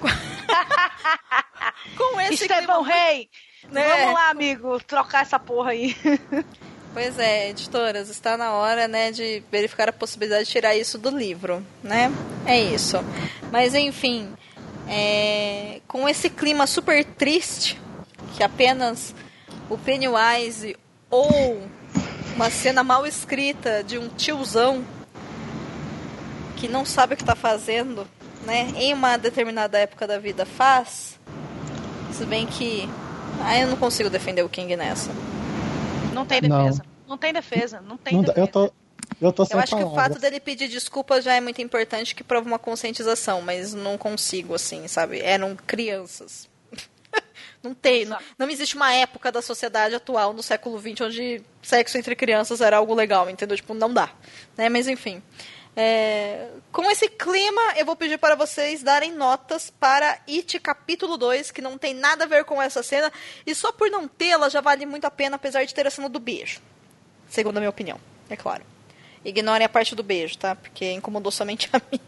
Com 1.96 2.20
esse 2.20 2.34
Estevão 2.34 2.82
climão. 2.82 2.82
Rei, 2.82 3.28
né? 3.70 3.88
vamos 3.88 4.14
lá, 4.14 4.30
amigo, 4.30 4.80
trocar 4.84 5.22
essa 5.22 5.38
porra 5.38 5.70
aí. 5.70 5.96
Pois 6.92 7.18
é, 7.18 7.50
editoras, 7.50 8.08
está 8.08 8.36
na 8.36 8.52
hora, 8.54 8.88
né, 8.88 9.12
de 9.12 9.42
verificar 9.52 9.88
a 9.90 9.92
possibilidade 9.92 10.46
de 10.46 10.50
tirar 10.50 10.74
isso 10.74 10.98
do 10.98 11.10
livro, 11.10 11.64
né? 11.82 12.10
É 12.46 12.58
isso. 12.58 12.96
Mas 13.52 13.74
enfim, 13.74 14.34
é, 14.88 15.80
com 15.86 16.08
esse 16.08 16.30
clima 16.30 16.66
super 16.66 17.04
triste, 17.04 17.80
que 18.36 18.42
apenas 18.42 19.14
o 19.68 19.76
Pennywise 19.76 20.76
ou 21.10 21.60
uma 22.34 22.50
cena 22.50 22.82
mal 22.82 23.06
escrita 23.06 23.82
de 23.82 23.98
um 23.98 24.08
tiozão 24.08 24.84
que 26.56 26.68
não 26.68 26.84
sabe 26.84 27.14
o 27.14 27.16
que 27.16 27.22
está 27.22 27.36
fazendo, 27.36 28.06
né, 28.44 28.72
em 28.76 28.92
uma 28.92 29.16
determinada 29.16 29.78
época 29.78 30.06
da 30.06 30.18
vida 30.18 30.44
faz, 30.44 31.18
se 32.12 32.24
bem 32.24 32.46
que 32.46 32.88
ah, 33.40 33.58
eu 33.58 33.68
não 33.68 33.76
consigo 33.76 34.10
defender 34.10 34.42
o 34.42 34.48
King 34.48 34.74
nessa. 34.76 35.10
Não 36.12 36.26
tem 36.26 36.40
Não. 36.40 36.64
defesa. 36.64 36.84
Não, 37.06 37.16
tem 37.16 37.32
defesa. 37.32 37.80
Não 37.80 37.96
tem 37.96 38.14
Não 38.14 38.22
defesa. 38.22 38.40
eu 38.40 38.46
tô, 38.48 38.72
Eu 39.20 39.32
tô 39.32 39.44
sem 39.44 39.56
Eu 39.56 39.62
acho 39.62 39.70
palavras. 39.70 39.92
que 39.92 39.98
o 39.98 40.02
fato 40.02 40.20
dele 40.20 40.38
pedir 40.38 40.68
desculpa 40.68 41.20
já 41.20 41.34
é 41.34 41.40
muito 41.40 41.60
importante, 41.60 42.14
que 42.14 42.22
prova 42.22 42.46
uma 42.46 42.58
conscientização, 42.58 43.42
mas 43.42 43.74
não 43.74 43.98
consigo, 43.98 44.54
assim, 44.54 44.86
sabe? 44.86 45.20
Eram 45.20 45.56
crianças. 45.56 46.48
não 47.62 47.74
tem, 47.74 48.04
não, 48.04 48.18
não 48.38 48.48
existe 48.48 48.76
uma 48.76 48.92
época 48.92 49.32
da 49.32 49.42
sociedade 49.42 49.94
atual, 49.94 50.32
no 50.32 50.42
século 50.42 50.78
XX, 50.78 51.00
onde 51.00 51.42
sexo 51.62 51.98
entre 51.98 52.14
crianças 52.14 52.60
era 52.60 52.76
algo 52.76 52.94
legal, 52.94 53.28
entendeu? 53.28 53.56
Tipo, 53.56 53.74
não 53.74 53.92
dá. 53.92 54.10
Né? 54.56 54.68
Mas 54.68 54.86
enfim. 54.86 55.22
É, 55.80 56.48
com 56.72 56.90
esse 56.90 57.08
clima, 57.08 57.62
eu 57.76 57.86
vou 57.86 57.94
pedir 57.94 58.18
para 58.18 58.34
vocês 58.34 58.82
darem 58.82 59.12
notas 59.12 59.70
para 59.70 60.18
It 60.28 60.58
capítulo 60.58 61.16
2, 61.16 61.52
que 61.52 61.62
não 61.62 61.78
tem 61.78 61.94
nada 61.94 62.24
a 62.24 62.26
ver 62.26 62.44
com 62.44 62.60
essa 62.60 62.82
cena, 62.82 63.12
e 63.46 63.54
só 63.54 63.70
por 63.70 63.88
não 63.88 64.08
tê-la 64.08 64.48
já 64.48 64.60
vale 64.60 64.84
muito 64.86 65.04
a 65.04 65.10
pena, 65.10 65.36
apesar 65.36 65.64
de 65.64 65.72
ter 65.72 65.86
a 65.86 65.90
cena 65.90 66.08
do 66.08 66.18
beijo. 66.18 66.60
Segundo 67.28 67.58
a 67.58 67.60
minha 67.60 67.70
opinião, 67.70 68.00
é 68.28 68.36
claro. 68.36 68.64
Ignorem 69.24 69.64
a 69.64 69.68
parte 69.68 69.94
do 69.94 70.02
beijo, 70.02 70.38
tá? 70.38 70.54
Porque 70.54 70.92
incomodou 70.92 71.30
somente 71.32 71.68
a 71.72 71.80
mim. 71.90 72.00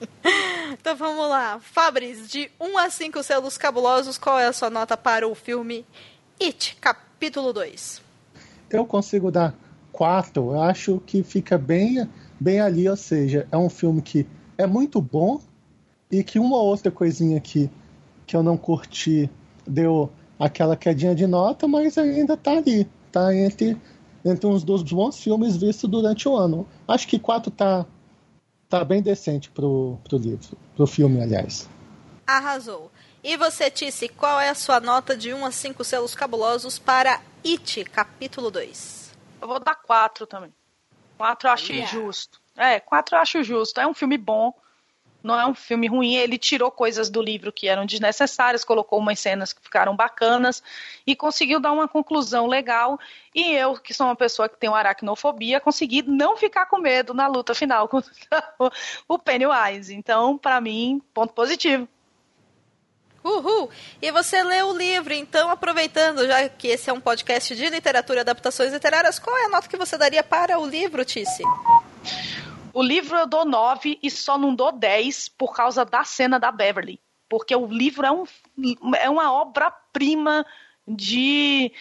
então 0.72 0.96
vamos 0.96 1.28
lá. 1.28 1.60
Fabris, 1.60 2.28
de 2.28 2.50
1 2.60 2.78
a 2.78 2.90
5 2.90 3.22
selos 3.22 3.58
cabulosos, 3.58 4.16
qual 4.18 4.38
é 4.38 4.46
a 4.46 4.52
sua 4.52 4.70
nota 4.70 4.96
para 4.96 5.26
o 5.26 5.34
filme 5.34 5.84
It, 6.40 6.76
capítulo 6.80 7.52
2? 7.52 8.00
Eu 8.70 8.86
consigo 8.86 9.30
dar 9.30 9.54
quatro. 9.92 10.52
Eu 10.52 10.62
acho 10.62 11.02
que 11.06 11.22
fica 11.22 11.58
bem, 11.58 12.08
bem 12.38 12.60
ali, 12.60 12.88
ou 12.88 12.96
seja, 12.96 13.46
é 13.50 13.56
um 13.56 13.68
filme 13.68 14.00
que 14.00 14.26
é 14.56 14.66
muito 14.66 15.00
bom 15.00 15.40
e 16.10 16.24
que 16.24 16.38
uma 16.38 16.56
outra 16.56 16.90
coisinha 16.90 17.40
que, 17.40 17.70
que 18.26 18.36
eu 18.36 18.42
não 18.42 18.56
curti 18.56 19.28
deu 19.66 20.10
aquela 20.38 20.76
quedinha 20.76 21.14
de 21.14 21.26
nota, 21.26 21.68
mas 21.68 21.98
ainda 21.98 22.36
tá 22.36 22.52
ali. 22.52 22.88
Tá 23.12 23.34
entre, 23.34 23.76
entre 24.24 24.46
uns 24.46 24.62
dos 24.62 24.82
bons 24.82 25.18
filmes 25.22 25.56
vistos 25.56 25.88
durante 25.88 26.28
o 26.28 26.36
ano. 26.36 26.66
Acho 26.86 27.06
que 27.08 27.18
quatro 27.18 27.50
tá, 27.50 27.86
tá 28.68 28.84
bem 28.84 29.02
decente 29.02 29.50
pro, 29.50 29.98
pro 30.04 30.18
livro, 30.18 30.56
pro 30.76 30.86
filme, 30.86 31.22
aliás. 31.22 31.68
Arrasou. 32.26 32.90
E 33.22 33.36
você, 33.36 33.70
Tice, 33.70 34.08
qual 34.08 34.40
é 34.40 34.48
a 34.48 34.54
sua 34.54 34.80
nota 34.80 35.16
de 35.16 35.34
1 35.34 35.44
a 35.44 35.50
5 35.50 35.84
selos 35.84 36.14
cabulosos 36.14 36.78
para 36.78 37.20
It, 37.44 37.84
capítulo 37.84 38.50
2? 38.50 39.14
Eu 39.40 39.48
vou 39.48 39.60
dar 39.60 39.74
quatro 39.74 40.26
também. 40.26 40.52
Quatro 41.18 41.48
eu 41.48 41.52
acho 41.52 41.72
Yeah. 41.72 41.92
justo. 41.92 42.40
É, 42.56 42.80
quatro 42.80 43.16
eu 43.16 43.20
acho 43.20 43.42
justo. 43.42 43.80
É 43.80 43.86
um 43.86 43.94
filme 43.94 44.16
bom. 44.16 44.54
Não 45.22 45.38
é 45.38 45.46
um 45.46 45.54
filme 45.54 45.86
ruim. 45.86 46.14
Ele 46.14 46.38
tirou 46.38 46.70
coisas 46.70 47.10
do 47.10 47.20
livro 47.20 47.52
que 47.52 47.68
eram 47.68 47.86
desnecessárias, 47.86 48.64
colocou 48.64 48.98
umas 48.98 49.18
cenas 49.18 49.52
que 49.52 49.62
ficaram 49.62 49.94
bacanas 49.94 50.62
e 51.06 51.14
conseguiu 51.14 51.60
dar 51.60 51.72
uma 51.72 51.86
conclusão 51.86 52.46
legal. 52.46 52.98
E 53.34 53.52
eu, 53.52 53.74
que 53.74 53.94
sou 53.94 54.06
uma 54.06 54.16
pessoa 54.16 54.48
que 54.48 54.58
tem 54.58 54.70
aracnofobia, 54.70 55.60
consegui 55.60 56.02
não 56.02 56.36
ficar 56.36 56.66
com 56.66 56.78
medo 56.78 57.14
na 57.14 57.26
luta 57.26 57.54
final 57.54 57.88
contra 57.88 58.12
o 59.06 59.18
Pennywise. 59.18 59.94
Então, 59.94 60.38
pra 60.38 60.60
mim, 60.60 61.00
ponto 61.12 61.32
positivo. 61.32 61.88
Uhul! 63.22 63.68
E 64.00 64.10
você 64.10 64.42
leu 64.42 64.68
o 64.68 64.76
livro, 64.76 65.12
então 65.12 65.50
aproveitando, 65.50 66.26
já 66.26 66.48
que 66.48 66.68
esse 66.68 66.88
é 66.88 66.92
um 66.92 67.00
podcast 67.00 67.54
de 67.54 67.68
literatura 67.68 68.20
e 68.20 68.22
adaptações 68.22 68.72
literárias, 68.72 69.18
qual 69.18 69.36
é 69.36 69.44
a 69.44 69.48
nota 69.48 69.68
que 69.68 69.76
você 69.76 69.98
daria 69.98 70.22
para 70.22 70.58
o 70.58 70.66
livro, 70.66 71.04
Tice? 71.04 71.42
O 72.72 72.82
livro 72.82 73.16
eu 73.16 73.26
dou 73.26 73.44
9 73.44 73.98
e 74.02 74.10
só 74.10 74.38
não 74.38 74.54
dou 74.54 74.72
10 74.72 75.28
por 75.30 75.54
causa 75.54 75.84
da 75.84 76.04
cena 76.04 76.38
da 76.38 76.50
Beverly. 76.52 77.00
Porque 77.28 77.54
o 77.54 77.66
livro 77.66 78.06
é, 78.06 78.10
um, 78.10 78.24
é 78.96 79.08
uma 79.08 79.32
obra-prima 79.32 80.44
de 80.86 81.72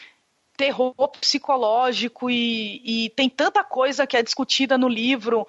terror 0.56 0.94
psicológico 1.20 2.30
e, 2.30 3.06
e 3.06 3.10
tem 3.12 3.30
tanta 3.30 3.64
coisa 3.64 4.06
que 4.06 4.18
é 4.18 4.22
discutida 4.22 4.78
no 4.78 4.88
livro 4.88 5.48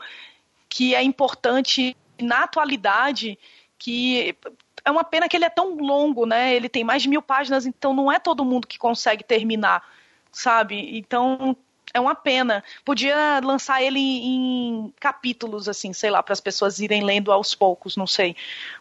que 0.69 0.95
é 0.95 1.03
importante 1.03 1.97
na 2.21 2.45
atualidade 2.45 3.39
que 3.77 4.37
é 4.85 4.91
uma 4.91 5.03
pena 5.03 5.29
que 5.29 5.37
ele 5.37 5.45
é 5.45 5.51
tão 5.51 5.75
longo, 5.77 6.27
né? 6.27 6.55
Ele 6.55 6.69
tem 6.69 6.85
mais 6.85 7.03
de 7.03 7.09
mil 7.09 7.23
páginas, 7.23 7.67
então 7.67 7.95
não 7.95 8.13
é 8.13 8.19
todo 8.19 8.45
mundo 8.45 8.67
que 8.67 8.79
consegue 8.79 9.25
terminar, 9.25 9.83
sabe? 10.31 10.99
Então 10.99 11.57
é 11.93 12.01
uma 12.01 12.15
pena. 12.15 12.63
Podia 12.85 13.41
lançar 13.43 13.83
ele 13.83 13.99
em 13.99 14.93
capítulos, 15.01 15.69
assim, 15.69 15.93
sei 15.93 16.11
lá, 16.11 16.23
para 16.23 16.33
as 16.33 16.41
pessoas 16.41 16.79
irem 16.79 17.05
lendo 17.05 17.33
aos 17.33 17.55
poucos, 17.55 17.97
não 17.97 18.07
sei. 18.07 18.37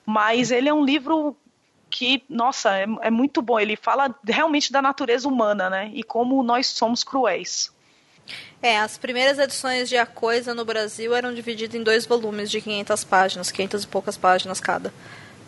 Mas 0.05 0.51
ele 0.51 0.69
é 0.69 0.73
um 0.73 0.85
livro 0.85 1.35
que, 1.89 2.23
nossa, 2.29 2.77
é, 2.77 2.85
é 3.01 3.09
muito 3.09 3.41
bom. 3.41 3.59
Ele 3.59 3.75
fala 3.75 4.13
realmente 4.25 4.71
da 4.71 4.81
natureza 4.81 5.27
humana, 5.27 5.69
né? 5.69 5.91
E 5.93 6.03
como 6.03 6.41
nós 6.43 6.67
somos 6.67 7.03
cruéis. 7.03 7.71
É, 8.61 8.77
as 8.77 8.97
primeiras 8.97 9.39
edições 9.39 9.89
de 9.89 9.97
A 9.97 10.05
Coisa 10.05 10.53
no 10.53 10.63
Brasil 10.63 11.15
eram 11.15 11.33
divididas 11.33 11.75
em 11.75 11.83
dois 11.83 12.05
volumes 12.05 12.51
de 12.51 12.61
500 12.61 13.03
páginas, 13.03 13.51
500 13.51 13.83
e 13.83 13.87
poucas 13.87 14.17
páginas 14.17 14.59
cada. 14.59 14.93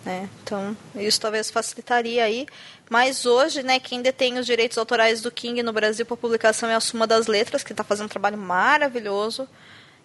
Né? 0.03 0.29
Então, 0.43 0.75
isso 0.95 1.21
talvez 1.21 1.51
facilitaria 1.51 2.23
aí. 2.23 2.47
Mas 2.89 3.25
hoje, 3.25 3.63
né, 3.63 3.79
quem 3.79 4.01
detém 4.01 4.37
os 4.37 4.45
direitos 4.45 4.77
autorais 4.77 5.21
do 5.21 5.31
King 5.31 5.61
no 5.63 5.71
Brasil 5.71 6.05
por 6.05 6.17
publicação 6.17 6.69
é 6.69 6.75
a 6.75 6.79
Suma 6.79 7.05
das 7.05 7.27
Letras, 7.27 7.63
que 7.63 7.71
está 7.71 7.83
fazendo 7.83 8.05
um 8.05 8.09
trabalho 8.09 8.37
maravilhoso. 8.37 9.47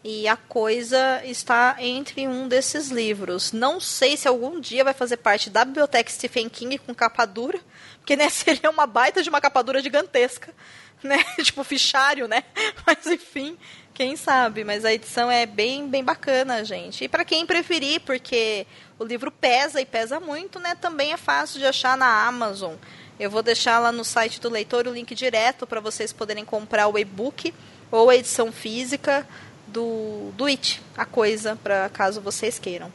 E 0.04 0.28
a 0.28 0.36
coisa 0.36 1.20
está 1.24 1.76
entre 1.80 2.28
um 2.28 2.46
desses 2.46 2.90
livros. 2.90 3.50
Não 3.50 3.80
sei 3.80 4.16
se 4.16 4.28
algum 4.28 4.60
dia 4.60 4.84
vai 4.84 4.94
fazer 4.94 5.16
parte 5.16 5.50
da 5.50 5.64
biblioteca 5.64 6.10
Stephen 6.10 6.48
King 6.48 6.78
com 6.78 6.94
capa 6.94 7.24
dura, 7.24 7.58
porque 7.98 8.14
né, 8.14 8.28
seria 8.30 8.70
uma 8.70 8.86
baita 8.86 9.22
de 9.22 9.28
uma 9.28 9.40
capa 9.40 9.62
dura 9.62 9.82
gigantesca, 9.82 10.54
né? 11.02 11.24
tipo 11.42 11.64
fichário, 11.64 12.28
né? 12.28 12.44
Mas 12.86 13.04
enfim, 13.06 13.58
quem 13.96 14.14
sabe. 14.14 14.62
Mas 14.62 14.84
a 14.84 14.92
edição 14.92 15.30
é 15.30 15.46
bem, 15.46 15.88
bem 15.88 16.04
bacana, 16.04 16.62
gente. 16.64 17.04
E 17.04 17.08
para 17.08 17.24
quem 17.24 17.46
preferir, 17.46 18.00
porque 18.02 18.66
o 18.98 19.04
livro 19.04 19.30
pesa 19.30 19.80
e 19.80 19.86
pesa 19.86 20.20
muito, 20.20 20.60
né? 20.60 20.74
Também 20.74 21.12
é 21.12 21.16
fácil 21.16 21.58
de 21.58 21.66
achar 21.66 21.96
na 21.96 22.26
Amazon. 22.26 22.74
Eu 23.18 23.30
vou 23.30 23.42
deixar 23.42 23.78
lá 23.78 23.90
no 23.90 24.04
site 24.04 24.40
do 24.40 24.50
leitor 24.50 24.86
o 24.86 24.92
link 24.92 25.14
direto 25.14 25.66
para 25.66 25.80
vocês 25.80 26.12
poderem 26.12 26.44
comprar 26.44 26.86
o 26.86 26.98
e-book 26.98 27.54
ou 27.90 28.10
a 28.10 28.16
edição 28.16 28.52
física 28.52 29.26
do, 29.66 30.30
do 30.36 30.44
It, 30.44 30.82
a 30.96 31.06
coisa, 31.06 31.56
para 31.56 31.88
caso 31.88 32.20
vocês 32.20 32.58
queiram. 32.58 32.92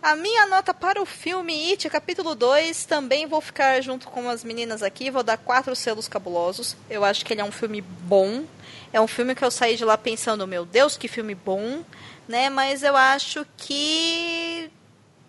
A 0.00 0.14
minha 0.16 0.46
nota 0.46 0.72
para 0.72 1.02
o 1.02 1.04
filme 1.04 1.70
It, 1.70 1.90
capítulo 1.90 2.34
2, 2.34 2.86
também 2.86 3.26
vou 3.26 3.40
ficar 3.42 3.80
junto 3.82 4.08
com 4.08 4.30
as 4.30 4.42
meninas 4.44 4.82
aqui, 4.82 5.10
vou 5.10 5.22
dar 5.22 5.36
quatro 5.36 5.76
selos 5.76 6.08
cabulosos. 6.08 6.76
Eu 6.88 7.04
acho 7.04 7.24
que 7.24 7.34
ele 7.34 7.40
é 7.40 7.44
um 7.44 7.52
filme 7.52 7.82
bom. 7.82 8.44
É 8.96 9.00
um 9.00 9.06
filme 9.06 9.34
que 9.34 9.44
eu 9.44 9.50
saí 9.50 9.76
de 9.76 9.84
lá 9.84 9.98
pensando, 9.98 10.46
meu 10.46 10.64
Deus, 10.64 10.96
que 10.96 11.06
filme 11.06 11.34
bom, 11.34 11.84
né? 12.26 12.48
Mas 12.48 12.82
eu 12.82 12.96
acho 12.96 13.46
que 13.54 14.70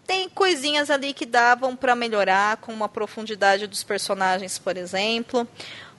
tem 0.06 0.30
coisinhas 0.30 0.89
ali 0.89 1.14
que 1.14 1.26
davam 1.26 1.76
para 1.76 1.94
melhorar, 1.94 2.56
como 2.61 2.85
a 2.85 2.88
profundidade 2.88 3.68
dos 3.68 3.84
personagens, 3.84 4.57
por 4.57 4.77
exemplo, 4.77 5.45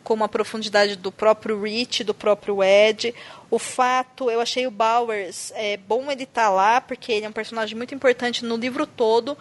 como 0.02 0.24
a 0.24 0.28
profundidade 0.30 0.96
do 0.96 1.12
próprio 1.12 1.62
Rich, 1.62 2.04
do 2.04 2.14
próprio 2.14 2.64
Ed. 2.64 3.14
O 3.50 3.58
fato, 3.58 4.30
eu 4.30 4.40
achei 4.40 4.66
o 4.66 4.70
Bowers 4.70 5.52
é 5.54 5.76
bom 5.76 6.10
ele 6.10 6.22
estar 6.22 6.48
lá, 6.48 6.80
porque 6.80 7.12
ele 7.12 7.26
é 7.26 7.28
um 7.28 7.32
personagem 7.32 7.76
muito 7.76 7.94
importante 7.94 8.46
no 8.46 8.56
livro 8.56 8.86
todo, 8.86 9.36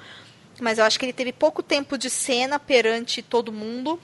mas 0.59 0.79
eu 0.79 0.83
acho 0.83 0.99
que 0.99 1.05
ele 1.05 1.13
teve 1.13 1.31
pouco 1.31 1.63
tempo 1.63 1.97
de 1.97 2.09
cena 2.09 2.59
perante 2.59 3.21
todo 3.21 3.53
mundo, 3.53 3.97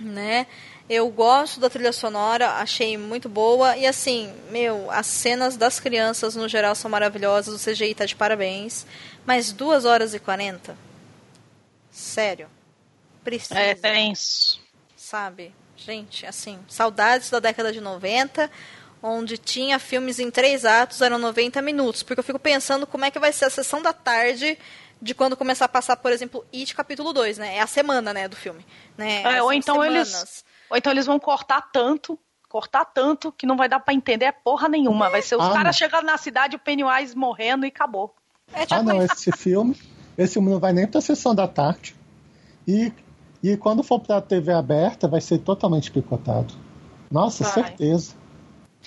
né? 0.00 0.46
Eu 0.88 1.08
gosto 1.08 1.60
da 1.60 1.70
trilha 1.70 1.92
sonora, 1.92 2.50
achei 2.56 2.98
muito 2.98 3.28
boa. 3.28 3.76
E 3.76 3.86
assim, 3.86 4.32
meu, 4.50 4.90
as 4.90 5.06
cenas 5.06 5.56
das 5.56 5.80
crianças 5.80 6.36
no 6.36 6.46
geral 6.48 6.74
são 6.74 6.90
maravilhosas. 6.90 7.54
O 7.54 7.64
CGI 7.72 7.94
tá 7.94 8.04
de 8.04 8.14
parabéns. 8.14 8.86
Mas 9.24 9.50
2 9.50 9.86
horas 9.86 10.12
e 10.12 10.18
40? 10.18 10.76
Sério? 11.90 12.48
Precisa. 13.22 13.58
É 13.58 13.74
tenso. 13.74 14.60
Sabe? 14.96 15.54
Gente, 15.76 16.26
assim, 16.26 16.58
saudades 16.68 17.30
da 17.30 17.40
década 17.40 17.72
de 17.72 17.80
90, 17.80 18.50
onde 19.02 19.38
tinha 19.38 19.78
filmes 19.78 20.18
em 20.18 20.30
três 20.30 20.64
atos, 20.64 21.00
eram 21.00 21.18
90 21.18 21.62
minutos. 21.62 22.02
Porque 22.02 22.20
eu 22.20 22.24
fico 22.24 22.38
pensando 22.38 22.86
como 22.86 23.04
é 23.06 23.10
que 23.10 23.18
vai 23.18 23.32
ser 23.32 23.46
a 23.46 23.50
sessão 23.50 23.80
da 23.80 23.92
tarde 23.92 24.58
de 25.00 25.14
quando 25.14 25.36
começar 25.36 25.64
a 25.64 25.68
passar, 25.68 25.96
por 25.96 26.12
exemplo, 26.12 26.44
It 26.54 26.74
capítulo 26.74 27.12
2, 27.12 27.38
né? 27.38 27.56
É 27.56 27.60
a 27.60 27.66
semana, 27.66 28.12
né, 28.12 28.28
do 28.28 28.36
filme. 28.36 28.64
Né? 28.96 29.22
É, 29.22 29.42
ou 29.42 29.52
então 29.52 29.82
eles- 29.84 30.08
semanas. 30.08 30.44
Ou 30.70 30.76
então 30.76 30.92
eles 30.92 31.06
vão 31.06 31.18
cortar 31.18 31.60
tanto, 31.72 32.18
cortar 32.48 32.84
tanto, 32.84 33.32
que 33.32 33.46
não 33.46 33.56
vai 33.56 33.68
dar 33.68 33.80
pra 33.80 33.94
entender 33.94 34.32
porra 34.44 34.68
nenhuma. 34.68 35.10
Vai 35.10 35.22
ser 35.22 35.36
os 35.36 35.44
Ah, 35.44 35.52
caras 35.52 35.76
chegando 35.76 36.04
na 36.04 36.16
cidade, 36.16 36.56
o 36.56 36.58
Pennywise 36.58 37.16
morrendo 37.16 37.64
e 37.64 37.68
acabou. 37.68 38.14
É 38.52 38.64
tipo 38.66 38.74
Ah, 38.74 38.82
não, 38.82 39.02
esse 39.02 39.32
filme. 39.32 39.76
Esse 40.16 40.34
filme 40.34 40.50
não 40.50 40.60
vai 40.60 40.72
nem 40.72 40.86
pra 40.86 41.00
sessão 41.00 41.34
da 41.34 41.48
tarde. 41.48 41.96
E, 42.66 42.92
e 43.42 43.56
quando 43.56 43.82
for 43.82 44.00
pra 44.00 44.20
TV 44.20 44.52
aberta, 44.52 45.08
vai 45.08 45.20
ser 45.20 45.38
totalmente 45.38 45.90
picotado. 45.90 46.54
Nossa, 47.10 47.44
Vai. 47.44 47.52
certeza. 47.52 48.14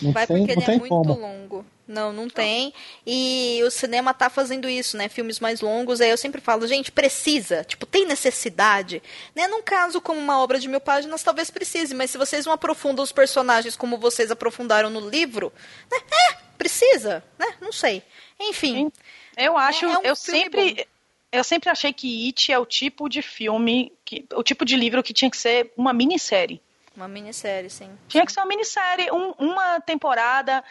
Não 0.02 0.14
Vai 0.14 0.26
tem, 0.26 0.38
porque 0.45 0.56
não 0.56 0.62
ele 0.62 0.66
tem 0.66 0.76
é 0.76 0.80
muito 0.80 0.90
como. 0.90 1.14
longo. 1.14 1.66
Não, 1.88 2.11
não 2.11 2.27
tem. 2.30 2.73
E 3.05 3.61
o 3.65 3.72
cinema 3.72 4.14
tá 4.14 4.30
fazendo 4.30 4.68
isso, 4.68 4.97
né? 4.97 5.07
Filmes 5.07 5.39
mais 5.39 5.61
longos. 5.61 6.01
Aí 6.01 6.09
eu 6.09 6.18
sempre 6.18 6.41
falo, 6.41 6.68
gente, 6.68 6.91
precisa. 6.91 7.64
Tipo, 7.64 7.85
tem 7.85 8.05
necessidade. 8.05 9.01
Né? 9.34 9.47
Num 9.47 9.61
caso 9.61 10.01
como 10.01 10.19
uma 10.19 10.41
obra 10.41 10.59
de 10.59 10.68
mil 10.68 10.81
páginas, 10.81 11.23
talvez 11.23 11.49
precise. 11.49 11.95
Mas 11.95 12.11
se 12.11 12.18
vocês 12.18 12.45
não 12.45 12.51
aprofundam 12.53 13.03
os 13.03 13.11
personagens 13.14 13.76
como 13.77 13.97
vocês 13.97 14.30
aprofundaram 14.31 14.89
no 14.89 15.09
livro, 15.09 15.53
né? 15.91 15.97
É, 16.34 16.47
Precisa, 16.57 17.23
né? 17.38 17.55
Não 17.61 17.72
sei. 17.72 18.01
Enfim. 18.39 18.91
Eu 19.38 19.55
acho, 19.55 19.85
É- 19.85 19.89
é 19.91 19.97
um 19.99 20.01
eu 20.03 20.15
sempre. 20.15 20.88
Eu 21.31 21.43
sempre 21.43 21.69
achei 21.69 21.93
que 21.93 22.26
It 22.27 22.51
é 22.51 22.57
o 22.57 22.65
tipo 22.65 23.07
de 23.07 23.22
filme, 23.22 23.93
que, 24.03 24.26
o 24.34 24.41
tipo 24.41 24.65
de 24.65 24.76
livro 24.76 25.03
que 25.03 25.14
tinha 25.14 25.30
que 25.30 25.38
ser 25.38 25.72
uma 25.77 25.93
minissérie. 25.93 26.59
Uma 26.95 27.07
minissérie, 27.07 27.69
sim. 27.69 27.89
Tinha 28.07 28.26
que 28.26 28.31
ser 28.31 28.39
uma 28.39 28.47
minissérie, 28.47 29.11
um- 29.11 29.34
uma 29.38 29.80
temporada, 29.81 30.64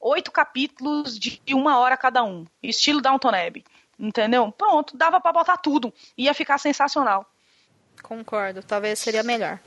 oito 0.00 0.30
capítulos 0.30 1.18
de 1.18 1.40
uma 1.52 1.78
hora 1.78 1.96
cada 1.96 2.22
um. 2.22 2.46
Estilo 2.62 3.00
Downton 3.00 3.28
Abbey. 3.28 3.64
Entendeu? 3.98 4.52
Pronto, 4.52 4.96
dava 4.96 5.20
pra 5.20 5.32
botar 5.32 5.56
tudo. 5.56 5.92
Ia 6.16 6.34
ficar 6.34 6.58
sensacional. 6.58 7.26
Concordo, 8.02 8.62
talvez 8.62 8.98
seria 8.98 9.22
melhor. 9.22 9.58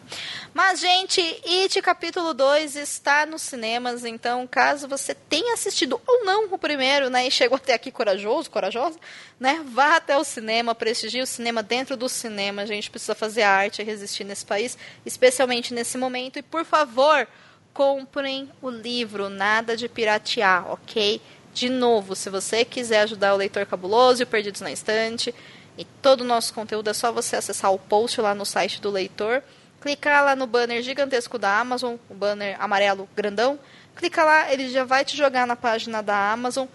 Mas, 0.53 0.80
gente, 0.80 1.19
It 1.45 1.81
capítulo 1.81 2.34
2 2.34 2.76
está 2.76 3.26
nos 3.26 3.41
cinemas, 3.41 4.06
então 4.06 4.47
caso 4.47 4.88
você 4.88 5.14
tenha 5.14 5.53
assistido 5.53 5.99
ou 6.06 6.23
não 6.23 6.45
o 6.45 6.57
primeiro, 6.57 7.10
né, 7.10 7.27
e 7.27 7.31
chegou 7.31 7.57
até 7.57 7.73
aqui 7.73 7.91
corajoso, 7.91 8.49
corajosa, 8.49 8.97
né, 9.39 9.61
vá 9.65 9.95
até 9.95 10.18
o 10.18 10.23
cinema, 10.23 10.76
prestigie 10.76 11.22
o 11.22 11.27
cinema 11.27 11.61
dentro 11.61 11.97
do 11.97 12.07
cinema. 12.07 12.61
A 12.61 12.65
gente 12.65 12.89
precisa 12.89 13.15
fazer 13.15 13.41
arte 13.41 13.81
e 13.81 13.85
resistir 13.85 14.23
nesse 14.23 14.45
país, 14.45 14.77
especialmente 15.06 15.73
nesse 15.73 15.97
momento. 15.97 16.39
E, 16.39 16.41
por 16.41 16.64
favor, 16.64 17.27
comprem 17.73 18.49
o 18.61 18.69
livro, 18.69 19.29
nada 19.29 19.75
de 19.75 19.87
piratear, 19.87 20.71
ok? 20.71 21.21
De 21.53 21.69
novo, 21.69 22.15
se 22.15 22.29
você 22.29 22.63
quiser 22.63 23.01
ajudar 23.01 23.33
o 23.33 23.37
Leitor 23.37 23.65
Cabuloso 23.65 24.21
e 24.21 24.23
o 24.23 24.27
Perdidos 24.27 24.61
na 24.61 24.71
Estante, 24.71 25.33
e 25.77 25.85
todo 25.85 26.21
o 26.21 26.25
nosso 26.25 26.53
conteúdo 26.53 26.89
é 26.89 26.93
só 26.93 27.11
você 27.11 27.37
acessar 27.37 27.73
o 27.73 27.79
post 27.79 28.19
lá 28.19 28.35
no 28.35 28.45
site 28.45 28.81
do 28.81 28.89
leitor, 28.89 29.41
clicar 29.79 30.25
lá 30.25 30.35
no 30.35 30.45
banner 30.45 30.81
gigantesco 30.81 31.37
da 31.37 31.57
Amazon, 31.57 31.95
o 32.09 32.13
banner 32.13 32.61
amarelo 32.61 33.07
grandão, 33.15 33.57
clica 33.95 34.23
lá, 34.23 34.51
ele 34.51 34.69
já 34.69 34.83
vai 34.83 35.05
te 35.05 35.15
jogar 35.15 35.47
na 35.47 35.55
página 35.55 36.01
da 36.01 36.31
Amazon. 36.31 36.67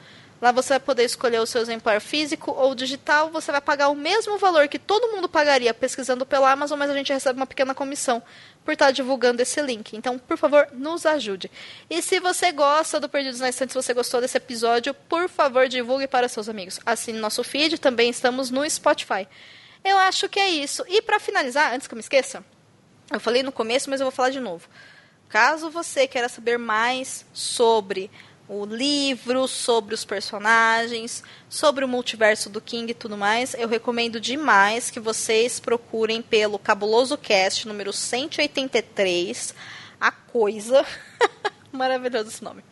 Lá 0.44 0.52
você 0.52 0.74
vai 0.74 0.80
poder 0.80 1.04
escolher 1.04 1.40
o 1.40 1.46
seu 1.46 1.62
exemplar 1.62 2.02
físico 2.02 2.50
ou 2.50 2.74
digital. 2.74 3.30
Você 3.30 3.50
vai 3.50 3.62
pagar 3.62 3.88
o 3.88 3.94
mesmo 3.94 4.36
valor 4.36 4.68
que 4.68 4.78
todo 4.78 5.10
mundo 5.10 5.26
pagaria 5.26 5.72
pesquisando 5.72 6.26
pela 6.26 6.52
Amazon, 6.52 6.78
mas 6.78 6.90
a 6.90 6.94
gente 6.94 7.10
recebe 7.10 7.38
uma 7.38 7.46
pequena 7.46 7.74
comissão 7.74 8.22
por 8.62 8.72
estar 8.72 8.90
divulgando 8.90 9.40
esse 9.40 9.58
link. 9.62 9.96
Então, 9.96 10.18
por 10.18 10.36
favor, 10.36 10.68
nos 10.74 11.06
ajude. 11.06 11.50
E 11.88 12.02
se 12.02 12.20
você 12.20 12.52
gosta 12.52 13.00
do 13.00 13.08
Perdidos 13.08 13.40
na 13.40 13.48
Estante, 13.48 13.72
se 13.72 13.82
você 13.82 13.94
gostou 13.94 14.20
desse 14.20 14.36
episódio, 14.36 14.92
por 14.92 15.30
favor, 15.30 15.66
divulgue 15.66 16.06
para 16.06 16.28
seus 16.28 16.46
amigos. 16.46 16.78
Assine 16.84 17.18
nosso 17.18 17.42
feed, 17.42 17.78
também 17.78 18.10
estamos 18.10 18.50
no 18.50 18.68
Spotify. 18.68 19.26
Eu 19.82 19.96
acho 19.96 20.28
que 20.28 20.38
é 20.38 20.50
isso. 20.50 20.84
E 20.88 21.00
para 21.00 21.18
finalizar, 21.18 21.72
antes 21.72 21.86
que 21.86 21.94
eu 21.94 21.96
me 21.96 22.02
esqueça, 22.02 22.44
eu 23.10 23.18
falei 23.18 23.42
no 23.42 23.50
começo, 23.50 23.88
mas 23.88 23.98
eu 23.98 24.04
vou 24.04 24.12
falar 24.12 24.28
de 24.28 24.40
novo. 24.40 24.68
Caso 25.26 25.70
você 25.70 26.06
queira 26.06 26.28
saber 26.28 26.58
mais 26.58 27.24
sobre 27.32 28.10
o 28.48 28.64
livro, 28.66 29.48
sobre 29.48 29.94
os 29.94 30.04
personagens, 30.04 31.22
sobre 31.48 31.84
o 31.84 31.88
multiverso 31.88 32.50
do 32.50 32.60
King 32.60 32.90
e 32.90 32.94
tudo 32.94 33.16
mais, 33.16 33.54
eu 33.54 33.68
recomendo 33.68 34.20
demais 34.20 34.90
que 34.90 35.00
vocês 35.00 35.58
procurem 35.58 36.20
pelo 36.20 36.58
Cabuloso 36.58 37.16
Cast 37.16 37.66
número 37.66 37.92
183, 37.92 39.54
A 40.00 40.10
Coisa. 40.10 40.84
Maravilhoso 41.72 42.28
esse 42.28 42.44
nome. 42.44 42.62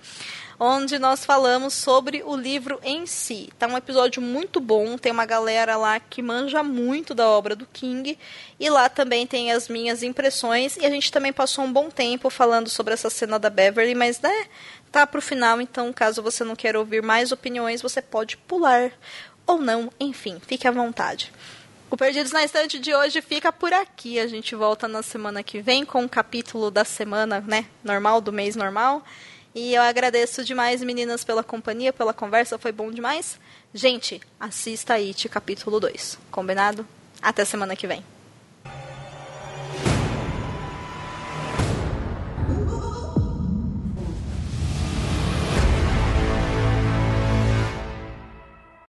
Onde 0.61 0.97
nós 0.97 1.25
falamos 1.25 1.75
sobre 1.75 2.23
o 2.25 2.37
livro 2.37 2.79
em 2.85 3.05
si. 3.05 3.51
Tá 3.59 3.67
um 3.67 3.77
episódio 3.77 4.23
muito 4.23 4.61
bom, 4.61 4.97
tem 4.97 5.11
uma 5.11 5.27
galera 5.27 5.77
lá 5.77 5.99
que 5.99 6.23
manja 6.23 6.63
muito 6.63 7.15
da 7.15 7.29
obra 7.29 7.57
do 7.57 7.67
King. 7.67 8.17
E 8.61 8.71
lá 8.71 8.89
também 8.89 9.27
tem 9.27 9.51
as 9.51 9.69
minhas 9.69 10.05
impressões. 10.05 10.77
E 10.77 10.87
a 10.87 10.91
gente 10.91 11.11
também 11.11 11.33
passou 11.33 11.65
um 11.65 11.73
bom 11.73 11.91
tempo 11.91 12.31
falando 12.31 12.69
sobre 12.69 12.95
essa 12.95 13.11
cena 13.11 13.41
da 13.41 13.51
Beverly, 13.51 13.95
mas 13.95 14.21
né, 14.21 14.47
tá 14.93 15.07
pro 15.07 15.23
final, 15.23 15.61
então 15.61 15.93
caso 15.93 16.23
você 16.23 16.45
não 16.45 16.55
queira 16.55 16.79
ouvir 16.79 17.03
mais 17.03 17.33
opiniões, 17.33 17.81
você 17.81 18.03
pode 18.03 18.37
pular 18.37 18.93
ou 19.47 19.59
não, 19.59 19.91
enfim, 19.99 20.41
fique 20.47 20.69
à 20.69 20.71
vontade. 20.71 21.33
O 21.91 21.97
Perdidos 21.97 22.33
na 22.33 22.45
Estante 22.45 22.79
de 22.79 22.95
hoje 22.95 23.21
fica 23.21 23.53
por 23.53 23.71
aqui. 23.71 24.19
A 24.19 24.27
gente 24.27 24.55
volta 24.55 24.89
na 24.89 25.03
semana 25.03 25.43
que 25.43 25.61
vem 25.61 25.85
com 25.85 26.03
o 26.05 26.09
capítulo 26.09 26.71
da 26.71 26.87
semana, 26.87 27.45
né, 27.47 27.67
normal, 27.85 28.21
do 28.21 28.33
mês 28.33 28.57
normal. 28.57 29.05
E 29.55 29.75
eu 29.75 29.83
agradeço 29.83 30.43
demais, 30.43 30.83
meninas, 30.83 31.23
pela 31.23 31.45
companhia, 31.45 31.93
pela 31.93 32.15
conversa, 32.15 32.59
foi 32.59 32.73
bom 32.73 32.91
demais. 32.91 33.39
Gente, 33.75 34.23
assista 34.41 34.95
It 34.95 35.29
capítulo 35.29 35.79
2. 35.79 36.19
Combinado? 36.31 36.87
Até 37.21 37.45
semana 37.45 37.77
que 37.77 37.87
vem. 37.87 38.03